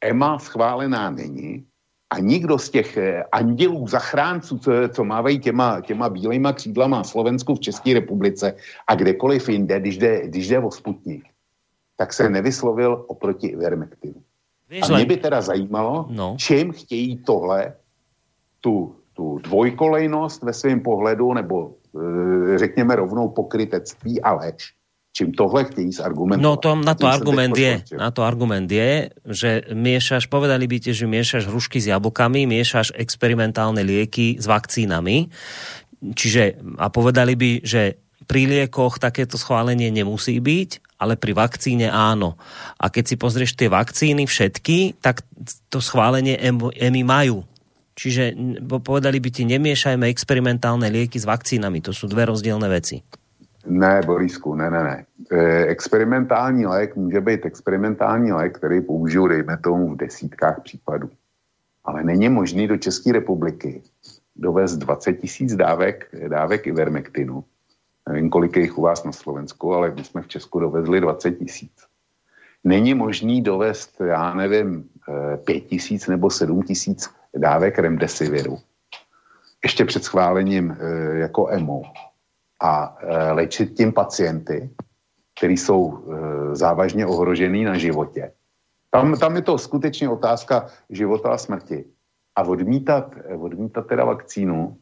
EMA 0.00 0.38
schválená 0.38 1.10
není 1.10 1.64
a 2.10 2.18
nikdo 2.18 2.58
z 2.58 2.70
těch 2.70 2.96
eh, 2.96 3.24
andělů, 3.32 3.88
zachránců, 3.88 4.58
co, 4.58 4.72
co 4.92 5.04
mávají 5.04 5.38
těma, 5.38 5.80
těma 5.80 6.08
bílejma 6.08 6.52
křídlama 6.52 7.02
v 7.02 7.08
Slovensku, 7.08 7.54
v 7.54 7.60
České 7.60 7.94
republice 7.94 8.54
a 8.86 8.94
kdekoliv 8.94 9.48
jinde, 9.48 9.80
když 9.80 9.98
jde, 9.98 10.28
když 10.28 10.48
jde 10.48 10.58
o 10.58 10.70
Sputnik, 10.70 11.24
tak 11.96 12.12
se 12.12 12.28
nevyslovil 12.28 13.04
oproti 13.08 13.46
Ivermectinu. 13.46 14.20
A 14.82 14.88
mě 14.88 15.06
by 15.06 15.16
teda 15.16 15.40
zajímalo, 15.40 16.06
no. 16.10 16.36
čím 16.38 16.72
chtějí 16.72 17.16
tohle, 17.16 17.76
tu, 18.60 18.96
tu 19.14 19.38
dvojkolejnost 19.38 20.42
ve 20.42 20.52
svém 20.52 20.80
pohledu, 20.80 21.34
nebo 21.34 21.74
E, 21.94 22.58
řekněme 22.58 22.96
rovnou 22.96 23.28
pokrytectví 23.28 24.22
a 24.22 24.32
lež. 24.32 24.74
Čím 25.16 25.32
tohle 25.32 25.64
chtějí 25.64 25.90
argumentovat. 26.02 26.42
No 26.42 26.56
to, 26.56 26.74
na 26.74 26.94
to 26.94 27.06
argument 27.06 27.56
je, 27.56 27.86
na 27.94 28.10
to 28.10 28.26
argument 28.26 28.66
je, 28.66 29.14
že 29.22 29.62
miešaš, 29.70 30.26
povedali 30.26 30.66
by 30.66 30.82
ti, 30.82 30.90
že 30.90 31.06
miešaš 31.06 31.46
hrušky 31.46 31.78
s 31.78 31.86
jablkami, 31.86 32.50
miešaš 32.50 32.98
experimentálne 32.98 33.86
lieky 33.86 34.42
s 34.42 34.50
vakcínami, 34.50 35.30
čiže 36.18 36.58
a 36.82 36.90
povedali 36.90 37.38
by, 37.38 37.62
že 37.62 38.02
pri 38.26 38.42
liekoch 38.50 38.98
takéto 38.98 39.38
schválenie 39.38 39.94
nemusí 39.94 40.42
byť, 40.42 40.98
ale 40.98 41.14
pri 41.14 41.30
vakcíne 41.30 41.94
áno. 41.94 42.34
A 42.82 42.90
keď 42.90 43.14
si 43.14 43.14
pozrieš 43.14 43.54
tie 43.54 43.70
vakcíny 43.70 44.26
všetky, 44.26 44.98
tak 44.98 45.22
to 45.70 45.78
schválenie 45.78 46.34
EMI 46.74 47.02
majú 47.06 47.46
Čiže 47.94 48.34
povedali 48.82 49.22
by 49.22 49.30
ti, 49.30 49.42
nemiešajme 49.46 50.10
experimentálne 50.10 50.90
lieky 50.90 51.14
s 51.14 51.26
vakcínami. 51.30 51.78
To 51.78 51.94
sú 51.94 52.10
dve 52.10 52.26
rozdielne 52.26 52.66
veci. 52.66 52.98
Ne, 53.66 54.02
Borisku, 54.06 54.54
ne, 54.54 54.70
ne, 54.70 54.82
ne. 54.82 54.96
E, 55.32 55.66
experimentální 55.66 56.66
lék 56.66 56.96
může 56.96 57.20
být 57.20 57.46
experimentální 57.46 58.32
lék, 58.32 58.58
který 58.58 58.80
použiju, 58.80 59.26
dejme 59.26 59.58
tomu, 59.58 59.94
v 59.94 59.96
desítkách 59.96 60.60
případů. 60.62 61.10
Ale 61.84 62.04
není 62.04 62.28
možný 62.28 62.68
do 62.68 62.76
České 62.76 63.12
republiky 63.12 63.82
dovést 64.36 64.78
20 64.78 65.12
tisíc 65.12 65.56
dávek, 65.56 66.08
dávek 66.28 66.66
Ivermectinu. 66.66 67.44
Nevím, 68.08 68.30
kolik 68.30 68.56
je 68.56 68.62
jich 68.62 68.78
u 68.78 68.82
vás 68.82 69.04
na 69.04 69.12
Slovensku, 69.12 69.74
ale 69.74 69.94
my 69.96 70.04
jsme 70.04 70.22
v 70.22 70.28
Česku 70.28 70.60
dovezli 70.60 71.00
20 71.00 71.30
tisíc. 71.32 71.72
Není 72.64 72.94
možný 72.94 73.42
dovést, 73.42 74.00
já 74.00 74.34
nevím, 74.34 74.84
5 75.44 75.56
e, 75.56 75.60
tisíc 75.60 76.06
nebo 76.06 76.30
7 76.30 76.62
tisíc 76.62 77.10
dávek 77.36 77.78
remdesiviru. 77.78 78.58
Ještě 79.64 79.84
před 79.84 80.04
schválením 80.04 80.70
e, 80.70 81.18
jako 81.18 81.48
EMO 81.48 81.82
a 82.62 82.96
e, 83.00 83.32
léčit 83.32 83.76
tím 83.76 83.92
pacienty, 83.92 84.70
kteří 85.38 85.56
jsou 85.56 85.98
e, 85.98 86.56
závažně 86.56 87.06
ohrožený 87.06 87.64
na 87.64 87.78
životě. 87.78 88.32
Tam, 88.90 89.18
tam 89.18 89.36
je 89.36 89.42
to 89.42 89.58
skutečně 89.58 90.08
otázka 90.08 90.66
života 90.90 91.30
a 91.30 91.38
smrti. 91.38 91.84
A 92.36 92.42
odmítat, 92.42 93.14
odmítat 93.38 93.86
teda 93.86 94.04
vakcínu, 94.04 94.76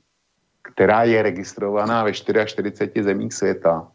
která 0.62 1.04
je 1.04 1.22
registrovaná 1.22 2.04
ve 2.04 2.12
44 2.12 3.02
zemích 3.02 3.32
světa, 3.32 3.88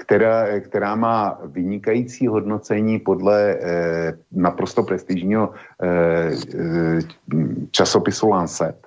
která, 0.00 0.60
která 0.60 0.94
má 0.94 1.38
vynikající 1.44 2.26
hodnocení 2.26 2.98
podle 2.98 3.52
eh, 3.52 4.18
naprosto 4.32 4.82
prestižního 4.82 5.54
eh, 5.82 6.30
eh, 6.54 7.00
časopisu 7.70 8.28
Lancet 8.28 8.86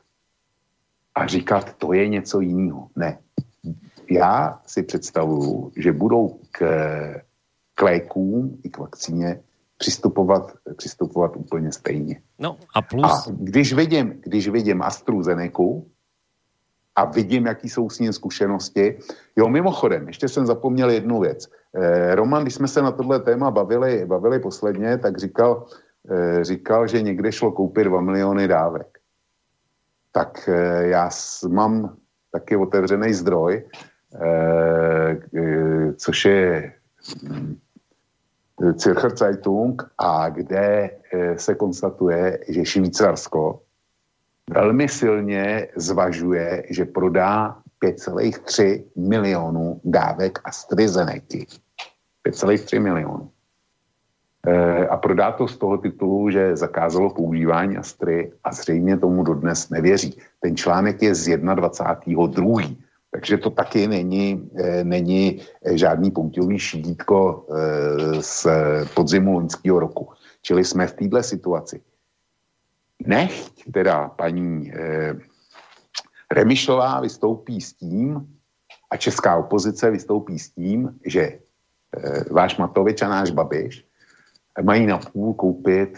a 1.16 1.28
říkat, 1.28 1.74
to 1.74 1.94
je 1.94 2.08
něco 2.08 2.40
jiného. 2.40 2.88
Ne 2.96 3.18
já 4.12 4.60
si 4.66 4.84
představuju, 4.84 5.72
že 5.78 5.92
budou 5.92 6.40
k, 6.52 6.60
k 7.76 7.82
lékům 7.82 8.60
i 8.64 8.70
k 8.70 8.78
vakcíně 8.78 9.40
přistupovat, 9.78 10.54
přistupovat 10.78 11.36
úplně 11.36 11.72
stejně. 11.72 12.22
No 12.40 12.58
a 12.76 12.82
plus... 12.82 13.28
A 13.28 13.32
když 13.32 13.74
vidím, 13.74 14.14
když 14.24 14.48
vidím 14.48 14.82
AstraZeneca 14.82 15.64
a 16.96 17.06
vidím, 17.06 17.46
jaký 17.46 17.70
jsou 17.70 17.90
s 17.90 18.00
ním 18.00 18.14
zkušenosti, 18.14 19.00
jo, 19.36 19.50
mimochodem, 19.50 20.08
ještě 20.08 20.28
jsem 20.28 20.46
zapomněl 20.46 20.90
jednu 20.90 21.20
věc. 21.20 21.50
Eh, 21.76 22.16
Roman, 22.16 22.42
když 22.42 22.56
jsme 22.56 22.68
se 22.68 22.82
na 22.82 22.92
tohle 22.92 23.20
téma 23.20 23.52
bavili, 23.52 24.06
bavili 24.06 24.40
posledně, 24.40 24.98
tak 24.98 25.18
říkal, 25.18 25.66
eh, 26.12 26.44
říkal, 26.44 26.88
že 26.88 27.02
někde 27.02 27.32
šlo 27.32 27.52
koupit 27.52 27.84
2 27.84 28.02
miliony 28.02 28.48
dávek. 28.48 28.98
Tak 30.12 30.50
eh, 30.50 30.88
já 30.88 31.10
mám 31.48 31.96
taky 32.32 32.56
otevřený 32.56 33.14
zdroj, 33.14 33.64
Eh, 34.22 35.18
eh, 35.38 35.94
což 35.94 36.26
je 36.26 36.74
Zürcher 38.78 39.18
Zeitung 39.18 39.84
a 39.98 40.30
kde 40.30 40.90
eh, 41.14 41.38
se 41.38 41.56
konstatuje, 41.56 42.40
že 42.50 42.66
Švýcarsko 42.66 43.62
velmi 44.50 44.90
silně 44.90 45.68
zvažuje, 45.76 46.64
že 46.70 46.86
prodá 46.86 47.58
5,3 47.84 48.84
milionů 48.96 49.82
dávek 49.84 50.40
AstraZeneca. 50.44 51.38
5,3 52.28 52.82
milionů. 52.82 53.30
A 54.90 54.98
prodá 54.98 55.32
to 55.32 55.48
z 55.48 55.58
toho 55.58 55.78
titulu, 55.78 56.30
že 56.30 56.56
zakázalo 56.56 57.10
používání 57.10 57.78
Astry 57.78 58.32
a 58.44 58.52
zřejmě 58.52 58.98
tomu 58.98 59.24
dodnes 59.24 59.70
nevěří. 59.70 60.18
Ten 60.40 60.58
článek 60.58 61.02
je 61.02 61.16
z 61.16 61.38
21.2. 61.38 62.76
Takže 63.12 63.38
to 63.38 63.50
taky 63.50 63.88
není, 63.88 64.50
eh, 64.56 64.84
není 64.84 65.42
žádný 65.74 66.12
pouťový 66.12 66.60
šídítko 66.60 67.46
eh, 67.46 68.22
z 68.22 68.48
podzimu 68.94 69.34
loňského 69.34 69.80
roku. 69.80 70.10
Čili 70.42 70.66
jsme 70.66 70.88
v 70.88 70.94
této 70.94 71.24
situaci. 71.24 71.82
Nechť 73.06 73.72
teda 73.72 74.10
paní 74.16 74.72
Remišová 76.32 77.00
vystoupí 77.00 77.62
s 77.62 77.74
tím, 77.74 78.28
a 78.94 78.98
česká 78.98 79.38
opozice 79.38 79.92
vystoupí 79.92 80.40
s 80.40 80.54
tím, 80.54 81.02
že 81.06 81.40
váš 82.30 82.58
Matovič 82.58 83.02
a 83.02 83.10
náš 83.10 83.34
Babiš 83.34 83.86
mají 84.62 84.86
na 84.86 84.98
půl 84.98 85.34
koupit 85.34 85.98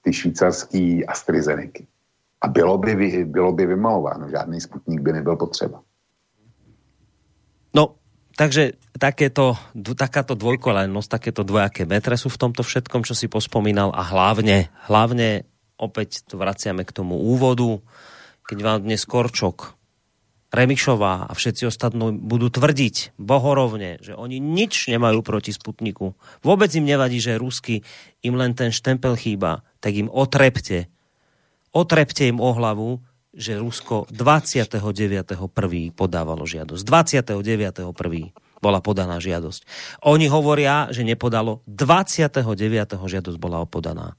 ty 0.00 0.12
švýcarský 0.12 1.04
AstraZeneca. 1.04 1.84
A 2.40 2.48
bylo 2.48 2.78
by, 2.78 3.24
bylo 3.24 3.52
by 3.52 3.66
vymalováno, 3.66 4.28
žádný 4.28 4.60
sputník 4.60 5.00
by 5.00 5.12
nebyl 5.12 5.36
potřeba. 5.36 5.80
No, 7.74 7.96
takže 8.36 8.72
takéto, 8.96 9.56
takáto 9.96 10.32
dvojkolajnosť, 10.36 11.08
takéto 11.08 11.44
dvojaké 11.44 11.84
metre 11.84 12.16
sú 12.16 12.32
v 12.32 12.40
tomto 12.40 12.64
všetkom, 12.64 13.04
čo 13.04 13.12
si 13.12 13.28
pospomínal 13.28 13.92
a 13.92 14.00
hlavne, 14.04 14.72
hlavne 14.88 15.44
opäť 15.78 16.24
to 16.26 16.38
vraciame 16.38 16.86
k 16.86 16.94
tomu 16.94 17.18
úvodu, 17.18 17.82
keď 18.46 18.58
vám 18.60 18.78
dnes 18.84 19.02
Korčok, 19.08 19.74
Remišová 20.54 21.26
a 21.26 21.32
všetci 21.34 21.66
ostatní 21.66 22.14
budú 22.14 22.46
tvrdiť 22.46 23.18
bohorovne, 23.18 23.98
že 23.98 24.14
oni 24.14 24.38
nič 24.38 24.86
nemajú 24.86 25.26
proti 25.26 25.50
Sputniku. 25.50 26.14
Vôbec 26.46 26.70
im 26.78 26.86
nevadí, 26.86 27.18
že 27.18 27.34
Rusky 27.34 27.82
im 28.22 28.38
len 28.38 28.54
ten 28.54 28.70
štempel 28.70 29.18
chýba, 29.18 29.66
tak 29.82 29.98
im 29.98 30.06
otrepte. 30.06 30.86
Otrepte 31.74 32.30
im 32.30 32.38
o 32.38 32.54
hlavu, 32.54 33.02
že 33.34 33.58
Rusko 33.58 34.06
29.1. 34.14 35.26
podávalo 35.90 36.46
žiadosť. 36.46 36.82
29.1. 36.86 37.82
bola 38.62 38.78
podaná 38.78 39.18
žiadosť. 39.18 39.66
Oni 40.06 40.30
hovoria, 40.30 40.86
že 40.94 41.02
nepodalo 41.02 41.66
29. 41.66 42.46
žiadosť 42.94 43.38
bola 43.42 43.66
podaná. 43.66 44.14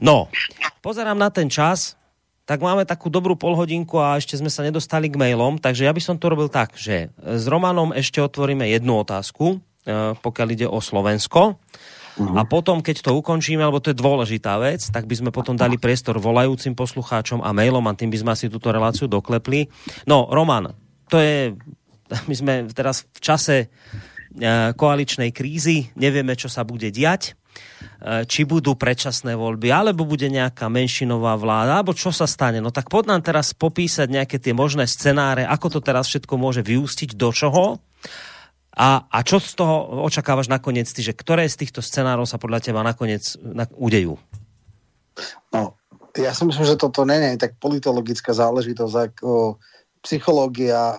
No, 0.00 0.32
pozerám 0.80 1.20
na 1.20 1.28
ten 1.28 1.52
čas, 1.52 2.00
tak 2.48 2.64
máme 2.64 2.82
takú 2.82 3.12
dobrú 3.12 3.38
polhodinku 3.38 4.00
a 4.02 4.18
ešte 4.18 4.34
sme 4.34 4.50
sa 4.50 4.66
nedostali 4.66 5.06
k 5.06 5.14
mailom, 5.14 5.62
takže 5.62 5.86
ja 5.86 5.94
by 5.94 6.02
som 6.02 6.18
to 6.18 6.26
robil 6.32 6.50
tak, 6.50 6.74
že 6.74 7.14
s 7.22 7.44
Romanom 7.46 7.94
ešte 7.94 8.18
otvoríme 8.18 8.66
jednu 8.66 9.06
otázku, 9.06 9.62
e, 9.86 10.18
pokiaľ 10.18 10.48
ide 10.50 10.66
o 10.66 10.82
Slovensko. 10.82 11.54
Uh-huh. 11.54 12.34
A 12.34 12.42
potom, 12.42 12.82
keď 12.82 13.06
to 13.06 13.14
ukončíme, 13.14 13.62
lebo 13.62 13.78
to 13.78 13.94
je 13.94 14.02
dôležitá 14.02 14.58
vec, 14.58 14.82
tak 14.82 15.06
by 15.06 15.14
sme 15.14 15.30
potom 15.30 15.54
dali 15.54 15.78
priestor 15.78 16.18
volajúcim 16.18 16.74
poslucháčom 16.74 17.38
a 17.38 17.54
mailom 17.54 17.86
a 17.86 17.94
tým 17.94 18.10
by 18.10 18.18
sme 18.18 18.30
asi 18.34 18.50
túto 18.50 18.74
reláciu 18.74 19.06
doklepli. 19.06 19.70
No, 20.10 20.26
Roman, 20.26 20.74
to 21.06 21.22
je, 21.22 21.54
my 22.28 22.34
sme 22.34 22.52
teraz 22.74 23.06
v 23.14 23.20
čase 23.22 23.56
e, 23.62 23.66
koaličnej 24.74 25.30
krízy, 25.30 25.94
nevieme, 25.94 26.34
čo 26.34 26.50
sa 26.50 26.66
bude 26.66 26.90
diať, 26.90 27.38
či 28.00 28.48
budú 28.48 28.76
predčasné 28.76 29.36
voľby, 29.36 29.68
alebo 29.68 30.08
bude 30.08 30.28
nejaká 30.28 30.72
menšinová 30.72 31.36
vláda, 31.36 31.80
alebo 31.80 31.92
čo 31.92 32.12
sa 32.12 32.24
stane. 32.24 32.60
No 32.60 32.72
tak 32.72 32.88
poď 32.88 33.16
nám 33.16 33.22
teraz 33.24 33.52
popísať 33.52 34.08
nejaké 34.08 34.36
tie 34.40 34.56
možné 34.56 34.88
scenáre, 34.88 35.44
ako 35.44 35.78
to 35.78 35.80
teraz 35.84 36.08
všetko 36.08 36.34
môže 36.40 36.64
vyústiť, 36.64 37.16
do 37.16 37.28
čoho 37.28 37.80
a, 38.70 39.04
a 39.10 39.18
čo 39.26 39.42
z 39.42 39.58
toho 39.58 40.06
očakávaš 40.06 40.48
nakoniec 40.48 40.86
ty, 40.88 41.02
že 41.02 41.12
ktoré 41.12 41.44
z 41.44 41.66
týchto 41.66 41.82
scenárov 41.84 42.24
sa 42.24 42.40
podľa 42.40 42.70
teba 42.70 42.80
nakoniec 42.86 43.36
na, 43.42 43.66
udejú? 43.76 44.16
No, 45.52 45.76
ja 46.16 46.32
si 46.32 46.46
myslím, 46.46 46.64
že 46.64 46.80
toto 46.80 47.02
nie 47.04 47.36
je 47.36 47.42
tak 47.42 47.58
politologická 47.60 48.32
záležitosť 48.32 48.94
ako 49.12 49.60
psychológia, 50.00 50.96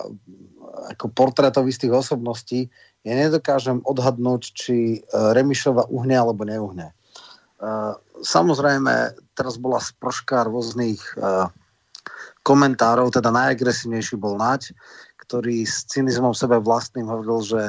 ako 0.94 1.10
portrétov 1.10 1.66
istých 1.66 1.96
osobností. 1.96 2.70
Ja 3.02 3.18
nedokážem 3.18 3.82
odhadnúť, 3.82 4.42
či 4.54 4.78
e, 4.78 4.98
Remišova 5.10 5.90
uhne 5.90 6.14
alebo 6.14 6.46
neuhne. 6.46 6.94
E, 6.94 6.94
samozrejme, 8.22 9.18
teraz 9.34 9.58
bola 9.58 9.82
sprška 9.82 10.46
rôznych 10.46 11.02
e, 11.18 11.50
komentárov, 12.46 13.10
teda 13.10 13.34
najagresívnejší 13.34 14.22
bol 14.22 14.38
Nať, 14.38 14.78
ktorý 15.26 15.66
s 15.66 15.90
cynizmom 15.90 16.38
sebe 16.38 16.62
vlastným 16.62 17.10
hovoril, 17.10 17.42
že 17.46 17.62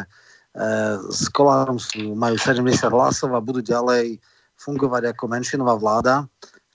s 1.09 1.33
Kolárom 1.33 1.81
majú 2.13 2.37
70 2.37 2.77
hlasov 2.93 3.33
a 3.33 3.41
budú 3.41 3.65
ďalej 3.65 4.21
fungovať 4.61 5.17
ako 5.17 5.25
menšinová 5.33 5.81
vláda, 5.81 6.29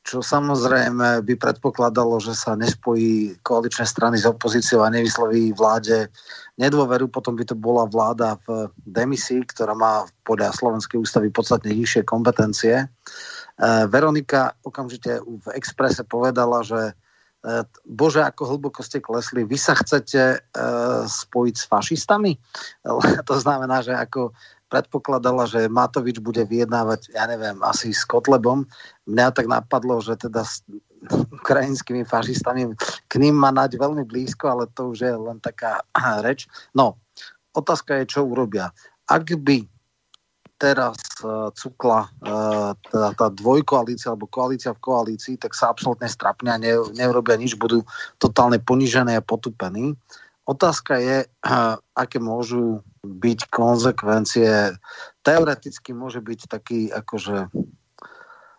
čo 0.08 0.24
samozrejme 0.24 1.20
by 1.28 1.34
predpokladalo, 1.36 2.24
že 2.24 2.32
sa 2.32 2.56
nespojí 2.56 3.36
koaličné 3.44 3.84
strany 3.84 4.16
s 4.16 4.24
opozíciou 4.24 4.88
a 4.88 4.94
nevysloví 4.94 5.52
vláde 5.52 6.08
nedôveru, 6.56 7.12
potom 7.12 7.36
by 7.36 7.44
to 7.44 7.60
bola 7.60 7.84
vláda 7.84 8.40
v 8.48 8.72
demisii, 8.88 9.44
ktorá 9.52 9.76
má 9.76 10.08
podľa 10.24 10.56
Slovenskej 10.56 11.04
ústavy 11.04 11.28
podstatne 11.28 11.76
nižšie 11.76 12.08
kompetencie. 12.08 12.82
E, 12.82 12.86
Veronika 13.92 14.56
okamžite 14.64 15.20
v 15.20 15.46
Exprese 15.52 16.08
povedala, 16.08 16.64
že 16.64 16.96
E, 17.46 17.64
Bože, 17.86 18.26
ako 18.26 18.58
hlboko 18.58 18.82
ste 18.84 19.00
klesli, 19.00 19.46
vy 19.46 19.56
sa 19.56 19.78
chcete 19.78 20.42
uh, 20.42 21.06
spojiť 21.06 21.56
s 21.56 21.70
fašistami? 21.70 22.34
to 23.30 23.36
znamená, 23.38 23.86
že 23.86 23.94
ako 23.94 24.34
predpokladala, 24.68 25.48
že 25.48 25.72
Matovič 25.72 26.20
bude 26.20 26.44
vyjednávať, 26.44 27.16
ja 27.16 27.24
neviem, 27.24 27.56
asi 27.64 27.96
s 27.96 28.04
Kotlebom. 28.04 28.68
Mňa 29.08 29.32
tak 29.32 29.48
napadlo, 29.48 30.04
že 30.04 30.20
teda 30.20 30.44
ukrajinskými 31.40 32.04
fašistami. 32.04 32.76
K 33.08 33.14
ním 33.24 33.40
má 33.40 33.56
nať 33.56 33.80
veľmi 33.80 34.04
blízko, 34.04 34.52
ale 34.52 34.64
to 34.76 34.92
už 34.92 35.00
je 35.08 35.14
len 35.16 35.40
taká 35.40 35.80
reč. 36.22 36.46
No, 36.76 37.00
otázka 37.56 38.04
je, 38.04 38.12
čo 38.12 38.28
urobia. 38.28 38.76
Ak 39.08 39.32
by 39.32 39.64
teraz 40.58 40.98
uh, 41.22 41.54
cukla 41.54 42.10
uh, 42.10 42.74
tá, 42.74 43.14
tá 43.14 43.28
dvojkoalícia 43.30 44.12
alebo 44.12 44.26
koalícia 44.26 44.74
v 44.74 44.84
koalícii, 44.84 45.38
tak 45.38 45.54
sa 45.54 45.70
absolútne 45.70 46.10
strapnia, 46.10 46.58
ne, 46.58 46.82
neurobia 46.98 47.38
nič, 47.38 47.54
budú 47.56 47.86
totálne 48.18 48.58
ponižené 48.58 49.22
a 49.22 49.24
potupení. 49.24 49.94
Otázka 50.50 50.98
je, 50.98 51.18
uh, 51.30 51.78
aké 51.94 52.18
môžu 52.18 52.82
byť 53.06 53.54
konzekvencie. 53.54 54.74
Teoreticky 55.22 55.94
môže 55.94 56.20
byť 56.26 56.40
taký 56.50 56.90
akože 56.90 57.54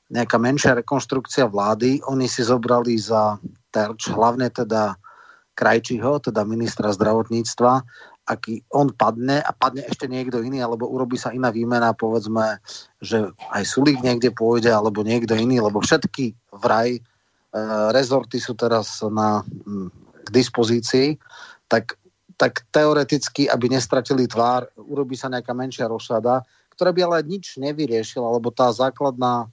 nejaká 0.08 0.40
menšia 0.40 0.72
rekonštrukcia 0.76 1.48
vlády. 1.48 2.00
Oni 2.08 2.24
si 2.28 2.40
zobrali 2.40 2.96
za 2.96 3.36
terč 3.68 4.08
hlavne 4.08 4.48
teda 4.48 4.96
Krajčího, 5.58 6.22
teda 6.22 6.46
ministra 6.46 6.94
zdravotníctva, 6.94 7.82
aký 8.28 8.62
on 8.70 8.92
padne 8.92 9.40
a 9.40 9.50
padne 9.50 9.82
ešte 9.88 10.06
niekto 10.06 10.44
iný, 10.44 10.62
alebo 10.62 10.86
urobí 10.86 11.16
sa 11.16 11.32
iná 11.32 11.48
výmena, 11.50 11.96
povedzme, 11.96 12.60
že 13.00 13.32
aj 13.50 13.62
Sulík 13.64 13.98
niekde 14.04 14.30
pôjde, 14.30 14.70
alebo 14.70 15.02
niekto 15.02 15.34
iný, 15.34 15.64
lebo 15.64 15.80
všetky 15.80 16.36
vraj 16.60 17.00
e, 17.00 17.02
rezorty 17.90 18.38
sú 18.38 18.54
teraz 18.54 19.00
na, 19.02 19.42
m, 19.66 19.90
k 20.22 20.28
dispozícii, 20.30 21.16
tak, 21.66 21.96
tak 22.36 22.68
teoreticky, 22.70 23.48
aby 23.48 23.72
nestratili 23.72 24.28
tvár, 24.28 24.68
urobí 24.76 25.16
sa 25.16 25.32
nejaká 25.32 25.56
menšia 25.56 25.88
rošada, 25.88 26.44
ktorá 26.76 26.94
by 26.94 27.00
ale 27.02 27.26
nič 27.26 27.58
nevyriešila, 27.58 28.28
lebo 28.38 28.54
tá 28.54 28.70
základná, 28.70 29.50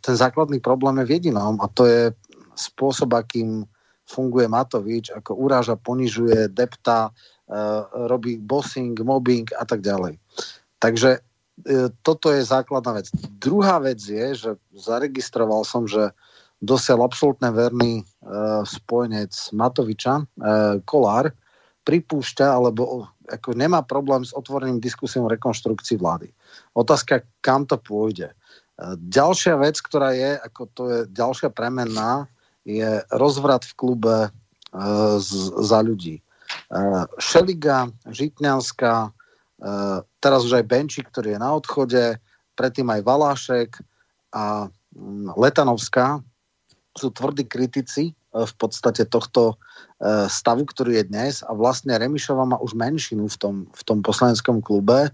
ten 0.00 0.14
základný 0.16 0.58
problém 0.58 0.98
je 1.02 1.08
v 1.08 1.14
jedinom 1.18 1.60
a 1.60 1.66
to 1.70 1.86
je 1.86 2.10
spôsob, 2.56 3.14
akým 3.14 3.64
funguje 4.04 4.50
Matovič, 4.50 5.14
ako 5.14 5.38
uráža, 5.38 5.78
ponižuje, 5.78 6.50
depta, 6.52 7.14
Eh, 7.52 7.82
robí 8.08 8.40
bossing, 8.40 8.96
mobbing 9.04 9.44
a 9.60 9.68
tak 9.68 9.84
ďalej. 9.84 10.16
Takže 10.80 11.20
eh, 11.20 11.88
toto 12.00 12.32
je 12.32 12.40
základná 12.40 12.96
vec. 12.96 13.12
Druhá 13.36 13.76
vec 13.76 14.00
je, 14.00 14.32
že 14.32 14.50
zaregistroval 14.72 15.60
som, 15.68 15.84
že 15.84 16.16
dosiaľ 16.64 17.10
absolútne 17.10 17.50
verný 17.50 18.06
spojenec 18.62 19.34
Matoviča, 19.50 20.22
Kolár, 20.86 21.34
pripúšťa, 21.82 22.46
alebo 22.54 23.10
ako 23.26 23.58
nemá 23.58 23.82
problém 23.82 24.22
s 24.22 24.30
otvoreným 24.30 24.78
diskusiou 24.78 25.26
o 25.26 25.32
rekonštrukcii 25.34 25.98
vlády. 25.98 26.30
Otázka, 26.78 27.26
kam 27.42 27.66
to 27.66 27.82
pôjde. 27.82 28.30
Ďalšia 28.98 29.54
vec, 29.62 29.78
ktorá 29.78 30.10
je, 30.16 30.38
ako 30.42 30.62
to 30.74 30.82
je 30.90 30.98
ďalšia 31.14 31.54
premenná, 31.54 32.26
je 32.62 33.02
rozvrat 33.14 33.66
v 33.66 33.76
klube 33.78 34.16
uh, 34.30 35.14
z, 35.18 35.30
za 35.62 35.78
ľudí. 35.82 36.22
Uh, 36.70 37.06
Šeliga, 37.18 37.90
Žitňanská, 38.06 39.10
uh, 39.10 39.98
teraz 40.22 40.40
už 40.46 40.62
aj 40.62 40.68
Benči, 40.70 41.00
ktorý 41.02 41.34
je 41.34 41.42
na 41.42 41.50
odchode, 41.54 42.02
predtým 42.54 42.86
aj 42.90 43.00
Valášek 43.02 43.70
a 44.34 44.70
um, 44.94 45.30
Letanovská 45.34 46.22
sú 46.94 47.10
tvrdí 47.10 47.46
kritici 47.46 48.12
uh, 48.12 48.46
v 48.46 48.54
podstate 48.58 49.06
tohto 49.10 49.58
uh, 49.58 50.26
stavu, 50.30 50.62
ktorý 50.66 51.02
je 51.02 51.08
dnes 51.10 51.34
a 51.42 51.50
vlastne 51.54 51.98
Remišova 51.98 52.46
má 52.46 52.56
už 52.62 52.78
menšinu 52.78 53.26
v 53.26 53.36
tom, 53.38 53.54
v 53.70 53.82
tom 53.82 53.98
poslaneckom 54.06 54.62
klube 54.62 55.10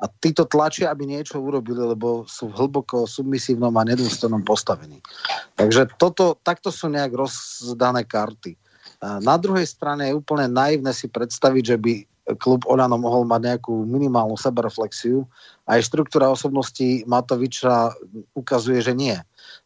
a 0.00 0.08
títo 0.08 0.48
tlačia, 0.48 0.88
aby 0.88 1.04
niečo 1.04 1.36
urobili, 1.36 1.84
lebo 1.84 2.24
sú 2.24 2.48
hlboko 2.48 3.04
submisívnom 3.04 3.76
a 3.76 3.84
nedôstojnom 3.84 4.40
postavení. 4.42 5.04
Takže 5.60 5.92
toto, 6.00 6.40
takto 6.40 6.72
sú 6.72 6.88
nejak 6.88 7.12
rozdané 7.12 8.08
karty. 8.08 8.56
Na 9.00 9.36
druhej 9.36 9.68
strane 9.68 10.08
je 10.08 10.16
úplne 10.16 10.48
naivné 10.48 10.92
si 10.96 11.08
predstaviť, 11.08 11.64
že 11.64 11.76
by 11.76 11.92
klub 12.36 12.62
Olano 12.68 13.00
mohol 13.00 13.26
mať 13.26 13.40
nejakú 13.42 13.84
minimálnu 13.88 14.36
sebereflexiu. 14.36 15.24
Aj 15.66 15.80
štruktúra 15.82 16.30
osobnosti 16.30 17.04
Matoviča 17.08 17.96
ukazuje, 18.36 18.80
že 18.84 18.94
nie. 18.94 19.16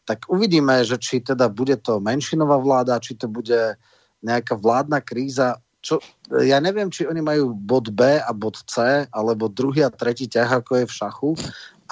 Tak 0.09 0.31
uvidíme, 0.31 0.81
že 0.87 0.97
či 0.97 1.21
teda 1.21 1.51
bude 1.51 1.77
to 1.83 2.01
menšinová 2.01 2.57
vláda, 2.63 3.03
či 3.03 3.19
to 3.19 3.29
bude 3.29 3.77
nejaká 4.25 4.57
vládna 4.57 5.05
kríza. 5.05 5.61
Čo, 5.85 6.01
ja 6.41 6.57
neviem, 6.65 6.89
či 6.89 7.05
oni 7.05 7.21
majú 7.21 7.53
bod 7.53 7.93
B 7.93 8.17
a 8.17 8.33
bod 8.33 8.57
C, 8.65 9.05
alebo 9.13 9.53
druhý 9.53 9.85
a 9.85 9.93
tretí 9.93 10.25
ťah, 10.25 10.65
ako 10.65 10.81
je 10.81 10.85
v 10.89 10.97
šachu. 10.97 11.31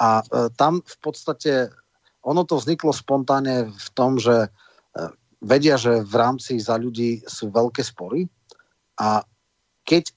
A 0.01 0.25
e, 0.25 0.49
tam 0.57 0.81
v 0.81 0.97
podstate 0.97 1.69
ono 2.25 2.41
to 2.41 2.57
vzniklo 2.57 2.89
spontánne 2.89 3.69
v 3.69 3.87
tom, 3.93 4.17
že 4.17 4.47
e, 4.47 4.49
vedia, 5.45 5.77
že 5.77 6.01
v 6.01 6.15
rámci 6.17 6.57
za 6.57 6.81
ľudí 6.81 7.21
sú 7.29 7.53
veľké 7.53 7.85
spory 7.85 8.25
a 8.97 9.21
keď 9.85 10.09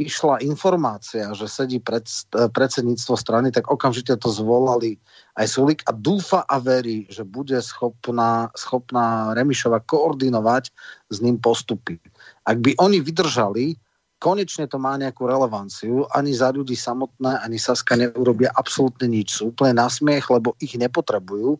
išla 0.00 0.40
informácia, 0.40 1.28
že 1.36 1.44
sedí 1.44 1.76
pred, 1.76 2.08
predsedníctvo 2.32 3.14
strany, 3.14 3.52
tak 3.52 3.68
okamžite 3.68 4.16
to 4.16 4.32
zvolali 4.32 4.96
aj 5.36 5.46
Sulik 5.52 5.80
a 5.84 5.92
dúfa 5.92 6.48
a 6.48 6.56
verí, 6.56 7.04
že 7.12 7.28
bude 7.28 7.60
schopná, 7.60 8.48
schopná 8.56 9.36
Remišova 9.36 9.84
koordinovať 9.84 10.72
s 11.12 11.16
ním 11.20 11.36
postupy. 11.36 12.00
Ak 12.42 12.58
by 12.58 12.74
oni 12.78 12.98
vydržali, 12.98 13.78
konečne 14.22 14.70
to 14.70 14.78
má 14.78 14.94
nejakú 14.94 15.26
relevanciu. 15.26 16.06
Ani 16.14 16.30
za 16.30 16.54
ľudí 16.54 16.78
samotné, 16.78 17.42
ani 17.42 17.58
Saska 17.58 17.98
neurobia 17.98 18.54
absolútne 18.54 19.10
nič. 19.10 19.42
Sú 19.42 19.50
úplne 19.50 19.74
na 19.82 19.90
smiech, 19.90 20.30
lebo 20.30 20.54
ich 20.62 20.78
nepotrebujú. 20.78 21.58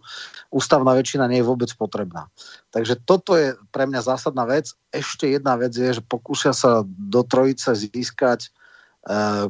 Ústavná 0.55 0.95
väčšina 0.95 1.27
nie 1.27 1.43
je 1.43 1.49
vôbec 1.51 1.75
potrebná. 1.75 2.31
Takže 2.71 3.03
toto 3.03 3.35
je 3.35 3.59
pre 3.75 3.91
mňa 3.91 4.07
zásadná 4.07 4.47
vec. 4.47 4.71
Ešte 4.95 5.27
jedna 5.27 5.59
vec 5.59 5.75
je, 5.75 5.99
že 5.99 6.07
pokúšia 6.07 6.55
sa 6.55 6.87
do 6.87 7.27
trojice 7.27 7.75
získať 7.75 8.47
e, 8.47 8.49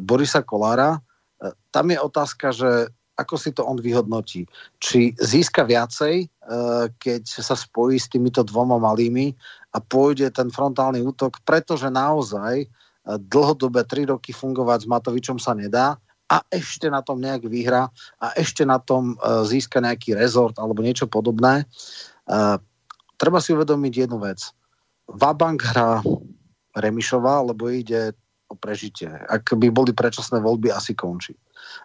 Borisa 0.01 0.41
Kolára. 0.41 0.97
E, 0.97 1.53
tam 1.69 1.93
je 1.93 2.01
otázka, 2.01 2.57
že 2.57 2.89
ako 3.13 3.37
si 3.37 3.53
to 3.53 3.69
on 3.69 3.77
vyhodnotí. 3.77 4.49
Či 4.81 5.13
získa 5.21 5.69
viacej, 5.69 6.15
e, 6.25 6.27
keď 6.97 7.23
sa 7.29 7.53
spojí 7.53 8.01
s 8.01 8.09
týmito 8.09 8.41
dvoma 8.41 8.81
malými 8.81 9.37
a 9.73 9.79
pôjde 9.81 10.29
ten 10.33 10.53
frontálny 10.53 11.01
útok, 11.01 11.41
pretože 11.49 11.89
naozaj 11.89 12.69
dlhodobé 13.05 13.83
tri 13.89 14.07
roky 14.07 14.31
fungovať 14.31 14.87
s 14.87 14.91
Matovičom 14.91 15.39
sa 15.43 15.57
nedá 15.59 15.99
a 16.31 16.41
ešte 16.49 16.89
na 16.89 17.03
tom 17.03 17.19
nejak 17.19 17.45
vyhra 17.45 17.91
a 18.23 18.27
ešte 18.39 18.65
na 18.65 18.79
tom 18.79 19.19
e, 19.19 19.45
získa 19.45 19.83
nejaký 19.83 20.17
rezort 20.17 20.57
alebo 20.57 20.81
niečo 20.81 21.11
podobné. 21.11 21.61
E, 21.61 21.65
treba 23.19 23.43
si 23.43 23.53
uvedomiť 23.53 24.07
jednu 24.07 24.23
vec. 24.23 24.41
Vabank 25.11 25.61
hrá 25.61 26.01
Remišová, 26.73 27.45
lebo 27.45 27.69
ide 27.69 28.17
o 28.49 28.55
prežitie. 28.57 29.13
Ak 29.29 29.53
by 29.53 29.69
boli 29.69 29.93
predčasné 29.93 30.41
voľby, 30.41 30.73
asi 30.73 30.97
končí. 30.97 31.37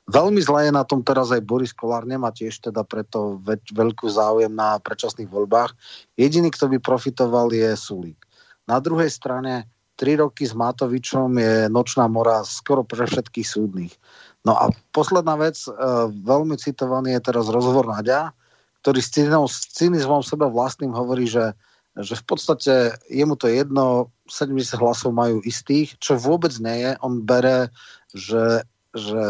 Veľmi 0.07 0.39
zle 0.39 0.67
je 0.67 0.71
na 0.71 0.87
tom 0.87 1.03
teraz 1.03 1.31
aj 1.35 1.43
Boris 1.43 1.75
Kolár, 1.75 2.07
nemá 2.07 2.31
tiež 2.31 2.63
teda 2.63 2.87
preto 2.87 3.39
veľkú 3.75 4.07
záujem 4.07 4.51
na 4.51 4.79
predčasných 4.79 5.27
voľbách. 5.27 5.75
Jediný, 6.15 6.47
kto 6.51 6.71
by 6.71 6.77
profitoval, 6.79 7.51
je 7.51 7.75
Sulík. 7.75 8.19
Na 8.67 8.79
druhej 8.79 9.11
strane 9.11 9.67
tri 9.97 10.13
roky 10.13 10.45
s 10.45 10.53
Matovičom 10.53 11.33
je 11.41 11.55
nočná 11.73 12.05
mora 12.05 12.45
skoro 12.45 12.85
pre 12.85 13.09
všetkých 13.09 13.47
súdnych. 13.47 13.93
No 14.45 14.53
a 14.53 14.69
posledná 14.93 15.35
vec, 15.35 15.57
e, 15.65 15.71
veľmi 16.07 16.55
citovaný 16.55 17.17
je 17.17 17.25
teraz 17.33 17.49
rozhovor 17.49 17.89
Nadia, 17.89 18.31
ktorý 18.85 19.01
s, 19.01 19.11
cynizmom 19.73 20.21
seba 20.21 20.47
vlastným 20.47 20.93
hovorí, 20.93 21.25
že, 21.27 21.51
že 21.97 22.13
v 22.13 22.23
podstate 22.23 22.93
jemu 23.09 23.35
to 23.35 23.49
jedno, 23.49 24.13
70 24.29 24.79
hlasov 24.79 25.11
majú 25.11 25.41
istých, 25.43 25.97
čo 25.97 26.15
vôbec 26.15 26.53
nie 26.61 26.87
je. 26.87 26.91
On 27.01 27.19
bere, 27.19 27.73
že, 28.13 28.63
že 28.97 29.23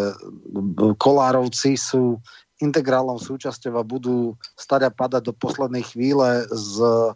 Kolárovci 0.97 1.77
sú 1.77 2.17
integrálnou 2.57 3.21
súčasťou 3.21 3.77
a 3.77 3.85
budú 3.85 4.33
stať 4.57 4.89
a 4.89 4.91
padať 4.91 5.29
do 5.29 5.33
poslednej 5.35 5.85
chvíle 5.85 6.47
z 6.49 7.13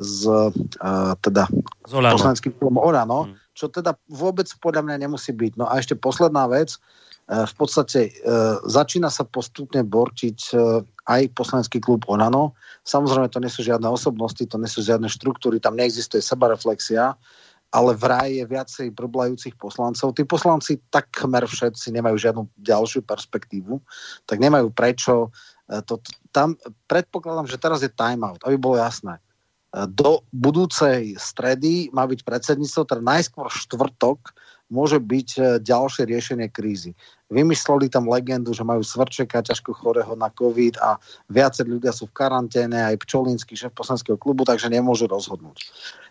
s 0.00 0.24
uh, 0.24 1.12
teda 1.20 1.48
poslaneckým 1.84 2.56
klubom 2.56 2.80
Orano, 2.80 3.28
hmm. 3.28 3.36
čo 3.52 3.68
teda 3.68 3.92
vôbec 4.08 4.48
podľa 4.64 4.88
mňa 4.88 4.96
nemusí 5.04 5.36
byť. 5.36 5.52
No 5.60 5.68
a 5.68 5.76
ešte 5.76 5.92
posledná 5.92 6.48
vec, 6.48 6.80
uh, 7.28 7.44
v 7.44 7.54
podstate 7.60 8.08
uh, 8.24 8.56
začína 8.64 9.12
sa 9.12 9.28
postupne 9.28 9.84
borčiť 9.84 10.38
uh, 10.56 10.80
aj 11.12 11.36
poslanecký 11.36 11.78
klub 11.84 12.08
Orano. 12.08 12.56
Samozrejme, 12.88 13.28
to 13.28 13.42
nie 13.44 13.52
sú 13.52 13.60
žiadne 13.60 13.84
osobnosti, 13.84 14.40
to 14.40 14.56
nie 14.56 14.70
sú 14.70 14.80
žiadne 14.80 15.12
štruktúry, 15.12 15.60
tam 15.60 15.76
neexistuje 15.76 16.24
sebareflexia, 16.24 17.14
ale 17.72 17.96
vraj 17.96 18.36
je 18.36 18.44
viacej 18.44 18.92
problajúcich 18.92 19.56
poslancov. 19.56 20.12
Tí 20.12 20.28
poslanci 20.28 20.78
takmer 20.92 21.48
všetci 21.48 21.88
nemajú 21.96 22.20
žiadnu 22.20 22.42
ďalšiu 22.60 23.00
perspektívu, 23.02 23.80
tak 24.28 24.38
nemajú 24.38 24.68
prečo. 24.76 25.32
To, 25.66 25.96
tam 26.36 26.60
predpokladám, 26.84 27.48
že 27.48 27.56
teraz 27.56 27.80
je 27.80 27.88
timeout, 27.88 28.44
aby 28.44 28.60
bolo 28.60 28.76
jasné 28.76 29.16
do 29.72 30.20
budúcej 30.36 31.16
stredy 31.16 31.88
má 31.96 32.04
byť 32.04 32.28
predsedníctvo, 32.28 32.82
teda 32.84 33.00
najskôr 33.00 33.48
štvrtok 33.48 34.36
môže 34.68 35.00
byť 35.00 35.28
e, 35.36 35.40
ďalšie 35.64 36.08
riešenie 36.08 36.48
krízy. 36.52 36.92
Vymysleli 37.32 37.88
tam 37.88 38.08
legendu, 38.08 38.52
že 38.52 38.64
majú 38.64 38.84
Svrčeka, 38.84 39.44
ťažko 39.44 39.72
chorého 39.72 40.12
na 40.16 40.28
COVID 40.28 40.76
a 40.80 41.00
viacerí 41.32 41.72
ľudia 41.72 41.92
sú 41.92 42.08
v 42.08 42.16
karanténe, 42.16 42.84
aj 42.84 43.00
Pčolínsky 43.04 43.56
šéf 43.56 43.72
poslanského 43.72 44.20
klubu, 44.20 44.44
takže 44.44 44.68
nemôžu 44.68 45.08
rozhodnúť. 45.08 45.64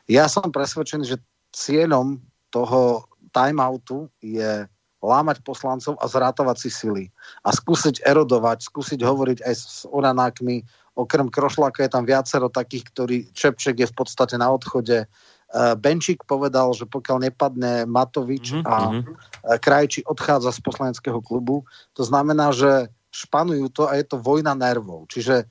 Ja 0.10 0.26
som 0.26 0.50
presvedčený, 0.50 1.06
že 1.06 1.22
cieľom 1.52 2.19
toho 2.52 3.07
timeoutu 3.32 4.11
je 4.19 4.68
lámať 5.02 5.41
poslancov 5.41 5.98
a 5.98 6.06
zrátovať 6.06 6.57
si 6.61 6.69
sily. 6.69 7.06
A 7.41 7.49
skúsiť 7.49 8.06
erodovať, 8.06 8.61
skúsiť 8.69 9.02
hovoriť 9.02 9.40
aj 9.41 9.53
s 9.57 9.84
oranákmi. 9.90 10.61
Okrem 10.94 11.28
Krošláka 11.32 11.82
je 11.82 11.91
tam 11.91 12.06
viacero 12.06 12.53
takých, 12.53 12.84
ktorí 12.94 13.18
Čepček 13.34 13.82
je 13.82 13.88
v 13.90 13.95
podstate 13.98 14.38
na 14.38 14.53
odchode. 14.53 15.10
Eh, 15.52 15.76
Benčík 15.76 16.23
povedal, 16.23 16.72
že 16.78 16.86
pokiaľ 16.86 17.28
nepadne 17.28 17.90
Matovič 17.90 18.61
mm-hmm. 18.61 18.69
a 18.69 18.76
mhm. 18.88 19.02
eh, 19.02 19.57
Krajči 19.57 20.06
odchádza 20.06 20.53
z 20.53 20.60
poslaneckého 20.64 21.19
klubu, 21.19 21.65
to 21.98 22.06
znamená, 22.06 22.53
že 22.53 22.88
španujú 23.11 23.68
to 23.76 23.84
a 23.91 23.99
je 23.99 24.06
to 24.07 24.22
vojna 24.22 24.56
nervov. 24.56 25.10
Čiže 25.11 25.44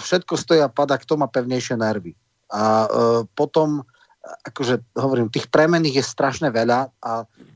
všetko 0.00 0.32
stojí 0.40 0.60
a 0.64 0.72
pada, 0.72 0.96
kto 0.96 1.20
má 1.20 1.28
pevnejšie 1.28 1.76
nervy. 1.76 2.16
A 2.48 2.88
uh, 2.88 3.20
potom, 3.36 3.84
akože 4.22 4.94
hovorím, 4.94 5.34
tých 5.34 5.50
premených 5.50 5.98
je 5.98 6.04
strašne 6.06 6.48
veľa 6.54 6.94
a, 7.02 7.12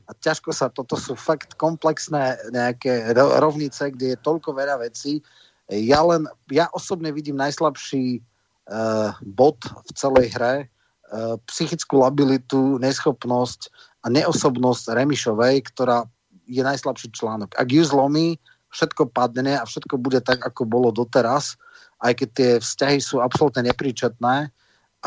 a 0.07 0.11
ťažko 0.19 0.51
sa, 0.51 0.67
toto 0.67 0.99
sú 0.99 1.15
fakt 1.15 1.55
komplexné 1.55 2.35
nejaké 2.51 3.15
rovnice, 3.15 3.95
kde 3.95 4.13
je 4.13 4.23
toľko 4.23 4.51
veľa 4.51 4.83
vecí. 4.83 5.23
Ja 5.71 6.03
len, 6.03 6.27
ja 6.51 6.67
osobne 6.75 7.15
vidím 7.15 7.39
najslabší 7.39 8.19
uh, 8.19 9.15
bod 9.23 9.63
v 9.63 9.91
celej 9.95 10.27
hre, 10.35 10.67
E, 11.07 11.39
psychickú 11.47 12.03
labilitu, 12.03 12.75
neschopnosť 12.83 13.71
a 14.03 14.11
neosobnosť 14.11 14.91
Remišovej, 14.91 15.63
ktorá 15.71 16.03
je 16.43 16.59
najslabší 16.59 17.15
článok. 17.15 17.55
Ak 17.55 17.71
ju 17.71 17.79
zlomí, 17.79 18.35
všetko 18.75 19.15
padne 19.15 19.55
a 19.55 19.63
všetko 19.63 19.95
bude 19.95 20.19
tak, 20.19 20.43
ako 20.43 20.67
bolo 20.67 20.91
doteraz, 20.91 21.55
aj 22.03 22.11
keď 22.11 22.29
tie 22.35 22.51
vzťahy 22.59 22.99
sú 22.99 23.23
absolútne 23.23 23.71
nepríčetné 23.71 24.51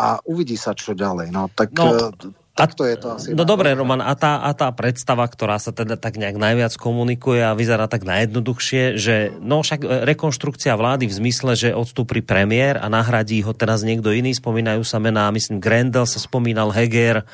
a 0.01 0.07
uvidí 0.25 0.57
sa, 0.57 0.73
čo 0.73 0.97
ďalej. 0.97 1.29
No, 1.29 1.53
tak 1.53 1.77
no, 1.77 1.93
e, 1.93 2.33
Takto 2.61 2.85
je 2.85 2.97
to 3.01 3.09
asi. 3.17 3.29
No 3.33 3.49
dobre, 3.49 3.73
Roman, 3.73 4.05
a 4.05 4.13
tá, 4.13 4.45
a 4.45 4.53
tá 4.53 4.69
predstava, 4.75 5.25
ktorá 5.25 5.57
sa 5.57 5.73
teda 5.73 5.97
tak 5.97 6.21
nejak 6.21 6.37
najviac 6.37 6.77
komunikuje 6.77 7.41
a 7.41 7.57
vyzerá 7.57 7.89
tak 7.89 8.05
najjednoduchšie, 8.05 9.01
že 9.01 9.33
no 9.41 9.65
však 9.65 9.81
e, 9.81 9.89
rekonštrukcia 10.05 10.77
vlády 10.77 11.09
v 11.09 11.17
zmysle, 11.25 11.57
že 11.57 11.73
odstúpi 11.73 12.21
premiér 12.21 12.77
a 12.77 12.93
nahradí 12.93 13.41
ho 13.47 13.57
teraz 13.57 13.81
niekto 13.81 14.13
iný, 14.13 14.37
spomínajú 14.37 14.85
sa 14.85 15.01
mená, 15.01 15.33
myslím, 15.33 15.57
Grendel 15.57 16.05
sa 16.05 16.21
spomínal, 16.21 16.69
Heger 16.75 17.25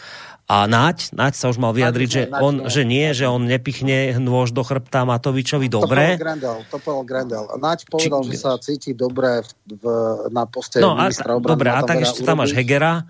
a 0.47 0.71
Naď, 0.71 1.11
Naď 1.11 1.35
sa 1.35 1.51
už 1.51 1.59
mal 1.59 1.75
vyjadriť, 1.75 2.09
že 2.09 2.23
on, 2.31 2.71
že 2.71 2.87
nie, 2.87 3.11
že 3.11 3.27
on 3.27 3.43
nepichne 3.43 4.15
nôž 4.23 4.55
do 4.55 4.63
chrbta 4.63 5.03
Matovičovi 5.03 5.67
dobre. 5.67 6.15
To 6.15 6.23
povedal 6.23 6.23
Grendel, 6.23 6.57
to 6.71 6.77
povedal 6.79 7.05
Grendel. 7.05 7.45
Naď 7.59 7.79
povedal, 7.91 8.23
Či... 8.23 8.29
že 8.31 8.37
sa 8.39 8.51
cíti 8.63 8.91
dobre 8.95 9.43
v, 9.43 9.51
v, 9.75 9.85
na 10.31 10.47
poste 10.47 10.79
no, 10.79 10.95
ministra 10.95 11.35
obrany. 11.35 11.51
Dobre, 11.51 11.69
a 11.75 11.83
tak 11.83 11.99
ešte 11.99 12.23
tam 12.23 12.39
máš 12.39 12.55
Hegera, 12.55 13.03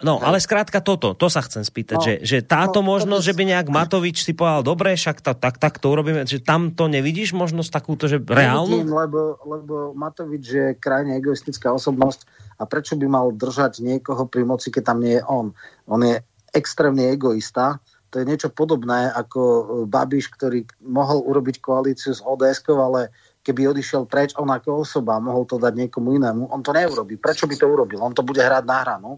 No, 0.00 0.16
ale 0.16 0.40
skrátka 0.40 0.80
toto, 0.80 1.12
to 1.12 1.28
sa 1.28 1.44
chcem 1.44 1.60
spýtať, 1.60 1.96
no, 2.00 2.04
že, 2.04 2.14
že 2.24 2.38
táto 2.40 2.80
no, 2.80 2.96
možnosť, 2.96 3.20
že 3.20 3.36
by 3.36 3.42
nejak 3.52 3.68
Matovič 3.68 4.24
si 4.24 4.32
povedal, 4.32 4.64
dobre, 4.64 4.96
však 4.96 5.20
to, 5.20 5.36
tak, 5.36 5.60
tak 5.60 5.76
to 5.76 5.92
urobíme, 5.92 6.24
že 6.24 6.40
tam 6.40 6.72
to 6.72 6.88
nevidíš 6.88 7.36
možnosť 7.36 7.68
takúto, 7.68 8.08
že 8.08 8.16
reálnu? 8.16 8.80
Nevidím, 8.80 8.96
lebo, 8.96 9.36
lebo 9.44 9.74
Matovič 9.92 10.44
je 10.48 10.66
krajne 10.80 11.20
egoistická 11.20 11.68
osobnosť 11.76 12.24
a 12.56 12.64
prečo 12.64 12.96
by 12.96 13.06
mal 13.12 13.28
držať 13.36 13.84
niekoho 13.84 14.24
pri 14.24 14.48
moci, 14.48 14.72
keď 14.72 14.82
tam 14.88 15.04
nie 15.04 15.20
je 15.20 15.22
on? 15.28 15.52
On 15.84 16.00
je 16.00 16.16
extrémne 16.52 17.10
egoista, 17.10 17.78
to 18.10 18.18
je 18.18 18.26
niečo 18.26 18.50
podobné 18.50 19.06
ako 19.14 19.40
Babiš, 19.86 20.34
ktorý 20.34 20.66
mohol 20.82 21.22
urobiť 21.30 21.62
koalíciu 21.62 22.10
s 22.10 22.20
ods 22.26 22.66
ale 22.66 23.14
keby 23.40 23.72
odišiel 23.72 24.04
preč 24.04 24.36
on 24.36 24.52
ako 24.52 24.84
osoba, 24.84 25.16
mohol 25.22 25.48
to 25.48 25.56
dať 25.56 25.72
niekomu 25.72 26.20
inému, 26.20 26.52
on 26.52 26.60
to 26.60 26.76
neurobi. 26.76 27.16
Prečo 27.16 27.48
by 27.48 27.56
to 27.56 27.66
urobil? 27.70 28.04
On 28.04 28.12
to 28.12 28.20
bude 28.20 28.42
hrať 28.42 28.64
na 28.68 28.78
hranu. 28.84 29.10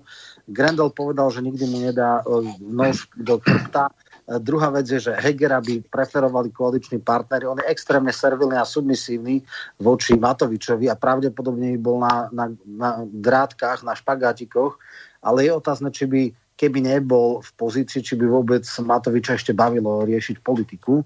Grendel 0.46 0.94
povedal, 0.94 1.26
že 1.34 1.42
nikdy 1.42 1.64
mu 1.66 1.78
nedá 1.82 2.22
e, 2.22 2.54
nož 2.62 3.10
do 3.18 3.42
krpta. 3.42 3.90
E, 3.90 4.38
druhá 4.38 4.70
vec 4.70 4.86
je, 4.86 5.10
že 5.10 5.18
Hegera 5.18 5.58
by 5.58 5.82
preferovali 5.90 6.54
koaliční 6.54 7.02
partnery. 7.02 7.50
On 7.50 7.58
je 7.58 7.66
extrémne 7.66 8.14
servilný 8.14 8.54
a 8.54 8.68
submisívny 8.68 9.42
voči 9.82 10.14
Matovičovi 10.14 10.86
a 10.86 10.94
pravdepodobne 10.94 11.74
by 11.74 11.80
bol 11.82 11.98
na, 11.98 12.30
na, 12.30 12.46
na 12.62 13.02
drátkach, 13.02 13.82
na 13.82 13.98
špagátikoch, 13.98 14.78
ale 15.18 15.50
je 15.50 15.50
otázne, 15.50 15.90
či 15.90 16.06
by 16.06 16.22
keby 16.62 16.78
nebol 16.78 17.42
v 17.42 17.50
pozícii, 17.58 18.06
či 18.06 18.14
by 18.14 18.30
vôbec 18.30 18.62
Matoviča 18.62 19.34
ešte 19.34 19.50
bavilo 19.50 20.06
riešiť 20.06 20.46
politiku. 20.46 21.02
E, 21.02 21.04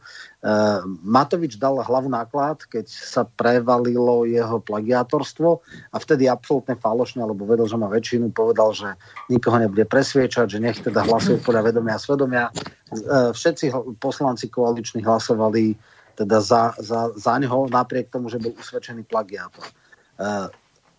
Matovič 1.01 1.57
dal 1.57 1.81
hlavu 1.81 2.12
náklad, 2.12 2.69
keď 2.69 2.85
sa 2.85 3.24
prevalilo 3.24 4.28
jeho 4.28 4.61
plagiátorstvo 4.61 5.65
a 5.65 5.97
vtedy 5.97 6.28
absolútne 6.28 6.77
falošne, 6.77 7.24
alebo 7.24 7.49
vedel, 7.49 7.65
že 7.65 7.81
má 7.81 7.89
väčšinu, 7.89 8.37
povedal, 8.37 8.77
že 8.77 9.01
nikoho 9.33 9.57
nebude 9.57 9.89
presviečať, 9.89 10.53
že 10.53 10.61
nech 10.61 10.77
teda 10.85 11.09
hlasuje 11.09 11.41
podľa 11.41 11.73
vedomia 11.73 11.97
a 11.97 12.05
svedomia. 12.05 12.45
E, 12.53 13.33
všetci 13.33 13.97
poslanci 13.97 14.53
koaliční 14.53 15.01
hlasovali 15.09 15.73
teda 16.20 16.37
za, 16.45 16.77
za, 16.77 17.16
za 17.16 17.33
neho, 17.41 17.65
napriek 17.73 18.12
tomu, 18.12 18.28
že 18.28 18.37
bol 18.37 18.53
usvedčený 18.53 19.09
plagiátor. 19.09 19.65
E, 19.65 19.73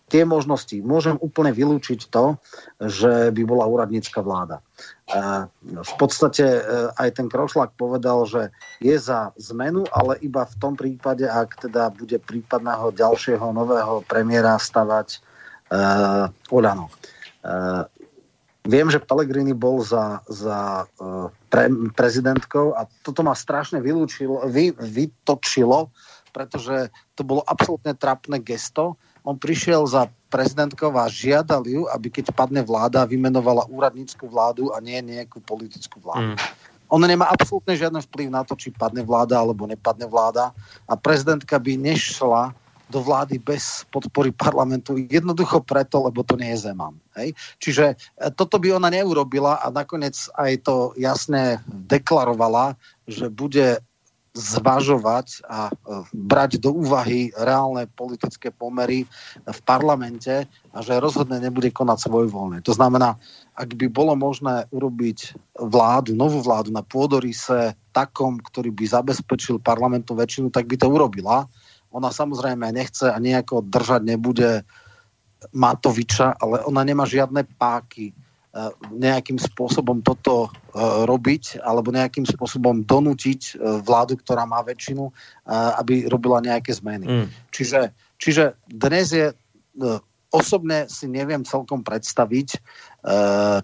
tie 0.08 0.24
možnosti. 0.24 0.74
Môžem 0.80 1.20
úplne 1.20 1.52
vylúčiť 1.52 2.08
to, 2.08 2.40
že 2.80 3.30
by 3.32 3.42
bola 3.44 3.68
úradnícka 3.68 4.24
vláda. 4.24 4.64
V 5.64 5.94
podstate 5.96 6.44
e, 6.44 6.62
aj 6.96 7.16
ten 7.16 7.28
Krošlák 7.28 7.76
povedal, 7.76 8.28
že 8.28 8.52
je 8.80 8.96
za 8.96 9.32
zmenu, 9.36 9.84
ale 9.92 10.20
iba 10.20 10.44
v 10.44 10.56
tom 10.60 10.76
prípade, 10.76 11.24
ak 11.24 11.68
teda 11.68 11.92
bude 11.92 12.20
prípadného 12.20 12.92
ďalšieho 12.92 13.52
nového 13.52 14.04
premiéra 14.04 14.56
stavať 14.56 15.24
Olano. 16.48 16.88
Uh, 17.44 17.84
viem, 18.68 18.88
že 18.92 19.00
Pellegrini 19.00 19.56
bol 19.56 19.80
za, 19.80 20.20
za 20.28 20.88
pre, 21.48 21.68
prezidentkou 21.96 22.76
a 22.76 22.84
toto 23.04 23.24
ma 23.24 23.32
strašne 23.32 23.80
vylúčilo, 23.80 24.48
vy, 24.48 24.72
vytočilo, 24.76 25.92
pretože 26.32 26.92
to 27.16 27.24
bolo 27.24 27.40
absolútne 27.48 27.96
trapné 27.96 28.40
gesto, 28.44 29.00
on 29.24 29.36
prišiel 29.36 29.86
za 29.88 30.10
prezidentkou 30.28 30.92
a 30.92 31.08
žiadal 31.08 31.64
ju, 31.64 31.88
aby 31.88 32.12
keď 32.12 32.36
padne 32.36 32.60
vláda, 32.60 33.08
vymenovala 33.08 33.68
úradnícku 33.68 34.28
vládu 34.28 34.70
a 34.76 34.78
nie 34.78 35.00
nejakú 35.00 35.40
politickú 35.40 36.04
vládu. 36.04 36.36
Mm. 36.36 36.38
On 36.88 37.00
nemá 37.04 37.28
absolútne 37.28 37.76
žiadny 37.76 38.00
vplyv 38.08 38.28
na 38.32 38.42
to, 38.44 38.56
či 38.56 38.72
padne 38.72 39.04
vláda 39.04 39.36
alebo 39.36 39.68
nepadne 39.68 40.08
vláda 40.08 40.56
a 40.88 40.96
prezidentka 40.96 41.60
by 41.60 41.76
nešla 41.76 42.56
do 42.88 43.04
vlády 43.04 43.36
bez 43.36 43.84
podpory 43.92 44.32
parlamentu 44.32 44.96
jednoducho 44.96 45.60
preto, 45.60 46.08
lebo 46.08 46.24
to 46.24 46.40
nie 46.40 46.56
je 46.56 46.68
Zeman. 46.68 46.96
Hej? 47.20 47.36
Čiže 47.60 47.84
e, 47.92 48.32
toto 48.32 48.56
by 48.56 48.80
ona 48.80 48.88
neurobila 48.88 49.60
a 49.60 49.68
nakoniec 49.68 50.16
aj 50.32 50.64
to 50.64 50.96
jasne 50.96 51.60
deklarovala, 51.68 52.80
že 53.04 53.28
bude 53.28 53.84
zvažovať 54.38 55.42
a 55.50 55.68
e, 55.68 55.72
brať 56.14 56.62
do 56.62 56.70
úvahy 56.70 57.34
reálne 57.34 57.90
politické 57.90 58.54
pomery 58.54 59.02
v 59.42 59.60
parlamente 59.66 60.46
a 60.70 60.78
že 60.78 61.02
rozhodne 61.02 61.42
nebude 61.42 61.74
konať 61.74 61.98
svoj 62.06 62.30
voľne. 62.30 62.62
To 62.62 62.70
znamená, 62.70 63.18
ak 63.58 63.74
by 63.74 63.90
bolo 63.90 64.14
možné 64.14 64.70
urobiť 64.70 65.34
vládu, 65.58 66.14
novú 66.14 66.38
vládu 66.38 66.70
na 66.70 66.86
pôdorise 66.86 67.74
takom, 67.90 68.38
ktorý 68.38 68.70
by 68.70 68.86
zabezpečil 68.86 69.58
parlamentnú 69.58 70.14
väčšinu, 70.14 70.54
tak 70.54 70.70
by 70.70 70.78
to 70.78 70.86
urobila. 70.86 71.50
Ona 71.90 72.14
samozrejme 72.14 72.70
nechce 72.70 73.10
a 73.10 73.18
nejako 73.18 73.66
držať 73.66 74.06
nebude 74.06 74.62
Matoviča, 75.54 76.38
ale 76.38 76.62
ona 76.66 76.82
nemá 76.86 77.06
žiadne 77.06 77.46
páky 77.58 78.14
nejakým 78.92 79.38
spôsobom 79.38 80.02
toto 80.02 80.46
e, 80.46 80.78
robiť 81.06 81.62
alebo 81.62 81.94
nejakým 81.94 82.26
spôsobom 82.26 82.82
donútiť 82.84 83.40
e, 83.40 83.82
vládu, 83.82 84.18
ktorá 84.20 84.44
má 84.44 84.60
väčšinu, 84.64 85.10
aby 85.48 86.08
robila 86.10 86.44
nejaké 86.44 86.74
zmeny. 86.76 87.06
Mm. 87.08 87.26
Čiže, 87.48 87.80
čiže 88.20 88.44
dnes 88.68 89.06
je 89.14 89.26
osobne 90.28 90.84
si 90.92 91.08
neviem 91.08 91.40
celkom 91.40 91.80
predstaviť, 91.80 92.48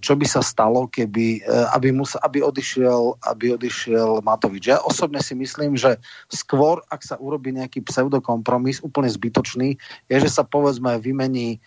čo 0.00 0.12
by 0.16 0.26
sa 0.26 0.40
stalo, 0.40 0.88
keby, 0.88 1.44
aby, 1.76 1.92
mus, 1.92 2.16
aby, 2.16 2.40
odišiel, 2.40 3.20
aby 3.20 3.52
odišiel 3.52 4.24
Matovič. 4.24 4.72
Ja 4.72 4.80
osobne 4.80 5.20
si 5.20 5.36
myslím, 5.36 5.76
že 5.76 6.00
skôr, 6.32 6.80
ak 6.88 7.04
sa 7.04 7.20
urobí 7.20 7.52
nejaký 7.52 7.84
pseudokompromis, 7.84 8.80
úplne 8.80 9.12
zbytočný, 9.12 9.76
je, 10.08 10.16
že 10.16 10.30
sa 10.32 10.46
povedzme 10.46 10.96
vymení 10.96 11.60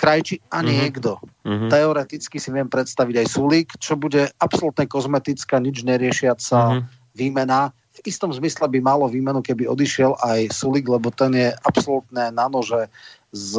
Krajči 0.00 0.40
a 0.48 0.64
mhm. 0.64 0.66
niekto. 0.66 1.20
Mm-hmm. 1.44 1.68
Teoreticky 1.68 2.40
si 2.40 2.48
viem 2.48 2.72
predstaviť 2.72 3.20
aj 3.20 3.26
Sulík, 3.28 3.68
čo 3.76 4.00
bude 4.00 4.32
absolútne 4.40 4.88
kozmetická, 4.88 5.60
nič 5.60 5.84
neriešiaca 5.84 6.80
mm-hmm. 6.80 6.82
výmena. 7.12 7.76
V 8.00 8.08
istom 8.08 8.32
zmysle 8.32 8.64
by 8.64 8.80
malo 8.80 9.04
výmenu, 9.12 9.44
keby 9.44 9.68
odišiel 9.68 10.16
aj 10.24 10.56
Sulík, 10.56 10.88
lebo 10.88 11.12
ten 11.12 11.36
je 11.36 11.52
absolútne 11.68 12.32
na 12.32 12.48
nože 12.48 12.88
s 13.30 13.54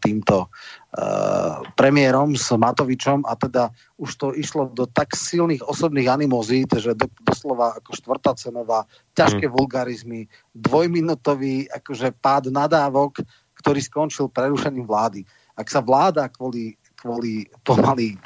týmto 0.00 0.48
premiérom, 1.76 2.36
s 2.36 2.52
Matovičom 2.52 3.24
a 3.24 3.32
teda 3.36 3.72
už 3.96 4.10
to 4.16 4.26
išlo 4.36 4.68
do 4.68 4.84
tak 4.84 5.16
silných 5.16 5.64
osobných 5.64 6.08
animozít, 6.08 6.72
že 6.76 6.92
do, 6.92 7.08
doslova 7.24 7.80
ako 7.80 7.96
štvrtá 7.96 8.36
cenová, 8.36 8.84
ťažké 9.16 9.48
mm. 9.48 9.52
vulgarizmy, 9.52 10.20
dvojminútový 10.52 11.68
akože 11.72 12.12
pád 12.20 12.52
nadávok, 12.52 13.24
ktorý 13.62 13.80
skončil 13.80 14.26
prerušením 14.28 14.84
vlády. 14.84 15.22
Ak 15.54 15.70
sa 15.70 15.78
vláda 15.78 16.26
kvôli, 16.28 16.74
kvôli 16.98 17.46
pomaly 17.62 18.18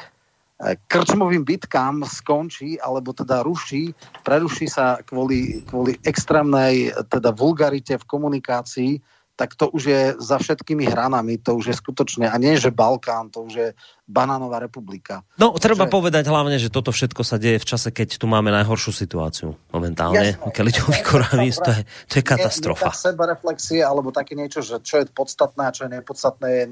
E, 0.56 0.72
krčmovým 0.88 1.44
bitkám 1.44 2.00
skončí, 2.08 2.80
alebo 2.80 3.12
teda 3.12 3.44
ruší, 3.44 3.92
preruší 4.24 4.72
sa 4.72 4.96
kvôli, 5.04 5.60
kvôli 5.68 6.00
extrémnej 6.08 6.96
teda 7.12 7.28
vulgarite 7.36 8.00
v 8.00 8.08
komunikácii, 8.08 8.96
tak 9.36 9.52
to 9.52 9.68
už 9.68 9.82
je 9.84 10.02
za 10.16 10.40
všetkými 10.40 10.88
hranami, 10.88 11.36
to 11.36 11.60
už 11.60 11.64
je 11.68 11.76
skutočne, 11.76 12.24
a 12.24 12.36
nie 12.40 12.56
že 12.56 12.72
Balkán, 12.72 13.28
to 13.28 13.44
už 13.44 13.52
je 13.52 13.68
banánová 14.08 14.64
republika. 14.64 15.20
No, 15.36 15.52
treba 15.60 15.84
že... 15.84 15.92
povedať 15.92 16.24
hlavne, 16.24 16.56
že 16.56 16.72
toto 16.72 16.88
všetko 16.88 17.20
sa 17.20 17.36
deje 17.36 17.60
v 17.60 17.68
čase, 17.68 17.92
keď 17.92 18.16
tu 18.16 18.24
máme 18.24 18.48
najhoršiu 18.48 18.96
situáciu 18.96 19.52
momentálne. 19.70 20.40
Keličový 20.56 21.04
koronavírus, 21.04 21.60
to 21.60 21.70
je, 21.76 21.82
to 22.08 22.14
je 22.18 22.24
katastrofa. 22.24 22.88
Je, 22.88 22.96
je 22.96 23.02
sebareflexie, 23.12 23.80
alebo 23.84 24.08
také 24.08 24.32
niečo, 24.32 24.64
že 24.64 24.80
čo 24.80 25.04
je 25.04 25.06
podstatné 25.12 25.68
a 25.68 25.74
čo 25.74 25.84
je 25.84 25.90
nepodstatné, 26.00 26.48
je 26.48 26.64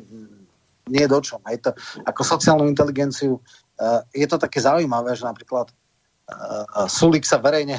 nie 0.88 1.04
do 1.04 1.20
čom. 1.20 1.40
Hej 1.48 1.68
to, 1.68 1.70
ako 2.04 2.20
sociálnu 2.24 2.64
inteligenciu 2.64 3.40
uh, 3.40 4.00
je 4.12 4.24
to 4.24 4.40
také 4.40 4.60
zaujímavé, 4.64 5.16
že 5.16 5.28
napríklad 5.28 5.68
uh, 5.68 6.88
Sulik 6.88 7.28
sa 7.28 7.40
verejne 7.40 7.76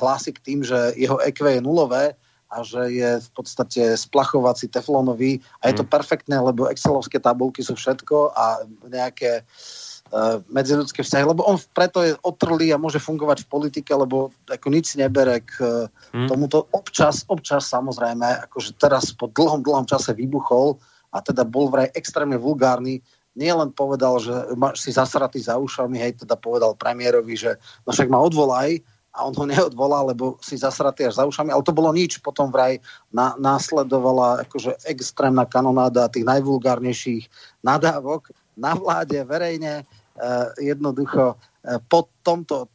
hlási 0.00 0.32
k 0.36 0.40
tým, 0.40 0.58
že 0.64 0.96
jeho 0.96 1.20
EQ 1.20 1.36
je 1.48 1.60
nulové 1.64 2.16
a 2.52 2.60
že 2.60 2.92
je 2.92 3.10
v 3.16 3.30
podstate 3.32 3.96
splachovací 3.96 4.68
teflonový 4.68 5.40
a 5.64 5.72
je 5.72 5.80
to 5.80 5.84
mhm. 5.88 5.90
perfektné, 5.90 6.36
lebo 6.36 6.68
excelovské 6.68 7.16
tabulky 7.16 7.64
sú 7.64 7.72
všetko 7.72 8.36
a 8.36 8.68
nejaké 8.92 9.40
uh, 9.40 10.44
medziludské 10.52 11.00
vzťahy, 11.00 11.24
lebo 11.24 11.48
on 11.48 11.56
preto 11.72 12.04
je 12.04 12.12
otrlý 12.20 12.76
a 12.76 12.80
môže 12.80 13.00
fungovať 13.00 13.48
v 13.48 13.50
politike, 13.50 13.90
lebo 13.96 14.28
ako 14.44 14.68
nič 14.68 15.00
nebere 15.00 15.40
k 15.40 15.52
uh, 15.64 16.28
tomuto. 16.28 16.68
Občas, 16.76 17.24
občas 17.32 17.72
samozrejme, 17.72 18.44
akože 18.52 18.76
teraz 18.76 19.16
po 19.16 19.32
dlhom, 19.32 19.64
dlhom 19.64 19.88
čase 19.88 20.12
vybuchol 20.12 20.76
a 21.12 21.24
teda 21.24 21.48
bol 21.48 21.72
vraj 21.72 21.88
extrémne 21.96 22.36
vulgárny, 22.36 23.00
nielen 23.32 23.72
povedal, 23.72 24.20
že 24.20 24.32
si 24.76 24.92
zasratý 24.92 25.40
za 25.40 25.56
ušami, 25.56 25.96
hej, 25.96 26.12
teda 26.24 26.36
povedal 26.36 26.76
premiérovi, 26.76 27.32
že 27.32 27.56
no 27.88 27.92
však 27.92 28.12
ma 28.12 28.20
odvolaj, 28.20 28.80
a 29.12 29.28
on 29.28 29.36
ho 29.36 29.44
neodvolal, 29.44 30.08
lebo 30.08 30.40
si 30.40 30.56
zasratý 30.56 31.04
až 31.04 31.20
za 31.20 31.24
ušami, 31.28 31.52
ale 31.52 31.60
to 31.60 31.76
bolo 31.76 31.92
nič. 31.92 32.16
Potom 32.24 32.48
vraj 32.48 32.80
na, 33.12 33.36
následovala 33.36 34.48
akože 34.48 34.88
extrémna 34.88 35.44
kanonáda 35.44 36.08
tých 36.08 36.24
najvulgárnejších 36.24 37.28
nadávok 37.60 38.32
na 38.56 38.72
vláde 38.72 39.20
verejne. 39.28 39.84
E, 39.84 40.24
jednoducho 40.64 41.36
e, 41.36 41.76
po 41.92 42.08
tomto 42.24 42.72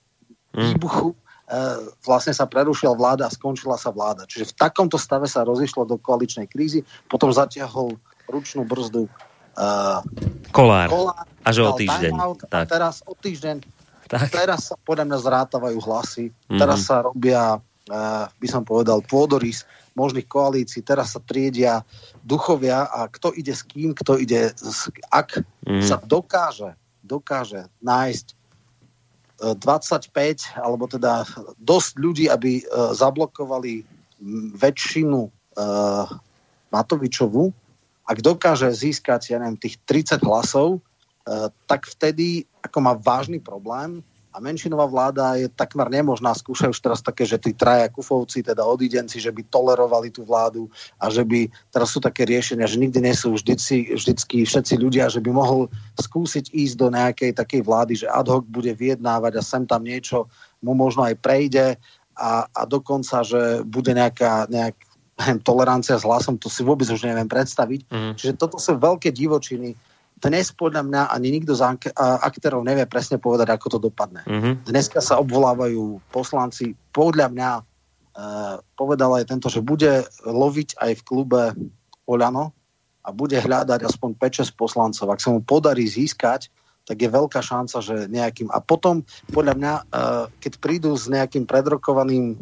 hm. 0.53 0.77
výbuchu 0.77 1.09
e, 1.09 1.17
vlastne 2.05 2.37
sa 2.37 2.45
prerušila 2.45 2.93
vláda 2.93 3.25
a 3.25 3.33
skončila 3.33 3.73
sa 3.73 3.89
vláda. 3.89 4.29
Čiže 4.29 4.53
v 4.53 4.57
takomto 4.61 5.01
stave 5.01 5.25
sa 5.25 5.41
rozišlo 5.41 5.89
do 5.89 5.97
koaličnej 5.97 6.45
krízy, 6.45 6.85
potom 7.09 7.33
zatiahol 7.33 7.97
ručnú 8.27 8.67
brzdu 8.67 9.07
uh, 9.55 10.03
Kolár. 10.51 10.91
Kolár. 10.91 11.25
Až 11.47 11.63
o 11.63 11.71
týždeň. 11.79 12.11
tak. 12.51 12.67
A 12.67 12.69
teraz 12.69 12.99
o 13.07 13.15
týždeň, 13.15 13.63
tak. 14.07 14.31
teraz 14.31 14.71
sa 14.71 14.75
podľa 14.79 15.05
mňa 15.11 15.17
zrátavajú 15.19 15.79
hlasy, 15.83 16.25
mm-hmm. 16.31 16.59
teraz 16.59 16.87
sa 16.87 17.03
robia, 17.05 17.59
uh, 17.59 18.25
by 18.39 18.47
som 18.47 18.63
povedal, 18.63 19.03
pôdorys 19.05 19.67
možných 19.97 20.29
koalícií, 20.29 20.85
teraz 20.85 21.17
sa 21.17 21.21
triedia 21.23 21.81
duchovia 22.21 22.85
a 22.89 23.09
kto 23.09 23.33
ide 23.33 23.53
s 23.53 23.65
kým, 23.65 23.97
kto 23.97 24.21
ide, 24.21 24.53
s, 24.53 24.89
ak 25.09 25.41
mm-hmm. 25.41 25.85
sa 25.85 25.97
dokáže, 26.01 26.77
dokáže 27.01 27.65
nájsť 27.81 28.27
25, 29.37 29.61
e, 29.61 30.33
alebo 30.57 30.89
teda 30.89 31.21
dosť 31.61 31.91
ľudí, 32.01 32.25
aby 32.25 32.65
uh, 32.65 32.89
zablokovali 32.97 33.85
väčšinu 34.57 35.29
Matovičovu, 36.73 37.53
ak 38.07 38.17
dokáže 38.23 38.71
získať, 38.71 39.35
ja 39.35 39.37
neviem, 39.43 39.59
tých 39.59 39.75
30 39.83 40.23
hlasov, 40.23 40.79
eh, 40.79 40.81
tak 41.67 41.87
vtedy 41.91 42.47
ako 42.63 42.77
má 42.79 42.93
vážny 42.95 43.43
problém 43.43 43.99
a 44.37 44.37
menšinová 44.37 44.85
vláda 44.85 45.33
je 45.33 45.49
takmer 45.49 45.89
nemožná. 45.89 46.29
Skúšajú 46.29 46.69
už 46.69 46.77
teraz 46.77 47.01
také, 47.01 47.25
že 47.25 47.41
tí 47.41 47.57
traja 47.57 47.89
kufovci, 47.89 48.45
teda 48.45 48.61
odidenci, 48.61 49.17
že 49.17 49.33
by 49.33 49.41
tolerovali 49.49 50.13
tú 50.13 50.21
vládu 50.21 50.69
a 51.01 51.09
že 51.09 51.25
by, 51.25 51.49
teraz 51.73 51.89
sú 51.89 51.97
také 51.97 52.21
riešenia, 52.29 52.69
že 52.69 52.77
nikdy 52.77 53.01
nie 53.01 53.17
sú 53.17 53.33
vždycky, 53.33 53.97
vždycky 53.97 54.45
všetci 54.45 54.77
ľudia, 54.77 55.09
že 55.09 55.25
by 55.25 55.33
mohol 55.33 55.73
skúsiť 55.97 56.53
ísť 56.53 56.75
do 56.77 56.87
nejakej 56.93 57.31
takej 57.33 57.61
vlády, 57.65 58.05
že 58.05 58.07
ad 58.13 58.29
hoc 58.29 58.45
bude 58.45 58.69
vyjednávať 58.77 59.41
a 59.41 59.41
sem 59.41 59.65
tam 59.65 59.81
niečo 59.81 60.29
mu 60.61 60.77
možno 60.77 61.09
aj 61.09 61.17
prejde 61.17 61.73
a, 62.13 62.45
a 62.45 62.61
dokonca, 62.69 63.25
že 63.25 63.65
bude 63.65 63.89
nejaká, 63.89 64.45
nejak, 64.53 64.77
tolerancia 65.41 65.97
s 65.97 66.05
hlasom, 66.05 66.37
to 66.37 66.45
si 66.45 66.61
vôbec 66.61 66.85
už 66.85 67.01
neviem 67.09 67.25
predstaviť. 67.25 67.89
Mm. 67.89 68.13
Čiže 68.13 68.33
toto 68.37 68.61
sú 68.61 68.77
veľké 68.77 69.09
divočiny. 69.09 69.73
Dnes 70.17 70.49
podľa 70.49 70.81
mňa 70.81 71.01
ani 71.13 71.29
nikto 71.29 71.53
z 71.53 71.77
aktérov 71.97 72.65
nevie 72.65 72.89
presne 72.89 73.21
povedať, 73.21 73.53
ako 73.53 73.77
to 73.77 73.79
dopadne. 73.89 74.25
Mm-hmm. 74.25 74.65
Dneska 74.65 74.97
sa 74.97 75.21
obvolávajú 75.21 76.01
poslanci. 76.09 76.73
Podľa 76.89 77.29
mňa 77.29 77.51
e, 77.53 77.61
povedal 78.73 79.21
aj 79.21 79.29
tento, 79.29 79.47
že 79.53 79.61
bude 79.61 80.09
loviť 80.25 80.81
aj 80.81 80.91
v 80.97 81.05
klube 81.05 81.41
Oľano 82.09 82.49
a 83.05 83.13
bude 83.13 83.37
hľadať 83.37 83.85
aspoň 83.85 84.17
5-6 84.17 84.57
poslancov. 84.57 85.05
Ak 85.13 85.21
sa 85.21 85.29
mu 85.29 85.45
podarí 85.45 85.85
získať, 85.85 86.49
tak 86.89 86.97
je 86.97 87.13
veľká 87.13 87.37
šanca, 87.37 87.77
že 87.77 88.09
nejakým... 88.09 88.49
A 88.49 88.57
potom, 88.57 89.05
podľa 89.29 89.53
mňa, 89.53 89.73
e, 89.77 89.83
keď 90.41 90.53
prídu 90.57 90.97
s 90.97 91.05
nejakým 91.05 91.45
predrokovaným 91.45 92.41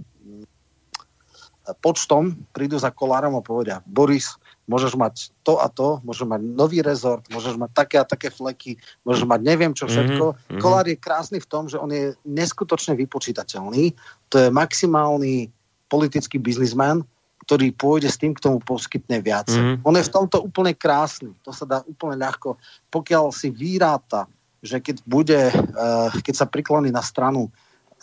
počtom 1.82 2.38
prídu 2.54 2.78
za 2.78 2.94
Kolárom 2.94 3.34
a 3.34 3.42
povedia, 3.42 3.82
Boris, 3.90 4.38
môžeš 4.66 4.98
mať 4.98 5.30
to 5.46 5.62
a 5.62 5.70
to, 5.70 6.02
môžeš 6.02 6.26
mať 6.26 6.42
nový 6.42 6.82
rezort, 6.82 7.22
môžeš 7.30 7.58
mať 7.58 7.72
také 7.74 7.96
a 8.02 8.06
také 8.06 8.34
fleky, 8.34 8.82
môžeš 9.06 9.26
mať 9.30 9.40
neviem 9.46 9.74
čo 9.78 9.86
všetko. 9.86 10.26
Mm-hmm. 10.34 10.62
Kolár 10.62 10.86
je 10.90 10.98
krásny 10.98 11.38
v 11.38 11.50
tom, 11.50 11.70
že 11.70 11.78
on 11.78 11.90
je 11.94 12.18
neskutočne 12.26 12.98
vypočítateľný. 12.98 13.94
To 14.34 14.36
je 14.42 14.48
maximálny 14.50 15.54
politický 15.86 16.42
biznismen, 16.42 17.06
ktorý 17.46 17.78
pôjde 17.78 18.10
s 18.10 18.18
tým, 18.18 18.34
k 18.34 18.42
tomu 18.42 18.58
poskytne 18.58 19.22
viac. 19.22 19.46
Mm-hmm. 19.54 19.86
On 19.86 19.94
je 19.94 20.08
v 20.10 20.14
tomto 20.14 20.42
úplne 20.42 20.74
krásny. 20.74 21.30
To 21.46 21.54
sa 21.54 21.70
dá 21.70 21.78
úplne 21.86 22.18
ľahko. 22.18 22.58
Pokiaľ 22.90 23.30
si 23.30 23.54
vyráta, 23.54 24.26
že 24.66 24.82
keď 24.82 25.06
bude, 25.06 25.42
uh, 25.54 26.10
keď 26.26 26.34
sa 26.34 26.50
prikloní 26.50 26.90
na 26.90 27.06
stranu 27.06 27.54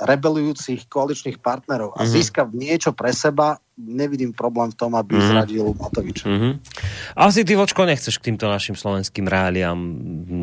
rebelujúcich 0.00 0.88
koaličných 0.88 1.38
partnerov 1.38 1.92
a 1.94 2.02
mm-hmm. 2.02 2.12
získa 2.12 2.42
niečo 2.50 2.90
pre 2.96 3.12
seba, 3.12 3.60
nevidím 3.76 4.32
problém 4.32 4.72
v 4.72 4.76
tom, 4.78 4.92
aby 4.96 5.14
mm-hmm. 5.14 5.30
zradil 5.30 5.66
Matoviča. 5.76 6.24
Mm-hmm. 6.26 6.52
Asi 7.18 7.40
ty, 7.44 7.52
Vočko, 7.54 7.84
nechceš 7.84 8.16
k 8.16 8.32
týmto 8.32 8.48
našim 8.48 8.74
slovenským 8.74 9.28
reáliám 9.28 9.78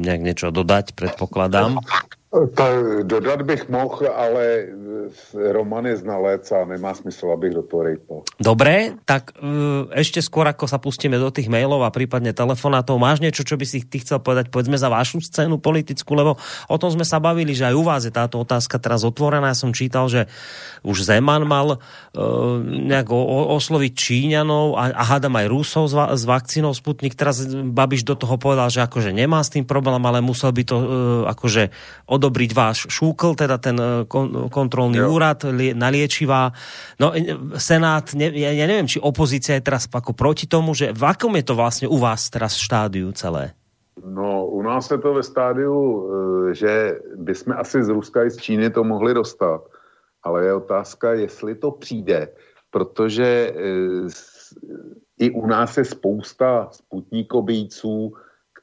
nejak 0.05 0.21
niečo 0.21 0.47
dodať, 0.53 0.93
predpokladám? 0.93 1.79
Tak 2.29 3.09
dodat 3.09 3.41
bych 3.41 3.73
mohl, 3.73 4.05
ale 4.05 4.69
Roman 5.33 5.89
je 5.89 5.97
znalec 5.97 6.45
a 6.53 6.61
nemá 6.61 6.93
smysl, 6.93 7.33
abych 7.33 7.57
do 7.57 7.65
toho 7.65 7.81
rejpol. 7.81 8.21
Dobre, 8.37 9.01
tak 9.01 9.33
uh, 9.41 9.89
ešte 9.97 10.21
skôr, 10.21 10.45
ako 10.45 10.69
sa 10.69 10.77
pustíme 10.77 11.17
do 11.17 11.33
tých 11.33 11.49
mailov 11.49 11.81
a 11.81 11.89
prípadne 11.89 12.29
telefonátov, 12.29 13.01
máš 13.01 13.25
niečo, 13.25 13.41
čo 13.41 13.57
by 13.57 13.65
si 13.65 13.81
ty 13.81 13.97
chcel 14.05 14.21
povedať, 14.21 14.53
povedzme 14.53 14.77
za 14.77 14.93
vašu 14.93 15.25
scénu 15.25 15.57
politickú, 15.57 16.13
lebo 16.13 16.37
o 16.69 16.77
tom 16.77 16.93
sme 16.93 17.01
sa 17.01 17.17
bavili, 17.17 17.57
že 17.57 17.65
aj 17.65 17.73
u 17.73 17.81
vás 17.81 18.05
je 18.05 18.13
táto 18.13 18.37
otázka 18.45 18.77
teraz 18.77 19.01
otvorená. 19.01 19.49
Ja 19.49 19.57
som 19.57 19.73
čítal, 19.73 20.05
že 20.05 20.29
už 20.85 21.09
Zeman 21.09 21.49
mal 21.49 21.81
uh, 21.81 22.61
nejak 22.61 23.09
osloviť 23.57 23.93
Číňanov 23.97 24.77
a, 24.77 24.93
a 24.93 25.03
hádam 25.17 25.33
aj 25.33 25.49
Rusov 25.49 25.89
s, 25.89 25.97
va, 25.97 26.13
s 26.13 26.29
vakcínou 26.29 26.77
Sputnik. 26.77 27.17
Teraz 27.17 27.41
Babiš 27.49 28.05
do 28.05 28.13
toho 28.13 28.37
povedal, 28.37 28.69
že 28.69 28.85
akože 28.85 29.17
nemá 29.17 29.41
s 29.41 29.49
tým 29.49 29.65
problém, 29.65 30.05
ale 30.05 30.21
musel 30.21 30.53
by 30.53 30.61
to 30.61 30.77
uh, 30.77 30.85
akože 31.25 31.73
odobriť 32.19 32.51
váš 32.51 32.77
šúkl, 32.91 33.39
teda 33.39 33.55
ten 33.55 33.79
e, 33.79 34.03
kon, 34.03 34.51
kontrolný 34.51 34.99
jo. 34.99 35.15
úrad 35.15 35.47
na 35.55 35.87
liečivá. 35.87 36.51
No, 36.99 37.15
e, 37.15 37.55
Senát, 37.55 38.11
ne, 38.11 38.27
ja, 38.35 38.51
ja 38.51 38.67
neviem, 38.67 38.91
či 38.91 38.99
opozícia 38.99 39.55
je 39.55 39.63
teraz 39.63 39.87
ako 39.87 40.11
proti 40.11 40.43
tomu, 40.51 40.75
že 40.75 40.91
v 40.91 41.03
akom 41.07 41.31
je 41.39 41.45
to 41.47 41.55
vlastne 41.55 41.87
u 41.87 41.95
vás 41.95 42.27
teraz 42.27 42.59
štádiu 42.59 43.15
celé? 43.15 43.55
No, 44.03 44.47
u 44.51 44.59
nás 44.59 44.91
je 44.91 44.99
to 44.99 45.15
ve 45.15 45.23
stádiu, 45.23 45.75
e, 45.79 45.99
že 46.51 46.99
bychom 47.15 47.55
asi 47.55 47.79
z 47.79 47.89
Ruska 47.95 48.27
i 48.27 48.29
z 48.29 48.37
Číny 48.37 48.67
to 48.69 48.83
mohli 48.83 49.15
dostat. 49.15 49.63
Ale 50.19 50.45
je 50.45 50.53
otázka, 50.53 51.13
jestli 51.15 51.55
to 51.55 51.71
přijde, 51.71 52.27
protože 52.71 53.55
i 55.19 55.31
u 55.31 55.47
nás 55.47 55.77
je 55.77 55.85
spousta 55.85 56.67
sputníkobíjců, 56.71 58.13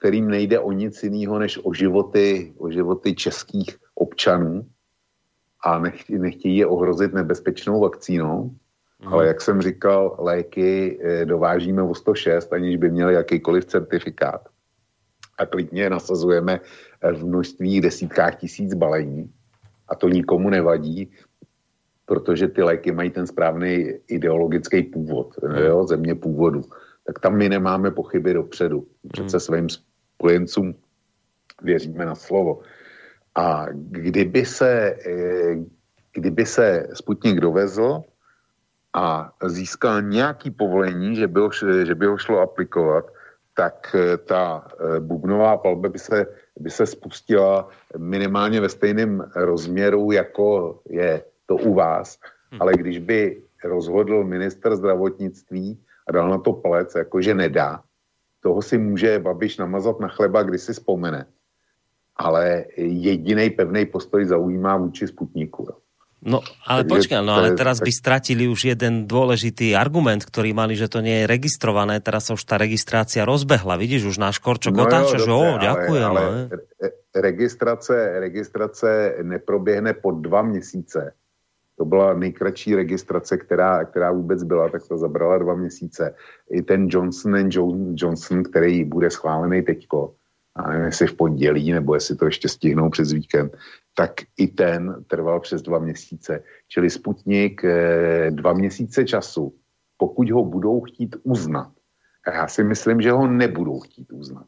kterým 0.07 0.31
nejde 0.31 0.59
o 0.61 0.73
nic 0.73 1.03
jiného 1.03 1.39
než 1.39 1.59
o 1.67 1.75
životy, 1.75 2.55
o 2.59 2.71
životy 2.71 3.15
českých 3.15 3.77
občanů 3.95 4.67
a 5.65 5.79
nechtějí, 5.79 6.19
nechtějí 6.19 6.57
je 6.57 6.67
ohrozit 6.67 7.15
nebezpečnou 7.15 7.81
vakcínou. 7.81 8.55
Mm. 9.03 9.13
Ale 9.13 9.27
jak 9.27 9.41
jsem 9.41 9.63
říkal, 9.63 10.17
léky 10.19 10.99
eh, 11.03 11.25
dovážíme 11.25 11.83
o 11.83 11.95
106, 11.95 12.53
aniž 12.53 12.77
by 12.77 12.91
měli 12.91 13.15
jakýkoliv 13.15 13.65
certifikát. 13.65 14.47
A 15.39 15.47
klidně 15.47 15.83
je 15.83 15.91
nasazujeme 15.91 16.61
eh, 17.03 17.13
v 17.13 17.27
množství 17.27 17.81
desítkách 17.81 18.37
tisíc 18.37 18.75
balení. 18.75 19.31
A 19.89 19.95
to 19.95 20.09
nikomu 20.09 20.51
nevadí, 20.51 21.11
protože 22.07 22.49
ty 22.49 22.63
léky 22.63 22.93
mají 22.93 23.11
ten 23.11 23.27
správný 23.27 23.91
ideologický 24.07 24.83
původ, 24.83 25.35
mm. 25.43 25.57
jo, 25.57 25.87
země 25.87 26.15
původu. 26.15 26.63
Tak 27.07 27.19
tam 27.19 27.37
my 27.37 27.49
nemáme 27.49 27.91
pochyby 27.91 28.35
dopředu. 28.35 28.87
Přece 29.13 29.37
mm. 29.37 29.41
svým 29.41 29.69
spojencům 30.17 30.75
věříme 31.63 32.05
na 32.05 32.15
slovo. 32.15 32.61
A 33.35 33.67
kdyby 33.73 34.45
se, 34.45 34.97
eh, 35.07 35.57
kdyby 36.13 36.47
se 36.47 36.89
Sputnik 36.97 37.41
dovezl, 37.41 38.05
a 38.97 39.33
získal 39.45 40.03
nějaký 40.03 40.51
povolení, 40.51 41.17
že 41.17 41.29
by 41.29 41.41
ho, 41.41 41.51
že 41.85 41.95
by 41.95 42.07
ho 42.07 42.17
šlo 42.17 42.41
aplikovat, 42.41 43.05
tak 43.55 43.93
eh, 43.93 44.17
ta 44.17 44.65
eh, 44.65 45.01
bubnová 45.01 45.57
palba 45.57 45.89
by 45.89 45.99
se, 45.99 46.27
by 46.57 46.71
se 46.71 46.87
spustila 46.87 47.69
minimálně 47.97 48.61
ve 48.61 48.69
stejném 48.69 49.21
rozměru, 49.37 50.13
jako 50.13 50.81
je 50.89 51.23
to 51.47 51.57
u 51.57 51.75
vás. 51.75 52.19
Hmm. 52.51 52.63
Ale 52.63 52.73
když 52.73 52.99
by 52.99 53.43
rozhodl 53.65 54.25
minister 54.25 54.77
zdravotnictví 54.77 55.77
a 56.09 56.13
dal 56.13 56.29
na 56.29 56.39
to 56.39 56.53
palec, 56.53 56.95
jakože 56.95 57.35
nedá, 57.35 57.85
toho 58.47 58.63
si 58.63 58.79
může 58.79 59.19
Babiš 59.19 59.59
namazat 59.59 59.99
na 59.99 60.09
chleba, 60.09 60.47
když 60.47 60.61
si 60.63 60.73
vzpomene. 60.73 61.27
Ale 62.17 62.71
jediný 62.79 63.51
pevný 63.51 63.91
postoj 63.91 64.25
zaujímá 64.25 64.77
vůči 64.77 65.11
Sputniku. 65.11 65.69
No, 66.27 66.41
ale 66.67 66.89
počkaj, 66.89 67.21
no 67.23 67.39
ale 67.39 67.55
teraz 67.55 67.79
by 67.79 67.93
stratili 67.93 68.49
už 68.49 68.73
jeden 68.73 69.05
dôležitý 69.05 69.77
argument, 69.77 70.25
ktorý 70.25 70.57
mali, 70.57 70.73
že 70.75 70.89
to 70.89 71.05
nie 71.05 71.23
je 71.23 71.29
registrované, 71.29 72.01
teraz 72.01 72.27
sa 72.27 72.35
už 72.35 72.43
tá 72.43 72.57
registrácia 72.57 73.23
rozbehla. 73.29 73.77
Vidíš, 73.77 74.17
už 74.17 74.17
náš 74.17 74.41
Korčok 74.41 74.75
no 74.75 74.89
otáča, 74.89 75.23
že 75.23 75.29
o, 75.29 75.61
ďakujem. 75.61 76.09
Ale, 76.09 76.23
ale 76.25 76.91
registrace, 77.15 77.95
registrace 78.19 79.21
neproběhne 79.23 79.93
po 79.95 80.17
dva 80.17 80.43
měsíce. 80.43 81.15
To 81.79 81.85
byla 81.85 82.15
nejkratší 82.15 82.75
registrace, 82.75 83.37
která, 83.37 83.85
která 83.85 84.13
vůbec 84.13 84.43
byla, 84.43 84.69
tak 84.69 84.89
to 84.89 84.99
zabrala 84.99 85.39
dva 85.39 85.55
měsíce. 85.55 86.15
I 86.51 86.63
ten 86.63 86.87
Johnson 86.91 87.49
Johnson, 87.95 88.43
který 88.43 88.85
bude 88.85 89.11
schválený 89.11 89.63
teďko, 89.63 90.15
a 90.55 90.71
nevím, 90.71 90.87
jestli 90.87 91.07
v 91.07 91.15
pondělí, 91.15 91.73
nebo 91.73 91.95
jestli 91.95 92.17
to 92.17 92.25
ještě 92.25 92.49
stihnou 92.49 92.91
přes 92.91 93.13
víkend, 93.13 93.57
tak 93.95 94.13
i 94.37 94.47
ten 94.47 95.05
trval 95.07 95.41
přes 95.41 95.63
dva 95.63 95.79
měsíce. 95.79 96.43
Čili 96.69 96.91
Sputnik 96.91 97.65
eh, 97.65 98.31
dva 98.31 98.53
měsíce 98.53 99.05
času, 99.05 99.55
pokud 99.97 100.31
ho 100.31 100.45
budou 100.45 100.81
chtít 100.81 101.17
uznat, 101.23 101.73
a 102.27 102.33
já 102.33 102.49
si 102.49 102.65
myslím, 102.65 103.01
že 103.01 103.13
ho 103.13 103.27
nebudou 103.27 103.81
chtít 103.81 104.13
uznat. 104.13 104.47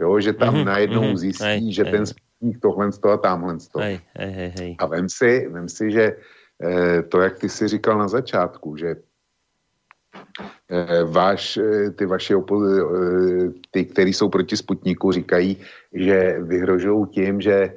Jo, 0.00 0.20
že 0.20 0.32
tam 0.32 0.54
mm-hmm, 0.54 0.64
najednou 0.64 1.02
mm-hmm, 1.02 1.16
zjistí, 1.16 1.44
hej, 1.44 1.72
že 1.72 1.82
hej. 1.82 1.92
ten 1.92 2.06
Sputnik 2.06 2.60
tohle 2.60 2.90
a 3.12 3.16
tamhle 3.16 3.56
hej, 3.78 4.00
hej, 4.14 4.30
hej, 4.30 4.52
hej. 4.58 4.76
A 4.78 4.86
vem 4.86 5.08
si, 5.08 5.48
vem 5.48 5.68
si, 5.68 5.90
že 5.90 6.16
to, 7.08 7.20
jak 7.20 7.38
ty 7.38 7.48
si 7.48 7.68
říkal 7.68 7.98
na 7.98 8.08
začátku, 8.08 8.76
že 8.76 8.96
Eh, 10.70 11.04
váš, 11.04 11.56
eh, 11.56 11.90
ty 11.90 12.06
vaše 12.06 12.36
opozi- 12.36 12.82
eh, 12.82 13.52
ty, 13.70 13.84
kteří 13.84 14.12
jsou 14.12 14.28
proti 14.28 14.56
Sputniku, 14.56 15.12
říkají, 15.12 15.56
že 15.92 16.36
vyhrožují 16.40 17.06
tím, 17.06 17.40
že 17.40 17.74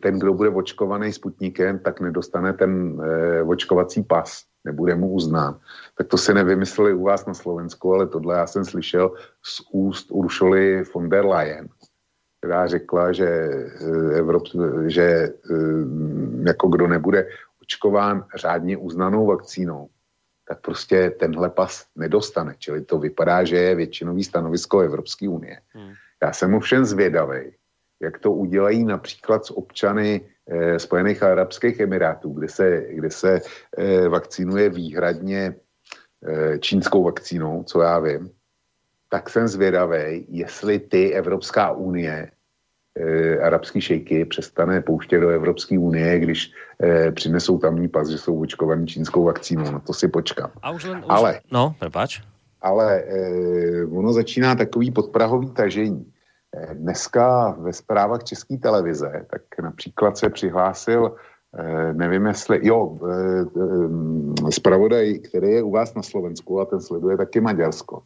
ten, 0.00 0.18
kdo 0.18 0.34
bude 0.34 0.48
očkovaný 0.48 1.12
Sputnikem, 1.12 1.78
tak 1.78 2.00
nedostane 2.00 2.52
ten 2.52 3.00
očkovací 3.46 4.02
pas, 4.02 4.44
nebude 4.64 4.94
mu 4.94 5.08
uznán. 5.08 5.60
Tak 5.96 6.06
to 6.12 6.18
se 6.18 6.34
nevymysleli 6.34 6.92
u 6.92 7.02
vás 7.08 7.26
na 7.26 7.34
Slovensku, 7.34 7.94
ale 7.94 8.06
tohle 8.06 8.36
já 8.36 8.46
jsem 8.46 8.64
slyšel 8.64 9.16
z 9.42 9.62
úst 9.72 10.06
Uršoly 10.10 10.84
von 10.94 11.08
der 11.08 11.24
Leyen, 11.24 11.68
která 12.38 12.66
řekla, 12.66 13.12
že, 13.12 13.48
Evrop, 14.12 14.42
že 14.86 15.32
jako 16.46 16.68
kdo 16.68 16.86
nebude 16.86 17.26
očkován 17.62 18.26
řádně 18.34 18.76
uznanou 18.76 19.26
vakcínou, 19.26 19.88
tak 20.48 20.60
prostě 20.60 21.10
tenhle 21.10 21.50
pas 21.50 21.86
nedostane. 21.96 22.54
Čili 22.58 22.84
to 22.84 22.98
vypadá, 22.98 23.44
že 23.44 23.56
je 23.56 23.74
většinový 23.74 24.24
stanovisko 24.24 24.80
Evropské 24.80 25.28
unie. 25.28 25.60
Hmm. 25.68 25.92
Já 26.22 26.32
jsem 26.32 26.54
ovšem 26.54 26.84
zvědavý, 26.84 27.54
jak 28.02 28.18
to 28.18 28.32
udělají 28.32 28.84
například 28.84 29.46
s 29.46 29.50
občany 29.50 30.20
eh, 30.48 30.78
Spojených 30.78 31.22
Arabských 31.22 31.80
Emirátů, 31.80 32.32
kde 32.32 32.48
se, 32.48 32.86
kde 32.90 33.10
se 33.10 33.40
eh, 33.78 34.08
vakcinuje 34.08 34.68
výhradně 34.68 35.54
eh, 35.54 36.58
čínskou 36.58 37.04
vakcínou, 37.04 37.62
co 37.62 37.80
já 37.80 37.98
vím, 37.98 38.30
tak 39.08 39.30
jsem 39.30 39.48
zvědavý, 39.48 40.26
jestli 40.28 40.78
ty 40.78 41.12
Evropská 41.12 41.72
unie 41.72 42.30
e, 42.98 43.38
arabský 43.38 43.80
šejky 43.80 44.24
přestane 44.24 44.80
pouštět 44.80 45.20
do 45.20 45.28
Evropské 45.28 45.78
unie, 45.78 46.18
když 46.18 46.52
e, 46.82 47.12
přinesou 47.12 47.58
tamní 47.58 47.88
pas, 47.88 48.08
že 48.08 48.18
jsou 48.18 48.40
očkovaní 48.40 48.86
čínskou 48.86 49.24
vakcínou. 49.24 49.70
Na 49.70 49.78
to 49.78 49.92
si 49.92 50.08
počkám. 50.08 50.50
A 50.62 50.70
už 50.70 50.84
len, 50.84 50.98
už... 50.98 51.04
Ale, 51.08 51.40
no, 51.52 51.74
prepáč. 51.78 52.20
Ale 52.60 53.02
e, 53.02 53.84
ono 53.84 54.12
začíná 54.12 54.54
takový 54.54 54.90
podprahový 54.90 55.50
tažení. 55.50 56.12
E, 56.56 56.74
dneska 56.74 57.56
ve 57.58 57.72
zprávách 57.72 58.24
České 58.24 58.56
televize, 58.56 59.26
tak 59.30 59.42
například 59.62 60.18
se 60.18 60.30
přihlásil 60.30 61.16
e, 61.58 61.92
nevím 61.92 62.26
jestli, 62.26 62.66
jo, 62.66 62.98
e, 63.08 63.14
e, 64.48 64.52
zpravodaj, 64.52 65.18
který 65.18 65.48
je 65.50 65.62
u 65.62 65.70
vás 65.70 65.94
na 65.94 66.02
Slovensku 66.02 66.60
a 66.60 66.64
ten 66.64 66.80
sleduje 66.80 67.16
taky 67.16 67.40
Maďarsko 67.40 68.02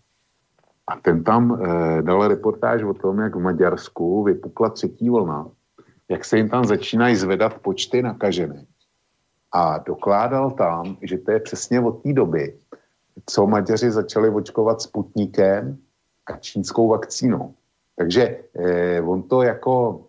a 0.87 0.97
ten 0.97 1.25
tam 1.25 1.59
eh, 1.63 2.03
dal 2.03 2.29
reportáž 2.29 2.83
o 2.83 2.95
tom, 2.95 3.19
jak 3.19 3.37
v 3.37 3.41
Maďarsku 3.41 4.23
vypukla 4.23 4.71
třetí 4.71 5.11
vlna, 5.11 5.51
jak 6.09 6.25
se 6.25 6.37
jim 6.37 6.49
tam 6.49 6.65
začínají 6.65 7.17
zvedat 7.17 7.59
počty 7.59 8.03
nakažených. 8.03 8.69
A 9.53 9.79
dokládal 9.79 10.51
tam, 10.51 10.97
že 11.03 11.19
to 11.19 11.31
je 11.31 11.41
přesně 11.41 11.81
od 11.81 12.03
té 12.03 12.13
doby, 12.13 12.59
co 13.27 13.47
Maďaři 13.47 13.91
začali 13.91 14.31
očkovat 14.31 14.83
Sputnikem 14.83 15.79
a 16.27 16.37
čínskou 16.37 16.89
vakcínou. 16.89 17.55
Takže 17.97 18.39
eh, 18.55 19.01
on 19.03 19.23
to 19.23 19.43
jako 19.43 20.05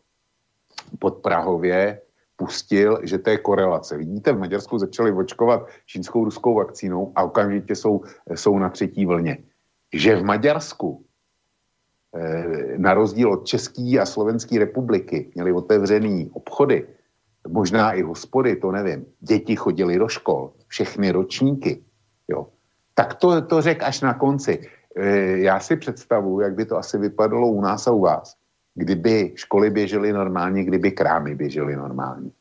pod 0.99 1.18
Prahově 1.18 2.02
pustil, 2.36 2.99
že 3.04 3.18
to 3.18 3.30
je 3.30 3.38
korelace. 3.38 3.98
Vidíte, 3.98 4.34
v 4.34 4.40
Maďarsku 4.40 4.80
začali 4.80 5.12
očkovat 5.12 5.68
čínskou 5.86 6.26
ruskou 6.26 6.56
vakcínou 6.56 7.12
a 7.16 7.24
okamžitě 7.24 7.76
jsou, 7.76 8.02
jsou 8.36 8.60
na 8.60 8.70
třetí 8.70 9.06
vlně 9.06 9.38
že 9.93 10.15
v 10.15 10.23
Maďarsku 10.23 11.05
eh, 12.15 12.77
na 12.77 12.93
rozdíl 12.93 13.31
od 13.31 13.47
České 13.47 13.99
a 14.01 14.05
Slovenské 14.05 14.59
republiky 14.59 15.31
měli 15.35 15.51
otevřený 15.53 16.30
obchody, 16.34 16.88
možná 17.47 17.91
i 17.91 18.01
hospody, 18.01 18.55
to 18.55 18.72
nevím. 18.72 19.05
Děti 19.19 19.55
chodili 19.55 19.97
do 19.99 20.07
škol, 20.07 20.53
všechny 20.68 21.11
ročníky. 21.11 21.84
Jo. 22.27 22.47
Tak 22.93 23.14
to, 23.14 23.41
to 23.41 23.61
řek 23.61 23.84
až 23.84 24.01
na 24.01 24.14
konci. 24.14 24.59
Eh, 24.95 25.38
já 25.38 25.59
si 25.59 25.76
představuji, 25.76 26.39
jak 26.39 26.55
by 26.55 26.65
to 26.65 26.77
asi 26.77 26.97
vypadalo 26.97 27.47
u 27.47 27.61
nás 27.61 27.88
a 27.88 27.91
u 27.91 28.01
vás, 28.01 28.35
kdyby 28.76 29.31
školy 29.35 29.69
běžely 29.69 30.14
normálně, 30.14 30.64
kdyby 30.64 30.91
krámy 30.91 31.35
běžely 31.35 31.76
normálně. 31.76 32.31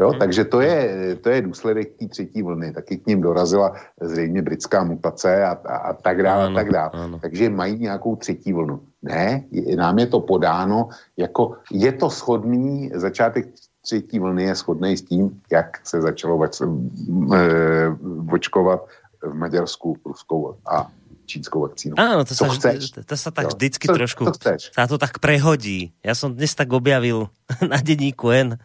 Jo, 0.00 0.10
hmm. 0.10 0.18
takže 0.18 0.44
to 0.44 0.60
je, 0.60 1.16
to 1.22 1.30
je 1.30 1.42
důsledek 1.42 1.94
té 1.98 2.06
třetí 2.08 2.42
vlny. 2.42 2.72
Taky 2.72 2.98
k 2.98 3.06
ním 3.06 3.20
dorazila 3.20 3.74
zřejmě 4.00 4.42
britská 4.42 4.84
mutace 4.84 5.44
a, 5.44 5.50
a, 5.50 5.76
a 5.76 5.92
tak 5.92 6.22
dále, 6.22 6.44
ano, 6.44 6.52
a 6.52 6.62
tak 6.62 6.72
dále. 6.72 6.90
Ano. 6.92 7.18
Takže 7.18 7.50
mají 7.50 7.78
nějakou 7.78 8.16
třetí 8.16 8.52
vlnu. 8.52 8.80
Ne, 9.02 9.44
je, 9.50 9.76
nám 9.76 9.98
je 9.98 10.06
to 10.06 10.20
podáno 10.20 10.88
jako, 11.16 11.56
je 11.70 11.92
to 11.92 12.10
schodný, 12.10 12.90
začátek 12.94 13.46
třetí 13.82 14.18
vlny 14.18 14.44
je 14.44 14.54
schodný 14.54 14.96
s 14.96 15.02
tím, 15.02 15.40
jak 15.52 15.86
se 15.86 16.00
začalo 16.00 16.38
vac, 16.38 16.60
e, 16.60 16.66
očkovat 18.32 18.80
v 19.22 19.34
Maďarsku 19.34 19.96
ruskou 20.04 20.56
a 20.66 20.90
čínskou 21.26 21.60
vakcínu. 21.64 21.96
Áno, 21.96 22.24
to, 22.24 22.36
sa, 22.36 22.48
chceš? 22.52 22.92
to 23.00 23.16
sa 23.16 23.30
tak 23.32 23.48
jo. 23.48 23.50
vždycky 23.56 23.88
to, 23.88 23.96
trošku, 23.96 24.22
to 24.28 24.36
sa 24.60 24.84
to 24.84 24.96
tak 25.00 25.18
prehodí. 25.24 25.96
Ja 26.04 26.12
som 26.12 26.36
dnes 26.36 26.52
tak 26.52 26.72
objavil 26.72 27.32
na 27.72 27.80
denníku 27.80 28.28
N, 28.28 28.60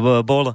bol 0.00 0.44
e, 0.52 0.54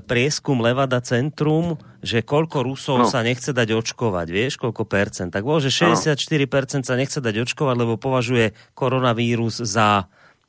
prieskum 0.00 0.64
Levada 0.64 1.04
Centrum, 1.04 1.76
že 2.00 2.24
koľko 2.24 2.64
Rusov 2.64 2.96
no. 3.04 3.08
sa 3.08 3.20
nechce 3.20 3.52
dať 3.52 3.76
očkovať, 3.76 4.26
vieš, 4.32 4.56
koľko 4.56 4.88
percent. 4.88 5.30
Tak 5.30 5.44
bolo, 5.44 5.60
že 5.60 5.68
64% 5.68 6.88
sa 6.88 6.94
nechce 6.96 7.20
dať 7.20 7.44
očkovať, 7.44 7.76
lebo 7.76 8.00
považuje 8.00 8.56
koronavírus 8.72 9.60
za 9.60 10.08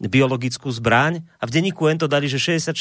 biologickú 0.10 0.68
zbraň 0.72 1.24
a 1.40 1.44
v 1.48 1.52
denníku 1.54 1.88
N 1.88 2.00
to 2.00 2.12
dali, 2.12 2.28
že 2.28 2.42
64% 2.42 2.76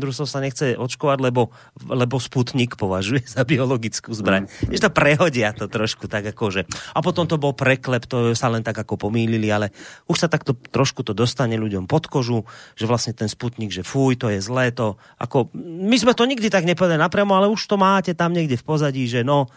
Rusov 0.00 0.28
sa 0.28 0.40
nechce 0.40 0.76
očkovať, 0.76 1.18
lebo, 1.20 1.52
lebo 1.84 2.16
Sputnik 2.16 2.76
považuje 2.80 3.24
za 3.28 3.44
biologickú 3.44 4.12
zbraň. 4.12 4.48
Mm. 4.68 4.80
To 4.80 4.88
prehodia 4.90 5.52
to 5.52 5.68
trošku 5.68 6.08
tak 6.08 6.32
ako, 6.32 6.44
že... 6.50 6.60
A 6.96 7.04
potom 7.04 7.28
to 7.28 7.36
bol 7.36 7.52
preklep, 7.52 8.08
to 8.08 8.32
sa 8.32 8.48
len 8.48 8.64
tak 8.64 8.76
ako 8.76 9.08
pomýlili, 9.08 9.48
ale 9.52 9.70
už 10.08 10.26
sa 10.26 10.28
takto 10.28 10.56
trošku 10.56 11.04
to 11.04 11.12
dostane 11.12 11.54
ľuďom 11.56 11.86
pod 11.86 12.08
kožu, 12.08 12.44
že 12.74 12.88
vlastne 12.88 13.12
ten 13.12 13.28
Sputnik, 13.28 13.70
že 13.70 13.86
fuj, 13.86 14.18
to 14.18 14.32
je 14.32 14.40
zlé, 14.40 14.72
to 14.72 14.96
ako... 15.20 15.52
My 15.60 15.96
sme 16.00 16.16
to 16.16 16.24
nikdy 16.26 16.48
tak 16.48 16.66
nepovedali 16.66 17.00
napriamo, 17.00 17.36
ale 17.36 17.52
už 17.52 17.68
to 17.68 17.76
máte 17.76 18.16
tam 18.16 18.32
niekde 18.32 18.58
v 18.58 18.64
pozadí, 18.64 19.04
že 19.06 19.22
no, 19.22 19.48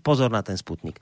pozor 0.00 0.32
na 0.32 0.40
ten 0.40 0.56
Sputnik. 0.56 1.00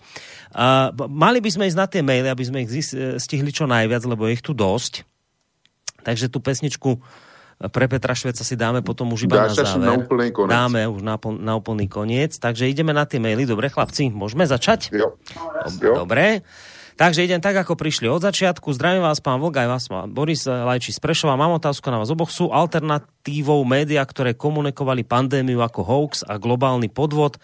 Uh, 0.51 0.91
mali 1.07 1.39
by 1.39 1.51
sme 1.51 1.69
ísť 1.71 1.79
na 1.79 1.87
tie 1.87 2.03
maily, 2.03 2.29
aby 2.31 2.45
sme 2.45 2.63
ich 2.67 2.71
stihli 3.19 3.51
čo 3.55 3.67
najviac, 3.71 4.03
lebo 4.07 4.27
je 4.27 4.37
ich 4.39 4.45
tu 4.45 4.53
dosť. 4.53 5.16
Takže 6.07 6.31
tú 6.31 6.39
pesničku 6.39 7.03
pre 7.57 7.89
Petra 7.89 8.13
Šveca 8.13 8.45
si 8.45 8.53
dáme 8.53 8.85
potom 8.85 9.17
už 9.17 9.27
iba 9.27 9.49
Dáš 9.49 9.65
na 9.65 9.65
záver. 9.65 9.89
Na 9.89 9.95
úplný 9.97 10.29
koniec. 10.29 10.53
Dáme 10.53 10.81
už 10.93 11.01
na, 11.01 11.17
na 11.41 11.53
úplný 11.57 11.87
koniec. 11.89 12.37
Takže 12.37 12.69
ideme 12.69 12.93
na 12.93 13.09
tie 13.09 13.17
maily. 13.17 13.49
Dobre, 13.49 13.73
chlapci, 13.73 14.13
môžeme 14.13 14.45
začať? 14.45 14.93
Jo. 14.93 15.17
Dobre. 15.81 16.45
Takže 16.97 17.29
idem 17.29 17.45
tak, 17.45 17.57
ako 17.61 17.77
prišli 17.77 18.09
od 18.09 18.25
začiatku. 18.25 18.73
Zdravím 18.73 19.05
vás, 19.05 19.21
pán 19.21 19.37
Vlga, 19.37 19.69
aj 19.69 19.71
vás, 19.73 19.85
Boris 20.09 20.49
Lajči 20.49 20.97
z 20.97 21.01
Prešova. 21.01 21.37
Mám 21.37 21.61
otázku 21.61 21.93
na 21.93 22.01
vás 22.01 22.09
oboch. 22.09 22.33
Sú 22.33 22.53
alternatívou 22.53 23.61
média, 23.69 24.01
ktoré 24.01 24.33
komunikovali 24.33 25.05
pandémiu 25.05 25.61
ako 25.61 25.81
hoax 25.85 26.25
a 26.25 26.41
globálny 26.41 26.89
podvod. 26.89 27.37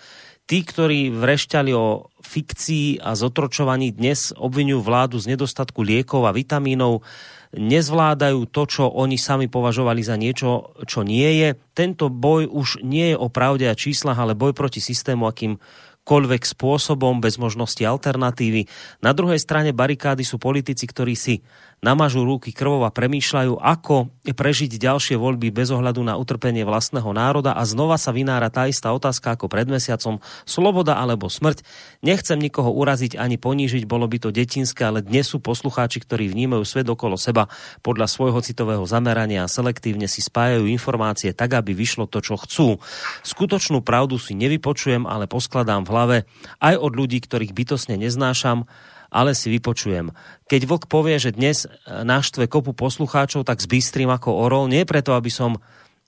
Tí, 0.49 0.65
ktorí 0.65 1.13
vrešťali 1.13 1.73
o 1.73 2.09
fikcii 2.25 3.05
a 3.05 3.13
zotročovaní, 3.13 3.93
dnes 3.93 4.33
obvinujú 4.37 4.81
vládu 4.81 5.17
z 5.21 5.37
nedostatku 5.37 5.85
liekov 5.85 6.25
a 6.25 6.33
vitamínov 6.33 7.05
nezvládajú 7.53 8.49
to, 8.49 8.63
čo 8.65 8.85
oni 8.89 9.21
sami 9.21 9.47
považovali 9.49 10.01
za 10.01 10.17
niečo, 10.17 10.73
čo 10.89 11.05
nie 11.05 11.45
je. 11.45 11.49
Tento 11.77 12.09
boj 12.09 12.49
už 12.49 12.81
nie 12.81 13.13
je 13.13 13.17
o 13.17 13.29
pravde 13.29 13.69
a 13.69 13.77
číslach, 13.77 14.17
ale 14.17 14.37
boj 14.37 14.57
proti 14.57 14.81
systému, 14.81 15.29
akým 15.29 15.61
akýmkoľvek 16.03 16.43
spôsobom, 16.43 17.23
bez 17.23 17.39
možnosti 17.39 17.79
alternatívy. 17.79 18.67
Na 19.07 19.15
druhej 19.15 19.39
strane 19.39 19.71
barikády 19.71 20.27
sú 20.27 20.43
politici, 20.43 20.83
ktorí 20.83 21.15
si 21.15 21.39
namažú 21.83 22.23
ruky 22.23 22.55
krvov 22.55 22.87
a 22.87 22.95
premýšľajú, 22.95 23.59
ako 23.59 24.15
prežiť 24.23 24.79
ďalšie 24.79 25.19
voľby 25.19 25.51
bez 25.51 25.75
ohľadu 25.75 26.07
na 26.07 26.15
utrpenie 26.15 26.63
vlastného 26.63 27.11
národa 27.11 27.59
a 27.59 27.67
znova 27.67 27.99
sa 27.99 28.15
vynára 28.15 28.55
tá 28.55 28.71
istá 28.71 28.95
otázka 28.95 29.35
ako 29.35 29.51
pred 29.51 29.67
mesiacom, 29.67 30.23
sloboda 30.47 30.95
alebo 30.95 31.27
smrť. 31.27 31.67
Nechcem 32.07 32.39
nikoho 32.39 32.71
uraziť 32.71 33.19
ani 33.19 33.35
ponížiť, 33.35 33.83
bolo 33.83 34.07
by 34.07 34.23
to 34.23 34.31
detinské, 34.31 34.87
ale 34.87 35.03
dnes 35.03 35.27
sú 35.27 35.43
poslucháči, 35.43 35.99
ktorí 36.07 36.31
vnímajú 36.31 36.63
svet 36.63 36.87
okolo 36.87 37.19
seba 37.19 37.51
podľa 37.83 38.07
svojho 38.07 38.39
citového 38.47 38.87
zamerania 38.87 39.43
a 39.43 39.51
selektívne 39.51 40.07
si 40.07 40.23
spájajú 40.23 40.71
informácie 40.71 41.35
tak, 41.35 41.59
aby 41.59 41.75
vyšlo 41.75 42.07
to, 42.07 42.23
čo 42.23 42.39
chcú. 42.39 42.79
Skutočnú 43.27 43.83
pravdu 43.83 44.23
si 44.23 44.39
nevypočujem, 44.39 45.03
ale 45.03 45.27
poskladám 45.27 45.83
v 45.83 45.91
hlave 45.91 46.17
aj 46.63 46.79
od 46.79 46.95
ľudí, 46.95 47.19
ktorých 47.19 47.51
bytosne 47.51 47.99
neznášam, 47.99 48.71
ale 49.13 49.37
si 49.37 49.53
vypočujem. 49.53 50.17
Keď 50.49 50.61
Vlk 50.65 50.85
povie, 50.89 51.21
že 51.21 51.37
dnes 51.37 51.69
e, 51.69 51.69
naštve 51.87 52.49
kopu 52.49 52.73
poslucháčov, 52.73 53.45
tak 53.45 53.61
zbystrím 53.61 54.09
ako 54.09 54.33
orol, 54.49 54.73
nie 54.73 54.89
preto, 54.89 55.13
aby 55.13 55.29
som 55.29 55.61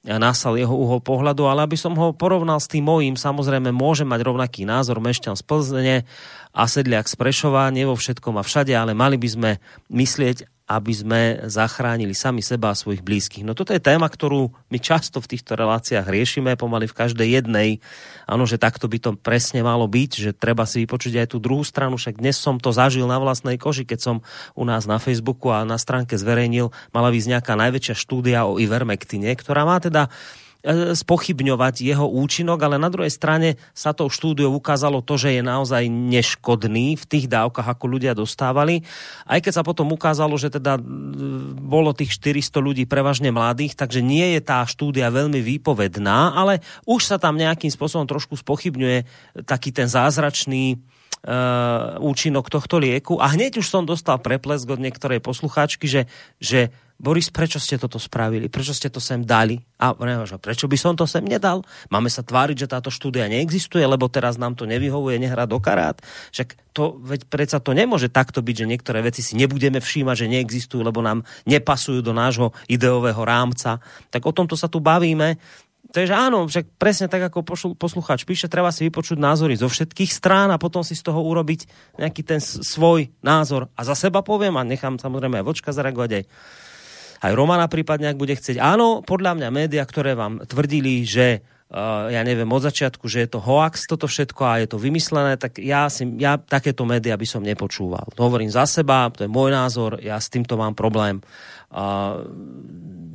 nasal 0.05 0.61
jeho 0.61 0.73
uhol 0.73 1.01
pohľadu, 1.01 1.49
ale 1.49 1.65
aby 1.65 1.81
som 1.81 1.97
ho 1.97 2.13
porovnal 2.13 2.61
s 2.61 2.69
tým 2.69 2.85
mojím. 2.85 3.17
Samozrejme, 3.17 3.73
môže 3.73 4.05
mať 4.05 4.21
rovnaký 4.21 4.69
názor 4.69 5.01
mešťan 5.01 5.33
z 5.33 5.43
Plzne 5.49 5.97
a 6.53 6.63
sedliak 6.69 7.09
z 7.09 7.17
Prešova, 7.17 7.73
nie 7.73 7.89
vo 7.89 7.97
všetkom 7.97 8.37
a 8.37 8.45
všade, 8.45 8.77
ale 8.77 8.93
mali 8.93 9.17
by 9.17 9.29
sme 9.33 9.51
myslieť 9.89 10.54
aby 10.65 10.93
sme 10.97 11.21
zachránili 11.45 12.17
sami 12.17 12.41
seba 12.41 12.73
a 12.73 12.79
svojich 12.79 13.05
blízkych. 13.05 13.45
No 13.45 13.53
toto 13.53 13.77
je 13.77 13.85
téma, 13.85 14.09
ktorú 14.09 14.49
my 14.73 14.79
často 14.81 15.21
v 15.21 15.37
týchto 15.37 15.61
reláciách 15.61 16.09
riešime, 16.09 16.57
pomaly 16.57 16.89
v 16.89 16.97
každej 16.97 17.29
jednej. 17.37 17.85
Áno, 18.25 18.49
že 18.49 18.57
takto 18.57 18.89
by 18.89 18.97
to 18.97 19.11
presne 19.13 19.61
malo 19.61 19.85
byť, 19.85 20.11
že 20.17 20.31
treba 20.33 20.65
si 20.65 20.89
vypočuť 20.89 21.21
aj 21.21 21.29
tú 21.37 21.39
druhú 21.43 21.61
stranu, 21.69 22.01
však 22.01 22.17
dnes 22.17 22.41
som 22.41 22.57
to 22.57 22.73
zažil 22.73 23.05
na 23.05 23.21
vlastnej 23.21 23.61
koži, 23.61 23.85
keď 23.85 24.01
som 24.01 24.17
u 24.57 24.65
nás 24.65 24.89
na 24.89 24.97
Facebooku 24.97 25.53
a 25.53 25.69
na 25.69 25.77
stránke 25.77 26.17
zverejnil, 26.17 26.73
mala 26.97 27.13
byť 27.13 27.25
nejaká 27.37 27.53
najväčšia 27.61 27.95
štúdia 28.01 28.49
o 28.49 28.57
Ivermektine, 28.57 29.37
ktorá 29.37 29.69
má 29.69 29.77
teda 29.85 30.09
spochybňovať 30.65 31.85
jeho 31.85 32.09
účinok, 32.09 32.57
ale 32.65 32.81
na 32.81 32.89
druhej 32.89 33.13
strane 33.13 33.61
sa 33.77 33.93
to 33.93 34.09
štúdio 34.09 34.49
ukázalo 34.49 35.05
to, 35.05 35.21
že 35.21 35.37
je 35.37 35.43
naozaj 35.45 35.85
neškodný 35.93 36.97
v 36.97 37.05
tých 37.05 37.29
dávkach, 37.29 37.69
ako 37.69 37.85
ľudia 37.85 38.17
dostávali. 38.17 38.81
Aj 39.29 39.45
keď 39.45 39.61
sa 39.61 39.67
potom 39.67 39.93
ukázalo, 39.93 40.41
že 40.41 40.49
teda 40.49 40.81
bolo 41.61 41.93
tých 41.93 42.17
400 42.17 42.65
ľudí 42.65 42.85
prevažne 42.89 43.29
mladých, 43.29 43.77
takže 43.77 44.01
nie 44.01 44.37
je 44.37 44.41
tá 44.41 44.65
štúdia 44.65 45.13
veľmi 45.13 45.45
výpovedná, 45.45 46.33
ale 46.33 46.65
už 46.89 47.13
sa 47.13 47.21
tam 47.21 47.37
nejakým 47.37 47.69
spôsobom 47.69 48.09
trošku 48.09 48.41
spochybňuje 48.41 49.05
taký 49.45 49.69
ten 49.69 49.85
zázračný 49.85 50.81
uh, 51.29 52.01
účinok 52.01 52.49
tohto 52.49 52.81
lieku. 52.81 53.21
A 53.21 53.33
hneď 53.33 53.61
už 53.61 53.69
som 53.69 53.85
dostal 53.85 54.17
preplesk 54.17 54.65
od 54.69 54.81
niektorej 54.81 55.21
poslucháčky, 55.21 55.85
že, 55.85 56.09
že 56.41 56.73
Boris, 57.05 57.29
prečo 57.29 57.61
ste 57.61 57.77
toto 57.77 58.01
spravili? 58.01 58.49
Prečo 58.49 58.73
ste 58.73 58.89
to 58.89 58.97
sem 58.97 59.21
dali? 59.21 59.61
A 59.77 59.93
prečo 60.41 60.65
by 60.65 60.79
som 60.81 60.97
to 60.97 61.05
sem 61.05 61.21
nedal? 61.21 61.61
Máme 61.93 62.09
sa 62.09 62.25
tváriť, 62.25 62.65
že 62.65 62.73
táto 62.73 62.89
štúdia 62.89 63.29
neexistuje, 63.29 63.85
lebo 63.85 64.09
teraz 64.09 64.41
nám 64.41 64.57
to 64.57 64.65
nevyhovuje, 64.65 65.21
nehrá 65.21 65.45
do 65.45 65.61
karát. 65.61 66.01
Však 66.33 66.57
to, 66.73 66.97
veď 67.05 67.29
predsa 67.29 67.61
to 67.61 67.77
nemôže 67.77 68.09
takto 68.09 68.41
byť, 68.41 68.57
že 68.65 68.71
niektoré 68.73 69.05
veci 69.05 69.21
si 69.21 69.37
nebudeme 69.37 69.85
všímať, 69.85 70.17
že 70.17 70.33
neexistujú, 70.33 70.81
lebo 70.81 71.05
nám 71.05 71.29
nepasujú 71.45 72.01
do 72.01 72.17
nášho 72.17 72.57
ideového 72.73 73.21
rámca. 73.21 73.85
Tak 74.09 74.25
o 74.25 74.33
tomto 74.33 74.57
sa 74.57 74.73
tu 74.73 74.81
bavíme. 74.81 75.37
Takže 75.95 76.17
áno, 76.17 76.49
však 76.49 76.81
presne 76.81 77.07
tak, 77.13 77.29
ako 77.29 77.45
poslucháč 77.77 78.25
píše, 78.25 78.49
treba 78.49 78.73
si 78.73 78.89
vypočuť 78.89 79.21
názory 79.21 79.55
zo 79.61 79.69
všetkých 79.69 80.11
strán 80.11 80.49
a 80.51 80.59
potom 80.59 80.81
si 80.81 80.97
z 80.97 81.05
toho 81.05 81.21
urobiť 81.21 81.69
nejaký 82.01 82.25
ten 82.25 82.41
svoj 82.41 83.13
názor. 83.21 83.69
A 83.77 83.85
za 83.85 83.93
seba 83.93 84.25
poviem 84.25 84.57
a 84.57 84.65
nechám 84.65 84.97
samozrejme 84.97 85.39
aj 85.39 85.47
vočka 85.47 85.71
zareagovať 85.71 86.11
aj 86.19 86.25
aj 87.25 87.33
Romana 87.33 87.65
prípadne, 87.73 88.13
ak 88.13 88.21
bude 88.21 88.37
chcieť. 88.37 88.61
Áno, 88.61 89.01
podľa 89.01 89.41
mňa 89.41 89.49
média, 89.49 89.81
ktoré 89.81 90.13
vám 90.13 90.45
tvrdili, 90.45 91.09
že 91.09 91.41
uh, 91.73 92.13
ja 92.13 92.21
neviem, 92.21 92.49
od 92.53 92.61
začiatku, 92.69 93.09
že 93.09 93.25
je 93.25 93.29
to 93.33 93.41
hoax 93.41 93.89
toto 93.89 94.05
všetko 94.05 94.43
a 94.45 94.61
je 94.61 94.69
to 94.69 94.77
vymyslené, 94.77 95.41
tak 95.41 95.57
ja, 95.57 95.89
si, 95.89 96.05
ja 96.21 96.37
takéto 96.37 96.85
média 96.85 97.17
by 97.17 97.25
som 97.25 97.41
nepočúval. 97.41 98.13
To 98.13 98.29
hovorím 98.29 98.53
za 98.53 98.69
seba, 98.69 99.09
to 99.09 99.25
je 99.25 99.31
môj 99.33 99.57
názor, 99.57 99.97
ja 100.05 100.21
s 100.21 100.29
týmto 100.29 100.61
mám 100.61 100.77
problém. 100.77 101.25
Uh, 101.73 102.29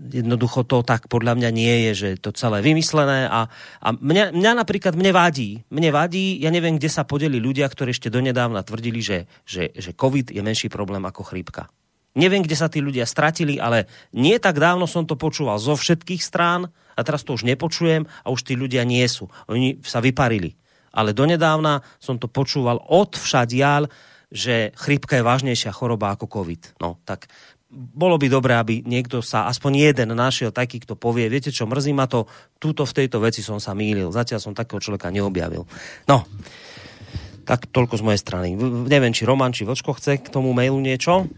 jednoducho 0.10 0.66
to 0.66 0.82
tak 0.82 1.06
podľa 1.06 1.38
mňa 1.38 1.50
nie 1.54 1.76
je, 1.90 1.92
že 1.94 2.08
je 2.18 2.20
to 2.20 2.34
celé 2.34 2.66
vymyslené 2.66 3.30
a, 3.30 3.46
a 3.78 3.88
mňa, 3.94 4.34
mňa 4.34 4.52
napríklad, 4.58 4.98
mne 4.98 5.14
vadí, 5.14 5.62
mne 5.70 5.94
vadí, 5.94 6.42
ja 6.42 6.50
neviem, 6.50 6.82
kde 6.82 6.90
sa 6.90 7.06
podeli 7.06 7.38
ľudia, 7.38 7.70
ktorí 7.70 7.94
ešte 7.94 8.10
donedávna 8.10 8.66
tvrdili, 8.66 9.06
že, 9.06 9.30
že, 9.46 9.70
že 9.78 9.94
COVID 9.94 10.34
je 10.34 10.42
menší 10.42 10.68
problém 10.68 11.06
ako 11.06 11.22
chrípka. 11.22 11.70
Neviem, 12.20 12.44
kde 12.44 12.60
sa 12.60 12.68
tí 12.68 12.84
ľudia 12.84 13.08
stratili, 13.08 13.56
ale 13.56 13.88
nie 14.12 14.36
tak 14.44 14.60
dávno 14.60 14.84
som 14.92 15.08
to 15.08 15.16
počúval 15.16 15.56
zo 15.56 15.80
všetkých 15.80 16.20
strán 16.20 16.68
a 16.68 17.02
teraz 17.08 17.24
to 17.24 17.40
už 17.40 17.48
nepočujem 17.48 18.04
a 18.04 18.28
už 18.28 18.44
tí 18.44 18.60
ľudia 18.60 18.84
nie 18.84 19.08
sú. 19.08 19.32
Oni 19.48 19.80
sa 19.88 20.04
vyparili. 20.04 20.60
Ale 20.92 21.16
donedávna 21.16 21.80
som 21.96 22.20
to 22.20 22.28
počúval 22.28 22.84
od 22.92 23.16
všadiaľ, 23.16 23.88
že 24.30 24.76
chrípka 24.76 25.16
je 25.16 25.24
vážnejšia 25.24 25.72
choroba 25.72 26.12
ako 26.12 26.28
COVID. 26.28 26.82
No, 26.84 27.00
tak 27.08 27.32
bolo 27.70 28.18
by 28.18 28.28
dobré, 28.28 28.58
aby 28.58 28.82
niekto 28.82 29.22
sa, 29.22 29.46
aspoň 29.46 29.94
jeden 29.94 30.10
našiel 30.18 30.50
taký, 30.50 30.82
kto 30.82 30.98
povie, 30.98 31.30
viete 31.30 31.54
čo, 31.54 31.70
mrzí 31.70 31.94
ma 31.94 32.10
to, 32.10 32.26
túto 32.58 32.82
v 32.84 32.96
tejto 33.06 33.22
veci 33.22 33.46
som 33.46 33.62
sa 33.62 33.78
mýlil. 33.78 34.10
Zatiaľ 34.10 34.42
som 34.42 34.58
takého 34.58 34.82
človeka 34.82 35.14
neobjavil. 35.14 35.70
No, 36.10 36.26
tak 37.46 37.70
toľko 37.70 38.02
z 38.02 38.06
mojej 38.06 38.22
strany. 38.22 38.50
Neviem, 38.90 39.14
či 39.14 39.26
Roman, 39.26 39.54
či 39.54 39.66
Vočko 39.70 39.94
chce 39.94 40.18
k 40.18 40.34
tomu 40.34 40.54
mailu 40.54 40.82
niečo? 40.82 41.30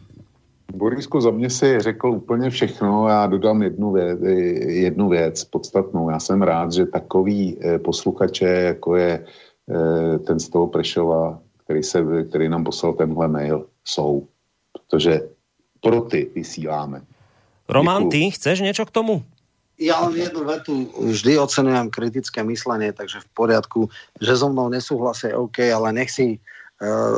Borisku, 0.72 1.22
za 1.22 1.32
mě 1.32 1.50
si 1.50 1.80
řekl 1.80 2.08
úplně 2.08 2.50
všechno. 2.50 3.08
Já 3.08 3.28
dodám 3.28 3.64
jednu 3.64 3.92
věc, 3.92 4.20
jednu 4.68 5.10
věc 5.10 5.44
podstatnou. 5.44 6.10
Já 6.10 6.20
jsem 6.20 6.42
rád, 6.42 6.72
že 6.72 6.86
takový 6.86 7.58
eh, 7.62 7.80
posluchače, 7.80 8.46
jako 8.46 8.96
je 8.96 9.26
eh, 9.70 10.20
ten 10.20 10.40
z 10.40 10.50
toho 10.50 10.68
Prešova, 10.68 11.40
který, 11.64 11.84
se, 11.84 12.04
který 12.30 12.50
nám 12.50 12.64
poslal 12.64 12.94
tenhle 12.94 13.28
mail, 13.28 13.66
jsou. 13.86 14.28
Protože 14.74 15.22
pro 15.82 16.02
ty 16.02 16.32
vysíláme. 16.36 17.02
Roman, 17.70 18.10
ty 18.10 18.32
chceš 18.32 18.60
niečo 18.60 18.84
k 18.84 18.92
tomu? 18.92 19.24
Ja 19.82 19.98
len 20.06 20.14
jednu 20.14 20.46
vetu. 20.46 20.92
Vždy 20.94 21.42
ocenujem 21.42 21.90
kritické 21.90 22.44
myslenie, 22.44 22.94
takže 22.94 23.24
v 23.24 23.28
poriadku. 23.34 23.90
Že 24.22 24.38
so 24.38 24.48
mnou 24.54 24.70
nesúhlasia, 24.70 25.34
OK, 25.34 25.58
ale 25.74 25.90
nech 25.96 26.12
si 26.14 26.38
uh, 26.84 27.18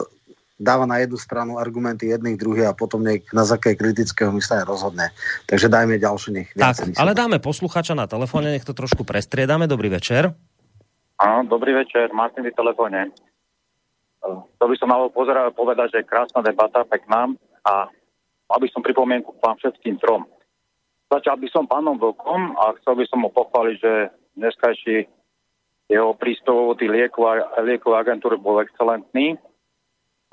dáva 0.59 0.85
na 0.85 1.01
jednu 1.01 1.17
stranu 1.17 1.57
argumenty 1.57 2.13
jedných, 2.13 2.37
druhých 2.37 2.69
a 2.69 2.77
potom 2.77 3.01
nech 3.01 3.25
na 3.33 3.41
základe 3.43 3.81
kritického 3.81 4.29
myslenia 4.37 4.63
rozhodne. 4.63 5.09
Takže 5.49 5.67
dajme 5.69 5.97
ďalšiu 5.97 6.29
nech 6.33 6.49
Tak, 6.53 6.93
ale 6.97 7.17
dáme 7.17 7.41
posluchača 7.41 7.97
na 7.97 8.05
telefóne, 8.05 8.53
nech 8.53 8.65
to 8.65 8.77
trošku 8.77 9.01
prestriedame. 9.01 9.65
Dobrý 9.65 9.89
večer. 9.89 10.33
Áno, 11.17 11.45
dobrý 11.45 11.73
večer, 11.73 12.09
Martin 12.13 12.45
v 12.45 12.53
telefóne. 12.53 13.13
To 14.59 14.65
by 14.65 14.75
som 14.79 14.87
mal 14.87 15.11
pozerať, 15.11 15.51
povedať, 15.51 15.99
že 15.99 16.07
krásna 16.07 16.39
debata, 16.39 16.87
pekná 16.87 17.27
a 17.67 17.91
mal 18.47 18.59
by 18.59 18.67
som 18.71 18.79
pripomienku 18.79 19.35
k 19.35 19.43
vám 19.43 19.59
všetkým 19.59 19.99
trom. 19.99 20.23
začal 21.11 21.37
by 21.37 21.47
som 21.51 21.69
pánom 21.69 21.99
Vlkom 21.99 22.57
a 22.57 22.73
chcel 22.81 22.97
by 22.97 23.05
som 23.05 23.21
mu 23.21 23.29
pochváliť, 23.29 23.75
že 23.77 23.93
dneskajší 24.39 24.97
jeho 25.91 26.15
prístup 26.15 26.79
tých 26.79 26.89
liekov, 26.89 27.43
liekov 27.61 27.93
agentúry 27.99 28.39
bol 28.39 28.63
excelentný. 28.63 29.37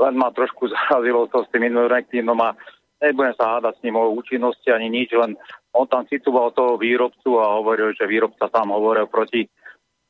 Len 0.01 0.15
ma 0.17 0.33
trošku 0.33 0.69
zarazilo 0.73 1.29
to 1.29 1.45
s 1.45 1.51
tým 1.53 1.69
invermektínom 1.69 2.39
a 2.41 2.57
nebudem 3.01 3.35
sa 3.37 3.57
hádať 3.57 3.81
s 3.81 3.83
ním 3.85 3.97
o 3.97 4.13
účinnosti 4.13 4.69
ani 4.69 4.93
nič, 4.93 5.13
len 5.17 5.37
on 5.73 5.87
tam 5.89 6.05
citoval 6.05 6.53
toho 6.53 6.77
výrobcu 6.77 7.41
a 7.41 7.57
hovoril, 7.63 7.97
že 7.97 8.11
výrobca 8.11 8.51
tam 8.53 8.75
hovoril 8.75 9.09
proti 9.09 9.49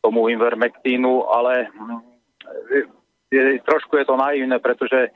tomu 0.01 0.33
invermektínu, 0.33 1.29
ale 1.29 1.69
hm, 1.71 2.01
je, 3.31 3.63
trošku 3.63 3.97
je 4.01 4.05
to 4.09 4.17
naivné, 4.17 4.59
pretože 4.59 5.15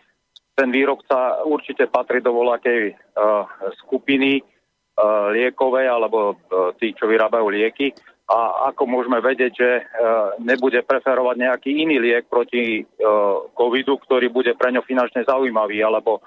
ten 0.55 0.71
výrobca 0.71 1.43
určite 1.43 1.91
patrí 1.91 2.23
do 2.23 2.31
voľakej 2.31 2.95
uh, 2.95 3.43
skupiny 3.83 4.39
uh, 4.39 5.35
liekovej 5.35 5.87
alebo 5.91 6.19
uh, 6.31 6.71
tí, 6.79 6.95
čo 6.95 7.11
vyrábajú 7.11 7.51
lieky. 7.51 7.91
A 8.25 8.73
ako 8.73 8.89
môžeme 8.89 9.21
vedieť, 9.21 9.53
že 9.53 9.71
uh, 9.85 10.33
nebude 10.41 10.81
preferovať 10.81 11.37
nejaký 11.37 11.71
iný 11.85 12.01
liek 12.01 12.25
proti 12.25 12.81
uh, 12.81 13.45
covidu, 13.53 14.01
ktorý 14.01 14.33
bude 14.33 14.57
pre 14.57 14.73
ňo 14.73 14.81
finančne 14.81 15.29
zaujímavý, 15.29 15.85
alebo 15.85 16.25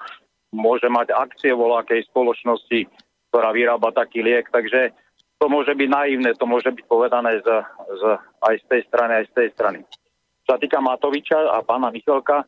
môže 0.53 0.86
mať 0.86 1.10
akcie 1.10 1.57
voľakej 1.57 2.06
spoločnosti, 2.14 2.86
ktorá 3.34 3.49
vyrába 3.49 3.90
taký 3.98 4.22
liek. 4.22 4.45
Takže 4.53 4.94
to 5.41 5.45
môže 5.49 5.74
byť 5.74 5.90
naivné, 5.90 6.38
to 6.38 6.45
môže 6.45 6.69
byť 6.69 6.86
povedané 6.86 7.41
z, 7.41 7.48
z, 7.98 8.03
aj 8.45 8.56
z 8.61 8.65
tej 8.69 8.82
strany, 8.90 9.11
aj 9.18 9.26
z 9.30 9.34
tej 9.34 9.48
strany. 9.57 9.80
Čo 10.45 10.53
sa 10.53 10.61
týka 10.61 10.78
Matoviča 10.78 11.49
a 11.49 11.65
pána 11.65 11.90
Michalka, 11.90 12.45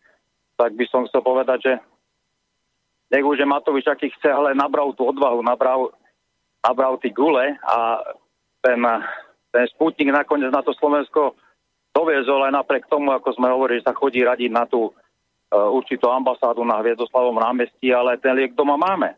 tak 0.61 0.77
by 0.77 0.85
som 0.93 1.09
chcel 1.09 1.25
povedať, 1.25 1.59
že 1.65 1.73
nech 3.09 3.25
už 3.25 3.41
je 3.41 3.49
Matovič, 3.49 3.89
aký 3.89 4.13
chce, 4.13 4.29
ale 4.29 4.53
nabral 4.53 4.93
tú 4.93 5.09
odvahu, 5.09 5.41
nabral, 5.41 5.89
nabral 6.61 7.01
tí 7.01 7.09
gule 7.09 7.57
a 7.65 7.97
ten, 8.61 8.77
ten 9.49 9.65
Sputnik 9.73 10.13
nakoniec 10.13 10.53
na 10.53 10.61
to 10.61 10.73
Slovensko 10.77 11.35
doviezol 11.93 12.45
aj 12.45 12.53
napriek 12.53 12.85
tomu, 12.85 13.11
ako 13.11 13.33
sme 13.33 13.49
hovorili, 13.49 13.81
že 13.81 13.89
sa 13.89 13.97
chodí 13.97 14.21
radiť 14.21 14.49
na 14.53 14.69
tú 14.69 14.89
uh, 14.89 15.69
určitú 15.73 16.07
ambasádu 16.07 16.61
na 16.61 16.79
Hviezdoslavom 16.79 17.41
námestí, 17.41 17.89
ale 17.89 18.21
ten 18.21 18.37
liek 18.37 18.53
doma 18.53 18.77
máme. 18.77 19.17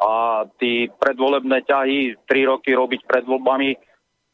A 0.00 0.44
tí 0.56 0.88
predvolebné 1.00 1.64
ťahy, 1.64 2.16
tri 2.24 2.48
roky 2.48 2.72
robiť 2.72 3.04
pred 3.04 3.24
voľbami, 3.24 3.90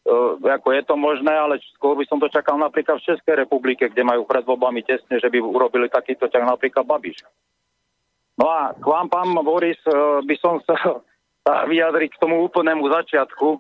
Uh, 0.07 0.39
ako 0.39 0.71
je 0.71 0.83
to 0.87 0.95
možné, 0.95 1.35
ale 1.35 1.59
skôr 1.75 1.99
by 1.99 2.07
som 2.07 2.23
to 2.23 2.31
čakal 2.31 2.55
napríklad 2.55 3.03
v 3.03 3.11
Českej 3.11 3.43
republike, 3.43 3.91
kde 3.91 4.07
majú 4.07 4.23
pred 4.23 4.47
voľbami 4.47 4.87
tesne, 4.87 5.19
že 5.19 5.27
by 5.27 5.43
urobili 5.43 5.91
takýto 5.91 6.31
ťah 6.31 6.47
napríklad 6.47 6.87
Babiš. 6.87 7.27
No 8.39 8.47
a 8.47 8.71
k 8.71 8.87
vám, 8.87 9.11
pán 9.11 9.35
Boris, 9.43 9.83
uh, 9.91 10.23
by 10.23 10.37
som 10.39 10.63
sa 10.63 11.03
vyjadriť 11.67 12.15
k 12.15 12.23
tomu 12.23 12.39
úplnému 12.47 12.87
začiatku 12.87 13.59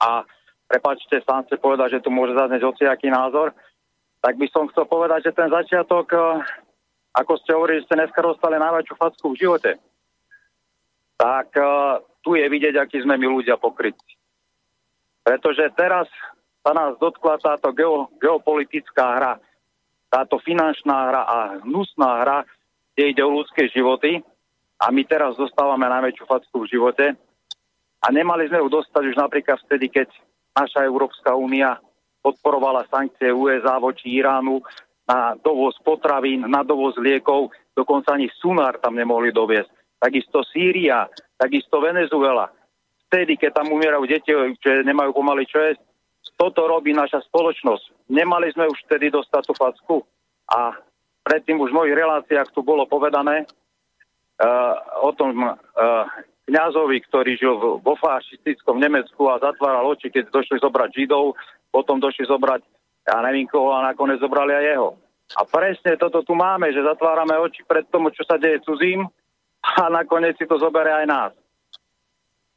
a 0.00 0.24
prepačte, 0.70 1.18
sám 1.26 1.42
ste 1.50 1.58
povedať, 1.58 1.98
že 1.98 2.02
tu 2.06 2.14
môže 2.14 2.38
zaznieť 2.38 2.62
hociaký 2.62 3.10
názor, 3.10 3.50
tak 4.22 4.38
by 4.38 4.46
som 4.54 4.70
chcel 4.70 4.86
povedať, 4.86 5.26
že 5.26 5.32
ten 5.34 5.50
začiatok, 5.50 6.06
uh, 6.14 6.38
ako 7.18 7.32
ste 7.42 7.50
hovorili, 7.58 7.82
že 7.82 7.90
ste 7.90 7.98
dneska 7.98 8.22
dostali 8.22 8.54
najväčšiu 8.62 8.94
facku 8.94 9.34
v 9.34 9.40
živote, 9.42 9.82
tak 11.18 11.52
tu 12.24 12.32
je 12.32 12.46
vidieť, 12.48 12.80
aký 12.80 13.04
sme 13.04 13.20
my 13.20 13.26
ľudia 13.28 13.60
pokrytí. 13.60 14.16
Pretože 15.20 15.68
teraz 15.76 16.08
sa 16.64 16.72
nás 16.72 16.96
dotkla 16.96 17.40
táto 17.40 17.72
geo, 17.76 18.08
geopolitická 18.20 19.04
hra, 19.20 19.32
táto 20.08 20.40
finančná 20.40 20.96
hra 21.12 21.22
a 21.24 21.36
hnusná 21.64 22.24
hra, 22.24 22.38
kde 22.94 23.04
ide 23.16 23.22
o 23.24 23.36
ľudské 23.40 23.68
životy. 23.68 24.20
A 24.80 24.88
my 24.88 25.04
teraz 25.04 25.36
dostávame 25.36 25.88
najväčšiu 25.92 26.24
facku 26.24 26.64
v 26.64 26.70
živote. 26.72 27.06
A 28.00 28.06
nemali 28.08 28.48
sme 28.48 28.64
ju 28.64 28.68
dostať 28.72 29.12
už 29.12 29.16
napríklad 29.20 29.60
vtedy, 29.68 29.92
keď 29.92 30.08
naša 30.56 30.86
Európska 30.86 31.34
únia 31.34 31.78
podporovala 32.20 32.84
sankcie 32.90 33.32
USA 33.32 33.80
voči 33.80 34.20
Iránu 34.20 34.60
na 35.08 35.34
dovoz 35.40 35.74
potravín, 35.82 36.46
na 36.46 36.62
dovoz 36.62 36.94
liekov, 37.00 37.50
dokonca 37.74 38.14
ani 38.14 38.30
Sunár 38.38 38.78
tam 38.78 38.94
nemohli 38.94 39.34
doviesť. 39.34 39.98
Takisto 39.98 40.46
Sýria, 40.46 41.08
takisto 41.36 41.82
Venezuela 41.82 42.48
vtedy, 43.10 43.34
keď 43.34 43.50
tam 43.58 43.74
umierajú 43.74 44.06
deti, 44.06 44.30
že 44.62 44.86
nemajú 44.86 45.10
pomaly 45.10 45.42
čo 45.50 45.58
jesť. 45.58 45.82
Toto 46.38 46.70
robí 46.70 46.94
naša 46.94 47.20
spoločnosť. 47.26 48.08
Nemali 48.14 48.54
sme 48.54 48.70
už 48.70 48.78
vtedy 48.86 49.10
dostať 49.10 49.42
tú 49.50 49.54
facku. 49.58 49.96
A 50.46 50.72
predtým 51.26 51.58
už 51.58 51.74
v 51.74 51.78
mojich 51.84 51.98
reláciách 51.98 52.54
tu 52.54 52.62
bolo 52.62 52.86
povedané 52.86 53.44
uh, 53.44 54.74
o 55.04 55.10
tom 55.12 55.36
uh, 55.42 55.52
kňazovi, 56.50 56.98
ktorý 57.06 57.38
žil 57.38 57.54
vo 57.78 57.94
fašistickom 57.94 58.82
Nemecku 58.82 59.30
a 59.30 59.38
zatváral 59.38 59.86
oči, 59.86 60.10
keď 60.10 60.34
došli 60.34 60.58
zobrať 60.58 60.90
Židov, 60.90 61.38
potom 61.70 62.02
došli 62.02 62.26
zobrať, 62.26 62.66
ja 63.06 63.22
neviem 63.22 63.46
koho, 63.46 63.70
a 63.70 63.86
nakoniec 63.86 64.18
zobrali 64.18 64.52
aj 64.52 64.66
jeho. 64.74 64.90
A 65.38 65.46
presne 65.46 65.94
toto 65.94 66.26
tu 66.26 66.34
máme, 66.34 66.74
že 66.74 66.82
zatvárame 66.82 67.38
oči 67.38 67.62
pred 67.62 67.86
tomu, 67.86 68.10
čo 68.10 68.26
sa 68.26 68.34
deje 68.34 68.58
cudzím 68.66 69.06
a 69.62 69.86
nakoniec 69.86 70.34
si 70.34 70.44
to 70.50 70.58
zoberie 70.58 70.90
aj 70.90 71.06
nás 71.06 71.32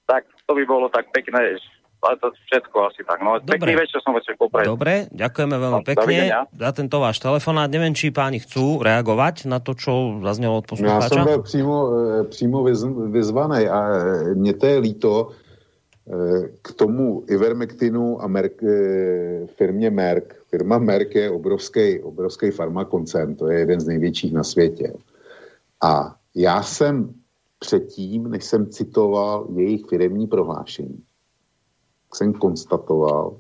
tak 0.08 0.28
to 0.46 0.52
by 0.56 0.64
bolo 0.68 0.92
tak 0.92 1.10
pekné, 1.12 1.58
ale 2.04 2.16
to 2.20 2.28
všetko 2.36 2.78
asi 2.92 3.02
tak. 3.08 3.24
No, 3.24 3.40
Dobre. 3.40 3.58
pekný 3.58 3.74
večer 3.80 4.00
som 4.04 4.12
večer 4.12 4.36
poprajil. 4.36 4.68
Dobre, 4.76 5.08
ďakujeme 5.10 5.56
veľmi 5.56 5.84
no, 5.84 5.88
pekne 5.88 6.18
za 6.52 6.72
tento 6.76 6.98
váš 7.00 7.18
telefonát. 7.24 7.72
Neviem, 7.72 7.96
či 7.96 8.12
páni 8.12 8.44
chcú 8.44 8.84
reagovať 8.84 9.48
na 9.48 9.64
to, 9.64 9.74
čo 9.74 10.20
zaznelo 10.22 10.60
od 10.60 10.66
poslucháča. 10.68 11.10
Ja 11.10 11.24
som 11.24 11.26
byl 11.26 11.42
přímo, 11.42 11.76
e, 11.92 12.24
přímo 12.24 12.58
vyzvaný 13.10 13.62
a 13.68 13.80
e, 13.80 14.36
mne 14.36 14.54
to 14.54 14.66
je 14.68 14.78
líto, 14.80 15.14
e, 15.20 15.28
k 16.62 16.68
tomu 16.76 17.24
Ivermectinu 17.28 18.22
a 18.22 18.28
Merck, 18.28 18.60
firmě 19.56 19.90
Merck. 19.90 20.36
Firma 20.54 20.78
Merck 20.78 21.16
je 21.16 21.32
obrovský, 21.32 22.00
obrovský 22.06 22.52
farmakoncern, 22.52 23.36
to 23.36 23.50
je 23.50 23.60
jeden 23.60 23.80
z 23.80 23.88
největších 23.88 24.34
na 24.34 24.44
světě. 24.44 24.94
A 25.84 26.16
já 26.36 26.64
jsem 26.64 27.14
předtím, 27.60 28.30
než 28.30 28.44
jsem 28.44 28.68
citoval 28.68 29.48
jejich 29.56 29.86
firemní 29.86 30.28
prohlášení, 30.28 31.00
jsem 32.16 32.34
konstatoval, 32.34 33.38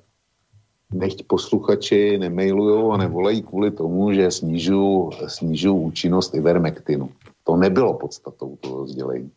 nechť 0.93 1.23
posluchači 1.27 2.17
nemailujou 2.17 2.91
a 2.91 2.97
nevolají 2.97 3.41
kvůli 3.41 3.71
tomu, 3.71 4.13
že 4.13 4.31
snižují 4.31 5.11
snižu 5.27 5.75
účinnost 5.75 6.35
Ivermectinu. 6.35 7.09
To 7.43 7.55
nebylo 7.55 7.93
podstatou 7.93 8.55
toho 8.55 8.87
sdělení. 8.87 9.31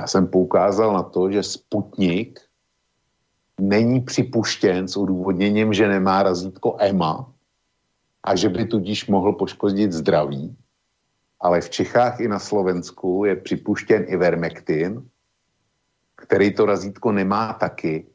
Já 0.00 0.06
jsem 0.06 0.26
poukázal 0.26 0.92
na 0.92 1.02
to, 1.02 1.30
že 1.30 1.42
Sputnik 1.42 2.40
není 3.60 4.00
připuštěn 4.00 4.88
s 4.88 4.96
odůvodněním, 4.96 5.72
že 5.72 5.88
nemá 5.88 6.22
razítko 6.22 6.76
EMA 6.78 7.32
a 8.22 8.36
že 8.36 8.48
by 8.48 8.64
tudíž 8.64 9.06
mohl 9.06 9.32
poškodit 9.32 9.92
zdraví 9.92 10.56
ale 11.40 11.60
v 11.60 11.70
Čechách 11.70 12.20
i 12.20 12.28
na 12.28 12.38
Slovensku 12.38 13.24
je 13.24 13.36
připuštěn 13.36 14.04
Ivermectin, 14.08 15.08
který 16.20 16.54
to 16.54 16.66
razítko 16.66 17.12
nemá 17.12 17.52
taky 17.52 18.06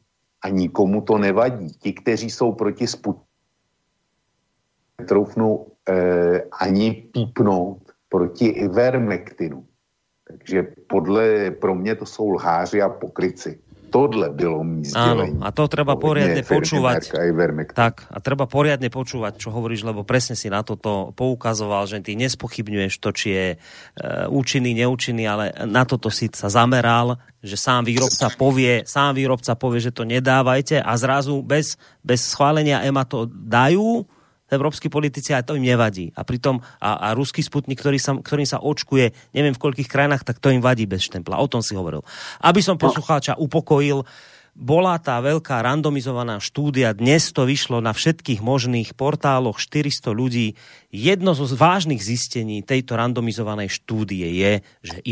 a 0.41 0.49
nikomu 0.49 1.01
to 1.01 1.17
nevadí. 1.17 1.73
Ti, 1.73 1.93
kteří 1.93 2.29
jsou 2.29 2.51
proti 2.53 2.87
Sputniku, 2.87 3.25
troufnou 5.07 5.71
eh, 5.89 6.41
ani 6.61 7.09
pípnout 7.11 7.91
proti 8.09 8.45
Ivermectinu. 8.45 9.67
Takže 10.27 10.63
podle, 10.87 11.51
pro 11.51 11.75
mě 11.75 11.95
to 11.95 12.05
jsou 12.05 12.31
lháři 12.31 12.81
a 12.81 12.89
pokryci 12.89 13.64
tohle 13.95 14.27
bylo 14.29 14.59
mý 14.63 14.83
Áno, 14.91 15.39
a 15.39 15.55
to 15.55 15.71
treba 15.71 15.95
poriadne 15.95 16.43
počúvať. 16.43 17.15
Tak, 17.71 18.11
a 18.11 18.17
treba 18.19 18.43
poriadne 18.43 18.91
počúvať, 18.91 19.39
čo 19.39 19.55
hovoríš, 19.55 19.87
lebo 19.87 20.03
presne 20.03 20.35
si 20.35 20.51
na 20.51 20.67
toto 20.67 21.15
poukazoval, 21.15 21.87
že 21.87 22.03
ty 22.03 22.19
nespochybňuješ 22.19 22.93
to, 22.99 23.09
či 23.15 23.27
je 23.31 23.47
e, 23.55 23.57
účinný, 24.27 24.75
neúčinný, 24.75 25.23
ale 25.23 25.55
na 25.63 25.87
toto 25.87 26.11
si 26.11 26.27
sa 26.27 26.51
zameral, 26.51 27.15
že 27.39 27.55
sám 27.55 27.87
výrobca 27.87 28.27
povie, 28.35 28.83
sám 28.83 29.15
výrobca 29.15 29.55
povie, 29.55 29.79
že 29.79 29.95
to 29.95 30.03
nedávajte 30.03 30.83
a 30.83 30.91
zrazu 30.99 31.39
bez, 31.39 31.79
bez 32.03 32.19
schválenia 32.35 32.83
EMA 32.83 33.07
to 33.07 33.31
dajú 33.31 34.03
európsky 34.49 34.87
politici 34.93 35.33
a 35.33 35.41
to 35.41 35.57
im 35.57 35.65
nevadí. 35.65 36.13
A 36.13 36.21
pritom 36.21 36.61
a, 36.77 37.09
a 37.09 37.17
ruský 37.17 37.41
sputnik, 37.41 37.81
ktorý 37.81 37.97
sa, 37.97 38.17
ktorým 38.17 38.45
sa 38.45 38.61
očkuje, 38.61 39.33
neviem 39.33 39.55
v 39.57 39.61
koľkých 39.61 39.89
krajinách, 39.89 40.21
tak 40.21 40.37
to 40.37 40.53
im 40.53 40.61
vadí 40.61 40.85
bez 40.85 41.05
štempla. 41.09 41.41
O 41.41 41.47
tom 41.49 41.65
si 41.65 41.73
hovoril. 41.73 42.05
Aby 42.45 42.61
som 42.61 42.77
poslucháča 42.77 43.41
upokojil, 43.41 44.05
bola 44.55 44.95
tá 45.03 45.19
veľká 45.19 45.59
randomizovaná 45.59 46.39
štúdia, 46.39 46.95
dnes 46.95 47.35
to 47.35 47.43
vyšlo 47.43 47.83
na 47.83 47.91
všetkých 47.91 48.39
možných 48.39 48.95
portáloch, 48.95 49.59
400 49.59 50.15
ľudí. 50.15 50.55
Jedno 50.95 51.35
zo 51.35 51.43
vážnych 51.43 51.99
zistení 51.99 52.63
tejto 52.63 52.95
randomizovanej 52.95 53.67
štúdie 53.67 54.23
je, 54.31 54.63
že 54.79 55.03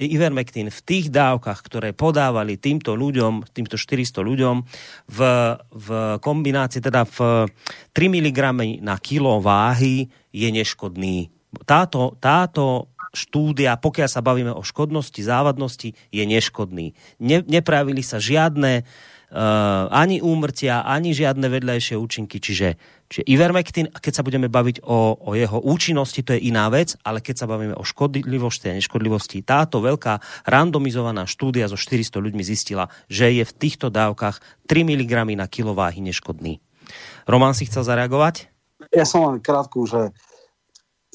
Ivermectin 0.00 0.72
v 0.72 0.80
tých 0.80 1.12
dávkach, 1.12 1.60
ktoré 1.60 1.92
podávali 1.92 2.56
týmto 2.56 2.96
ľuďom, 2.96 3.44
týmto 3.52 3.76
400 3.76 4.24
ľuďom, 4.24 4.56
v, 5.12 5.18
v 5.68 5.88
kombinácii, 6.24 6.80
teda 6.80 7.04
v 7.04 7.44
3 7.92 7.92
mg 7.92 8.40
na 8.80 8.96
kilo 8.96 9.36
váhy, 9.44 10.08
je 10.32 10.48
neškodný. 10.48 11.28
Táto, 11.68 12.16
táto 12.20 12.88
štúdia, 13.12 13.76
pokiaľ 13.80 14.08
sa 14.08 14.24
bavíme 14.24 14.52
o 14.52 14.62
škodnosti, 14.62 15.20
závadnosti, 15.20 15.94
je 16.12 16.24
neškodný. 16.24 16.92
Ne, 17.22 17.44
nepravili 17.44 18.04
sa 18.04 18.20
žiadne 18.20 18.84
uh, 18.84 19.88
ani 19.92 20.20
úmrtia, 20.20 20.84
ani 20.84 21.12
žiadne 21.12 21.48
vedľajšie 21.48 21.96
účinky, 21.96 22.40
čiže, 22.40 22.76
čiže 23.08 23.22
Ivermectin, 23.28 23.88
keď 23.92 24.12
sa 24.12 24.26
budeme 24.26 24.48
baviť 24.52 24.84
o, 24.84 25.16
o 25.16 25.30
jeho 25.32 25.58
účinnosti, 25.60 26.20
to 26.24 26.36
je 26.36 26.48
iná 26.48 26.68
vec, 26.72 26.96
ale 27.04 27.24
keď 27.24 27.44
sa 27.44 27.50
bavíme 27.50 27.76
o 27.76 27.84
škodlivosti 27.84 28.72
a 28.72 28.76
neškodlivosti, 28.76 29.44
táto 29.44 29.80
veľká 29.80 30.44
randomizovaná 30.48 31.24
štúdia 31.28 31.68
so 31.68 31.76
400 31.76 32.20
ľuďmi 32.20 32.42
zistila, 32.44 32.92
že 33.08 33.32
je 33.32 33.44
v 33.44 33.56
týchto 33.56 33.88
dávkach 33.92 34.40
3 34.68 34.84
mg 34.84 35.12
na 35.36 35.48
kilováhy 35.48 36.00
neškodný. 36.04 36.60
Roman 37.28 37.52
si 37.52 37.68
chcel 37.68 37.84
zareagovať? 37.84 38.48
Ja 38.94 39.04
som 39.04 39.26
len 39.28 39.42
krátku, 39.42 39.84
že 39.84 40.14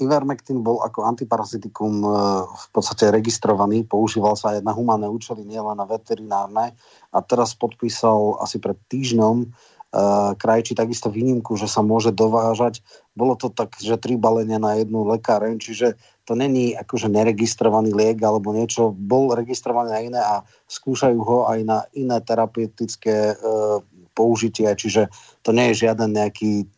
Ivermectin 0.02 0.65
bol 0.65 0.82
ako 0.82 1.06
antiparazitikum 1.06 1.94
e, 2.02 2.10
v 2.49 2.68
podstate 2.74 3.14
registrovaný, 3.14 3.86
používal 3.86 4.34
sa 4.34 4.57
aj 4.57 4.65
na 4.65 4.74
humánne 4.74 5.06
účely, 5.06 5.45
nielen 5.45 5.78
na 5.78 5.86
veterinárne 5.86 6.74
a 7.14 7.18
teraz 7.22 7.53
podpísal 7.53 8.41
asi 8.41 8.57
pred 8.57 8.74
týždňom 8.90 9.53
uh, 9.94 10.34
krajči 10.34 10.74
takisto 10.74 11.14
výnimku, 11.14 11.53
že 11.53 11.70
sa 11.70 11.86
môže 11.86 12.10
dovážať. 12.10 12.82
Bolo 13.14 13.38
to 13.38 13.53
tak, 13.53 13.78
že 13.78 14.02
tri 14.02 14.18
balenia 14.18 14.57
na 14.57 14.82
jednu 14.82 15.06
lekáreň, 15.06 15.61
čiže 15.61 15.94
to 16.26 16.34
není 16.34 16.74
akože 16.74 17.14
neregistrovaný 17.14 17.94
liek 17.94 18.18
alebo 18.26 18.49
niečo. 18.49 18.90
Bol 18.98 19.38
registrovaný 19.38 19.90
na 19.94 20.02
iné 20.02 20.22
a 20.26 20.41
skúšajú 20.65 21.20
ho 21.22 21.38
aj 21.45 21.60
na 21.61 21.86
iné 21.94 22.18
terapeutické 22.26 23.38
uh, 23.38 23.78
použitie, 24.14 24.70
čiže 24.74 25.10
to 25.41 25.53
nie 25.53 25.74
je 25.74 25.86
žiaden 25.86 26.14
nejaký 26.14 26.70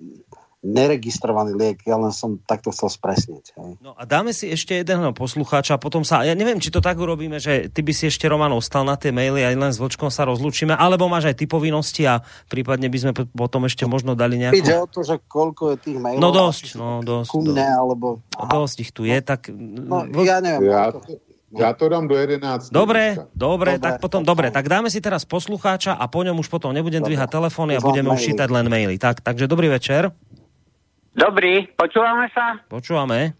neregistrovaný 0.65 1.53
liek, 1.53 1.85
ja 1.85 1.93
len 1.93 2.09
som 2.09 2.41
takto 2.41 2.73
chcel 2.73 2.89
spresniť. 2.89 3.45
Hej. 3.53 3.71
No 3.77 3.93
a 3.93 4.01
dáme 4.09 4.33
si 4.33 4.49
ešte 4.49 4.73
jedného 4.81 5.13
poslucháča 5.13 5.77
a 5.77 5.79
potom 5.79 6.01
sa, 6.01 6.25
ja 6.25 6.33
neviem, 6.33 6.57
či 6.57 6.73
to 6.73 6.81
tak 6.81 6.97
urobíme, 6.97 7.37
že 7.37 7.69
ty 7.69 7.85
by 7.85 7.93
si 7.93 8.09
ešte 8.09 8.25
Roman 8.25 8.49
ostal 8.49 8.81
na 8.81 8.97
tie 8.97 9.13
maily 9.13 9.45
a 9.45 9.53
len 9.53 9.69
s 9.69 9.77
Vlčkom 9.77 10.09
sa 10.09 10.25
rozlúčime, 10.25 10.73
alebo 10.73 11.05
máš 11.05 11.29
aj 11.29 11.37
ty 11.37 11.45
povinnosti 11.45 12.09
a 12.09 12.25
prípadne 12.49 12.89
by 12.89 12.97
sme 12.97 13.11
potom 13.37 13.69
ešte 13.69 13.85
možno 13.85 14.17
dali 14.17 14.41
nejakú... 14.41 14.57
Ide 14.57 14.75
o 14.81 14.89
to, 14.89 15.05
že 15.05 15.21
koľko 15.29 15.77
je 15.77 15.77
tých 15.85 15.97
mailov. 16.01 16.21
No 16.25 16.29
dosť, 16.33 16.65
no 16.73 17.05
dosť. 17.05 17.29
Ku 17.29 17.45
mne, 17.45 17.67
alebo... 17.69 18.25
Aha. 18.33 18.49
Dosť 18.49 18.77
ich 18.81 18.91
tu 18.91 19.05
je, 19.05 19.17
tak... 19.21 19.53
No, 19.53 20.09
ja 20.25 20.41
neviem. 20.41 20.65
Ja, 20.65 20.89
ja 21.55 21.69
to 21.71 21.87
dám 21.87 22.09
do 22.09 22.17
11. 22.17 22.73
Dobre, 22.73 23.15
dobre, 23.31 23.77
tak 23.77 24.03
potom, 24.03 24.25
dobre, 24.25 24.51
tak 24.51 24.67
dáme 24.67 24.91
si 24.91 24.99
teraz 24.99 25.23
poslucháča 25.23 25.95
a 25.95 26.09
po 26.09 26.25
ňom 26.25 26.41
už 26.41 26.51
potom 26.51 26.73
nebudem 26.75 26.99
dvíhať 26.99 27.31
telefóny 27.31 27.77
a 27.77 27.85
budeme 27.85 28.11
už 28.11 28.19
čítať 28.33 28.49
len 28.49 28.67
maily. 28.67 28.99
Tak, 28.99 29.23
takže 29.23 29.47
dobrý 29.47 29.71
večer. 29.71 30.11
Dobrý, 31.15 31.63
počúvame 31.79 32.27
sa? 32.35 32.59
Počúvame. 32.67 33.31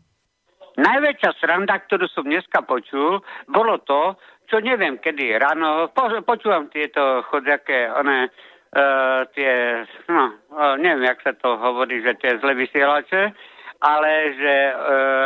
Najväčšia 0.79 1.31
sranda, 1.43 1.75
ktorú 1.83 2.07
som 2.07 2.23
dneska 2.23 2.63
počul, 2.63 3.19
bolo 3.51 3.83
to, 3.83 4.15
čo 4.47 4.63
neviem 4.63 4.95
kedy 4.95 5.35
ráno, 5.35 5.91
po, 5.91 6.07
počúvam 6.23 6.71
tieto 6.71 7.19
chodziaké, 7.27 7.91
one, 7.91 8.31
uh, 8.31 9.27
tie, 9.35 9.83
no, 10.07 10.39
uh, 10.55 10.79
neviem, 10.79 11.03
jak 11.03 11.19
sa 11.19 11.35
to 11.35 11.59
hovorí, 11.59 11.99
že 11.99 12.15
tie 12.23 12.39
zle 12.39 12.55
vysielače, 12.55 13.35
ale 13.83 14.11
že 14.39 14.55
uh, 14.71 14.75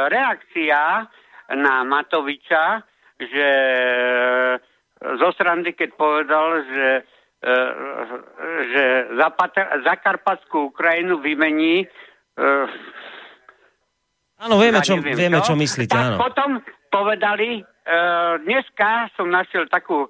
reakcia 0.10 1.06
na 1.54 1.86
Matoviča, 1.86 2.82
že 3.30 3.50
uh, 4.58 4.58
zo 5.22 5.30
srandy, 5.38 5.78
keď 5.78 5.90
povedal, 5.94 6.66
že, 6.66 6.90
uh, 7.46 7.70
že 8.74 8.84
Zakarpatskú 9.86 10.74
Ukrajinu 10.74 11.22
vymení 11.22 11.86
áno, 14.40 14.56
vieme, 14.56 14.80
čo, 14.80 14.96
neviem, 14.96 15.16
vieme, 15.16 15.40
čo 15.44 15.54
myslíte. 15.54 15.92
Tak 15.92 16.06
áno. 16.14 16.18
potom 16.18 16.50
povedali, 16.90 17.62
uh, 17.62 18.40
dneska 18.44 19.12
som 19.20 19.28
našiel 19.30 19.68
takú 19.68 20.08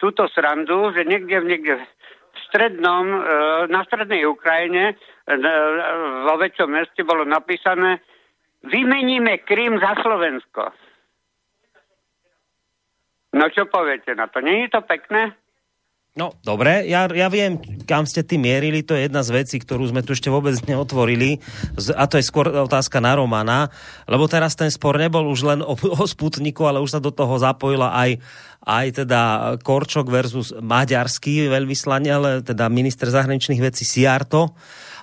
túto 0.00 0.28
srandu, 0.32 0.92
že 0.96 1.04
niekde, 1.04 1.40
niekde 1.44 1.74
v 1.80 2.38
strednom, 2.48 3.04
uh, 3.08 3.22
na 3.68 3.84
strednej 3.84 4.24
Ukrajine, 4.24 4.96
uh, 4.96 6.24
vo 6.26 6.34
väčšom 6.40 6.68
meste 6.72 7.04
bolo 7.04 7.28
napísané 7.28 8.00
vymeníme 8.66 9.46
Krym 9.46 9.78
za 9.78 9.94
Slovensko. 10.02 10.74
No 13.36 13.52
čo 13.52 13.68
poviete 13.68 14.16
na 14.16 14.26
to? 14.32 14.40
Není 14.40 14.72
to 14.72 14.80
pekné? 14.80 15.36
No, 16.16 16.32
dobre, 16.40 16.88
ja, 16.88 17.04
ja 17.12 17.28
viem, 17.28 17.60
kam 17.84 18.08
ste 18.08 18.24
ty 18.24 18.40
mierili, 18.40 18.80
to 18.80 18.96
je 18.96 19.04
jedna 19.04 19.20
z 19.20 19.36
vecí, 19.36 19.60
ktorú 19.60 19.84
sme 19.92 20.00
tu 20.00 20.16
ešte 20.16 20.32
vôbec 20.32 20.56
neotvorili, 20.64 21.44
a 21.92 22.08
to 22.08 22.16
je 22.16 22.24
skôr 22.24 22.48
otázka 22.48 23.04
na 23.04 23.20
Romana, 23.20 23.68
lebo 24.08 24.24
teraz 24.24 24.56
ten 24.56 24.72
spor 24.72 24.96
nebol 24.96 25.28
už 25.28 25.44
len 25.44 25.60
o, 25.60 25.76
o 25.76 26.04
Sputniku, 26.08 26.64
ale 26.64 26.80
už 26.80 26.96
sa 26.96 27.04
do 27.04 27.12
toho 27.12 27.36
zapojila 27.36 27.92
aj, 27.92 28.16
aj 28.64 28.86
teda 29.04 29.20
Korčok 29.60 30.08
versus 30.08 30.56
maďarský 30.56 31.52
veľvyslanie, 31.52 32.08
ale 32.08 32.40
teda 32.40 32.72
minister 32.72 33.12
zahraničných 33.12 33.60
vecí 33.60 33.84
Siarto 33.84 34.56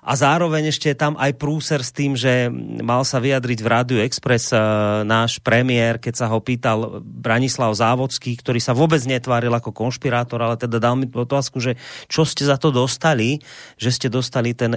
a 0.03 0.19
zároveň 0.19 0.67
ešte 0.67 0.91
je 0.91 0.97
tam 0.99 1.15
aj 1.15 1.31
prúser 1.39 1.80
s 1.80 1.95
tým, 1.95 2.19
že 2.19 2.51
mal 2.84 3.07
sa 3.07 3.23
vyjadriť 3.23 3.59
v 3.63 3.71
Rádiu 3.71 3.99
Express 4.03 4.51
e, 4.51 4.59
náš 5.07 5.39
premiér, 5.39 5.95
keď 5.95 6.13
sa 6.19 6.27
ho 6.27 6.43
pýtal 6.43 6.99
Branislav 6.99 7.71
Závodský, 7.71 8.35
ktorý 8.35 8.59
sa 8.59 8.75
vôbec 8.75 8.99
netváril 9.07 9.55
ako 9.55 9.71
konšpirátor, 9.71 10.43
ale 10.43 10.59
teda 10.59 10.84
dal 10.84 10.99
mi 10.99 11.07
otázku, 11.07 11.63
že 11.63 11.80
čo 12.11 12.27
ste 12.27 12.43
za 12.43 12.59
to 12.59 12.75
dostali, 12.75 13.39
že 13.80 13.95
ste 13.95 14.07
dostali 14.11 14.51
ten, 14.51 14.75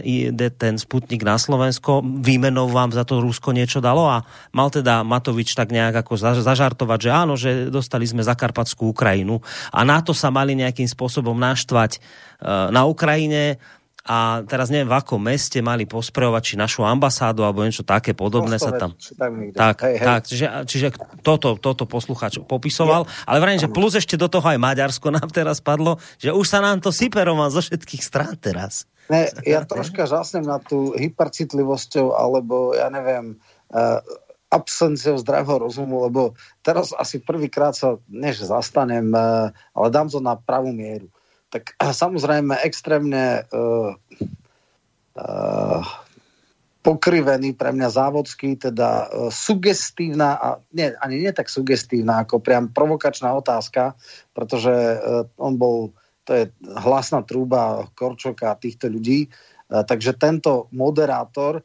ten 0.54 0.74
Sputnik 0.78 1.26
na 1.26 1.42
Slovensko, 1.42 2.06
výmenou 2.06 2.70
vám 2.70 2.94
za 2.94 3.02
to 3.02 3.18
Rusko 3.18 3.50
niečo 3.50 3.82
dalo 3.82 4.06
a 4.06 4.22
mal 4.54 4.70
teda 4.70 5.02
Matovič 5.02 5.58
tak 5.58 5.74
nejak 5.74 6.06
ako 6.06 6.38
zažartovať, 6.38 6.98
že 7.02 7.10
áno, 7.10 7.34
že 7.34 7.66
dostali 7.66 8.06
sme 8.06 8.22
Zakarpatskú 8.22 8.94
Ukrajinu. 8.94 9.42
A 9.74 9.82
na 9.82 9.98
to 10.06 10.14
sa 10.14 10.30
mali 10.30 10.54
nejakým 10.54 10.86
spôsobom 10.86 11.34
naštvať 11.34 11.98
e, 11.98 11.98
na 12.70 12.86
Ukrajine 12.86 13.58
a 14.06 14.46
teraz 14.46 14.70
neviem, 14.70 14.86
v 14.86 14.94
akom 14.94 15.18
meste 15.18 15.58
mali 15.58 15.82
posprejovať, 15.82 16.42
či 16.42 16.54
našu 16.54 16.86
ambasádu 16.86 17.42
alebo 17.42 17.66
niečo 17.66 17.82
také 17.82 18.14
podobné 18.14 18.54
sa 18.62 18.70
tam... 18.70 18.94
Tak, 18.94 19.76
hej, 19.82 19.98
hej. 19.98 20.06
tak 20.06 20.20
čiže, 20.30 20.46
čiže 20.62 20.88
toto, 21.26 21.58
toto 21.58 21.90
posluchač 21.90 22.38
popisoval, 22.46 23.02
je. 23.04 23.10
ale 23.26 23.38
vrajím, 23.42 23.66
že 23.66 23.74
plus 23.74 23.98
ešte 23.98 24.14
do 24.14 24.30
toho 24.30 24.46
aj 24.46 24.62
Maďarsko 24.62 25.10
nám 25.10 25.26
teraz 25.34 25.58
padlo, 25.58 25.98
že 26.22 26.30
už 26.30 26.46
sa 26.46 26.62
nám 26.62 26.78
to 26.78 26.94
sype 26.94 27.18
Roman 27.18 27.50
zo 27.50 27.58
všetkých 27.58 28.02
strán 28.06 28.38
teraz. 28.38 28.86
Ne, 29.10 29.26
ja 29.42 29.66
troška 29.66 30.06
žasnem 30.06 30.46
na 30.46 30.62
tú 30.62 30.94
hypercitlivosťou, 30.94 32.14
alebo 32.14 32.78
ja 32.78 32.86
neviem, 32.90 33.38
uh, 33.74 34.02
absenciou 34.50 35.18
zdravého 35.18 35.66
rozumu, 35.66 36.06
lebo 36.06 36.38
teraz 36.62 36.94
asi 36.94 37.18
prvýkrát 37.18 37.74
sa, 37.74 37.98
než 38.06 38.46
zastanem, 38.46 39.10
uh, 39.10 39.50
ale 39.74 39.86
dám 39.90 40.06
to 40.06 40.22
na 40.22 40.38
pravú 40.38 40.70
mieru 40.70 41.10
tak 41.56 41.72
samozrejme 41.80 42.52
extrémne 42.68 43.48
uh, 43.48 43.96
uh, 45.16 45.82
pokrivený 46.84 47.56
pre 47.56 47.72
mňa 47.72 47.88
závodský, 47.88 48.60
teda 48.60 49.08
uh, 49.08 49.32
sugestívna, 49.32 50.36
a 50.36 50.48
nie, 50.76 50.92
ani 51.00 51.24
nie 51.24 51.32
tak 51.32 51.48
sugestívna, 51.48 52.28
ako 52.28 52.44
priam 52.44 52.68
provokačná 52.68 53.32
otázka, 53.32 53.96
pretože 54.36 54.68
uh, 54.68 55.24
on 55.40 55.56
bol, 55.56 55.96
to 56.28 56.36
je 56.36 56.44
hlasná 56.84 57.24
trúba 57.24 57.88
Korčoka 57.96 58.52
a 58.52 58.60
týchto 58.60 58.92
ľudí, 58.92 59.32
uh, 59.32 59.80
takže 59.80 60.12
tento 60.20 60.68
moderátor 60.76 61.64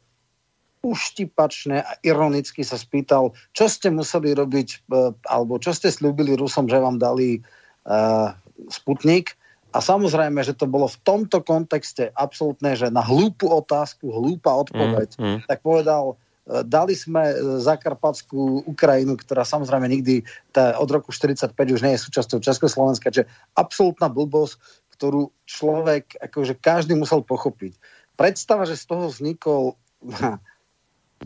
uštipačne 0.82 1.84
a 1.84 2.00
ironicky 2.02 2.64
sa 2.64 2.74
spýtal, 2.74 3.36
čo 3.54 3.70
ste 3.70 3.92
museli 3.94 4.34
robiť, 4.34 4.90
alebo 5.30 5.62
čo 5.62 5.70
ste 5.70 5.94
slúbili 5.94 6.34
Rusom, 6.34 6.66
že 6.66 6.82
vám 6.82 6.98
dali 6.98 7.38
uh, 7.86 8.34
Sputnik 8.66 9.38
a 9.72 9.78
samozrejme, 9.80 10.44
že 10.44 10.52
to 10.52 10.68
bolo 10.68 10.84
v 10.84 11.00
tomto 11.00 11.40
kontexte 11.40 12.12
absolútne, 12.12 12.76
že 12.76 12.92
na 12.92 13.00
hlúpu 13.00 13.48
otázku, 13.48 14.12
hlúpa 14.12 14.52
odpoveď, 14.68 15.16
mm, 15.16 15.24
mm. 15.24 15.38
tak 15.48 15.64
povedal, 15.64 16.14
e, 16.44 16.60
dali 16.68 16.92
sme 16.92 17.32
e, 17.32 17.34
Zakarpatskú 17.64 18.68
Ukrajinu, 18.68 19.16
ktorá 19.16 19.48
samozrejme 19.48 19.88
nikdy 19.88 20.28
tá, 20.52 20.76
od 20.76 20.92
roku 20.92 21.08
45 21.08 21.56
už 21.56 21.80
nie 21.80 21.96
je 21.96 22.04
súčasťou 22.04 22.44
Československa, 22.44 23.08
čiže 23.08 23.24
absolútna 23.56 24.12
blbosť, 24.12 24.60
ktorú 25.00 25.32
človek, 25.48 26.20
akože 26.20 26.60
každý 26.60 26.92
musel 26.92 27.24
pochopiť. 27.24 27.72
Predstava, 28.20 28.68
že 28.68 28.76
z 28.76 28.84
toho 28.86 29.08
vznikol 29.08 29.80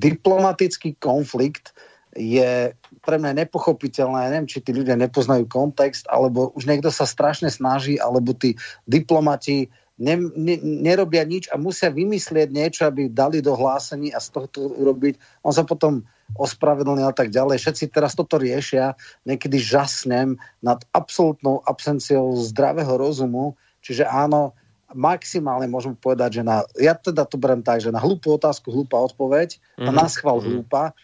diplomatický 0.06 0.94
konflikt, 1.02 1.74
je 2.16 2.72
pre 3.04 3.16
mňa 3.20 3.46
nepochopiteľné. 3.46 4.18
Ja 4.18 4.30
neviem, 4.32 4.50
či 4.50 4.64
tí 4.64 4.72
ľudia 4.72 4.96
nepoznajú 4.96 5.46
kontext, 5.46 6.08
alebo 6.08 6.50
už 6.56 6.66
niekto 6.66 6.88
sa 6.88 7.04
strašne 7.04 7.52
snaží, 7.52 8.00
alebo 8.00 8.32
tí 8.32 8.56
diplomati 8.88 9.68
ne, 9.96 10.16
ne, 10.36 10.56
nerobia 10.60 11.24
nič 11.24 11.48
a 11.48 11.56
musia 11.56 11.88
vymyslieť 11.88 12.48
niečo, 12.52 12.82
aby 12.88 13.08
dali 13.08 13.40
do 13.40 13.56
hlásení 13.56 14.12
a 14.12 14.20
z 14.20 14.28
toho 14.32 14.46
to 14.48 14.60
urobiť. 14.68 15.16
On 15.44 15.52
sa 15.52 15.64
potom 15.64 16.04
ospravedlnil 16.36 17.06
a 17.06 17.14
tak 17.16 17.32
ďalej. 17.32 17.62
Všetci 17.62 17.94
teraz 17.94 18.12
toto 18.18 18.36
riešia. 18.36 18.98
Niekedy 19.24 19.56
žasnem 19.62 20.36
nad 20.60 20.82
absolútnou 20.90 21.62
absenciou 21.64 22.34
zdravého 22.42 22.98
rozumu. 22.98 23.54
Čiže 23.80 24.04
áno, 24.04 24.52
maximálne 24.92 25.70
môžem 25.70 25.94
povedať, 25.94 26.40
že 26.40 26.42
na, 26.42 26.66
ja 26.78 26.94
teda 26.94 27.26
to 27.26 27.38
berem 27.38 27.62
tak, 27.62 27.82
že 27.82 27.94
na 27.94 28.02
hlúpu 28.02 28.34
otázku 28.34 28.70
hlúpa 28.70 28.98
odpoveď, 29.02 29.58
mm-hmm. 29.78 29.94
na 29.94 30.06
schval 30.06 30.42
hlúpa, 30.42 30.94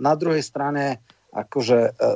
na 0.00 0.14
druhej 0.16 0.40
strane 0.40 1.04
akože, 1.30 1.80
e, 1.94 2.08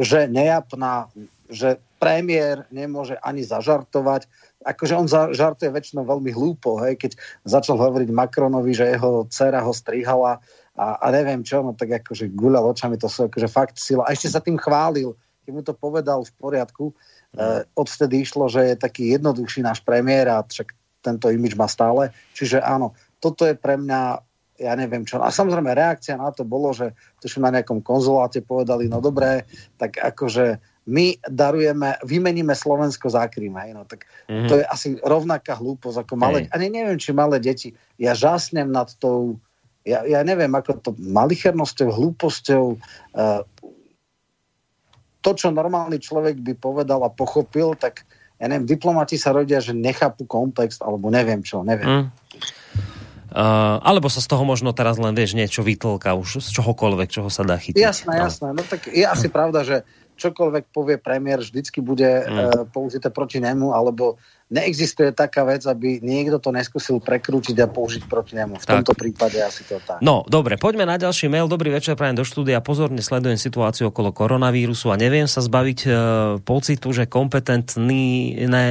že 0.00 0.30
nejapná, 0.30 1.10
že 1.50 1.80
premiér 1.98 2.66
nemôže 2.72 3.18
ani 3.22 3.46
zažartovať. 3.46 4.26
Akože 4.62 4.94
on 4.94 5.06
žartuje 5.10 5.70
väčšinou 5.70 6.06
veľmi 6.06 6.30
hlúpo, 6.34 6.78
hej, 6.82 6.98
keď 6.98 7.12
začal 7.46 7.78
hovoriť 7.78 8.08
Macronovi, 8.10 8.74
že 8.74 8.94
jeho 8.94 9.26
dcera 9.30 9.62
ho 9.62 9.74
strihala 9.74 10.38
a, 10.72 10.86
a 10.98 11.06
neviem 11.10 11.42
čo, 11.42 11.62
no 11.62 11.74
tak 11.74 12.02
akože 12.02 12.32
guľal 12.32 12.72
očami, 12.72 12.96
to 12.96 13.10
sú 13.10 13.26
akože 13.26 13.48
fakt 13.50 13.76
sila. 13.78 14.06
A 14.06 14.14
ešte 14.14 14.30
sa 14.30 14.40
tým 14.40 14.58
chválil, 14.58 15.14
keď 15.42 15.52
mu 15.52 15.62
to 15.66 15.74
povedal 15.74 16.22
v 16.22 16.32
poriadku. 16.38 16.84
E, 16.90 16.94
odvtedy 17.74 18.22
išlo, 18.22 18.46
že 18.46 18.72
je 18.72 18.76
taký 18.78 19.18
jednoduchší 19.18 19.66
náš 19.66 19.82
premiér 19.82 20.30
a 20.30 20.46
však 20.46 20.72
tento 21.02 21.26
imič 21.28 21.58
má 21.58 21.66
stále. 21.66 22.14
Čiže 22.38 22.62
áno, 22.62 22.94
toto 23.18 23.46
je 23.46 23.58
pre 23.58 23.74
mňa 23.74 24.22
ja 24.62 24.78
neviem 24.78 25.02
čo. 25.02 25.18
A 25.18 25.34
samozrejme 25.34 25.74
reakcia 25.74 26.14
na 26.14 26.30
to 26.30 26.46
bolo, 26.46 26.70
že 26.70 26.94
tuším 27.18 27.42
na 27.42 27.58
nejakom 27.58 27.82
konzuláte 27.82 28.38
povedali, 28.40 28.86
no 28.86 29.02
dobré, 29.02 29.42
tak 29.76 29.98
akože 29.98 30.62
my 30.86 31.18
darujeme, 31.26 31.98
vymeníme 32.02 32.54
Slovensko 32.54 33.10
za 33.10 33.26
Krym, 33.30 33.54
hej, 33.58 33.74
no 33.74 33.86
tak 33.86 34.06
mm-hmm. 34.26 34.48
to 34.50 34.54
je 34.58 34.64
asi 34.66 34.88
rovnaká 35.02 35.54
hlúposť 35.54 36.06
ako 36.06 36.14
malé, 36.18 36.50
a 36.50 36.58
neviem, 36.58 36.98
či 36.98 37.14
malé 37.14 37.38
deti, 37.38 37.70
ja 38.02 38.18
žasnem 38.18 38.66
nad 38.66 38.90
tou, 38.98 39.38
ja, 39.86 40.02
ja 40.02 40.26
neviem, 40.26 40.50
ako 40.50 40.82
to 40.82 40.90
malichernosťou, 40.98 41.86
hlúposťou, 41.86 42.64
uh, 43.14 43.42
to, 45.22 45.30
čo 45.38 45.54
normálny 45.54 46.02
človek 46.02 46.42
by 46.42 46.58
povedal 46.58 47.06
a 47.06 47.14
pochopil, 47.14 47.78
tak 47.78 48.02
ja 48.42 48.50
neviem, 48.50 48.66
diplomati 48.66 49.14
sa 49.14 49.30
rodia, 49.30 49.62
že 49.62 49.70
nechápu 49.70 50.26
kontext, 50.26 50.82
alebo 50.82 51.14
neviem 51.14 51.46
čo, 51.46 51.62
neviem. 51.62 51.86
Mm. 51.86 52.06
Uh, 53.32 53.80
alebo 53.80 54.12
sa 54.12 54.20
z 54.20 54.28
toho 54.28 54.44
možno 54.44 54.76
teraz 54.76 55.00
len, 55.00 55.16
vieš, 55.16 55.32
niečo 55.32 55.64
vytlka 55.64 56.12
už 56.12 56.44
z 56.44 56.48
čohokoľvek, 56.52 57.08
čoho 57.08 57.32
sa 57.32 57.48
dá 57.48 57.56
chytiť. 57.56 57.80
Jasné, 57.80 58.20
no. 58.20 58.28
jasné. 58.28 58.48
No 58.52 58.60
tak 58.60 58.92
je 58.92 59.08
asi 59.08 59.32
pravda, 59.36 59.64
že 59.64 59.76
čokoľvek 60.20 60.68
povie 60.68 61.00
premiér, 61.00 61.40
vždycky 61.40 61.80
bude 61.80 62.04
mm. 62.04 62.28
uh, 62.28 62.44
použité 62.68 63.08
proti 63.08 63.40
nemu, 63.40 63.72
alebo 63.72 64.20
neexistuje 64.52 65.16
taká 65.16 65.48
vec, 65.48 65.64
aby 65.64 66.04
niekto 66.04 66.36
to 66.36 66.52
neskúsil 66.52 67.00
prekrútiť 67.00 67.56
a 67.64 67.66
použiť 67.72 68.04
proti 68.04 68.36
nemu. 68.36 68.60
V 68.60 68.66
tak. 68.68 68.84
tomto 68.84 68.92
prípade 68.92 69.40
asi 69.40 69.64
to 69.64 69.80
tak. 69.80 70.04
No, 70.04 70.28
dobre, 70.28 70.60
poďme 70.60 70.84
na 70.84 71.00
ďalší 71.00 71.32
mail. 71.32 71.48
Dobrý 71.48 71.72
večer, 71.72 71.96
prajem 71.96 72.20
do 72.20 72.28
štúdia. 72.28 72.60
Pozorne 72.60 73.00
sledujem 73.00 73.40
situáciu 73.40 73.88
okolo 73.88 74.12
koronavírusu 74.12 74.92
a 74.92 75.00
neviem 75.00 75.24
sa 75.24 75.40
zbaviť 75.40 75.78
e, 75.82 75.90
pocitu, 76.44 76.92
že 76.92 77.08
kompetentní 77.08 78.36
ne, 78.44 78.64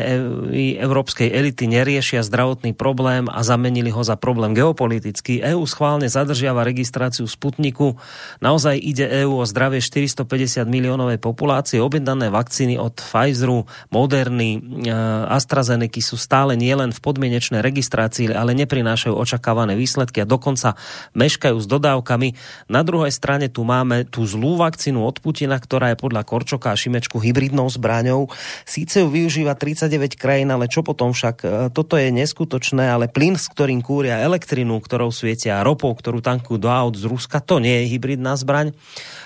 e, 0.53 0.77
európskej 0.77 1.33
elity 1.33 1.65
neriešia 1.65 2.21
zdravotný 2.21 2.77
problém 2.77 3.25
a 3.25 3.41
zamenili 3.41 3.89
ho 3.89 4.05
za 4.05 4.13
problém 4.13 4.53
geopolitický. 4.53 5.41
EÚ 5.41 5.65
schválne 5.65 6.05
zadržiava 6.05 6.61
registráciu 6.61 7.25
Sputniku. 7.25 7.97
Naozaj 8.37 8.77
ide 8.77 9.09
EÚ 9.25 9.41
o 9.41 9.45
zdravie 9.49 9.81
450 9.81 10.61
miliónovej 10.69 11.17
populácie. 11.17 11.81
Objednané 11.81 12.29
vakcíny 12.29 12.77
od 12.77 13.01
Pfizeru, 13.01 13.65
Moderny, 13.89 14.61
e, 14.85 14.93
AstraZeneca 15.25 15.70
AstraZeneca 15.71 16.03
sú 16.03 16.17
stále 16.19 16.59
nielen 16.59 16.91
v 16.91 16.99
podmienečnej 16.99 17.63
registrácii, 17.63 18.35
ale 18.35 18.51
neprinášajú 18.59 19.15
očakávané 19.15 19.79
výsledky 19.79 20.19
a 20.19 20.27
dokonca 20.27 20.75
meškajú 21.15 21.55
s 21.55 21.67
dodávkami. 21.69 22.35
Na 22.67 22.83
druhej 22.83 23.15
strane 23.15 23.47
tu 23.47 23.63
máme 23.63 24.03
tú 24.03 24.27
zlú 24.27 24.59
vakcínu 24.59 24.99
od 24.99 25.23
Putina, 25.23 25.55
ktorá 25.55 25.95
je 25.95 25.97
podľa 26.01 26.27
Korčoka 26.27 26.75
a 26.75 26.75
Šimečku 26.75 27.23
hybridnou 27.23 27.71
zbraňou. 27.71 28.27
Síce 28.67 28.99
ju 28.99 29.07
využíva 29.07 29.55
39 29.55 30.19
krajín, 30.19 30.51
ale 30.51 30.67
čo 30.67 30.83
potom 30.83 31.15
však? 31.15 31.35
E, 31.39 31.47
toto 31.71 31.95
je 31.95 32.11
neskutočné, 32.11 32.91
ale 32.91 33.07
plyn, 33.07 33.39
s 33.39 33.47
ktorým 33.47 33.79
kúria 33.79 34.19
elektrinu, 34.19 34.75
ktorou 34.83 35.15
svietia 35.15 35.63
ropou, 35.63 35.95
ktorú 35.95 36.19
tankujú 36.19 36.59
do 36.59 36.67
aut 36.67 36.99
z 36.99 37.07
Ruska, 37.07 37.39
to 37.39 37.63
nie 37.63 37.85
je 37.85 37.95
hybridná 37.95 38.35
zbraň. 38.35 38.75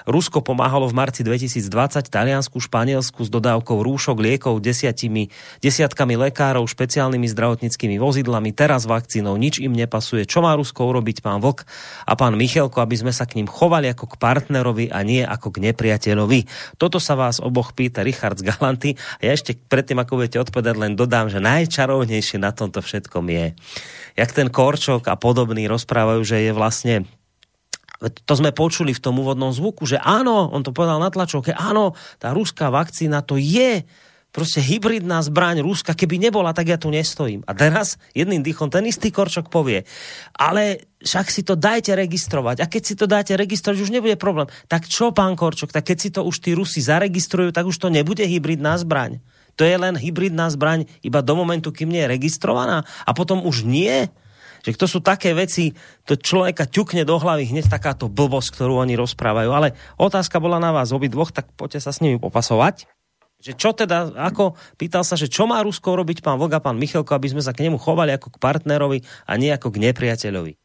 Rusko 0.05 0.45
pomáhalo 0.45 0.85
v 0.85 0.97
marci 0.97 1.25
2020 1.25 2.05
Taliansku, 2.05 2.61
Španielsku 2.61 3.25
s 3.25 3.29
dodávkou 3.33 3.81
rúšok, 3.81 4.17
liekov, 4.21 4.61
desiatimi, 4.61 5.33
desiatkami 5.65 6.13
lekárov, 6.35 6.67
špeciálnymi 6.67 7.31
zdravotníckými 7.31 7.95
vozidlami, 7.95 8.51
teraz 8.51 8.83
vakcínou. 8.83 9.39
Nič 9.39 9.63
im 9.63 9.71
nepasuje. 9.71 10.27
Čo 10.27 10.43
má 10.43 10.51
Rusko 10.59 10.83
urobiť 10.83 11.23
pán 11.23 11.39
Vlk 11.39 11.63
a 12.03 12.11
pán 12.19 12.35
Michelko, 12.35 12.83
aby 12.83 12.99
sme 12.99 13.15
sa 13.15 13.23
k 13.23 13.39
ním 13.39 13.47
chovali 13.47 13.87
ako 13.87 14.11
k 14.11 14.19
partnerovi 14.19 14.91
a 14.91 14.99
nie 15.07 15.23
ako 15.23 15.55
k 15.55 15.71
nepriateľovi. 15.71 16.75
Toto 16.75 16.99
sa 16.99 17.15
vás 17.15 17.39
oboch 17.39 17.71
pýta 17.71 18.03
Richard 18.03 18.43
z 18.43 18.51
Galanty 18.51 18.99
a 19.23 19.31
ja 19.31 19.31
ešte 19.31 19.55
predtým, 19.55 19.95
ako 19.95 20.19
budete 20.19 20.43
odpovedať, 20.43 20.75
len 20.75 20.99
dodám, 20.99 21.31
že 21.31 21.39
najčarovnejšie 21.39 22.43
na 22.43 22.51
tomto 22.51 22.83
všetkom 22.83 23.31
je, 23.31 23.55
jak 24.19 24.31
ten 24.35 24.51
Korčok 24.51 25.07
a 25.07 25.15
podobný 25.15 25.71
rozprávajú, 25.71 26.19
že 26.27 26.43
je 26.43 26.51
vlastne 26.51 27.07
to 28.27 28.33
sme 28.35 28.51
počuli 28.51 28.91
v 28.91 28.99
tom 28.99 29.15
úvodnom 29.23 29.55
zvuku, 29.55 29.87
že 29.87 29.95
áno, 30.03 30.51
on 30.51 30.67
to 30.67 30.75
povedal 30.75 30.99
na 30.99 31.07
tlačovke, 31.07 31.55
áno, 31.55 31.95
tá 32.19 32.35
ruská 32.35 32.67
vakcína 32.67 33.23
to 33.23 33.39
je 33.39 33.87
proste 34.35 34.59
hybridná 34.59 35.23
zbraň 35.23 35.63
Ruska, 35.63 35.95
keby 35.95 36.19
nebola, 36.19 36.51
tak 36.51 36.67
ja 36.67 36.75
tu 36.75 36.91
nestojím. 36.91 37.47
A 37.47 37.55
teraz 37.55 37.95
jedným 38.11 38.43
dýchom 38.43 38.67
ten 38.67 38.83
istý 38.83 39.07
Korčok 39.07 39.47
povie, 39.47 39.87
ale 40.35 40.91
však 40.99 41.31
si 41.31 41.47
to 41.47 41.55
dajte 41.55 41.95
registrovať. 41.95 42.59
A 42.59 42.67
keď 42.67 42.83
si 42.83 42.99
to 42.99 43.07
dáte 43.07 43.31
registrovať, 43.31 43.79
už 43.79 43.95
nebude 43.95 44.19
problém. 44.19 44.51
Tak 44.67 44.91
čo, 44.91 45.15
pán 45.15 45.39
Korčok, 45.39 45.71
tak 45.71 45.87
keď 45.87 45.97
si 46.03 46.09
to 46.11 46.27
už 46.27 46.43
tí 46.43 46.51
Rusi 46.51 46.83
zaregistrujú, 46.83 47.55
tak 47.55 47.63
už 47.63 47.79
to 47.79 47.87
nebude 47.87 48.27
hybridná 48.27 48.75
zbraň. 48.75 49.23
To 49.55 49.63
je 49.63 49.71
len 49.79 49.95
hybridná 49.95 50.51
zbraň 50.51 50.83
iba 50.99 51.23
do 51.23 51.31
momentu, 51.39 51.71
kým 51.71 51.87
nie 51.87 52.03
je 52.03 52.11
registrovaná 52.19 52.83
a 53.07 53.15
potom 53.15 53.39
už 53.39 53.63
nie 53.63 54.11
že 54.65 54.81
to 54.81 54.89
sú 54.89 54.97
také 55.05 55.37
veci, 55.37 55.77
to 56.09 56.17
človeka 56.17 56.65
ťukne 56.65 57.05
do 57.05 57.21
hlavy 57.21 57.53
hneď 57.53 57.69
takáto 57.69 58.09
blbosť, 58.09 58.57
ktorú 58.57 58.81
oni 58.81 58.97
rozprávajú. 58.97 59.53
Ale 59.53 59.77
otázka 60.01 60.41
bola 60.41 60.57
na 60.57 60.73
vás 60.73 60.89
obidvoch, 60.89 61.29
tak 61.29 61.53
poďte 61.53 61.85
sa 61.85 61.93
s 61.93 62.01
nimi 62.01 62.17
popasovať. 62.17 62.89
Že 63.45 63.53
čo 63.53 63.69
teda, 63.77 64.09
ako, 64.17 64.57
pýtal 64.73 65.05
sa, 65.05 65.13
že 65.13 65.29
čo 65.29 65.45
má 65.45 65.61
Rusko 65.61 65.93
robiť 65.93 66.25
pán 66.25 66.41
Voga, 66.41 66.57
pán 66.57 66.81
Michalko, 66.81 67.13
aby 67.13 67.29
sme 67.29 67.45
sa 67.45 67.53
k 67.53 67.69
nemu 67.69 67.77
chovali 67.77 68.17
ako 68.17 68.33
k 68.33 68.41
partnerovi 68.41 69.05
a 69.29 69.37
nie 69.37 69.53
ako 69.53 69.69
k 69.69 69.81
nepriateľovi? 69.85 70.57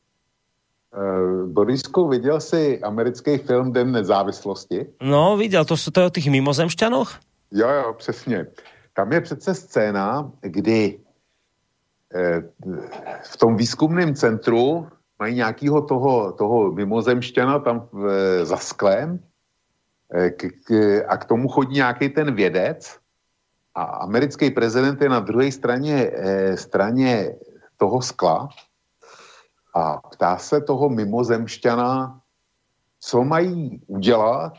Uh, 0.91 1.47
Borisku, 1.53 2.09
viděl 2.09 2.41
jsi 2.41 2.81
americký 2.83 3.39
film 3.39 3.73
Den 3.73 3.93
nezávislosti? 3.93 4.87
No, 5.03 5.37
viděl, 5.37 5.65
to, 5.65 5.77
to 5.93 6.01
je 6.01 6.07
o 6.07 6.11
těch 6.11 6.27
mimozemšťanoch? 6.27 7.21
Jo, 7.53 7.69
jo, 7.69 7.95
přesně. 7.99 8.47
Tam 8.93 9.13
je 9.13 9.21
přece 9.21 9.55
scéna, 9.55 10.33
kdy 10.41 10.99
Eh, 12.15 12.43
v 13.23 13.37
tom 13.37 13.57
výzkumném 13.57 14.15
centru 14.15 14.89
mají 15.19 15.35
nějakého 15.35 15.83
toho, 15.83 16.33
toho 16.33 16.73
mimozemšťana 16.73 17.59
tam 17.59 17.89
v, 17.93 18.03
za 18.45 18.57
sklem 18.57 19.19
eh, 19.23 19.30
k, 20.11 20.47
k, 20.65 20.71
a 21.09 21.17
k 21.17 21.25
tomu 21.25 21.49
chodí 21.49 21.75
nějaký 21.75 22.09
ten 22.09 22.35
vědec 22.35 22.99
a 23.75 23.83
americký 23.83 24.51
prezident 24.51 25.01
je 25.03 25.09
na 25.09 25.21
druhé 25.21 25.53
straně, 25.53 26.11
eh, 26.15 26.57
straně 26.57 27.35
toho 27.77 28.03
skla 28.03 28.49
a 29.75 29.97
ptá 30.11 30.37
se 30.37 30.61
toho 30.61 30.89
mimozemšťana, 30.89 32.21
co 33.01 33.25
mají 33.25 33.81
udělat, 33.87 34.53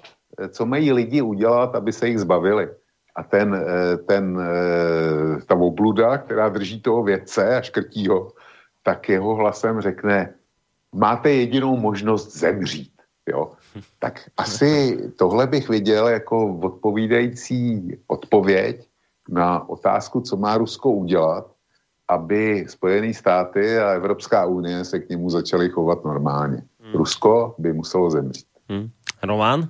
co 0.49 0.65
mají 0.65 0.91
lidi 0.91 1.21
udělat, 1.21 1.75
aby 1.75 1.93
se 1.93 2.07
jich 2.07 2.19
zbavili 2.19 2.69
a 3.15 3.23
ten, 3.23 3.55
eh, 3.55 3.97
ten, 3.97 4.39
eh, 4.39 5.41
ta 5.45 5.55
obluda, 5.55 6.17
která 6.17 6.49
drží 6.49 6.81
toho 6.81 7.03
vědce 7.03 7.57
a 7.57 7.61
škrtí 7.61 8.07
ho, 8.07 8.31
tak 8.83 9.09
jeho 9.09 9.35
hlasem 9.35 9.81
řekne, 9.81 10.33
máte 10.95 11.29
jedinou 11.29 11.77
možnost 11.77 12.37
zemřít. 12.37 12.95
Jo? 13.27 13.51
Tak 13.99 14.29
asi 14.37 14.97
tohle 15.17 15.47
bych 15.47 15.69
viděl 15.69 16.07
jako 16.07 16.57
odpovídající 16.57 17.91
odpověď 18.07 18.87
na 19.29 19.69
otázku, 19.69 20.21
co 20.21 20.37
má 20.37 20.57
Rusko 20.57 20.91
udělat, 20.91 21.51
aby 22.07 22.65
Spojené 22.67 23.13
státy 23.13 23.77
a 23.79 23.91
Evropská 23.91 24.45
unie 24.45 24.85
se 24.85 24.99
k 24.99 25.09
němu 25.09 25.29
začaly 25.29 25.69
chovat 25.69 26.05
normálně. 26.05 26.63
Hmm. 26.79 26.93
Rusko 26.93 27.55
by 27.57 27.73
muselo 27.73 28.11
zemřít. 28.11 28.47
Hmm. 28.69 28.89
Roman? 29.23 29.69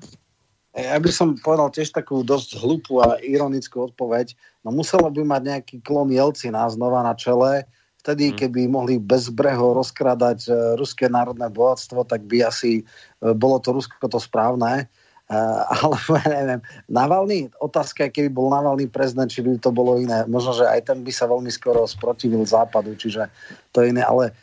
Ja 0.71 0.95
by 1.03 1.11
som 1.11 1.35
povedal 1.35 1.67
tiež 1.67 1.91
takú 1.91 2.23
dosť 2.23 2.63
hlupú 2.63 3.03
a 3.03 3.19
ironickú 3.19 3.91
odpoveď. 3.91 4.39
No 4.63 4.71
muselo 4.71 5.11
by 5.11 5.19
mať 5.27 5.41
nejaký 5.43 5.75
klon 5.83 6.07
Jelcina 6.07 6.63
znova 6.71 7.03
na 7.03 7.11
čele. 7.11 7.67
Vtedy, 8.01 8.33
hmm. 8.33 8.37
keby 8.37 8.61
mohli 8.65 8.97
bezbreho 8.97 9.77
rozkradať 9.77 10.39
uh, 10.49 10.53
ruské 10.73 11.05
národné 11.05 11.45
bohatstvo, 11.53 12.01
tak 12.09 12.25
by 12.25 12.49
asi 12.49 12.81
uh, 13.21 13.37
bolo 13.37 13.61
to 13.61 13.77
Rusko 13.77 14.09
to 14.09 14.17
správne. 14.17 14.89
Uh, 15.31 15.63
ale 15.85 15.97
neviem, 16.41 16.61
Navalny, 16.89 17.53
otázka 17.61 18.09
je, 18.09 18.13
keby 18.17 18.29
bol 18.33 18.49
Navalny 18.49 18.89
prezident, 18.89 19.29
či 19.29 19.45
by 19.45 19.61
to 19.61 19.69
bolo 19.69 20.01
iné. 20.01 20.25
Možno, 20.25 20.57
že 20.57 20.65
aj 20.65 20.89
ten 20.89 21.05
by 21.05 21.11
sa 21.13 21.29
veľmi 21.29 21.53
skoro 21.53 21.85
sprotivil 21.85 22.41
západu, 22.41 22.97
čiže 22.97 23.29
to 23.71 23.85
je 23.85 23.93
iné. 23.93 24.01
Ale 24.01 24.33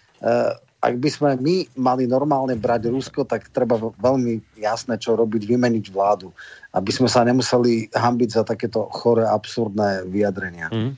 ak 0.78 0.94
by 1.02 1.10
sme 1.10 1.30
my 1.42 1.66
mali 1.74 2.06
normálne 2.06 2.54
brať 2.54 2.86
Rusko, 2.86 3.26
tak 3.26 3.50
treba 3.50 3.74
veľmi 3.98 4.62
jasné, 4.62 4.94
čo 4.94 5.18
robiť, 5.18 5.42
vymeniť 5.50 5.90
vládu. 5.90 6.30
Aby 6.70 6.94
sme 6.94 7.10
sa 7.10 7.26
nemuseli 7.26 7.90
hambiť 7.90 8.28
za 8.30 8.42
takéto 8.46 8.86
chore, 8.94 9.26
absurdné 9.26 10.06
vyjadrenia. 10.06 10.70
Mm. 10.70 10.94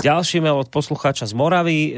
Ďalší 0.00 0.40
mail 0.40 0.56
od 0.56 0.72
poslucháča 0.72 1.28
z 1.28 1.36
Moravy. 1.36 1.92
E, 1.92 1.94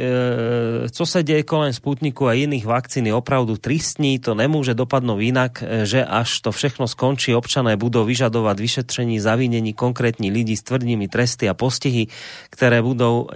co 0.90 1.04
se 1.06 1.22
deje 1.22 1.46
kolem 1.46 1.70
Sputniku 1.70 2.26
a 2.26 2.34
iných 2.34 2.66
vakcín 2.66 3.06
je 3.06 3.14
opravdu 3.14 3.54
tristní. 3.54 4.18
To 4.18 4.34
nemôže 4.34 4.74
dopadnúť 4.74 5.20
inak, 5.22 5.52
e, 5.62 5.86
že 5.86 6.02
až 6.02 6.42
to 6.42 6.50
všechno 6.50 6.90
skončí, 6.90 7.30
občané 7.36 7.78
budú 7.78 8.02
vyžadovať 8.02 8.56
vyšetrení 8.58 9.22
zavinení 9.22 9.78
konkrétní 9.78 10.34
lidí 10.34 10.58
s 10.58 10.66
tvrdými 10.66 11.06
tresty 11.06 11.46
a 11.46 11.54
postihy, 11.54 12.10
ktoré 12.50 12.82
budú 12.82 13.30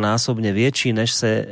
násobne 0.00 0.54
väčší, 0.56 0.96
než 0.96 1.10
se 1.12 1.30
e, 1.30 1.44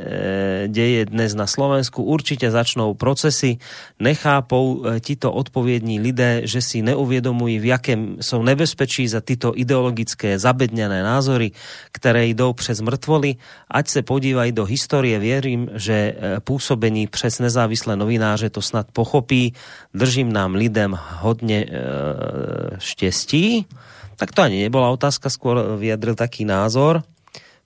deje 0.72 1.04
dnes 1.04 1.36
na 1.36 1.44
Slovensku. 1.44 2.00
Určite 2.00 2.48
začnou 2.48 2.96
procesy. 2.96 3.60
Nechápou 4.00 4.88
e, 4.88 5.00
tito 5.04 5.28
odpovědní 5.34 6.00
lidé, 6.00 6.48
že 6.48 6.64
si 6.64 6.80
neuviedomujú, 6.80 7.60
v 7.60 7.66
jakém 7.66 8.00
sú 8.22 8.40
nebezpečí 8.40 9.04
za 9.10 9.20
tyto 9.20 9.52
ideologické 9.52 10.38
zabednené 10.38 11.02
názory, 11.02 11.52
ktoré 11.90 12.30
jdou 12.39 12.52
přes 12.52 12.81
mrtvoly, 12.81 13.35
ať 13.66 13.89
se 13.89 14.01
podívají 14.02 14.52
do 14.55 14.65
historie. 14.65 15.19
Věřím, 15.19 15.70
že 15.74 15.93
e, 15.93 16.15
působení 16.40 17.06
přes 17.06 17.39
nezávislé 17.39 17.97
novináře 17.97 18.51
to 18.51 18.62
snad 18.62 18.86
pochopí. 18.94 19.52
Držím 19.94 20.32
nám 20.32 20.55
lidem 20.55 20.94
hodně 20.94 21.66
e, 21.66 21.74
štěstí. 22.78 23.66
Tak 24.16 24.32
to 24.35 24.43
ani 24.43 24.62
nebola 24.66 24.90
otázka, 24.90 25.31
skôr 25.31 25.78
vyjadril 25.78 26.19
taký 26.19 26.43
názor 26.43 27.02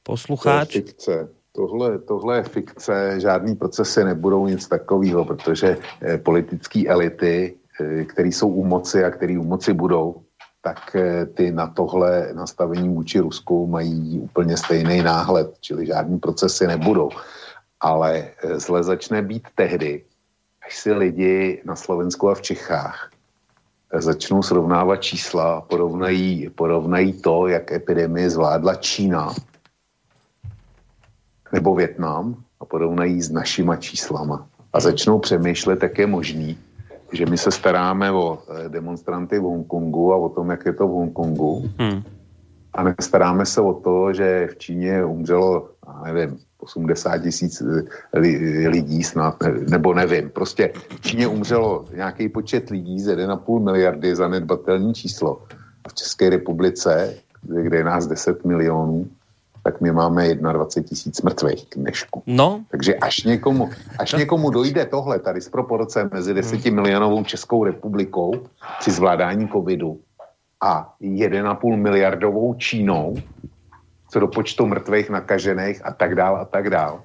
poslucháč. 0.05 0.77
To. 1.05 1.12
Tohle, 1.53 1.99
tohle 1.99 2.36
je 2.36 2.43
fikce, 2.43 3.20
žádný 3.20 3.57
procesy 3.57 4.05
nebudou 4.05 4.47
nic 4.47 4.69
takového, 4.69 5.24
protože 5.24 5.77
eh, 5.77 6.19
politické 6.19 6.89
elity, 6.89 7.55
eh, 7.81 8.05
které 8.05 8.28
jsou 8.28 8.49
u 8.49 8.65
moci 8.65 9.05
a 9.05 9.11
které 9.11 9.39
u 9.39 9.44
moci 9.44 9.73
budou, 9.73 10.23
tak 10.62 10.97
eh, 10.97 11.26
ty 11.26 11.52
na 11.52 11.66
tohle 11.66 12.30
nastavení 12.32 12.89
vůči 12.89 13.18
Rusku 13.18 13.66
mají 13.66 14.18
úplně 14.18 14.56
stejný 14.56 15.02
náhled, 15.02 15.56
čili 15.60 15.86
žádní 15.86 16.18
procesy 16.18 16.66
nebudou. 16.66 17.10
Ale 17.80 18.24
eh, 18.44 18.60
zle 18.60 18.82
začne 18.82 19.22
být 19.22 19.48
tehdy, 19.55 20.05
až 20.66 20.78
si 20.78 20.93
lidi 20.93 21.62
na 21.64 21.76
Slovensku 21.76 22.30
a 22.30 22.34
v 22.34 22.43
Čechách 22.43 23.10
eh, 23.93 24.02
začnou 24.02 24.43
srovnávat 24.43 24.97
čísla, 24.97 25.60
porovnají, 25.60 26.51
porovnají 26.51 27.12
to, 27.12 27.47
jak 27.47 27.72
epidemie 27.72 28.30
zvládla 28.30 28.74
Čína 28.74 29.34
nebo 31.52 31.74
Větnam 31.74 32.36
a 32.60 32.64
porovnají 32.64 33.22
s 33.22 33.30
našima 33.30 33.76
číslama. 33.76 34.48
A 34.72 34.80
začnou 34.80 35.18
přemýšlet, 35.18 35.82
jak 35.82 35.98
je 35.98 36.06
možný, 36.06 36.59
že 37.12 37.26
my 37.26 37.39
se 37.39 37.51
staráme 37.51 38.10
o 38.10 38.39
eh, 38.39 38.68
demonstranty 38.68 39.39
v 39.39 39.43
Hongkongu 39.43 40.12
a 40.12 40.16
o 40.16 40.28
tom, 40.28 40.51
jak 40.51 40.66
je 40.66 40.72
to 40.72 40.89
v 40.89 40.90
Hongkongu. 40.90 41.70
Hmm. 41.78 42.02
A 42.72 42.82
nestaráme 42.82 43.47
se 43.47 43.60
o 43.60 43.74
to, 43.74 44.12
že 44.12 44.48
v 44.52 44.59
Číně 44.59 45.05
umřelo, 45.05 45.68
nevím, 46.05 46.39
80 46.59 47.18
tisíc 47.18 47.62
eh, 47.62 48.68
lidí 48.68 49.02
snad, 49.02 49.36
nebo 49.70 49.94
nevím. 49.94 50.30
Prostě 50.30 50.72
v 50.89 51.01
Číně 51.01 51.26
umřelo 51.26 51.84
nějaký 51.94 52.28
počet 52.28 52.70
lidí 52.70 53.01
z 53.01 53.16
1,5 53.16 53.64
miliardy 53.64 54.16
zanedbatelný 54.16 54.94
číslo. 54.94 55.43
A 55.84 55.89
v 55.89 55.94
České 55.94 56.30
republice, 56.30 57.14
kde 57.43 57.76
je 57.76 57.84
nás 57.84 58.06
10 58.06 58.44
milionů, 58.44 59.06
tak 59.62 59.80
my 59.80 59.93
máme 59.93 60.34
21 60.34 60.89
tisíc 60.89 61.22
mrtvých 61.22 61.66
k 61.66 61.76
dnešku. 61.76 62.22
No. 62.26 62.64
Takže 62.70 62.94
až 62.94 63.24
někomu, 63.24 63.70
až 63.98 64.12
někomu 64.12 64.51
dojde 64.51 64.86
tohle, 64.86 65.18
tady 65.18 65.40
z 65.40 65.48
proporce 65.48 66.10
mezi 66.12 66.34
10 66.34 66.64
hmm. 66.64 66.74
milionovou 66.74 67.24
Českou 67.24 67.64
republikou 67.64 68.32
při 68.78 68.90
zvládání 68.90 69.48
covidu 69.48 70.01
a 70.60 70.94
1,5 71.01 71.76
miliardovou 71.76 72.55
Čínou, 72.55 73.14
co 74.10 74.20
do 74.20 74.28
počtu 74.28 74.66
mrtvých, 74.66 75.10
nakažených 75.10 75.86
a 75.86 75.93
tak 75.93 76.14
dál 76.14 76.36
a 76.36 76.44
tak 76.44 76.70
dál, 76.70 77.02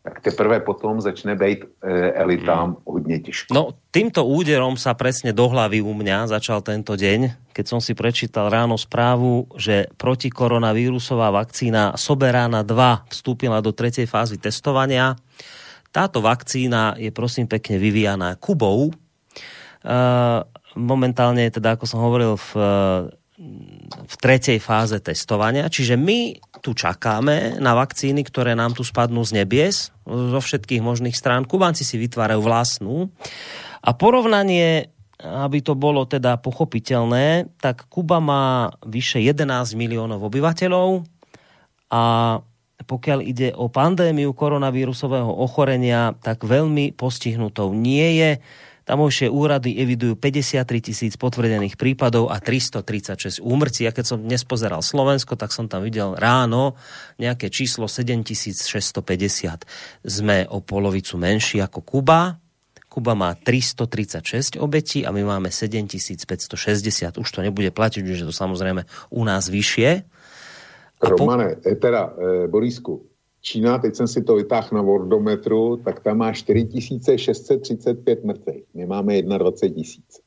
tak 0.00 0.24
teprve 0.24 0.64
potom 0.64 0.96
začne 1.00 1.36
být 1.36 1.64
e, 1.84 2.12
elitám 2.12 2.66
hmm. 2.66 2.76
hodně 2.84 3.18
těžko. 3.20 3.54
No, 3.54 3.76
týmto 3.92 4.24
úderom 4.24 4.80
sa 4.80 4.96
presne 4.96 5.36
do 5.36 5.44
hlavy 5.44 5.84
u 5.84 5.92
mňa 5.92 6.24
začal 6.24 6.64
tento 6.64 6.96
deň, 6.96 7.52
keď 7.52 7.64
som 7.68 7.80
si 7.84 7.92
prečítal 7.92 8.48
ráno 8.48 8.80
správu, 8.80 9.44
že 9.60 9.92
protikoronavirusová 10.00 11.28
vakcína 11.28 12.00
Soberana 12.00 12.64
2 12.64 13.12
vstúpila 13.12 13.60
do 13.60 13.76
tretej 13.76 14.08
fázy 14.08 14.40
testovania. 14.40 15.20
Táto 15.92 16.24
vakcína 16.24 16.96
je 16.96 17.12
prosím 17.12 17.44
pekne 17.44 17.76
vyvíjaná 17.76 18.40
Kubou. 18.40 18.88
E, 18.88 18.92
momentálne, 20.80 21.44
teda 21.52 21.76
ako 21.76 21.84
som 21.84 22.00
hovoril, 22.00 22.40
v 22.40 22.50
v 24.04 24.14
tretej 24.20 24.60
fáze 24.60 25.00
testovania. 25.00 25.72
Čiže 25.72 25.96
my 25.96 26.36
tu 26.60 26.76
čakáme 26.76 27.56
na 27.56 27.72
vakcíny, 27.72 28.20
ktoré 28.20 28.52
nám 28.52 28.76
tu 28.76 28.84
spadnú 28.84 29.24
z 29.24 29.40
nebies 29.40 29.96
zo 30.04 30.40
všetkých 30.40 30.84
možných 30.84 31.16
strán. 31.16 31.48
Kubánci 31.48 31.80
si 31.80 31.96
vytvárajú 31.96 32.44
vlastnú. 32.44 33.08
A 33.80 33.96
porovnanie, 33.96 34.92
aby 35.24 35.64
to 35.64 35.72
bolo 35.72 36.04
teda 36.04 36.36
pochopiteľné, 36.36 37.48
tak 37.56 37.88
Kuba 37.88 38.20
má 38.20 38.76
vyše 38.84 39.24
11 39.24 39.72
miliónov 39.72 40.20
obyvateľov 40.20 41.08
a 41.88 42.04
pokiaľ 42.80 43.18
ide 43.24 43.48
o 43.56 43.72
pandémiu 43.72 44.36
koronavírusového 44.36 45.32
ochorenia, 45.32 46.16
tak 46.20 46.44
veľmi 46.44 46.92
postihnutou 46.92 47.72
nie 47.72 48.20
je 48.20 48.30
Tamojšie 48.90 49.30
úrady 49.30 49.78
evidujú 49.78 50.18
53 50.18 50.66
tisíc 50.82 51.14
potvrdených 51.14 51.78
prípadov 51.78 52.26
a 52.26 52.42
336 52.42 53.38
úmrcí. 53.38 53.86
Ja 53.86 53.94
keď 53.94 54.02
som 54.02 54.18
dnes 54.18 54.42
pozeral 54.42 54.82
Slovensko, 54.82 55.38
tak 55.38 55.54
som 55.54 55.70
tam 55.70 55.86
videl 55.86 56.18
ráno 56.18 56.74
nejaké 57.14 57.54
číslo 57.54 57.86
7650. 57.86 58.66
Sme 60.02 60.42
o 60.50 60.58
polovicu 60.58 61.14
menší 61.22 61.62
ako 61.62 61.86
Kuba. 61.86 62.42
Kuba 62.90 63.14
má 63.14 63.38
336 63.38 64.58
obetí 64.58 65.06
a 65.06 65.14
my 65.14 65.22
máme 65.22 65.54
7560. 65.54 66.58
Už 67.14 67.28
to 67.30 67.46
nebude 67.46 67.70
platiť, 67.70 68.02
že 68.02 68.26
to 68.26 68.34
samozrejme 68.34 68.90
u 69.14 69.22
nás 69.22 69.46
vyššie. 69.46 70.02
Romane, 70.98 71.62
po... 71.62 71.78
teda, 71.78 72.10
e, 72.18 72.50
Borisku, 72.50 73.06
Čína, 73.40 73.78
teď 73.78 73.94
jsem 73.96 74.08
si 74.08 74.22
to 74.22 74.36
vytáhl 74.36 74.68
na 74.72 74.82
Wordometru, 74.82 75.76
tak 75.76 76.00
tam 76.00 76.18
má 76.18 76.32
4635 76.32 78.24
mrtvých. 78.24 78.64
My 78.74 78.86
máme 78.86 79.22
21 79.22 79.74
tisíc. 79.74 80.20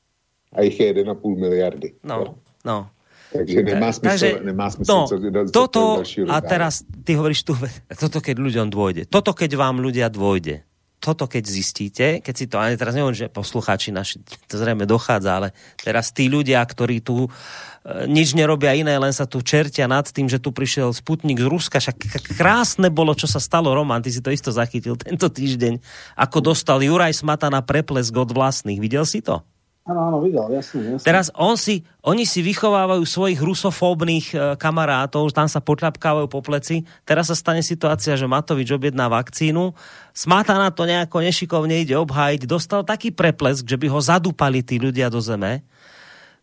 A 0.53 0.61
jich 0.61 0.79
je 0.79 0.93
1,5 0.93 1.39
miliardy. 1.39 1.93
No, 2.03 2.35
no. 2.65 2.87
Takže 3.33 3.63
nemá 3.63 3.89
smysl, 3.91 4.09
Takže, 4.09 4.39
nemá 4.45 4.69
smysl 4.69 4.91
no, 4.93 5.07
co, 5.07 5.15
co 5.17 5.51
toto, 5.51 6.03
a 6.29 6.37
teraz 6.41 6.85
ty 7.03 7.17
hovoríš 7.17 7.41
tu, 7.41 7.57
toto 7.97 8.21
keď 8.21 8.37
ľuďom 8.37 8.69
dôjde, 8.69 9.09
toto 9.09 9.33
keď 9.33 9.57
vám 9.57 9.81
ľudia 9.81 10.05
dôjde, 10.13 10.61
toto 11.03 11.27
keď 11.27 11.43
zistíte, 11.43 12.07
keď 12.23 12.35
si 12.39 12.45
to, 12.47 12.55
ani 12.55 12.79
teraz 12.79 12.95
neviem, 12.95 13.11
že 13.11 13.27
poslucháči 13.27 13.91
naši, 13.91 14.23
to 14.47 14.55
zrejme 14.55 14.87
dochádza, 14.87 15.31
ale 15.35 15.49
teraz 15.83 16.15
tí 16.15 16.31
ľudia, 16.31 16.63
ktorí 16.63 17.03
tu 17.03 17.27
E, 17.83 18.07
nič 18.07 18.31
nerobia 18.31 18.71
iné, 18.79 18.95
len 18.95 19.11
sa 19.11 19.27
tu 19.27 19.43
čertia 19.43 19.91
nad 19.91 20.07
tým, 20.07 20.31
že 20.31 20.39
tu 20.39 20.55
prišiel 20.55 20.95
Sputnik 20.95 21.35
z 21.35 21.47
Ruska. 21.51 21.83
Však 21.83 21.99
krásne 22.39 22.87
bolo, 22.87 23.11
čo 23.11 23.27
sa 23.27 23.43
stalo, 23.43 23.75
Roman, 23.75 23.99
ty 23.99 24.07
si 24.07 24.23
to 24.23 24.31
isto 24.31 24.55
zachytil 24.55 24.95
tento 24.95 25.27
týždeň, 25.27 25.83
ako 26.15 26.55
dostal 26.55 26.79
Juraj 26.79 27.19
Smata 27.19 27.51
na 27.51 27.59
preplesk 27.59 28.15
od 28.15 28.31
vlastných. 28.31 28.79
Videl 28.79 29.03
si 29.03 29.19
to? 29.19 29.43
Áno, 29.83 29.99
áno, 29.99 30.17
videl, 30.23 30.47
jasne, 30.55 30.95
jasne. 30.95 31.03
Teraz 31.03 31.27
on 31.35 31.59
si, 31.59 31.83
oni 32.07 32.23
si 32.23 32.39
vychovávajú 32.39 33.03
svojich 33.03 33.35
rusofóbnych 33.43 34.31
e, 34.31 34.35
kamarátov, 34.55 35.35
tam 35.35 35.51
sa 35.51 35.59
potľapkávajú 35.59 36.31
po 36.31 36.39
pleci. 36.39 36.87
Teraz 37.03 37.27
sa 37.27 37.35
stane 37.35 37.59
situácia, 37.59 38.15
že 38.15 38.23
Matovič 38.23 38.71
objedná 38.71 39.11
vakcínu. 39.11 39.75
Smata 40.15 40.55
na 40.55 40.71
to 40.71 40.87
nejako 40.87 41.19
nešikovne 41.27 41.83
ide 41.83 41.99
obhájiť. 41.99 42.47
Dostal 42.47 42.87
taký 42.87 43.11
preplesk, 43.11 43.67
že 43.67 43.75
by 43.75 43.91
ho 43.91 43.99
zadúpali 43.99 44.63
tí 44.63 44.79
ľudia 44.79 45.11
do 45.11 45.19
zeme 45.19 45.67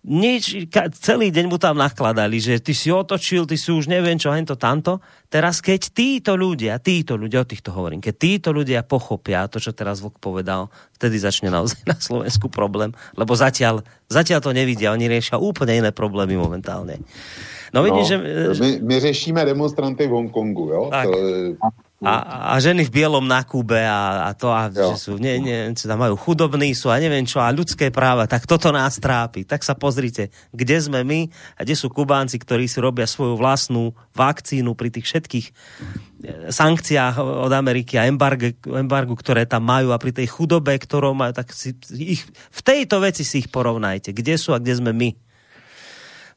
nič, 0.01 0.72
celý 0.97 1.28
deň 1.28 1.44
mu 1.52 1.60
tam 1.60 1.77
nakladali, 1.77 2.40
že 2.40 2.56
ty 2.56 2.72
si 2.72 2.89
otočil, 2.89 3.44
ty 3.44 3.60
si 3.60 3.68
už 3.68 3.85
neviem 3.85 4.16
čo, 4.16 4.32
hento, 4.32 4.56
tamto. 4.56 5.05
Teraz 5.28 5.60
keď 5.60 5.93
títo 5.93 6.32
ľudia, 6.40 6.81
títo 6.81 7.20
ľudia, 7.20 7.44
o 7.44 7.48
týchto 7.48 7.68
hovorím, 7.68 8.01
keď 8.01 8.14
títo 8.16 8.48
ľudia 8.51 8.81
pochopia 8.81 9.44
to, 9.52 9.60
čo 9.60 9.77
teraz 9.77 10.01
Vok 10.01 10.16
povedal, 10.16 10.72
vtedy 10.97 11.20
začne 11.20 11.52
naozaj 11.52 11.85
na 11.85 12.01
Slovensku 12.01 12.48
problém, 12.48 12.97
lebo 13.12 13.36
zatiaľ, 13.36 13.85
zatiaľ 14.09 14.40
to 14.40 14.56
nevidia, 14.56 14.97
oni 14.97 15.05
riešia 15.05 15.36
úplne 15.36 15.85
iné 15.85 15.90
problémy 15.93 16.32
momentálne. 16.40 16.97
No, 17.70 17.85
vidíš, 17.85 18.06
no, 18.16 18.56
že... 18.56 18.60
My, 18.60 18.70
my 18.82 18.97
řešíme 18.98 19.40
demonstranty 19.44 20.09
v 20.09 20.12
Hongkongu, 20.16 20.64
jo? 20.74 20.82
Tak. 20.90 21.06
To, 21.06 21.18
a, 22.01 22.56
a 22.56 22.60
ženy 22.64 22.89
v 22.89 22.94
bielom 22.97 23.28
na 23.28 23.44
Kube 23.44 23.77
a, 23.77 24.24
a 24.24 24.31
to, 24.32 24.48
a, 24.48 24.72
že 24.72 24.97
sú, 24.97 25.20
nie, 25.20 25.36
nie, 25.36 25.68
čo 25.77 25.85
tam 25.85 26.01
majú 26.01 26.16
chudobní 26.16 26.72
sú 26.72 26.89
a 26.89 26.97
neviem 26.97 27.28
čo, 27.28 27.44
a 27.44 27.52
ľudské 27.52 27.93
práva, 27.93 28.24
tak 28.24 28.48
toto 28.48 28.72
nás 28.72 28.97
trápi. 28.97 29.44
Tak 29.44 29.60
sa 29.60 29.77
pozrite, 29.77 30.32
kde 30.48 30.81
sme 30.81 31.05
my 31.05 31.28
a 31.60 31.68
kde 31.68 31.77
sú 31.77 31.93
Kubánci, 31.93 32.40
ktorí 32.40 32.64
si 32.72 32.81
robia 32.81 33.05
svoju 33.05 33.36
vlastnú 33.36 33.93
vakcínu 34.16 34.72
pri 34.72 34.89
tých 34.89 35.12
všetkých 35.12 35.47
e, 35.47 35.52
sankciách 36.48 37.20
od 37.20 37.52
Ameriky 37.52 38.01
a 38.01 38.09
embargu, 38.09 38.56
embargu, 38.64 39.12
ktoré 39.20 39.44
tam 39.44 39.68
majú 39.68 39.93
a 39.93 40.01
pri 40.01 40.16
tej 40.16 40.32
chudobe, 40.32 40.72
ktorou 40.81 41.12
majú, 41.12 41.36
tak 41.36 41.52
si 41.52 41.77
ich, 42.01 42.24
v 42.32 42.60
tejto 42.64 43.05
veci 43.05 43.28
si 43.28 43.44
ich 43.44 43.52
porovnajte. 43.52 44.16
Kde 44.16 44.40
sú 44.40 44.56
a 44.56 44.62
kde 44.62 44.72
sme 44.72 44.97
my? 44.97 45.30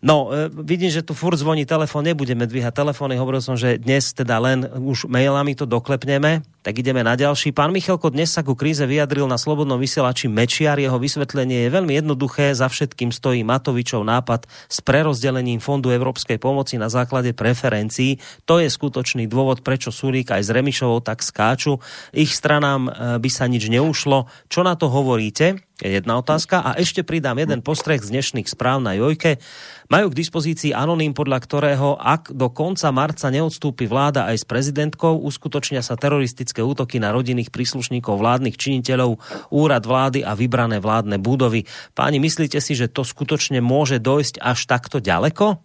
No, 0.04 0.36
e, 0.36 0.52
vidím, 0.52 0.92
že 0.92 1.00
tu 1.00 1.16
furt 1.16 1.40
zvoní 1.40 1.64
telefón, 1.64 2.04
nebudeme 2.04 2.44
dvíhať 2.44 2.76
telefóny, 2.76 3.16
hovoril 3.16 3.40
som, 3.40 3.56
že 3.56 3.80
dnes 3.80 4.12
teda 4.12 4.36
len 4.44 4.68
už 4.68 5.08
mailami 5.08 5.56
to 5.56 5.64
doklepneme, 5.64 6.44
tak 6.64 6.80
ideme 6.80 7.04
na 7.04 7.20
ďalší. 7.20 7.52
Pán 7.52 7.76
Michalko 7.76 8.08
dnes 8.08 8.32
sa 8.32 8.40
ku 8.40 8.56
kríze 8.56 8.88
vyjadril 8.88 9.28
na 9.28 9.36
slobodnom 9.36 9.76
vysielači 9.76 10.32
Mečiar, 10.32 10.80
jeho 10.80 10.96
vysvetlenie 10.96 11.68
je 11.68 11.70
veľmi 11.76 12.00
jednoduché, 12.00 12.56
za 12.56 12.72
všetkým 12.72 13.12
stojí 13.12 13.44
Matovičov 13.44 14.08
nápad 14.08 14.48
s 14.72 14.80
prerozdelením 14.80 15.60
Fondu 15.60 15.92
Európskej 15.92 16.40
pomoci 16.40 16.80
na 16.80 16.88
základe 16.88 17.36
preferencií. 17.36 18.24
To 18.48 18.64
je 18.64 18.72
skutočný 18.72 19.28
dôvod, 19.28 19.60
prečo 19.60 19.92
Sulík 19.92 20.32
aj 20.32 20.48
s 20.48 20.50
Remišovou 20.56 21.04
tak 21.04 21.20
skáču. 21.20 21.84
Ich 22.16 22.32
stranám 22.32 22.88
e, 22.88 22.92
by 23.20 23.30
sa 23.30 23.52
nič 23.52 23.68
neušlo. 23.68 24.32
Čo 24.48 24.64
na 24.64 24.80
to 24.80 24.88
hovoríte? 24.88 25.60
Je 25.82 25.90
jedna 26.00 26.22
otázka. 26.22 26.62
A 26.62 26.78
ešte 26.78 27.02
pridám 27.02 27.42
jeden 27.42 27.66
postreh 27.66 27.98
z 27.98 28.14
dnešných 28.14 28.46
správ 28.46 28.78
na 28.78 28.94
Jojke. 28.94 29.42
Majú 29.90 30.14
k 30.14 30.20
dispozícii 30.22 30.70
anoním, 30.70 31.18
podľa 31.18 31.42
ktorého 31.42 31.98
ak 31.98 32.30
do 32.30 32.54
konca 32.54 32.94
marca 32.94 33.34
neodstúpi 33.34 33.90
vláda 33.90 34.30
aj 34.30 34.46
s 34.46 34.46
prezidentkou, 34.46 35.18
uskutočnia 35.26 35.82
sa 35.82 35.98
teroristické 35.98 36.53
útoky 36.62 37.02
na 37.02 37.10
rodinných 37.10 37.50
príslušníkov 37.50 38.22
vládnych 38.22 38.60
činiteľov, 38.60 39.18
úrad 39.50 39.84
vlády 39.88 40.22
a 40.22 40.38
vybrané 40.38 40.78
vládne 40.78 41.18
budovy. 41.18 41.66
Páni, 41.98 42.22
myslíte 42.22 42.62
si, 42.62 42.78
že 42.78 42.92
to 42.92 43.02
skutočne 43.02 43.64
môže 43.64 43.98
dojsť 43.98 44.38
až 44.38 44.60
takto 44.70 45.02
ďaleko? 45.02 45.58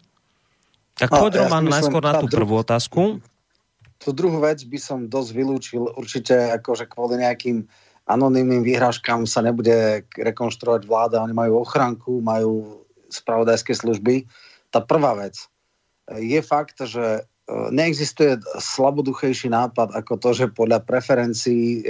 Tak 0.99 1.11
poď, 1.13 1.33
ja 1.35 1.41
Roman, 1.47 1.69
najskôr 1.69 2.03
na 2.03 2.17
tú 2.17 2.27
prvú 2.27 2.63
otázku. 2.63 3.21
Tu 3.99 4.09
druhú 4.15 4.39
vec 4.39 4.63
by 4.63 4.79
som 4.79 4.99
dosť 5.11 5.31
vylúčil 5.35 5.83
určite 5.99 6.55
akože 6.55 6.87
kvôli 6.87 7.19
nejakým 7.19 7.67
anonymným 8.09 8.65
výhražkám 8.65 9.29
sa 9.29 9.45
nebude 9.45 10.09
rekonštruovať 10.17 10.83
vláda, 10.89 11.23
oni 11.23 11.35
majú 11.37 11.61
ochranku, 11.61 12.25
majú 12.25 12.83
spravodajské 13.13 13.77
služby. 13.77 14.25
Tá 14.73 14.81
prvá 14.81 15.13
vec 15.19 15.37
je 16.17 16.41
fakt, 16.41 16.81
že 16.89 17.29
neexistuje 17.49 18.37
slaboduchejší 18.61 19.49
nápad 19.49 19.97
ako 19.97 20.15
to, 20.21 20.31
že 20.37 20.53
podľa 20.53 20.85
preferencií 20.85 21.81
e, 21.81 21.83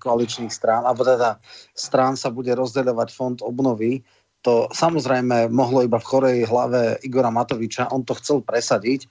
koaličných 0.00 0.52
strán, 0.52 0.88
alebo 0.88 1.04
teda 1.04 1.36
strán 1.76 2.16
sa 2.16 2.32
bude 2.32 2.56
rozdeľovať 2.56 3.08
fond 3.12 3.38
obnovy. 3.44 4.00
To 4.44 4.68
samozrejme 4.72 5.52
mohlo 5.52 5.84
iba 5.84 6.00
v 6.00 6.08
chorej 6.08 6.38
hlave 6.48 7.00
Igora 7.04 7.28
Matoviča, 7.28 7.92
on 7.92 8.04
to 8.04 8.16
chcel 8.16 8.40
presadiť. 8.40 9.08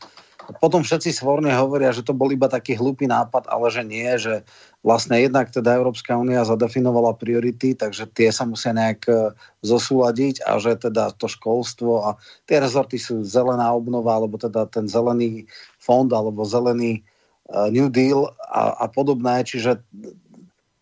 Potom 0.60 0.84
všetci 0.84 1.16
svorne 1.16 1.56
hovoria, 1.56 1.96
že 1.96 2.04
to 2.04 2.12
bol 2.12 2.28
iba 2.28 2.52
taký 2.52 2.76
hlupý 2.76 3.08
nápad, 3.08 3.48
ale 3.48 3.72
že 3.72 3.84
nie, 3.88 4.10
že 4.20 4.44
vlastne 4.84 5.16
jednak 5.16 5.48
teda 5.48 5.80
Európska 5.80 6.20
únia 6.20 6.44
zadefinovala 6.44 7.16
priority, 7.16 7.72
takže 7.72 8.12
tie 8.12 8.28
sa 8.28 8.44
musia 8.44 8.76
nejak 8.76 9.02
e, 9.08 9.32
zosúľadiť 9.64 10.44
a 10.44 10.60
že 10.60 10.76
teda 10.76 11.16
to 11.16 11.32
školstvo 11.32 12.04
a 12.04 12.10
tie 12.44 12.60
rezorty 12.60 13.00
sú 13.00 13.24
zelená 13.24 13.72
obnova, 13.72 14.20
alebo 14.20 14.36
teda 14.36 14.68
ten 14.68 14.92
zelený 14.92 15.48
fond, 15.80 16.12
alebo 16.12 16.44
zelený 16.44 17.04
uh, 17.52 17.68
New 17.72 17.92
Deal 17.92 18.32
a, 18.52 18.84
a 18.84 18.86
podobné, 18.88 19.44
čiže 19.44 19.80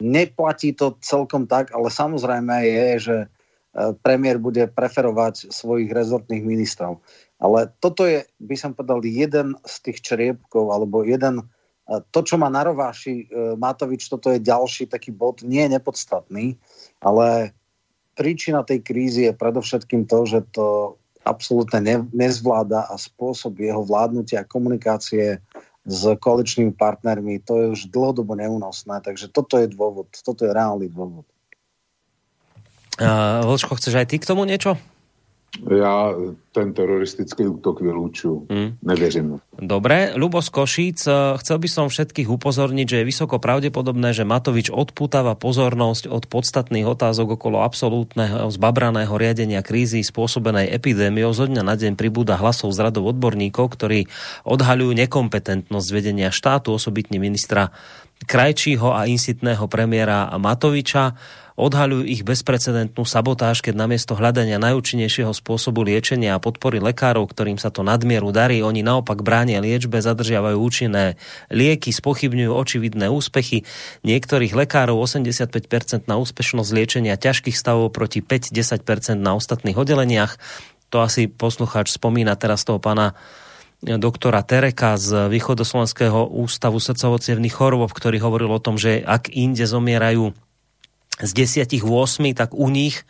neplatí 0.02 0.74
to 0.74 0.98
celkom 1.00 1.46
tak, 1.46 1.70
ale 1.72 1.94
samozrejme 1.94 2.66
je, 2.66 2.88
že 2.98 3.18
e, 3.22 3.28
premiér 4.02 4.42
bude 4.42 4.66
preferovať 4.66 5.54
svojich 5.54 5.94
rezortných 5.94 6.42
ministrov. 6.42 6.98
Ale 7.42 7.74
toto 7.82 8.06
je, 8.06 8.24
by 8.38 8.56
som 8.56 8.78
povedal, 8.78 9.02
jeden 9.02 9.58
z 9.66 9.76
tých 9.90 10.06
čriepkov, 10.06 10.70
alebo 10.70 11.02
jeden 11.02 11.50
to, 12.14 12.20
čo 12.24 12.40
má 12.40 12.48
na 12.48 12.64
rováši 12.64 13.26
e, 13.28 13.58
Matovič, 13.60 14.08
toto 14.08 14.32
je 14.32 14.40
ďalší 14.40 14.88
taký 14.88 15.12
bod, 15.12 15.44
nie 15.44 15.66
je 15.68 15.76
nepodstatný, 15.76 16.56
ale 17.04 17.52
príčina 18.16 18.64
tej 18.64 18.80
krízy 18.80 19.28
je 19.28 19.34
predovšetkým 19.36 20.08
to, 20.08 20.24
že 20.24 20.40
to 20.56 20.96
absolútne 21.28 21.84
ne, 21.84 21.96
nezvláda 22.16 22.88
a 22.88 22.96
spôsob 22.96 23.60
jeho 23.60 23.84
vládnutia 23.84 24.46
a 24.46 24.48
komunikácie 24.48 25.44
s 25.82 26.02
koaličnými 26.22 26.78
partnermi, 26.78 27.42
to 27.42 27.58
je 27.58 27.66
už 27.74 27.82
dlhodobo 27.90 28.38
neúnosné, 28.38 29.02
takže 29.02 29.34
toto 29.34 29.58
je 29.58 29.68
dôvod, 29.68 30.14
toto 30.14 30.46
je 30.46 30.54
reálny 30.54 30.88
dôvod. 30.94 31.26
Uh, 33.02 33.42
Vlčko, 33.50 33.82
chceš 33.82 33.98
aj 33.98 34.08
ty 34.14 34.22
k 34.22 34.30
tomu 34.30 34.46
niečo? 34.46 34.78
Já 35.60 36.16
ten 36.52 36.74
teroristický 36.74 37.48
útok 37.48 37.82
vylúču. 37.82 38.48
Hmm. 38.52 38.76
Nevěřím. 38.84 39.40
Dobre, 39.60 40.16
Lubo 40.16 40.42
z 40.42 40.50
Košíc, 40.50 41.08
eh, 41.08 41.12
chcel 41.38 41.58
by 41.60 41.68
som 41.68 41.86
všetkých 41.92 42.28
upozorniť, 42.28 42.88
že 42.88 42.98
je 43.04 43.10
vysoko 43.12 43.36
pravdepodobné, 43.40 44.16
že 44.16 44.24
Matovič 44.24 44.72
odputáva 44.72 45.36
pozornosť 45.36 46.08
od 46.08 46.24
podstatných 46.32 46.88
otázok 46.88 47.36
okolo 47.36 47.64
absolútneho 47.68 48.48
zbabraného 48.48 49.12
riadenia 49.12 49.60
krízy 49.60 50.04
spôsobenej 50.04 50.72
epidémiou. 50.72 51.36
Zo 51.36 51.48
dňa 51.52 51.64
na 51.68 51.76
deň 51.76 52.00
pribúda 52.00 52.40
hlasov 52.40 52.72
z 52.72 52.88
radov 52.88 53.12
odborníkov, 53.12 53.76
ktorí 53.76 54.08
odhaľujú 54.48 54.92
nekompetentnosť 55.04 55.88
vedenia 55.92 56.32
štátu, 56.32 56.76
osobitne 56.76 57.20
ministra 57.20 57.76
Krajčího 58.22 58.94
a 58.94 59.10
insitného 59.10 59.66
premiéra 59.66 60.30
Matoviča 60.38 61.18
odhaľujú 61.62 62.10
ich 62.10 62.26
bezprecedentnú 62.26 63.06
sabotáž, 63.06 63.62
keď 63.62 63.86
namiesto 63.86 64.18
hľadania 64.18 64.58
najúčinnejšieho 64.58 65.30
spôsobu 65.30 65.86
liečenia 65.86 66.34
a 66.34 66.42
podpory 66.42 66.82
lekárov, 66.82 67.30
ktorým 67.30 67.62
sa 67.62 67.70
to 67.70 67.86
nadmieru 67.86 68.34
darí, 68.34 68.66
oni 68.66 68.82
naopak 68.82 69.22
bránia 69.22 69.62
liečbe, 69.62 70.02
zadržiavajú 70.02 70.58
účinné 70.58 71.22
lieky, 71.54 71.94
spochybňujú 71.94 72.52
očividné 72.56 73.14
úspechy 73.14 73.68
niektorých 74.02 74.58
lekárov 74.58 74.98
85% 75.06 76.10
na 76.10 76.18
úspešnosť 76.18 76.70
liečenia 76.74 77.20
ťažkých 77.20 77.54
stavov 77.54 77.94
proti 77.94 78.26
5-10% 78.26 79.22
na 79.22 79.38
ostatných 79.38 79.78
oddeleniach. 79.78 80.42
To 80.92 81.06
asi 81.06 81.30
poslucháč 81.30 81.94
spomína 81.94 82.36
teraz 82.36 82.68
toho 82.68 82.82
pána 82.82 83.16
doktora 83.82 84.46
Tereka 84.46 84.98
z 84.98 85.30
Východoslovenského 85.34 86.30
ústavu 86.30 86.78
srdcovo 86.78 87.18
chorôb, 87.50 87.90
ktorý 87.90 88.22
hovoril 88.22 88.54
o 88.54 88.62
tom, 88.62 88.78
že 88.78 89.02
ak 89.02 89.34
inde 89.34 89.66
zomierajú 89.66 90.34
z 91.22 91.32
desiatich 91.34 91.82
8, 91.82 92.34
tak 92.38 92.54
u 92.54 92.70
nich 92.70 93.02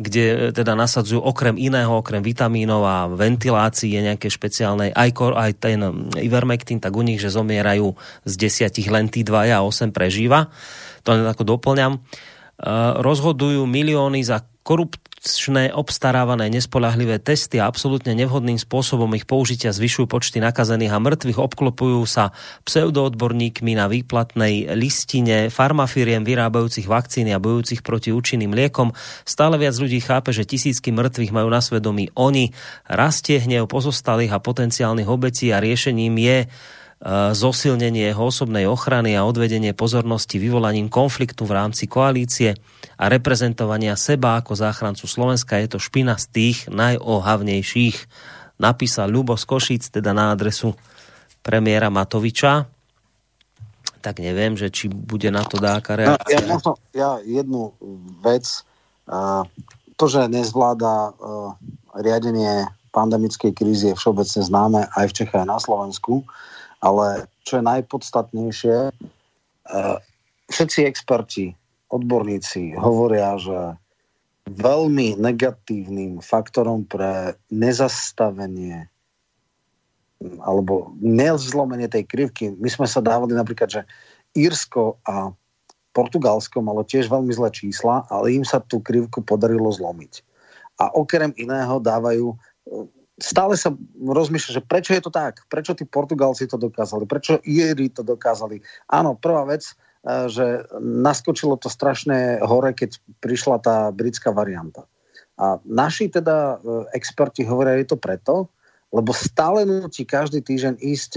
kde 0.00 0.24
e, 0.24 0.36
teda 0.56 0.72
nasadzujú 0.72 1.20
okrem 1.20 1.60
iného, 1.60 1.92
okrem 2.00 2.24
vitamínov 2.24 2.82
a 2.82 2.96
ventilácie 3.12 4.00
nejaké 4.00 4.32
špeciálnej, 4.32 4.90
aj, 4.90 5.10
kor, 5.12 5.36
aj 5.36 5.52
ten 5.60 5.78
Ivermectin, 6.16 6.80
tak 6.80 6.96
u 6.96 7.04
nich, 7.04 7.20
že 7.20 7.32
zomierajú 7.32 7.92
z 8.24 8.34
desiatich 8.34 8.88
len 8.88 9.12
tí 9.12 9.20
dvaja 9.22 9.60
a 9.60 9.66
8 9.66 9.92
prežíva. 9.92 10.48
To 11.04 11.12
len 11.12 11.28
ako 11.28 11.44
doplňam. 11.56 12.00
Uh, 12.62 13.02
rozhodujú 13.02 13.66
milióny 13.66 14.22
za 14.22 14.46
korupčné 14.62 15.74
obstarávané 15.74 16.46
nespolahlivé 16.46 17.18
testy 17.18 17.58
a 17.58 17.66
absolútne 17.66 18.14
nevhodným 18.14 18.58
spôsobom 18.58 19.10
ich 19.18 19.26
použitia 19.26 19.74
zvyšujú 19.74 20.06
počty 20.06 20.38
nakazených 20.38 20.94
a 20.94 21.02
mŕtvych, 21.02 21.38
obklopujú 21.38 22.02
sa 22.06 22.30
pseudoodborníkmi 22.62 23.74
na 23.74 23.90
výplatnej 23.90 24.70
listine 24.78 25.50
farmafiriem 25.50 26.22
vyrábajúcich 26.22 26.86
vakcíny 26.86 27.34
a 27.34 27.42
bojúcich 27.42 27.82
proti 27.82 28.14
účinným 28.14 28.54
liekom. 28.54 28.94
Stále 29.26 29.58
viac 29.58 29.74
ľudí 29.74 29.98
chápe, 29.98 30.30
že 30.30 30.46
tisícky 30.46 30.94
mŕtvych 30.94 31.34
majú 31.34 31.50
na 31.50 31.58
svedomí 31.58 32.14
oni. 32.14 32.54
Rastie 32.86 33.42
hnev 33.42 33.66
pozostalých 33.66 34.38
a 34.38 34.42
potenciálnych 34.42 35.10
obetí 35.10 35.50
a 35.50 35.58
riešením 35.58 36.14
je 36.22 36.38
zosilnenie 37.34 38.14
jeho 38.14 38.30
osobnej 38.30 38.70
ochrany 38.70 39.18
a 39.18 39.26
odvedenie 39.26 39.74
pozornosti 39.74 40.38
vyvolaním 40.38 40.86
konfliktu 40.86 41.42
v 41.42 41.58
rámci 41.58 41.90
koalície 41.90 42.54
a 42.94 43.10
reprezentovania 43.10 43.98
seba 43.98 44.38
ako 44.38 44.54
záchrancu 44.54 45.10
Slovenska 45.10 45.58
je 45.58 45.66
to 45.66 45.78
špina 45.82 46.14
z 46.14 46.30
tých 46.30 46.58
najohavnejších. 46.70 47.96
Napísal 48.62 49.10
Ľubo 49.10 49.34
z 49.34 49.44
Košíc, 49.50 49.90
teda 49.90 50.14
na 50.14 50.30
adresu 50.30 50.78
premiéra 51.42 51.90
Matoviča. 51.90 52.70
Tak 53.98 54.22
neviem, 54.22 54.54
že 54.54 54.70
či 54.70 54.86
bude 54.86 55.26
na 55.34 55.42
to 55.42 55.58
dáka 55.58 55.98
reakcia. 55.98 56.38
Ja, 56.38 56.46
možno, 56.46 56.72
ja 56.94 57.10
jednu 57.26 57.74
vec, 58.22 58.62
uh, 59.10 59.42
to, 59.98 60.06
že 60.06 60.30
nezvláda 60.30 61.18
uh, 61.18 61.58
riadenie 61.98 62.70
pandemickej 62.94 63.50
krízy 63.50 63.90
je 63.90 63.98
všeobecne 63.98 64.42
známe 64.46 64.80
aj 64.94 65.06
v 65.10 65.16
Čechách, 65.18 65.42
aj 65.42 65.50
na 65.50 65.58
Slovensku. 65.58 66.22
Ale 66.82 67.30
čo 67.46 67.62
je 67.62 67.68
najpodstatnejšie, 67.70 68.76
e, 68.90 68.92
všetci 70.50 70.80
experti, 70.84 71.54
odborníci 71.92 72.74
hovoria, 72.74 73.38
že 73.38 73.78
veľmi 74.48 75.20
negatívnym 75.20 76.18
faktorom 76.18 76.88
pre 76.88 77.38
nezastavenie 77.52 78.90
alebo 80.42 80.94
nezlomenie 81.02 81.90
tej 81.90 82.06
krivky. 82.06 82.54
My 82.54 82.70
sme 82.70 82.86
sa 82.86 83.02
dávali 83.02 83.34
napríklad, 83.34 83.70
že 83.70 83.82
Írsko 84.38 85.02
a 85.02 85.34
Portugalsko 85.92 86.64
malo 86.64 86.86
tiež 86.86 87.10
veľmi 87.10 87.34
zlé 87.34 87.52
čísla, 87.52 88.06
ale 88.08 88.32
im 88.32 88.46
sa 88.46 88.62
tú 88.62 88.80
krivku 88.80 89.20
podarilo 89.20 89.68
zlomiť. 89.68 90.24
A 90.80 90.94
okrem 90.94 91.36
iného 91.36 91.76
dávajú 91.82 92.32
stále 93.18 93.58
sa 93.58 93.74
rozmýšľa, 93.98 94.50
že 94.60 94.62
prečo 94.64 94.92
je 94.96 95.02
to 95.02 95.12
tak? 95.12 95.44
Prečo 95.48 95.76
tí 95.76 95.84
Portugalci 95.84 96.48
to 96.48 96.56
dokázali? 96.56 97.04
Prečo 97.04 97.40
Íri 97.44 97.92
to 97.92 98.04
dokázali? 98.06 98.60
Áno, 98.88 99.16
prvá 99.18 99.44
vec, 99.48 99.68
e, 99.68 99.74
že 100.30 100.68
naskočilo 100.80 101.58
to 101.60 101.72
strašné 101.72 102.40
hore, 102.44 102.72
keď 102.72 102.96
prišla 103.20 103.56
tá 103.60 103.76
britská 103.92 104.32
varianta. 104.32 104.88
A 105.40 105.58
naši 105.64 106.12
teda 106.12 106.60
experti 106.92 107.42
hovoria, 107.42 107.80
je 107.80 107.88
to 107.88 107.98
preto, 107.98 108.52
lebo 108.92 109.16
stále 109.16 109.64
nutí 109.64 110.04
každý 110.04 110.44
týždeň 110.44 110.76
ísť 110.76 111.12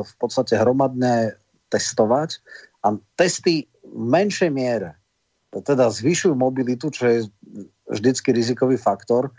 v 0.00 0.14
podstate 0.16 0.56
hromadne 0.56 1.36
testovať 1.68 2.40
a 2.80 2.96
testy 3.20 3.68
v 3.84 4.04
menšej 4.08 4.48
miere 4.48 4.96
teda 5.62 5.86
zvyšujú 5.86 6.34
mobilitu, 6.34 6.90
čo 6.90 7.06
je 7.06 7.18
vždycky 7.86 8.34
rizikový 8.34 8.74
faktor. 8.74 9.30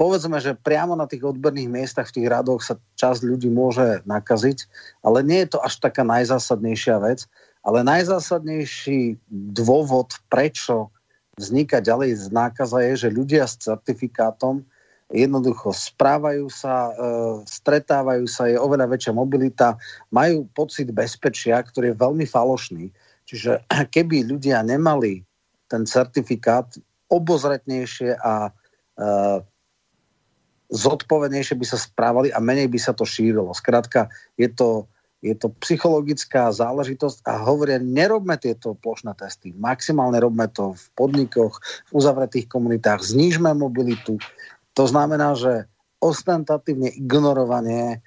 Povedzme, 0.00 0.40
že 0.40 0.56
priamo 0.56 0.96
na 0.96 1.04
tých 1.04 1.28
odberných 1.28 1.68
miestach 1.68 2.08
v 2.08 2.24
tých 2.24 2.28
radoch 2.32 2.64
sa 2.64 2.80
časť 2.96 3.20
ľudí 3.20 3.52
môže 3.52 4.00
nakaziť, 4.08 4.64
ale 5.04 5.20
nie 5.20 5.44
je 5.44 5.52
to 5.52 5.58
až 5.60 5.76
taká 5.76 6.08
najzásadnejšia 6.08 6.96
vec. 7.04 7.28
Ale 7.60 7.84
najzásadnejší 7.84 9.20
dôvod, 9.28 10.16
prečo 10.32 10.88
vzniká 11.36 11.84
ďalej 11.84 12.16
z 12.16 12.26
nákaza 12.32 12.80
je, 12.80 12.92
že 13.04 13.08
ľudia 13.12 13.44
s 13.44 13.60
certifikátom 13.60 14.64
jednoducho 15.12 15.76
správajú 15.76 16.48
sa, 16.48 16.96
e, 16.96 17.04
stretávajú 17.44 18.24
sa, 18.24 18.48
je 18.48 18.56
oveľa 18.56 18.96
väčšia 18.96 19.12
mobilita, 19.12 19.76
majú 20.08 20.48
pocit 20.56 20.88
bezpečia, 20.96 21.60
ktorý 21.60 21.92
je 21.92 22.00
veľmi 22.00 22.24
falošný. 22.24 22.88
Čiže 23.28 23.68
keby 23.94 24.24
ľudia 24.32 24.64
nemali 24.64 25.20
ten 25.68 25.84
certifikát 25.84 26.72
obozretnejšie 27.12 28.16
a 28.16 28.48
e, 28.48 28.50
zodpovednejšie 30.70 31.58
by 31.58 31.66
sa 31.66 31.78
správali 31.78 32.30
a 32.30 32.38
menej 32.38 32.70
by 32.70 32.78
sa 32.78 32.94
to 32.94 33.02
šírilo. 33.02 33.50
Skrátka, 33.50 34.08
je 34.38 34.46
to, 34.46 34.86
je 35.20 35.34
to 35.34 35.50
psychologická 35.62 36.48
záležitosť 36.54 37.26
a 37.26 37.42
hovoria, 37.42 37.82
nerobme 37.82 38.38
tieto 38.38 38.78
plošné 38.78 39.12
testy. 39.18 39.50
Maximálne 39.58 40.22
robme 40.22 40.46
to 40.48 40.78
v 40.78 40.84
podnikoch, 40.94 41.58
v 41.90 41.92
uzavretých 41.92 42.46
komunitách, 42.46 43.02
znížme 43.02 43.50
mobilitu. 43.52 44.16
To 44.78 44.84
znamená, 44.86 45.34
že 45.34 45.66
ostentatívne 46.00 46.94
ignorovanie 46.96 48.00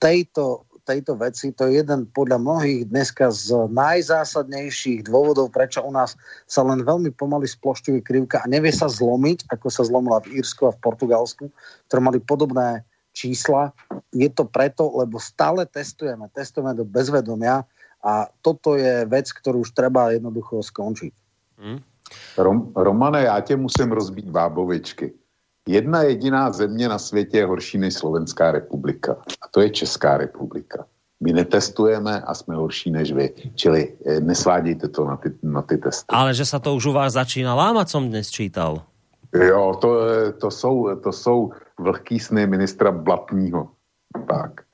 tejto 0.00 0.64
tejto 0.84 1.16
veci. 1.16 1.50
To 1.56 1.66
je 1.66 1.80
jeden 1.80 2.06
podľa 2.12 2.38
mnohých 2.38 2.92
dneska 2.92 3.32
z 3.32 3.68
najzásadnejších 3.72 5.08
dôvodov, 5.08 5.50
prečo 5.50 5.80
u 5.80 5.90
nás 5.90 6.14
sa 6.44 6.60
len 6.62 6.84
veľmi 6.84 7.10
pomaly 7.16 7.48
splošťuje 7.48 8.04
krivka 8.04 8.44
a 8.44 8.50
nevie 8.50 8.70
sa 8.70 8.86
zlomiť, 8.86 9.48
ako 9.48 9.66
sa 9.72 9.82
zlomila 9.82 10.20
v 10.22 10.44
Írsku 10.44 10.68
a 10.68 10.74
v 10.76 10.82
Portugalsku, 10.84 11.48
ktoré 11.88 12.00
mali 12.04 12.20
podobné 12.20 12.84
čísla. 13.16 13.72
Je 14.12 14.28
to 14.28 14.44
preto, 14.44 14.92
lebo 14.92 15.16
stále 15.16 15.64
testujeme, 15.64 16.28
testujeme 16.36 16.76
do 16.76 16.84
bezvedomia 16.84 17.64
a 18.04 18.28
toto 18.44 18.76
je 18.76 19.08
vec, 19.08 19.32
ktorú 19.32 19.64
už 19.64 19.72
treba 19.72 20.12
jednoducho 20.12 20.60
skončiť. 20.60 21.12
Hmm. 21.56 21.80
Rom, 22.38 22.72
Romane, 22.76 23.22
já 23.22 23.40
tě 23.40 23.56
musím 23.56 23.92
rozbít 23.92 24.28
bábovičky. 24.30 25.12
Jedna 25.68 26.02
jediná 26.02 26.52
země 26.52 26.88
na 26.88 26.98
světě 26.98 27.38
je 27.38 27.46
horší 27.46 27.78
než 27.78 27.94
Slovenská 27.94 28.52
republika. 28.52 29.16
A 29.42 29.48
to 29.50 29.60
je 29.60 29.70
Česká 29.70 30.16
republika. 30.16 30.84
My 31.20 31.32
netestujeme 31.32 32.20
a 32.20 32.34
jsme 32.34 32.54
horší 32.54 32.90
než 32.90 33.12
vy. 33.12 33.32
Čili 33.54 33.96
eh, 34.06 34.20
nesvádějte 34.20 34.88
to 34.88 35.04
na 35.04 35.16
ty, 35.16 35.32
na 35.42 35.62
ty 35.62 35.78
testy. 35.78 36.04
Ale 36.08 36.34
že 36.34 36.44
sa 36.44 36.60
to 36.60 36.74
už 36.76 36.86
u 36.86 36.92
vás 36.92 37.16
začína 37.16 37.56
lámať, 37.56 37.88
som 37.88 38.04
dnes 38.12 38.28
čítal. 38.28 38.84
Jo, 39.32 39.78
to, 39.80 39.88
eh, 40.04 40.32
to, 40.32 40.50
jsou, 40.50 40.96
to 41.00 41.12
jsou 41.12 41.52
vlhký 41.80 42.20
sny 42.20 42.46
ministra 42.46 42.92
Blatního. 42.92 43.68
Tak. 44.28 44.68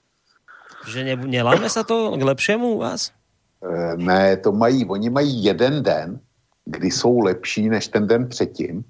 Že 0.90 1.04
ne, 1.04 1.14
neláme 1.16 1.70
sa 1.70 1.86
to 1.86 2.16
k 2.18 2.22
lepšemu 2.22 2.66
u 2.66 2.78
vás? 2.80 3.12
E, 3.60 3.96
ne, 3.96 4.36
to 4.36 4.52
mají, 4.52 4.88
oni 4.88 5.10
mají 5.10 5.44
jeden 5.44 5.82
den, 5.82 6.20
kdy 6.64 6.90
jsou 6.90 7.20
lepší 7.20 7.68
než 7.68 7.88
ten 7.88 8.06
den 8.06 8.28
předtím 8.28 8.84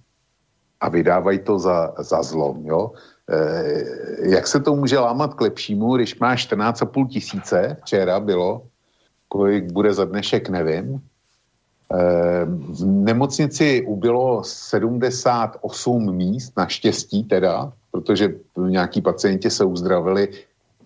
a 0.81 0.89
vydávají 0.89 1.39
to 1.39 1.59
za, 1.59 1.95
za 1.99 2.23
zlom. 2.23 2.67
Jo? 2.67 2.93
E, 3.31 4.31
jak 4.31 4.47
se 4.47 4.61
to 4.61 4.77
může 4.77 4.99
lámat 4.99 5.35
k 5.35 5.41
lepšímu, 5.41 5.97
když 5.97 6.19
má 6.19 6.35
14,5 6.35 7.09
tisíce, 7.09 7.77
včera 7.81 8.21
bylo, 8.21 8.63
kolik 9.29 9.73
bude 9.73 9.95
za 9.95 10.05
dnešek, 10.05 10.49
nevím. 10.49 10.95
E, 10.95 11.01
v 12.45 12.85
nemocnici 12.85 13.85
ubylo 13.87 14.45
78 14.45 16.13
míst, 16.13 16.53
naštěstí 16.57 17.25
teda, 17.25 17.73
protože 17.91 18.35
nějaký 18.57 19.01
pacienti 19.01 19.51
se 19.51 19.65
uzdravili 19.65 20.29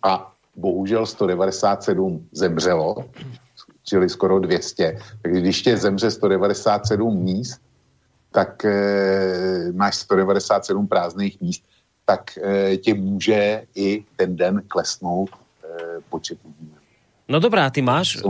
a 0.02 0.32
bohužel 0.56 1.06
197 1.06 2.28
zemřelo, 2.32 2.96
čili 3.84 4.08
skoro 4.08 4.38
200. 4.38 4.98
Takže 5.22 5.40
když 5.40 5.62
tě 5.62 5.76
zemře 5.76 6.10
197 6.10 7.22
míst, 7.22 7.60
tak 8.35 8.66
e, 8.66 8.77
máš 9.70 10.02
197 10.02 10.90
prázdných 10.90 11.39
míst, 11.40 11.62
tak 12.05 12.35
e, 12.43 12.77
tě 12.77 12.94
může 12.94 13.62
i 13.74 14.05
ten 14.16 14.36
den 14.36 14.62
klesnout 14.69 15.31
e, 15.31 16.02
počet 16.11 16.39
lidí. 16.44 16.74
No 17.24 17.40
dobrá, 17.40 17.66
a 17.66 17.73
ty 17.73 17.81
máš... 17.81 18.20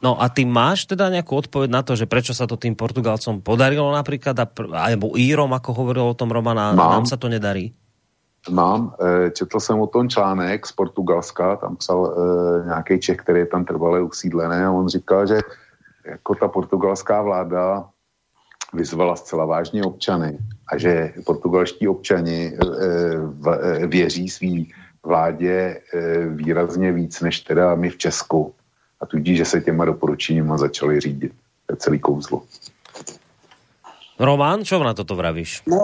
No 0.00 0.16
a 0.16 0.32
ty 0.32 0.48
máš 0.48 0.88
teda 0.88 1.12
nejakú 1.12 1.36
odpoveď 1.36 1.68
na 1.68 1.84
to, 1.84 1.92
že 1.92 2.08
prečo 2.08 2.32
sa 2.32 2.48
to 2.48 2.56
tým 2.56 2.72
Portugalcom 2.72 3.44
podarilo 3.44 3.92
napríklad, 3.92 4.32
a, 4.40 4.48
alebo 4.72 5.12
Írom, 5.20 5.52
ako 5.52 5.70
hovoril 5.76 6.08
o 6.08 6.16
tom 6.16 6.32
Roman, 6.32 6.56
a 6.56 6.72
Mám. 6.72 7.04
nám 7.04 7.04
sa 7.04 7.20
to 7.20 7.28
nedarí? 7.28 7.76
Mám, 8.48 8.94
četl 9.36 9.60
jsem 9.60 9.76
o 9.80 9.86
tom 9.90 10.08
článek 10.08 10.66
z 10.66 10.72
Portugalska, 10.72 11.56
tam 11.56 11.76
psal 11.76 12.00
e, 12.06 12.14
nějaký 12.66 13.00
Čech, 13.00 13.16
který 13.16 13.38
je 13.38 13.46
tam 13.52 13.64
trvale 13.64 14.00
usídlený 14.00 14.64
a 14.64 14.72
on 14.72 14.88
říkal, 14.88 15.26
že 15.26 15.36
jako 16.06 16.34
ta 16.34 16.48
portugalská 16.48 17.22
vláda 17.22 17.90
vyzvala 18.74 19.16
zcela 19.16 19.44
vážně 19.44 19.84
občany 19.84 20.38
a 20.68 20.78
že 20.78 21.12
portugalští 21.24 21.88
občani 21.88 22.52
eh, 22.52 22.58
eh, 23.52 23.86
věří 23.86 24.28
svý 24.28 24.72
vládě 25.04 25.80
eh, 25.94 26.26
výrazně 26.26 26.92
víc 26.92 27.20
než 27.20 27.40
teda 27.40 27.74
my 27.74 27.90
v 27.90 27.96
Česku. 27.98 28.54
A 29.00 29.06
tudíž, 29.06 29.38
že 29.38 29.44
se 29.44 29.60
těma 29.60 29.84
doporučeníma 29.84 30.58
začali 30.58 31.00
řídit. 31.00 31.32
To 31.66 31.72
je 31.72 31.76
celý 31.76 31.98
kouzlo. 31.98 32.42
Román, 34.16 34.64
čo 34.64 34.80
na 34.80 34.96
toto 34.96 35.12
vravíš? 35.12 35.68
No, 35.68 35.76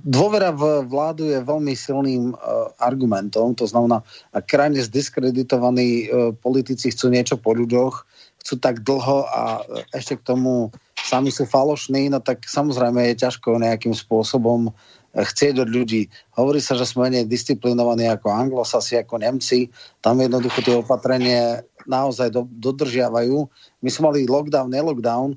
dôvera 0.00 0.48
v 0.56 0.88
vládu 0.88 1.28
je 1.28 1.36
veľmi 1.44 1.76
silným 1.76 2.32
uh, 2.32 2.72
argumentom, 2.80 3.52
to 3.52 3.68
znamená, 3.68 4.00
ak 4.32 4.48
krajne 4.48 4.80
zdiskreditovaní 4.80 6.08
uh, 6.08 6.32
politici 6.32 6.88
chcú 6.88 7.12
niečo 7.12 7.36
po 7.36 7.52
ľuďoch, 7.52 8.08
chcú 8.40 8.54
tak 8.56 8.80
dlho 8.80 9.28
a 9.28 9.60
ešte 9.92 10.16
k 10.16 10.32
tomu 10.32 10.72
sami 11.04 11.28
sú 11.28 11.44
falošní, 11.44 12.08
no 12.08 12.24
tak 12.24 12.48
samozrejme 12.48 13.12
je 13.12 13.28
ťažko 13.28 13.60
nejakým 13.60 13.92
spôsobom 13.92 14.72
eh, 14.72 15.20
chcieť 15.20 15.60
od 15.60 15.68
ľudí. 15.68 16.08
Hovorí 16.40 16.64
sa, 16.64 16.72
že 16.74 16.88
sme 16.88 17.12
menej 17.12 17.28
disciplinovaní 17.28 18.08
ako 18.08 18.32
anglosasi, 18.32 18.96
ako 18.96 19.20
Nemci. 19.20 19.68
Tam 20.00 20.16
jednoducho 20.16 20.64
tie 20.64 20.80
opatrenie 20.80 21.60
naozaj 21.84 22.32
do, 22.32 22.48
dodržiavajú. 22.48 23.44
My 23.84 23.88
sme 23.92 24.02
mali 24.10 24.24
lockdown, 24.24 24.72
nelockdown, 24.72 25.36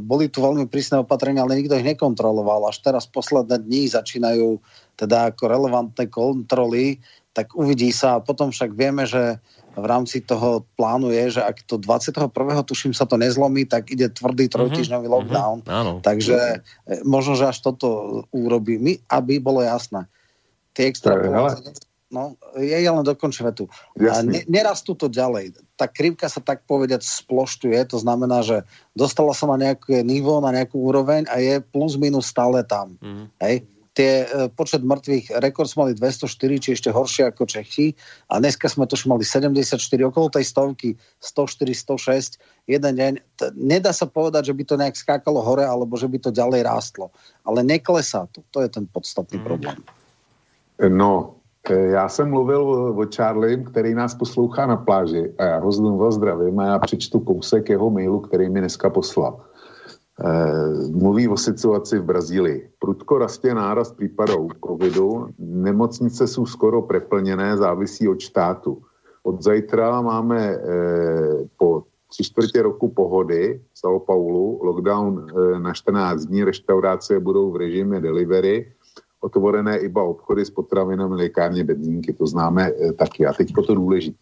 boli 0.00 0.32
tu 0.32 0.40
veľmi 0.40 0.64
prísne 0.64 1.04
opatrenia, 1.04 1.44
ale 1.44 1.60
nikto 1.60 1.76
ich 1.76 1.84
nekontroloval. 1.84 2.72
Až 2.72 2.80
teraz 2.80 3.04
posledné 3.04 3.60
dní 3.60 3.92
začínajú 3.92 4.58
teda 4.96 5.32
ako 5.32 5.44
relevantné 5.44 6.08
kontroly, 6.08 7.04
tak 7.36 7.52
uvidí 7.52 7.92
sa. 7.92 8.22
Potom 8.22 8.48
však 8.48 8.72
vieme, 8.72 9.04
že 9.04 9.42
v 9.74 9.86
rámci 9.86 10.22
toho 10.22 10.62
plánu 10.78 11.10
je, 11.10 11.38
že 11.38 11.42
ak 11.42 11.66
to 11.66 11.76
21. 11.76 12.30
tuším 12.62 12.94
sa 12.94 13.04
to 13.04 13.18
nezlomí, 13.18 13.66
tak 13.66 13.90
ide 13.90 14.06
tvrdý 14.10 14.46
trojtýždňový 14.46 15.06
mm-hmm. 15.06 15.16
lockdown. 15.18 15.56
Mm-hmm. 15.66 15.98
Takže 16.06 16.38
e, 16.38 16.58
možno, 17.02 17.34
že 17.34 17.50
až 17.50 17.58
toto 17.60 18.22
urobí. 18.30 18.78
My, 18.78 18.98
aby 19.10 19.42
bolo 19.42 19.60
jasné. 19.60 20.06
Tie 20.74 20.90
extra 20.90 21.18
No, 22.14 22.38
ja, 22.62 22.78
ja 22.78 22.94
len 22.94 23.02
dokončím 23.02 23.50
tu. 23.58 23.66
Ne, 23.98 24.46
nerastú 24.46 24.94
to 24.94 25.10
ďalej. 25.10 25.58
Tá 25.74 25.90
krivka 25.90 26.30
sa 26.30 26.38
tak 26.38 26.62
povedať 26.62 27.02
sploštuje, 27.02 27.74
to 27.90 27.98
znamená, 27.98 28.46
že 28.46 28.62
dostala 28.94 29.34
sa 29.34 29.50
na 29.50 29.58
nejaké 29.58 30.06
nivo, 30.06 30.38
na 30.38 30.54
nejakú 30.54 30.78
úroveň 30.78 31.26
a 31.26 31.42
je 31.42 31.58
plus 31.58 31.98
minus 31.98 32.30
stále 32.30 32.62
tam. 32.62 32.94
Mm. 33.02 33.26
Hej? 33.42 33.66
Tie 33.94 34.26
e, 34.26 34.50
počet 34.50 34.82
mŕtvych, 34.82 35.38
rekord 35.38 35.70
sme 35.70 35.88
mali 35.88 35.94
204, 35.94 36.26
či 36.58 36.68
ešte 36.74 36.90
horšie 36.90 37.30
ako 37.30 37.46
Čechy 37.46 37.94
a 38.28 38.42
dneska 38.42 38.66
sme 38.66 38.90
to 38.90 38.98
mali 39.06 39.22
74, 39.22 39.78
okolo 40.02 40.26
tej 40.28 40.44
stovky, 40.50 40.98
104, 41.22 41.70
106, 41.70 42.42
jeden 42.66 42.92
deň. 42.98 43.12
T- 43.38 43.54
nedá 43.54 43.94
sa 43.94 44.10
povedať, 44.10 44.50
že 44.50 44.54
by 44.58 44.62
to 44.66 44.74
nejak 44.76 44.98
skákalo 44.98 45.40
hore, 45.40 45.62
alebo 45.62 45.94
že 45.94 46.10
by 46.10 46.18
to 46.18 46.34
ďalej 46.34 46.66
rástlo. 46.66 47.14
Ale 47.46 47.62
neklesá 47.62 48.26
to. 48.34 48.42
To 48.50 48.66
je 48.66 48.68
ten 48.68 48.84
podstatný 48.90 49.38
mm. 49.38 49.46
problém. 49.46 49.78
No, 50.90 51.38
e, 51.70 51.94
já 51.94 52.08
jsem 52.08 52.30
mluvil 52.30 52.62
o 52.98 53.06
Charlie, 53.14 53.62
který 53.62 53.94
nás 53.94 54.14
poslouchá 54.14 54.66
na 54.66 54.76
pláži 54.76 55.32
a 55.38 55.44
já 55.44 55.58
ho 55.58 56.12
zdravím 56.12 56.58
a 56.60 56.66
já 56.66 56.78
přečtu 56.78 57.20
kousek 57.20 57.68
jeho 57.68 57.90
mailu, 57.90 58.20
který 58.20 58.50
mi 58.50 58.60
dneska 58.60 58.90
poslal. 58.90 59.40
Eh, 60.20 60.88
mluví 60.90 61.28
o 61.28 61.36
situaci 61.36 61.98
v 61.98 62.04
Brazílii. 62.04 62.70
Prudko 62.78 63.18
rastě 63.18 63.54
náraz 63.54 63.92
případů 63.92 64.48
covidu, 64.66 65.28
nemocnice 65.38 66.26
jsou 66.26 66.46
skoro 66.46 66.82
preplněné, 66.82 67.56
závisí 67.56 68.08
od 68.08 68.20
štátu. 68.20 68.82
Od 69.22 69.42
zajtra 69.42 70.00
máme 70.02 70.38
eh, 70.38 70.58
po 71.56 71.82
tři 72.10 72.24
čtvrtě 72.24 72.62
roku 72.62 72.88
pohody 72.88 73.60
v 73.72 73.86
São 73.86 73.98
Paulo, 74.00 74.58
lockdown 74.62 75.26
eh, 75.30 75.58
na 75.58 75.72
14 75.74 76.24
dní, 76.24 76.44
restaurace 76.44 77.20
budou 77.20 77.50
v 77.50 77.56
režime 77.56 78.00
delivery 78.00 78.72
otvorené 79.20 79.78
iba 79.78 80.02
obchody 80.02 80.44
s 80.44 80.50
potravinami, 80.50 81.14
lékárně, 81.14 81.64
benzínky, 81.64 82.12
to 82.12 82.26
známe 82.26 82.72
taky. 82.96 83.26
A 83.26 83.32
teď 83.32 83.52
to 83.66 83.74
důležité. 83.74 84.18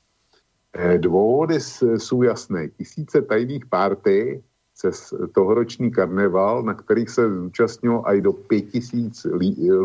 Dôvody 0.96 1.60
jsou 1.98 2.22
jasné. 2.22 2.68
Tisíce 2.68 3.22
tajných 3.22 3.66
párty 3.66 4.42
cez 4.83 5.15
tohoroční 5.31 5.94
karneval, 5.94 6.67
na 6.67 6.75
kterých 6.75 7.11
se 7.11 7.23
zúčastnilo 7.31 8.02
aj 8.02 8.20
do 8.20 8.33
pět 8.33 8.75
tisíc 8.75 9.27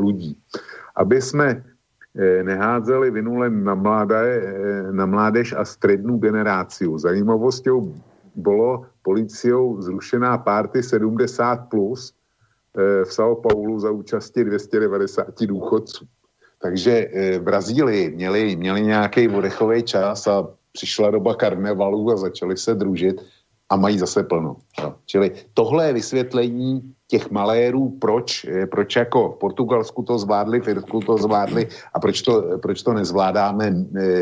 lidí. 0.01 0.34
Aby 0.98 1.22
jsme 1.22 1.64
nehádzeli 2.17 3.11
vinu 3.11 3.45
len 3.45 3.61
na, 3.61 3.77
mladé, 3.77 4.26
na 4.90 5.06
mládež 5.06 5.53
a 5.53 5.61
střednú 5.61 6.17
generáciu. 6.17 6.98
Zajímavosťou 6.98 7.93
bolo 8.34 8.90
policiou 9.06 9.77
zrušená 9.82 10.42
párty 10.42 10.82
70+, 10.82 11.69
plus, 11.69 12.17
v 12.77 13.09
São 13.09 13.38
Paulo 13.38 13.80
za 13.80 13.93
účasti 13.93 14.43
290 14.43 15.45
důchodců. 15.45 16.06
Takže 16.61 17.08
v 17.38 17.42
Brazílii 17.42 18.17
měli, 18.17 18.56
měli 18.56 18.82
nějaký 18.82 19.30
odechový 19.30 19.84
čas 19.84 20.27
a 20.27 20.50
přišla 20.74 21.11
doba 21.11 21.35
karnevalu 21.35 22.11
a 22.11 22.17
začali 22.17 22.58
se 22.58 22.74
družit 22.74 23.22
a 23.69 23.75
mají 23.75 23.99
zase 23.99 24.23
plno. 24.23 24.55
Čili 25.05 25.31
tohle 25.53 25.87
je 25.87 25.93
vysvětlení 25.93 26.93
těch 27.07 27.31
malérů, 27.31 27.89
proč, 27.89 28.45
proč 28.71 28.95
jako 28.95 29.29
v 29.29 29.39
Portugalsku 29.39 30.03
to 30.03 30.17
zvládli, 30.17 30.61
v 30.61 30.67
Irsku 30.67 30.99
to 30.99 31.17
zvládli 31.17 31.67
a 31.93 31.99
proč 31.99 32.21
to, 32.21 32.59
proč 32.61 32.83
to 32.83 32.93
nezvládáme 32.93 33.75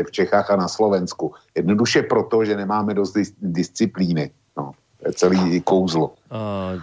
v 0.06 0.10
Čechách 0.10 0.50
a 0.50 0.56
na 0.56 0.68
Slovensku. 0.68 1.34
Jednoduše 1.54 2.02
proto, 2.02 2.44
že 2.44 2.56
nemáme 2.56 2.94
dost 2.94 3.16
disciplíny. 3.38 4.30
Celý 4.96 5.60
kouzlo. 5.60 6.16
Uh, 6.32 6.80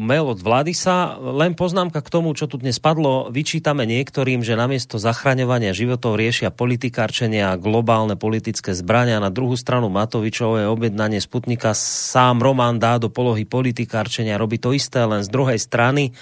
mail 0.00 0.32
od 0.32 0.40
vlády 0.40 0.72
sa, 0.72 1.20
len 1.20 1.52
poznámka 1.52 2.00
k 2.00 2.08
tomu, 2.08 2.32
čo 2.32 2.48
tu 2.48 2.56
dnes 2.56 2.80
padlo. 2.80 3.28
Vyčítame 3.28 3.84
niektorým, 3.84 4.40
že 4.40 4.56
namiesto 4.56 4.96
zachraňovania 4.96 5.76
životov 5.76 6.16
riešia 6.16 6.48
politikárčenia 6.48 7.52
a 7.52 7.60
globálne 7.60 8.16
politické 8.16 8.72
zbrania. 8.72 9.20
Na 9.20 9.28
druhú 9.28 9.52
stranu 9.54 9.92
Matovičové 9.92 10.64
objednanie 10.64 11.20
Sputnika 11.20 11.76
sám 11.76 12.40
Roman 12.40 12.80
dá 12.80 12.96
do 12.96 13.12
polohy 13.12 13.44
politikárčenia. 13.44 14.40
Robí 14.40 14.56
to 14.56 14.72
isté, 14.72 15.04
len 15.04 15.20
z 15.20 15.28
druhej 15.28 15.60
strany. 15.60 16.16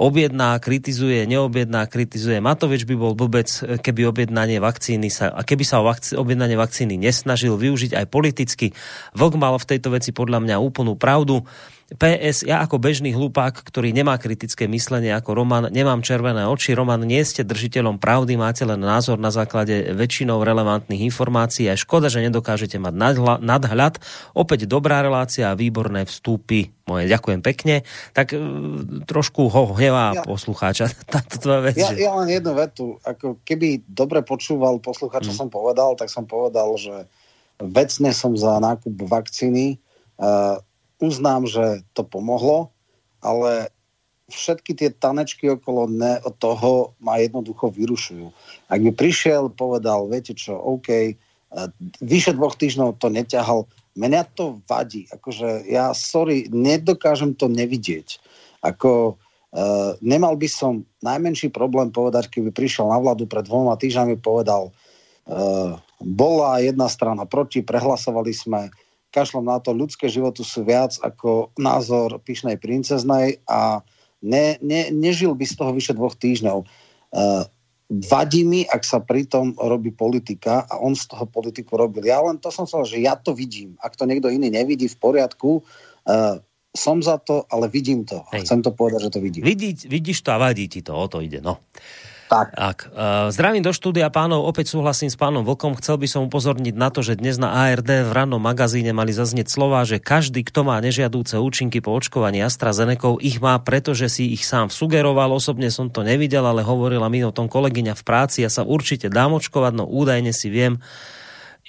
Objedná, 0.00 0.56
kritizuje, 0.56 1.28
neobjedná, 1.28 1.84
kritizuje. 1.84 2.40
Matovič 2.40 2.88
by 2.88 2.94
bol 2.96 3.12
vôbec, 3.12 3.52
keby 3.84 4.08
objednanie 4.08 4.56
vakcíny 4.56 5.12
sa, 5.12 5.28
a 5.28 5.44
keby 5.44 5.60
sa 5.68 5.84
o 5.84 5.86
vakc- 5.92 6.16
objednanie 6.16 6.56
vakcíny 6.56 6.96
nesnažil 6.96 7.60
využiť 7.60 7.92
aj 7.92 8.06
politicky. 8.08 8.72
Vlk 9.12 9.36
mal 9.36 9.60
v 9.60 9.68
tejto 9.68 9.92
veci 9.92 10.16
podľa 10.16 10.40
mňa 10.40 10.56
úplnú 10.56 10.96
pravdu. 10.96 11.44
PS, 11.90 12.46
ja 12.46 12.62
ako 12.62 12.78
bežný 12.78 13.10
hlupák, 13.10 13.66
ktorý 13.66 13.90
nemá 13.90 14.14
kritické 14.14 14.70
myslenie 14.70 15.10
ako 15.10 15.34
Roman, 15.34 15.74
nemám 15.74 16.06
červené 16.06 16.46
oči. 16.46 16.70
Roman, 16.70 17.02
nie 17.02 17.18
ste 17.26 17.42
držiteľom 17.42 17.98
pravdy, 17.98 18.38
máte 18.38 18.62
len 18.62 18.78
názor 18.78 19.18
na 19.18 19.34
základe 19.34 19.90
väčšinou 19.98 20.38
relevantných 20.46 21.02
informácií. 21.10 21.66
A 21.66 21.74
škoda, 21.74 22.06
že 22.06 22.22
nedokážete 22.22 22.78
mať 22.78 22.94
nadhľad. 23.42 23.98
Opäť 24.38 24.70
dobrá 24.70 25.02
relácia 25.02 25.50
a 25.50 25.58
výborné 25.58 26.06
vstupy 26.06 26.70
moje. 26.86 27.10
Ďakujem 27.10 27.40
pekne. 27.42 27.82
Tak 28.14 28.34
e, 28.34 28.38
trošku 29.10 29.50
ho 29.50 29.74
hnevá 29.74 30.14
ja, 30.14 30.22
poslucháča 30.22 30.94
táto 31.14 31.42
tvoja 31.42 31.74
vec. 31.74 31.74
Ja, 31.74 31.90
že... 31.90 32.06
ja 32.06 32.14
len 32.22 32.30
jednu 32.30 32.54
vetu. 32.54 33.02
Ako 33.02 33.42
keby 33.42 33.82
dobre 33.90 34.22
počúval 34.22 34.78
poslucháč, 34.78 35.26
čo 35.26 35.34
hmm. 35.34 35.42
som 35.42 35.48
povedal, 35.50 35.98
tak 35.98 36.06
som 36.06 36.22
povedal, 36.22 36.70
že 36.78 37.10
vecne 37.58 38.14
som 38.14 38.38
za 38.38 38.62
nákup 38.62 38.94
vakcíny. 39.10 39.82
Uh, 40.20 40.62
uznám, 41.00 41.48
že 41.48 41.82
to 41.96 42.04
pomohlo, 42.04 42.70
ale 43.24 43.72
všetky 44.30 44.78
tie 44.78 44.88
tanečky 44.94 45.50
okolo 45.50 45.90
ne, 45.90 46.22
od 46.22 46.34
toho 46.38 46.94
ma 47.02 47.18
jednoducho 47.18 47.74
vyrušujú. 47.74 48.30
Ak 48.70 48.80
by 48.80 48.90
prišiel, 48.94 49.50
povedal, 49.50 50.06
viete 50.06 50.32
čo, 50.32 50.54
OK, 50.54 50.88
e, 50.88 51.12
vyše 52.00 52.32
dvoch 52.38 52.54
týždňov 52.54 53.02
to 53.02 53.10
neťahal, 53.10 53.66
mňa 53.98 54.22
to 54.38 54.62
vadí. 54.70 55.10
Akože 55.10 55.66
ja, 55.66 55.90
sorry, 55.92 56.46
nedokážem 56.48 57.34
to 57.34 57.50
nevidieť. 57.50 58.22
Ako, 58.60 59.16
uh, 59.16 59.96
nemal 60.04 60.36
by 60.36 60.48
som 60.48 60.84
najmenší 61.00 61.48
problém 61.48 61.88
povedať, 61.88 62.28
keby 62.28 62.52
prišiel 62.52 62.92
na 62.92 63.00
vládu 63.00 63.24
pred 63.24 63.48
dvoma 63.48 63.74
týždňami, 63.80 64.20
povedal, 64.20 64.68
uh, 64.68 65.80
bola 66.00 66.60
jedna 66.60 66.86
strana 66.92 67.24
proti, 67.24 67.64
prehlasovali 67.64 68.32
sme, 68.36 68.68
kašlom 69.10 69.46
na 69.46 69.58
to, 69.58 69.74
ľudské 69.74 70.06
životy 70.06 70.46
sú 70.46 70.62
viac 70.62 70.96
ako 71.02 71.50
názor 71.58 72.18
pyšnej 72.22 72.56
princeznej 72.56 73.42
a 73.50 73.82
ne, 74.22 74.56
ne, 74.62 74.90
nežil 74.94 75.34
by 75.34 75.44
z 75.44 75.54
toho 75.58 75.70
vyše 75.74 75.92
dvoch 75.94 76.14
týždňov. 76.14 76.58
Uh, 76.62 77.44
vadí 77.90 78.46
mi, 78.46 78.62
ak 78.70 78.86
sa 78.86 79.02
pritom 79.02 79.58
robí 79.58 79.90
politika 79.90 80.62
a 80.70 80.78
on 80.78 80.94
z 80.94 81.10
toho 81.10 81.26
politiku 81.26 81.74
robil. 81.74 82.06
Ja 82.06 82.22
len 82.22 82.38
to 82.38 82.54
som 82.54 82.64
chcel, 82.64 82.86
že 82.86 83.02
ja 83.02 83.18
to 83.18 83.34
vidím. 83.34 83.74
Ak 83.82 83.98
to 83.98 84.06
niekto 84.06 84.30
iný 84.30 84.48
nevidí, 84.48 84.86
v 84.86 84.98
poriadku. 84.98 85.66
Uh, 86.06 86.38
som 86.70 87.02
za 87.02 87.18
to, 87.18 87.42
ale 87.50 87.66
vidím 87.66 88.06
to. 88.06 88.22
Hej. 88.30 88.46
Chcem 88.46 88.62
to 88.62 88.70
povedať, 88.70 89.10
že 89.10 89.14
to 89.18 89.20
vidím. 89.20 89.42
Vidí, 89.42 89.74
vidíš 89.74 90.22
to 90.22 90.30
a 90.30 90.38
vadí 90.38 90.70
ti 90.70 90.86
to, 90.86 90.94
o 90.94 91.06
to 91.10 91.18
ide. 91.18 91.42
No. 91.42 91.58
Tak. 92.30 92.54
tak. 92.54 92.78
Uh, 92.94 93.26
zdravím 93.34 93.58
do 93.58 93.74
štúdia 93.74 94.06
pánov, 94.06 94.46
opäť 94.46 94.70
súhlasím 94.70 95.10
s 95.10 95.18
pánom 95.18 95.42
Vlkom. 95.42 95.74
Chcel 95.82 95.98
by 95.98 96.06
som 96.06 96.30
upozorniť 96.30 96.78
na 96.78 96.86
to, 96.94 97.02
že 97.02 97.18
dnes 97.18 97.42
na 97.42 97.50
ARD 97.50 98.06
v 98.06 98.14
rannom 98.14 98.38
magazíne 98.38 98.94
mali 98.94 99.10
zaznieť 99.10 99.50
slova, 99.50 99.82
že 99.82 99.98
každý, 99.98 100.46
kto 100.46 100.62
má 100.62 100.78
nežiadúce 100.78 101.34
účinky 101.42 101.82
po 101.82 101.90
očkovaní 101.90 102.38
AstraZeneca, 102.38 103.18
ich 103.18 103.42
má, 103.42 103.58
pretože 103.58 104.06
si 104.06 104.30
ich 104.30 104.46
sám 104.46 104.70
sugeroval. 104.70 105.34
Osobne 105.34 105.74
som 105.74 105.90
to 105.90 106.06
nevidel, 106.06 106.46
ale 106.46 106.62
hovorila 106.62 107.10
mi 107.10 107.18
o 107.26 107.34
tom 107.34 107.50
kolegyňa 107.50 107.98
v 107.98 108.06
práci. 108.06 108.46
Ja 108.46 108.50
sa 108.52 108.62
určite 108.62 109.10
dám 109.10 109.34
očkovať, 109.34 109.82
no 109.82 109.90
údajne 109.90 110.30
si 110.30 110.54
viem 110.54 110.78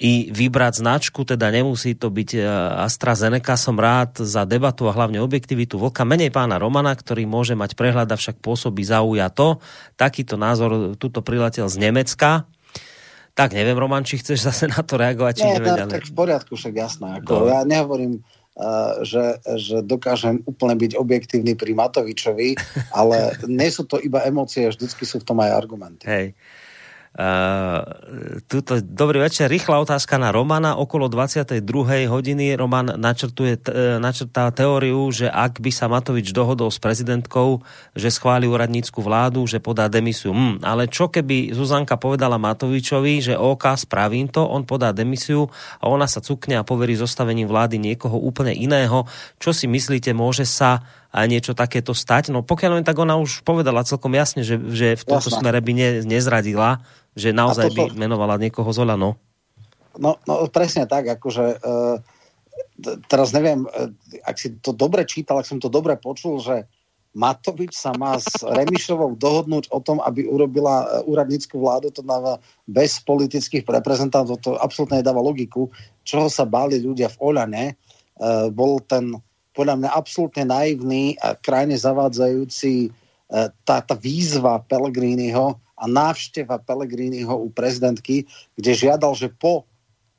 i 0.00 0.32
vybrať 0.32 0.80
značku, 0.80 1.22
teda 1.28 1.52
nemusí 1.52 1.92
to 1.92 2.08
byť 2.08 2.30
e, 2.34 2.40
AstraZeneca. 2.88 3.60
Som 3.60 3.76
rád 3.76 4.24
za 4.24 4.48
debatu 4.48 4.88
a 4.88 4.96
hlavne 4.96 5.20
objektivitu 5.20 5.76
Vlka. 5.76 6.08
Menej 6.08 6.32
pána 6.32 6.56
Romana, 6.56 6.96
ktorý 6.96 7.28
môže 7.28 7.52
mať 7.52 7.76
prehľad, 7.76 8.08
však 8.08 8.40
pôsobí 8.40 8.80
zaujato. 8.82 9.60
Takýto 10.00 10.40
názor 10.40 10.96
tuto 10.96 11.20
priletel 11.20 11.68
z 11.68 11.76
Nemecka. 11.76 12.48
Tak 13.32 13.56
neviem, 13.56 13.76
Roman, 13.76 14.04
či 14.04 14.20
chceš 14.20 14.44
zase 14.44 14.68
na 14.68 14.84
to 14.84 15.00
reagovať, 15.00 15.34
či 15.40 15.44
Nie, 15.48 15.56
neviem, 15.56 15.88
tak 15.88 16.04
v 16.04 16.12
poriadku, 16.12 16.52
však 16.52 16.74
jasné. 16.76 17.08
Ako, 17.24 17.48
ja 17.48 17.64
nehovorím, 17.64 18.20
uh, 18.20 19.00
že, 19.08 19.40
že 19.56 19.80
dokážem 19.80 20.44
úplne 20.44 20.76
byť 20.76 20.92
objektívny 21.00 21.56
pri 21.56 21.72
Matovičovi, 21.72 22.60
ale 22.92 23.32
nie 23.48 23.70
sú 23.72 23.88
to 23.88 23.96
iba 23.96 24.20
emócie, 24.28 24.68
vždycky 24.68 25.08
sú 25.08 25.24
v 25.24 25.26
tom 25.32 25.40
aj 25.40 25.48
argumenty. 25.48 26.04
Hej. 26.04 26.26
Uh, 27.12 28.40
tuto, 28.48 28.80
dobrý 28.80 29.20
večer, 29.20 29.44
rýchla 29.44 29.84
otázka 29.84 30.16
na 30.16 30.32
Romana. 30.32 30.80
Okolo 30.80 31.12
22. 31.12 31.60
hodiny 32.08 32.56
Roman 32.56 32.96
načrtuje, 32.96 33.60
uh, 33.68 34.00
načrtá 34.00 34.48
teóriu, 34.48 35.12
že 35.12 35.28
ak 35.28 35.60
by 35.60 35.68
sa 35.68 35.92
Matovič 35.92 36.32
dohodol 36.32 36.72
s 36.72 36.80
prezidentkou, 36.80 37.60
že 37.92 38.08
schváli 38.08 38.48
úradnícku 38.48 38.96
vládu, 39.04 39.44
že 39.44 39.60
podá 39.60 39.92
demisiu. 39.92 40.32
Hm, 40.32 40.64
ale 40.64 40.88
čo 40.88 41.12
keby 41.12 41.52
Zuzanka 41.52 42.00
povedala 42.00 42.40
Matovičovi, 42.40 43.20
že 43.20 43.34
OK, 43.36 43.76
spravím 43.76 44.32
to, 44.32 44.48
on 44.48 44.64
podá 44.64 44.96
demisiu 44.96 45.52
a 45.84 45.92
ona 45.92 46.08
sa 46.08 46.24
cukne 46.24 46.56
a 46.56 46.64
poverí 46.64 46.96
zostavením 46.96 47.44
vlády 47.44 47.76
niekoho 47.76 48.16
úplne 48.16 48.56
iného. 48.56 49.04
Čo 49.36 49.52
si 49.52 49.68
myslíte, 49.68 50.16
môže 50.16 50.48
sa 50.48 50.80
a 51.12 51.28
niečo 51.28 51.52
takéto 51.52 51.92
stať. 51.92 52.32
No 52.32 52.40
pokiaľ 52.40 52.80
len 52.80 52.84
tak 52.88 52.96
ona 52.96 53.20
už 53.20 53.44
povedala 53.44 53.84
celkom 53.84 54.16
jasne, 54.16 54.40
že, 54.40 54.56
že 54.72 54.96
v 54.96 55.04
tomto 55.04 55.28
Jasná. 55.28 55.44
smere 55.44 55.60
by 55.60 55.72
ne, 55.76 55.88
nezradila, 56.08 56.80
že 57.12 57.36
naozaj 57.36 57.68
toto... 57.68 57.92
by 57.92 58.08
menovala 58.08 58.40
niekoho 58.40 58.72
z 58.72 58.80
Olano. 58.80 59.20
No, 60.00 60.16
no 60.24 60.34
presne 60.48 60.88
tak, 60.88 61.04
akože 61.04 61.60
uh, 61.60 62.00
teraz 63.12 63.36
neviem, 63.36 63.68
uh, 63.68 63.92
ak 64.24 64.40
si 64.40 64.56
to 64.56 64.72
dobre 64.72 65.04
čítal, 65.04 65.36
ak 65.36 65.44
som 65.44 65.60
to 65.60 65.68
dobre 65.68 66.00
počul, 66.00 66.40
že 66.40 66.64
Matovič 67.12 67.76
sa 67.76 67.92
má 67.92 68.16
s 68.16 68.40
Remišovou 68.56 69.12
dohodnúť 69.20 69.68
o 69.68 69.84
tom, 69.84 70.00
aby 70.00 70.24
urobila 70.24 70.80
e, 70.80 70.86
úradnícku 71.04 71.60
vládu, 71.60 71.92
to 71.92 72.00
dáva 72.00 72.40
bez 72.64 73.04
politických 73.04 73.68
reprezentantov, 73.68 74.40
to 74.40 74.56
absolútne 74.56 75.04
nedáva 75.04 75.20
logiku. 75.20 75.68
Čoho 76.08 76.32
sa 76.32 76.48
báli 76.48 76.80
ľudia 76.80 77.12
v 77.12 77.20
Oľane, 77.20 77.64
uh, 77.76 78.48
bol 78.48 78.80
ten 78.80 79.12
podľa 79.52 79.84
mňa 79.84 79.90
absolútne 79.92 80.44
naivný 80.48 81.16
a 81.20 81.36
krajne 81.36 81.76
zavádzajúci 81.76 82.88
e, 82.88 82.90
tá, 83.64 83.76
tá 83.84 83.94
výzva 83.96 84.60
Pellegriniho 84.64 85.56
a 85.76 85.84
návšteva 85.84 86.60
Pellegriniho 86.62 87.32
u 87.32 87.48
prezidentky, 87.52 88.24
kde 88.56 88.72
žiadal, 88.72 89.12
že 89.12 89.28
po 89.28 89.68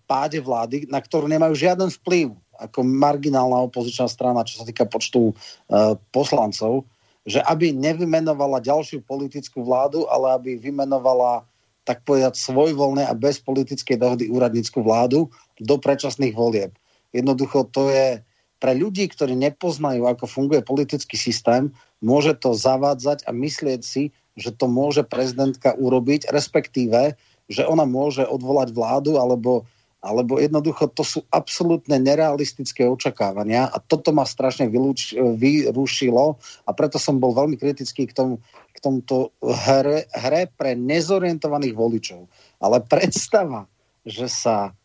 páde 0.06 0.44
vlády, 0.44 0.86
na 0.92 1.00
ktorú 1.00 1.26
nemajú 1.32 1.56
žiaden 1.56 1.90
vplyv, 2.04 2.36
ako 2.60 2.86
marginálna 2.86 3.66
opozičná 3.66 4.06
strana, 4.12 4.46
čo 4.46 4.62
sa 4.62 4.66
týka 4.68 4.86
počtu 4.86 5.34
uh, 5.34 5.98
poslancov, 6.14 6.86
že 7.24 7.40
aby 7.48 7.72
nevymenovala 7.72 8.60
ďalšiu 8.60 9.02
politickú 9.08 9.64
vládu, 9.64 10.06
ale 10.12 10.36
aby 10.36 10.52
vymenovala 10.60 11.48
tak 11.84 12.04
povedať 12.08 12.36
svojvoľné 12.40 13.08
a 13.08 13.16
bez 13.16 13.40
politickej 13.44 14.00
dohody 14.00 14.26
úradnícku 14.32 14.80
vládu 14.84 15.28
do 15.60 15.76
predčasných 15.80 16.36
volieb. 16.36 16.72
Jednoducho 17.12 17.68
to 17.72 17.92
je, 17.92 18.24
pre 18.64 18.80
ľudí, 18.80 19.12
ktorí 19.12 19.36
nepoznajú, 19.36 20.08
ako 20.08 20.24
funguje 20.24 20.64
politický 20.64 21.20
systém, 21.20 21.76
môže 22.00 22.32
to 22.40 22.56
zavádzať 22.56 23.28
a 23.28 23.36
myslieť 23.36 23.84
si, 23.84 24.16
že 24.40 24.56
to 24.56 24.72
môže 24.72 25.04
prezidentka 25.04 25.76
urobiť, 25.76 26.32
respektíve, 26.32 27.20
že 27.52 27.68
ona 27.68 27.84
môže 27.84 28.24
odvolať 28.24 28.72
vládu 28.72 29.20
alebo 29.20 29.68
alebo 30.04 30.36
jednoducho 30.36 30.92
to 30.92 31.00
sú 31.00 31.24
absolútne 31.32 31.96
nerealistické 31.96 32.84
očakávania 32.84 33.72
a 33.72 33.80
toto 33.80 34.12
ma 34.12 34.28
strašne 34.28 34.68
vylúč, 34.68 35.16
vyrušilo 35.16 36.36
a 36.68 36.72
preto 36.76 37.00
som 37.00 37.24
bol 37.24 37.32
veľmi 37.32 37.56
kritický 37.56 38.12
k, 38.12 38.14
tomu, 38.14 38.44
k 38.76 38.78
tomuto 38.84 39.32
hre, 39.40 40.04
hre 40.12 40.52
pre 40.60 40.76
nezorientovaných 40.76 41.72
voličov. 41.72 42.28
Ale 42.60 42.84
predstava, 42.84 43.64
že 44.04 44.28
sa 44.28 44.76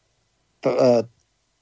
p- 0.62 0.70
e, 0.70 1.02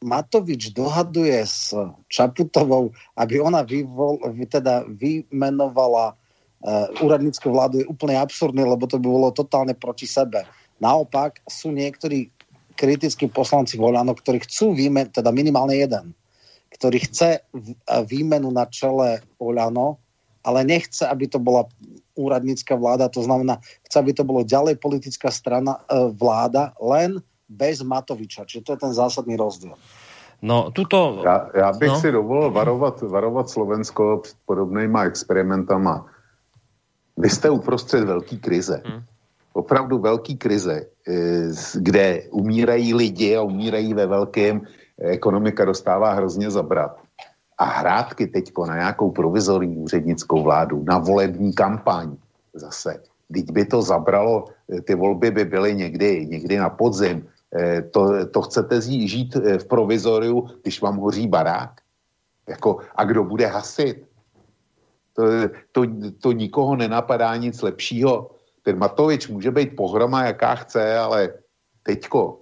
Matovič 0.07 0.71
dohaduje 0.71 1.43
s 1.43 1.75
Čaputovou, 2.07 2.95
aby 3.19 3.43
ona 3.43 3.67
vyvol, 3.67 4.23
teda 4.47 4.87
vymenovala 4.87 6.15
uh, 6.15 7.03
úradnícku 7.03 7.51
vládu 7.51 7.83
je 7.83 7.91
úplne 7.91 8.15
absurdné, 8.15 8.63
lebo 8.63 8.87
to 8.87 9.03
by 9.03 9.07
bolo 9.11 9.35
totálne 9.35 9.75
proti 9.75 10.07
sebe. 10.07 10.47
Naopak 10.79 11.43
sú 11.51 11.75
niektorí 11.75 12.31
kritickí 12.79 13.27
poslanci 13.27 13.75
Voľano, 13.81 14.15
ktorí 14.15 14.47
chcú 14.47 14.77
výmen, 14.77 15.11
teda 15.11 15.35
minimálne 15.35 15.75
jeden, 15.75 16.15
ktorý 16.77 17.03
chce 17.03 17.43
výmenu 18.07 18.53
na 18.53 18.69
čele 18.69 19.25
Oľano, 19.41 19.99
ale 20.47 20.63
nechce, 20.63 21.03
aby 21.03 21.27
to 21.27 21.43
bola 21.43 21.67
úradnícka 22.15 22.79
vláda, 22.79 23.11
to 23.11 23.25
znamená, 23.27 23.59
chce, 23.91 23.97
aby 23.99 24.13
to 24.15 24.23
bolo 24.23 24.47
ďalej 24.47 24.79
politická 24.79 25.33
strana, 25.35 25.83
e, 25.91 26.15
vláda, 26.15 26.71
len 26.79 27.19
bez 27.49 27.83
Matoviča. 27.83 28.45
Čiže 28.45 28.65
to 28.65 28.73
je 28.73 28.79
ten 28.79 28.93
zásadný 28.93 29.37
rozdiel. 29.37 29.75
No, 30.43 30.71
tuto... 30.71 31.23
Já, 31.25 31.51
já 31.55 31.73
bych 31.73 31.89
no. 31.89 32.01
si 32.01 32.13
dovolil 32.13 32.51
varovat, 32.51 33.01
varovat 33.01 33.51
Slovensko 33.51 34.21
před 34.23 34.37
podobnýma 34.47 35.05
experimentama. 35.05 36.07
Vy 37.17 37.31
jste 37.31 37.51
uprostřed 37.51 38.05
velký 38.05 38.39
krize. 38.39 38.83
Hmm 38.85 39.03
opravdu 39.57 39.99
velký 39.99 40.37
krize, 40.37 40.85
eh, 41.09 41.49
kde 41.81 42.29
umírají 42.31 42.95
lidi 42.95 43.37
a 43.37 43.43
umírají 43.43 43.95
ve 43.97 44.07
velkém, 44.07 44.61
ekonomika 45.01 45.65
dostává 45.65 46.13
hrozně 46.13 46.53
zabrat. 46.53 47.01
A 47.59 47.65
hrátky 47.65 48.29
teďko 48.29 48.69
na 48.69 48.77
nějakou 48.77 49.11
provizorní 49.11 49.81
úřednickou 49.81 50.45
vládu, 50.45 50.85
na 50.85 51.01
volební 51.01 51.57
kampaň 51.57 52.17
zase. 52.53 53.01
Teď 53.33 53.51
by 53.51 53.65
to 53.65 53.83
zabralo, 53.83 54.53
eh, 54.69 54.85
ty 54.85 54.93
volby 54.93 55.33
by 55.33 55.45
byly 55.45 55.71
někdy, 55.75 56.29
někdy 56.29 56.55
na 56.61 56.69
podzim. 56.69 57.25
Eh, 57.57 57.83
to, 57.83 58.27
to 58.27 58.43
chcete 58.43 58.81
žít 58.81 59.35
v 59.35 59.65
provizoriu, 59.65 60.47
když 60.63 60.81
vám 60.81 60.97
hoří 60.97 61.29
barák? 61.29 61.81
Jako, 62.49 62.79
a 62.95 63.05
kdo 63.05 63.25
bude 63.25 63.47
hasit? 63.47 64.05
To, 65.13 65.25
to, 65.73 65.83
to 66.21 66.33
nikoho 66.33 66.77
nenapadá 66.77 67.37
nic 67.37 67.63
lepšího, 67.63 68.31
ten 68.63 68.79
Matovič 68.79 69.29
může 69.29 69.51
být 69.51 69.77
pohroma, 69.77 70.25
jaká 70.25 70.55
chce, 70.55 70.99
ale 70.99 71.33
teďko 71.83 72.41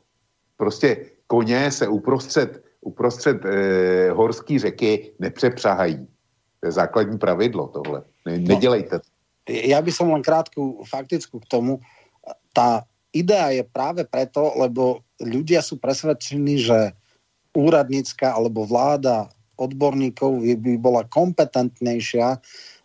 prostě 0.56 1.06
koně 1.26 1.70
se 1.70 1.88
uprostřed, 1.88 2.64
uprostřed 2.80 3.44
e, 3.44 4.10
horský 4.10 4.58
řeky 4.58 5.12
nepřepřahají. 5.18 6.06
To 6.60 6.66
je 6.66 6.72
základní 6.72 7.18
pravidlo 7.18 7.68
tohle. 7.68 8.02
Ne, 8.26 8.38
no, 8.38 8.48
nedělejte 8.48 8.98
to. 8.98 9.14
Ja 9.44 9.84
by 9.84 9.92
som 9.92 10.08
len 10.08 10.24
krátku 10.24 10.80
faktickú 10.88 11.36
k 11.44 11.46
tomu. 11.52 11.84
Tá 12.56 12.88
idea 13.12 13.52
je 13.52 13.60
práve 13.68 14.08
preto, 14.08 14.56
lebo 14.56 15.03
ľudia 15.22 15.60
sú 15.62 15.78
presvedčení, 15.78 16.58
že 16.58 16.94
úradnícka 17.54 18.34
alebo 18.34 18.66
vláda 18.66 19.30
odborníkov 19.54 20.42
by 20.42 20.74
bola 20.82 21.06
kompetentnejšia 21.06 22.42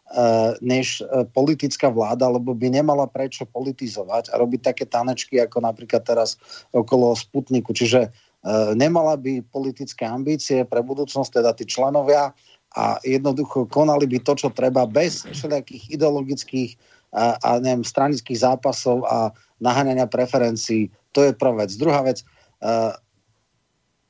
Eh, 0.09 0.57
než 0.65 1.05
eh, 1.05 1.21
politická 1.37 1.93
vláda, 1.93 2.25
lebo 2.25 2.57
by 2.57 2.73
nemala 2.73 3.05
prečo 3.05 3.45
politizovať 3.45 4.33
a 4.33 4.41
robiť 4.41 4.73
také 4.73 4.89
tanečky, 4.89 5.37
ako 5.37 5.61
napríklad 5.61 6.01
teraz 6.01 6.33
okolo 6.73 7.13
Sputniku. 7.13 7.77
Čiže 7.77 8.09
eh, 8.09 8.71
nemala 8.73 9.13
by 9.21 9.45
politické 9.53 10.09
ambície 10.09 10.65
pre 10.65 10.81
budúcnosť, 10.81 11.29
teda 11.29 11.53
tí 11.53 11.69
členovia 11.69 12.33
a 12.73 12.97
jednoducho 13.05 13.69
konali 13.69 14.09
by 14.09 14.17
to, 14.25 14.33
čo 14.33 14.49
treba 14.49 14.89
bez 14.89 15.29
všelijakých 15.29 15.93
ideologických 15.93 16.73
a, 17.13 17.37
a 17.45 17.49
neviem, 17.61 17.85
stranických 17.85 18.41
zápasov 18.41 19.05
a 19.05 19.29
naháňania 19.61 20.09
preferencií. 20.09 20.89
To 21.13 21.25
je 21.25 21.33
prvá 21.33 21.65
vec. 21.65 21.73
Druhá 21.75 22.01
vec, 22.05 22.21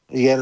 je 0.09 0.33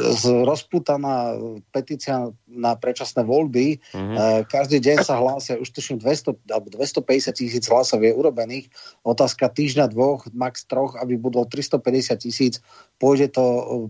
rozputaná 0.48 1.36
petícia 1.76 2.32
na 2.48 2.72
predčasné 2.80 3.28
voľby. 3.28 3.84
Mm-hmm. 3.92 4.48
Každý 4.48 4.80
deň 4.80 4.98
sa 5.04 5.20
hlásia, 5.20 5.60
už 5.60 5.76
tuším 5.76 6.00
200 6.00 6.40
alebo 6.56 6.72
250 6.72 7.36
tisíc 7.36 7.68
hlasov 7.68 8.00
je 8.00 8.16
urobených. 8.16 8.72
Otázka 9.04 9.52
týždňa, 9.52 9.92
dvoch, 9.92 10.24
max 10.32 10.64
troch, 10.64 10.96
aby 10.96 11.20
budol 11.20 11.44
350 11.52 12.16
tisíc, 12.16 12.64
pôjde 12.96 13.36
to 13.36 13.44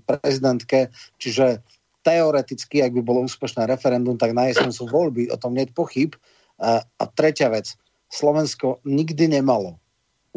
prezidentke. 0.10 0.90
Čiže 1.22 1.62
teoreticky, 2.02 2.82
ak 2.82 2.98
by 2.98 3.02
bolo 3.06 3.30
úspešné 3.30 3.70
referendum, 3.70 4.18
tak 4.18 4.34
na 4.34 4.50
jeseň 4.50 4.74
sú 4.74 4.90
voľby, 4.90 5.30
o 5.30 5.38
tom 5.38 5.54
nie 5.54 5.70
je 5.70 5.78
pochyb. 5.78 6.10
A 6.58 7.04
tretia 7.14 7.54
vec, 7.54 7.78
Slovensko 8.10 8.82
nikdy 8.82 9.30
nemalo 9.30 9.78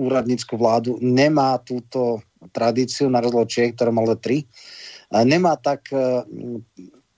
úradnícku 0.00 0.56
vládu, 0.56 0.96
nemá 1.04 1.60
túto 1.60 2.24
tradíciu 2.56 3.12
na 3.12 3.20
rozdiel 3.20 3.44
Čiech, 3.44 3.76
ktoré 3.76 3.92
malo 3.92 4.16
tri 4.16 4.48
nemá 5.10 5.58
tak 5.58 5.90
e, 5.90 5.98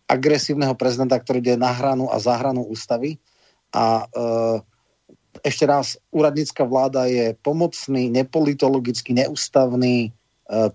agresívneho 0.09 0.73
prezidenta, 0.73 1.21
ktorý 1.21 1.45
ide 1.45 1.57
na 1.61 1.71
hranu 1.71 2.09
a 2.09 2.17
za 2.17 2.41
hranu 2.41 2.65
ústavy. 2.65 3.21
A 3.77 4.09
e, 4.09 4.25
ešte 5.45 5.69
raz, 5.69 6.01
úradnícka 6.09 6.65
vláda 6.65 7.05
je 7.09 7.37
pomocný, 7.45 8.09
nepolitologický, 8.09 9.13
neústavný 9.13 10.09
e, 10.09 10.11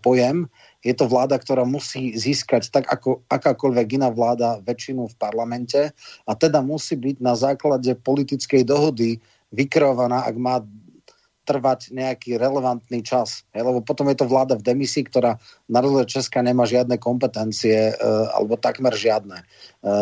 pojem. 0.05 0.45
Je 0.85 0.93
to 0.93 1.09
vláda, 1.09 1.41
ktorá 1.41 1.65
musí 1.65 2.13
získať 2.13 2.69
tak 2.69 2.85
ako 2.85 3.25
akákoľvek 3.33 3.97
iná 3.97 4.13
vláda 4.13 4.61
väčšinu 4.61 5.09
v 5.09 5.15
parlamente 5.17 5.91
a 6.23 6.31
teda 6.37 6.61
musí 6.61 6.95
byť 6.95 7.17
na 7.19 7.33
základe 7.33 7.97
politickej 7.97 8.63
dohody 8.63 9.17
vykreovaná, 9.51 10.23
ak 10.27 10.35
má 10.37 10.61
trvať 11.48 11.95
nejaký 11.95 12.35
relevantný 12.35 13.00
čas. 13.08 13.48
Hej? 13.56 13.64
Lebo 13.64 13.80
potom 13.80 14.11
je 14.11 14.19
to 14.19 14.27
vláda 14.27 14.59
v 14.59 14.67
demisii, 14.67 15.08
ktorá 15.08 15.40
na 15.72 15.80
rozdiel 15.80 16.03
Česka 16.03 16.43
nemá 16.43 16.67
žiadne 16.67 17.00
kompetencie, 17.00 17.95
e, 17.95 18.11
alebo 18.35 18.59
takmer 18.59 18.92
žiadne 18.92 19.40
e, 19.40 19.45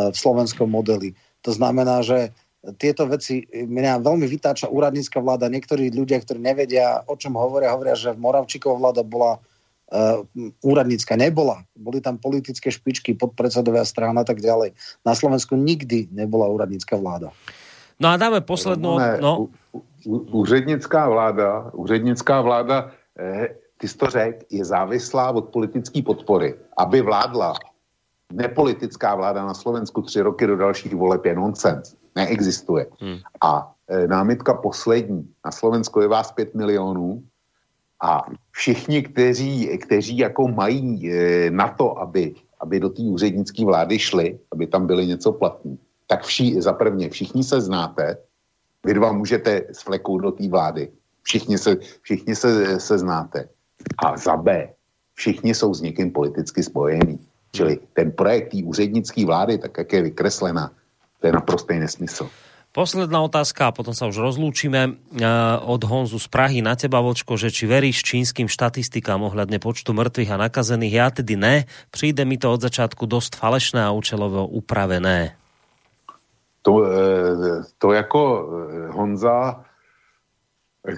v 0.10 0.16
slovenskom 0.18 0.66
modeli. 0.66 1.14
To 1.46 1.54
znamená, 1.54 2.02
že 2.02 2.34
tieto 2.82 3.06
veci, 3.06 3.46
mňa 3.54 4.02
veľmi 4.02 4.26
vytáča 4.26 4.74
úradnícka 4.74 5.22
vláda. 5.22 5.46
Niektorí 5.54 5.94
ľudia, 5.94 6.18
ktorí 6.18 6.42
nevedia, 6.42 7.06
o 7.06 7.14
čom 7.14 7.38
hovoria, 7.38 7.78
hovoria, 7.78 7.94
že 7.94 8.18
Moravčíková 8.18 8.74
vláda 8.82 9.06
bola 9.06 9.38
uh, 9.38 10.26
úradnícka. 10.66 11.14
Nebola. 11.14 11.62
Boli 11.78 12.02
tam 12.02 12.18
politické 12.18 12.74
špičky, 12.74 13.14
podpredsedovia 13.14 13.86
strán 13.86 14.18
a 14.18 14.26
tak 14.26 14.42
ďalej. 14.42 14.74
Na 15.06 15.14
Slovensku 15.14 15.54
nikdy 15.54 16.10
nebola 16.10 16.50
úradnícka 16.50 16.98
vláda. 16.98 17.30
No 18.02 18.10
a 18.10 18.18
dáme 18.18 18.42
poslednú... 18.42 18.98
No 19.22 19.54
úřednická 20.32 21.10
vláda, 21.10 21.72
úřednická 21.74 22.42
vláda, 22.42 22.92
eh, 23.20 23.56
ty 23.78 23.88
jsi 23.88 23.98
to 23.98 24.08
řek, 24.08 24.46
je 24.52 24.66
závislá 24.66 25.32
od 25.32 25.50
politické 25.50 26.02
podpory. 26.02 26.56
Aby 26.78 27.02
vládla 27.02 27.54
nepolitická 28.34 29.16
vláda 29.16 29.46
na 29.46 29.54
Slovensku 29.54 30.02
tři 30.02 30.22
roky 30.22 30.48
do 30.48 30.58
dalších 30.58 30.96
voleb 30.96 31.26
je 31.26 31.36
nonsens. 31.36 31.96
Neexistuje. 32.16 32.88
Hmm. 33.00 33.20
A 33.42 33.72
eh, 33.88 34.08
námitka 34.08 34.54
poslední. 34.54 35.28
Na 35.46 35.52
Slovensku 35.52 36.02
je 36.02 36.08
vás 36.08 36.32
pět 36.32 36.56
milionů 36.56 37.24
a 38.02 38.26
všichni, 38.52 39.02
kteří, 39.04 39.78
kteří 39.78 40.18
jako 40.18 40.48
mají 40.48 41.12
eh, 41.12 41.50
na 41.52 41.68
to, 41.68 42.00
aby, 42.00 42.36
aby 42.60 42.80
do 42.80 42.90
té 42.90 43.04
úřednické 43.04 43.66
vlády 43.66 44.00
šli, 44.00 44.40
aby 44.52 44.68
tam 44.68 44.88
byly 44.88 45.08
něco 45.08 45.32
platný, 45.32 45.80
tak 46.08 46.24
vší, 46.24 46.62
za 46.62 46.74
prvně 46.74 47.10
všichni 47.10 47.44
se 47.44 47.62
znáte, 47.62 48.18
vy 48.86 48.94
dva 48.94 49.12
můžete 49.12 49.62
svleknout 49.74 50.22
do 50.22 50.32
té 50.32 50.50
vlády. 50.50 50.90
Všichni, 51.24 51.58
se, 51.58 51.78
všichni 52.02 52.36
se, 52.36 52.80
se 52.80 52.98
znáte. 52.98 53.50
A 53.98 54.18
za 54.18 54.38
B, 54.38 54.70
všichni 55.14 55.56
jsou 55.56 55.74
s 55.74 55.82
někým 55.82 56.12
politicky 56.12 56.64
spojení. 56.64 57.20
Čili 57.52 57.80
ten 57.94 58.12
projekt 58.12 58.52
té 58.52 58.58
úřednické 58.64 59.26
vlády, 59.26 59.58
tak 59.58 59.78
jak 59.78 59.94
je 59.94 60.02
vykreslená, 60.02 60.72
to 61.20 61.28
je 61.28 61.34
naprostý 61.34 61.80
nesmysl. 61.80 62.30
Posledná 62.76 63.24
otázka 63.24 63.72
a 63.72 63.76
potom 63.76 63.96
sa 63.96 64.12
už 64.12 64.20
rozlúčime 64.20 64.82
e, 64.84 64.92
od 65.64 65.80
Honzu 65.88 66.20
z 66.20 66.28
Prahy 66.28 66.60
na 66.60 66.76
teba, 66.76 67.00
Vočko, 67.00 67.40
že 67.40 67.48
či 67.48 67.72
veríš 67.72 68.04
čínskym 68.04 68.52
štatistikám 68.52 69.24
ohľadne 69.24 69.64
počtu 69.64 69.96
mŕtvych 69.96 70.36
a 70.36 70.42
nakazených? 70.52 70.92
Ja 70.94 71.08
tedy 71.08 71.40
ne. 71.40 71.72
Príde 71.88 72.28
mi 72.28 72.36
to 72.36 72.52
od 72.52 72.60
začiatku 72.60 73.08
dosť 73.08 73.40
falešné 73.40 73.80
a 73.80 73.96
účelovo 73.96 74.44
upravené 74.44 75.40
to, 76.66 76.86
eh, 76.86 77.62
to 77.78 77.94
jako 77.94 78.22
eh, 78.50 78.88
Honza 78.92 79.66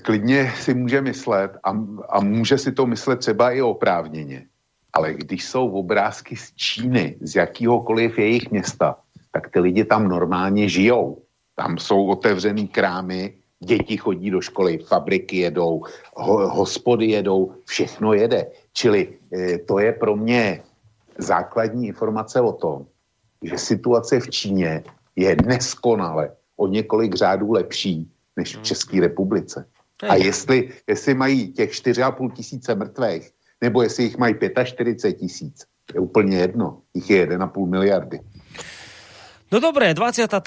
klidně 0.04 0.52
si 0.56 0.74
může 0.74 1.02
myslet 1.02 1.52
a, 1.64 1.70
a 2.10 2.20
může 2.20 2.58
si 2.58 2.72
to 2.72 2.86
myslet 2.86 3.20
třeba 3.20 3.52
i 3.52 3.62
oprávněně. 3.62 4.46
Ale 4.94 5.14
když 5.14 5.46
jsou 5.46 5.70
obrázky 5.72 6.36
z 6.36 6.54
Číny, 6.56 7.16
z 7.22 7.36
jakýhokoliv 7.36 8.20
jejich 8.20 8.52
města, 8.52 8.96
tak 9.32 9.50
ty 9.50 9.60
lidi 9.60 9.84
tam 9.86 10.08
normálně 10.08 10.70
žijou. 10.70 11.22
Tam 11.56 11.78
jsou 11.78 12.08
otevřený 12.08 12.68
krámy, 12.68 13.34
Děti 13.60 13.98
chodí 13.98 14.30
do 14.30 14.42
školy, 14.42 14.78
fabriky 14.78 15.38
jedou, 15.38 15.82
ho, 16.16 16.50
hospody 16.50 17.06
jedou, 17.06 17.54
všechno 17.66 18.14
jede. 18.14 18.54
Čili 18.74 19.18
e, 19.34 19.58
to 19.58 19.80
je 19.80 19.94
pro 19.94 20.16
mě 20.16 20.62
základní 21.18 21.88
informace 21.88 22.42
o 22.42 22.54
tom, 22.54 22.86
že 23.42 23.58
situace 23.58 24.20
v 24.20 24.30
Číně 24.30 24.84
je 25.18 25.36
neskonale 25.46 26.32
o 26.58 26.68
několik 26.68 27.16
řádů 27.16 27.52
lepší 27.52 28.12
než 28.38 28.58
v 28.58 28.64
České 28.64 29.02
republice. 29.02 29.66
A 30.10 30.16
jestli, 30.16 30.70
jestli 30.88 31.14
mají 31.14 31.54
těch 31.54 31.72
4,5 31.72 32.32
tisíce 32.32 32.76
mrtvých, 32.76 33.32
nebo 33.62 33.82
jestli 33.82 34.04
jich 34.04 34.18
mají 34.18 34.36
45 34.64 35.14
tisíc, 35.14 35.66
je 35.94 36.00
úplně 36.00 36.38
jedno. 36.38 36.82
Jich 36.94 37.10
je 37.10 37.28
1,5 37.28 37.70
miliardy. 37.70 38.20
No 39.48 39.64
dobré, 39.64 39.96
23. 39.96 40.44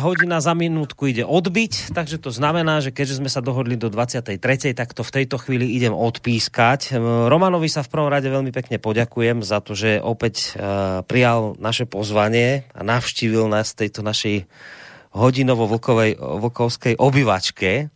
hodina 0.00 0.40
za 0.40 0.56
minútku 0.56 1.04
ide 1.04 1.20
odbiť, 1.20 1.92
takže 1.92 2.16
to 2.16 2.32
znamená, 2.32 2.80
že 2.80 2.88
keďže 2.88 3.20
sme 3.20 3.28
sa 3.28 3.44
dohodli 3.44 3.76
do 3.76 3.92
23. 3.92 4.40
tak 4.72 4.96
to 4.96 5.04
v 5.04 5.20
tejto 5.20 5.36
chvíli 5.36 5.76
idem 5.76 5.92
odpískať. 5.92 6.96
Romanovi 7.28 7.68
sa 7.68 7.84
v 7.84 7.92
prvom 7.92 8.08
rade 8.08 8.32
veľmi 8.32 8.48
pekne 8.48 8.80
poďakujem 8.80 9.44
za 9.44 9.60
to, 9.60 9.76
že 9.76 10.00
opäť 10.00 10.56
uh, 10.56 11.04
prijal 11.04 11.60
naše 11.60 11.84
pozvanie 11.84 12.64
a 12.72 12.80
navštívil 12.80 13.52
nás 13.52 13.76
v 13.76 13.84
tejto 13.84 14.00
našej 14.00 14.48
hodinovo-vlkovskej 15.12 16.96
obyvačke. 16.96 17.92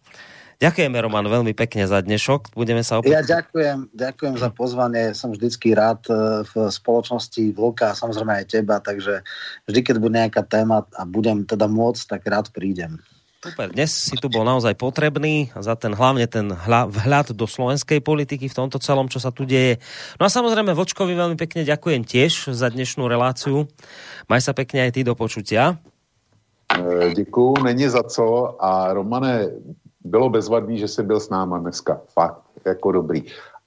Ďakujeme, 0.57 0.97
Roman, 1.05 1.28
veľmi 1.28 1.52
pekne 1.52 1.85
za 1.85 2.01
dnešok. 2.01 2.57
Budeme 2.57 2.81
sa 2.81 3.05
opäť... 3.05 3.12
Ja 3.12 3.20
ďakujem, 3.20 3.93
ďakujem 3.93 4.35
za 4.41 4.49
pozvanie. 4.49 5.12
Som 5.12 5.36
vždycky 5.36 5.76
rád 5.76 6.01
e, 6.09 6.49
v 6.49 6.73
spoločnosti 6.73 7.52
Vlka 7.52 7.93
a 7.93 7.99
samozrejme 7.99 8.41
aj 8.41 8.47
teba, 8.49 8.81
takže 8.81 9.20
vždy, 9.68 9.81
keď 9.85 9.94
bude 10.01 10.17
nejaká 10.17 10.49
téma 10.49 10.89
a 10.97 11.05
budem 11.05 11.44
teda 11.44 11.68
môcť, 11.68 12.02
tak 12.09 12.20
rád 12.25 12.49
prídem. 12.57 13.05
Super, 13.44 13.68
dnes 13.68 13.93
si 13.93 14.17
tu 14.17 14.33
bol 14.33 14.49
naozaj 14.49 14.81
potrebný 14.81 15.52
za 15.60 15.76
ten 15.76 15.93
hlavne 15.93 16.25
ten 16.25 16.49
vhľad 16.49 17.36
do 17.36 17.44
slovenskej 17.44 18.01
politiky 18.01 18.49
v 18.49 18.57
tomto 18.57 18.81
celom, 18.81 19.12
čo 19.12 19.20
sa 19.20 19.28
tu 19.28 19.44
deje. 19.44 19.76
No 20.17 20.25
a 20.25 20.33
samozrejme 20.33 20.73
Vočkovi 20.73 21.12
veľmi 21.12 21.36
pekne 21.36 21.68
ďakujem 21.68 22.01
tiež 22.01 22.57
za 22.57 22.73
dnešnú 22.73 23.05
reláciu. 23.05 23.68
Maj 24.33 24.41
sa 24.41 24.57
pekne 24.57 24.89
aj 24.89 24.97
ty 24.97 25.05
do 25.05 25.12
počutia. 25.12 25.76
E, 26.73 27.12
Děkuju, 27.12 27.60
není 27.60 27.85
za 27.93 28.02
co 28.02 28.57
a 28.57 28.97
Romane, 28.97 29.52
bylo 30.07 30.31
bezvadný, 30.31 30.78
že 30.78 30.89
jsi 30.89 31.02
byl 31.02 31.20
s 31.20 31.31
náma 31.31 31.59
dneska. 31.59 32.01
Fakt, 32.15 32.43
jako 32.65 32.93
dobrý. 32.93 33.25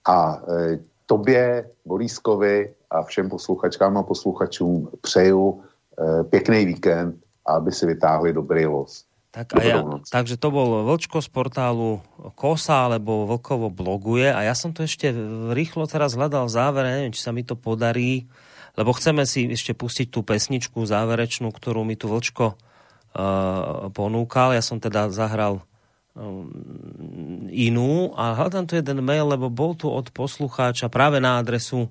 A 0.07 0.41
e, 0.47 0.79
tobě, 1.05 1.69
Borískovi 1.85 2.73
a 2.89 3.03
všem 3.03 3.29
posluchačkám 3.29 3.97
a 3.97 4.03
posluchačům 4.03 4.89
přeju 5.01 5.61
e, 5.99 6.23
pěkný 6.23 6.65
víkend 6.65 7.15
a 7.45 7.51
aby 7.53 7.71
si 7.71 7.85
vytáhli 7.85 8.33
dobrý 8.33 8.65
los. 8.65 9.09
Tak 9.29 9.53
a 9.53 9.61
ja, 9.61 9.85
takže 10.09 10.41
to 10.41 10.49
bol 10.49 10.89
Vlčko 10.89 11.21
z 11.21 11.29
portálu 11.29 12.01
Kosa, 12.33 12.89
alebo 12.89 13.29
Vlkovo 13.29 13.69
bloguje 13.69 14.25
a 14.25 14.41
ja 14.41 14.57
som 14.57 14.73
to 14.73 14.81
ešte 14.81 15.13
rýchlo 15.53 15.85
teraz 15.85 16.17
hľadal 16.17 16.49
v 16.49 16.55
závere, 16.57 16.87
neviem, 16.97 17.13
či 17.13 17.21
sa 17.21 17.29
mi 17.29 17.45
to 17.45 17.53
podarí, 17.53 18.25
lebo 18.73 18.89
chceme 18.89 19.29
si 19.29 19.45
ešte 19.45 19.77
pustiť 19.77 20.09
tú 20.09 20.25
pesničku 20.25 20.81
záverečnú, 20.81 21.53
ktorú 21.53 21.85
mi 21.85 21.93
tu 21.93 22.09
Vlčko 22.09 22.57
uh, 22.57 23.93
ponúkal. 23.93 24.57
Ja 24.57 24.65
som 24.65 24.81
teda 24.81 25.13
zahral 25.13 25.61
inú 27.49 28.11
a 28.17 28.35
hľadám 28.35 28.65
tu 28.67 28.73
jeden 28.75 28.99
mail, 29.05 29.29
lebo 29.29 29.47
bol 29.47 29.77
tu 29.77 29.87
od 29.87 30.09
poslucháča 30.11 30.91
práve 30.91 31.21
na 31.21 31.39
adresu 31.39 31.87
e, 31.87 31.89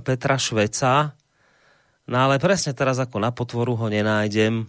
Petra 0.00 0.38
Šveca. 0.38 1.12
No 2.08 2.16
ale 2.18 2.42
presne 2.42 2.72
teraz 2.72 2.98
ako 2.98 3.22
na 3.22 3.30
potvoru 3.30 3.76
ho 3.78 3.86
nenájdem. 3.90 4.66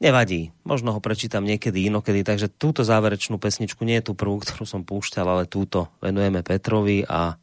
Nevadí, 0.00 0.48
možno 0.64 0.96
ho 0.96 1.00
prečítam 1.04 1.44
niekedy 1.44 1.92
inokedy, 1.92 2.24
takže 2.24 2.48
túto 2.48 2.80
záverečnú 2.80 3.36
pesničku, 3.36 3.84
nie 3.84 4.00
je 4.00 4.08
tú 4.08 4.12
prvú, 4.16 4.40
ktorú 4.42 4.64
som 4.64 4.82
púšťal, 4.86 5.26
ale 5.26 5.44
túto 5.50 5.92
venujeme 6.00 6.40
Petrovi 6.40 7.04
a, 7.04 7.36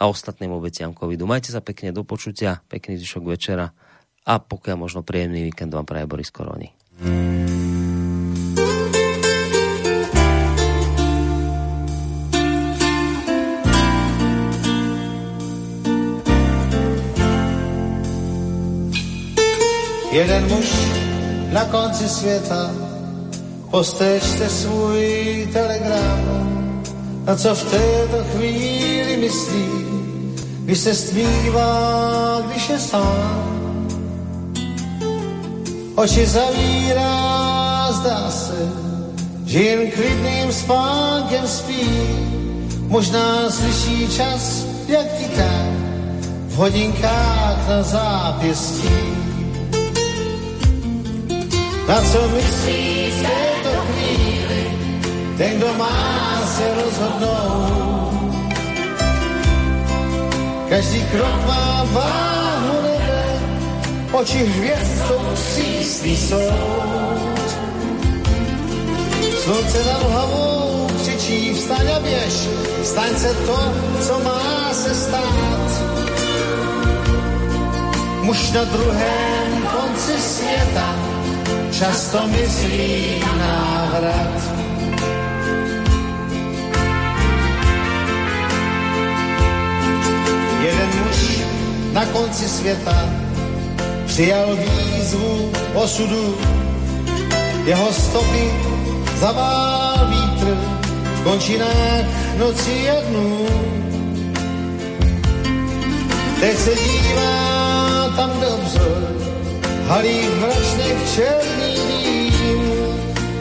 a 0.00 0.02
obetiam 0.08 0.96
covidu. 0.96 1.28
Majte 1.28 1.52
sa 1.52 1.60
pekne 1.60 1.92
do 1.92 2.06
počutia, 2.06 2.64
pekný 2.72 2.96
zvyšok 2.96 3.24
večera 3.28 3.68
a 4.24 4.34
pokiaľ 4.40 4.76
možno 4.76 5.00
príjemný 5.04 5.48
víkend 5.52 5.72
vám 5.72 5.84
praje 5.84 6.08
Boris 6.08 6.32
Koroni. 6.32 6.72
Jeden 20.10 20.48
muž 20.48 20.66
na 21.52 21.64
konci 21.64 22.08
světa, 22.08 22.70
postečte 23.70 24.48
svůj 24.48 25.48
telegram, 25.52 26.82
na 27.24 27.36
co 27.36 27.54
v 27.54 27.70
této 27.70 28.24
chvíli 28.32 29.16
myslí, 29.16 29.66
když 30.64 30.78
se 30.78 30.94
stmívá, 30.94 32.42
když 32.50 32.68
je 32.68 32.78
sám. 32.78 33.60
Oči 35.94 36.26
zavírá, 36.26 37.92
zdá 37.92 38.30
se, 38.30 38.72
že 39.46 39.62
jen 39.62 39.90
klidným 39.90 40.52
spánkem 40.52 41.46
spí, 41.46 41.86
možná 42.86 43.50
slyší 43.50 44.08
čas, 44.08 44.66
jak 44.88 45.06
tiká 45.18 45.64
v 46.48 46.56
hodinkách 46.56 47.68
na 47.68 47.82
zápěstí 47.82 49.29
na 51.90 52.00
co 52.12 52.28
myslí 52.28 53.10
v 53.10 53.22
této 53.22 53.72
chvíli 53.80 54.62
ten, 55.38 55.58
kdo 55.58 55.74
má 55.74 56.42
se 56.46 56.74
rozhodnout. 56.74 58.34
Každý 60.68 61.04
krok 61.04 61.46
má 61.46 61.86
váhu 61.92 62.82
nebe, 62.82 63.24
oči 64.12 64.38
hvězd 64.38 65.06
jsou 65.06 65.20
přísný 65.34 66.16
soud. 66.16 67.48
Slunce 69.42 69.78
nad 69.84 70.02
hlavou 70.10 70.86
křičí, 71.00 71.54
vstaň 71.54 71.86
a 71.96 72.00
běž, 72.00 72.34
staň 72.84 73.16
se 73.16 73.34
to, 73.34 73.58
co 74.06 74.20
má 74.24 74.70
se 74.72 74.94
stát. 74.94 75.70
Muž 78.22 78.50
na 78.52 78.64
druhém 78.64 79.68
konci 79.72 80.20
světa 80.20 81.19
často 81.80 82.26
myslí 82.26 83.24
návrat. 83.38 84.36
Jeden 90.62 90.90
muž 91.04 91.40
na 91.92 92.04
konci 92.06 92.48
světa 92.48 93.08
přijal 94.06 94.56
výzvu 94.56 95.52
osudu, 95.74 96.38
jeho 97.64 97.92
stopy 97.92 98.50
zavál 99.20 100.08
vítr 100.08 100.56
v 101.14 101.22
končinách 101.24 102.04
noci 102.38 102.70
jednu. 102.70 103.46
Teď 106.40 106.58
se 106.58 106.74
dívá 106.74 108.08
tam, 108.16 108.30
obzor 108.30 109.29
halí 109.90 110.22
v 110.22 110.34
mračných 110.38 111.00
černý 111.14 111.74
dým, 111.74 112.62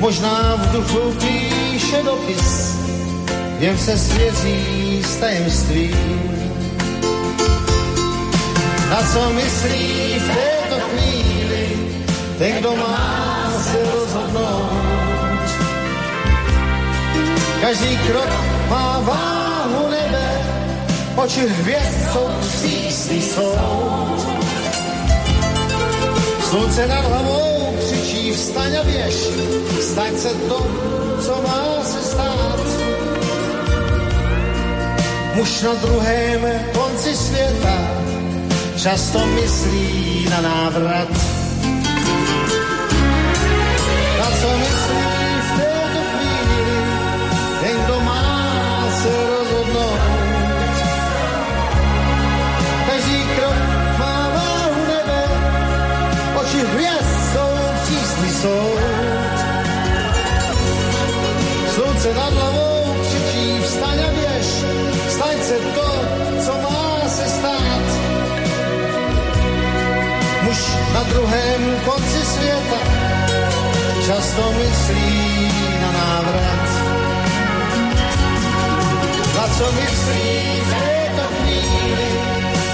možná 0.01 0.57
v 0.57 0.63
duchu 0.81 1.13
píše 1.21 2.01
dopis, 2.03 2.73
jen 3.59 3.77
se 3.77 3.97
svěří 3.97 5.01
s 5.05 5.15
tajemstvím. 5.15 5.93
Na 8.89 8.99
co 9.13 9.29
myslí 9.33 10.17
v 10.19 10.27
této 10.33 10.75
chvíli 10.89 11.65
ten, 12.37 12.51
kdo 12.57 12.75
má 12.75 13.53
se 13.61 13.77
rozhodnout. 13.93 15.49
Každý 17.61 17.97
krok 17.97 18.31
má 18.69 18.99
váhu 18.99 19.89
nebe, 19.89 20.27
oči 21.15 21.47
hvězd 21.47 21.97
jsou 22.13 22.29
přísný 22.41 23.21
soud. 23.21 24.28
Slunce 26.49 26.87
nad 26.87 27.05
hlavou 27.05 27.77
křičí, 27.77 28.31
vstaň 28.31 28.75
a 28.75 28.83
běž, 28.83 29.15
staň 29.81 30.17
se 30.17 30.29
to, 30.29 30.67
co 31.25 31.41
má 31.41 31.83
se 31.83 32.01
stát. 32.01 32.59
Muž 35.35 35.61
na 35.61 35.73
druhém 35.73 36.41
konci 36.73 37.15
světa 37.15 37.77
často 38.77 39.25
myslí 39.25 40.27
na 40.29 40.41
návrat. 40.41 41.09
druhém 71.09 71.79
konci 71.85 72.25
světa 72.25 72.79
často 74.05 74.53
myslí 74.57 75.51
na 75.81 75.91
návrat. 75.91 76.69
Na 79.35 79.47
co 79.57 79.71
myslí 79.71 80.61
v 80.61 80.73
této 80.73 81.23
chvíli, 81.35 82.09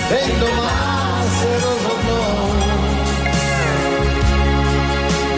ten, 0.10 0.32
kdo 0.38 0.48
má 0.56 1.24
se 1.40 1.50
rozhodnout. 1.66 2.56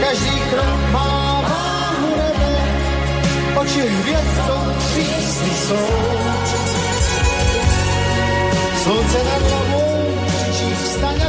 Každý 0.01 0.39
krok 0.51 0.91
má 0.91 1.41
váhu 1.41 2.15
nebe, 2.17 2.55
oči 3.55 3.81
hvězdou 3.81 4.73
přísný 4.79 5.53
soud. 5.67 6.47
Slunce 8.83 9.17
nad 9.23 9.51
hlavou 9.51 10.17
křičí 10.27 10.75
vstaň 10.75 11.26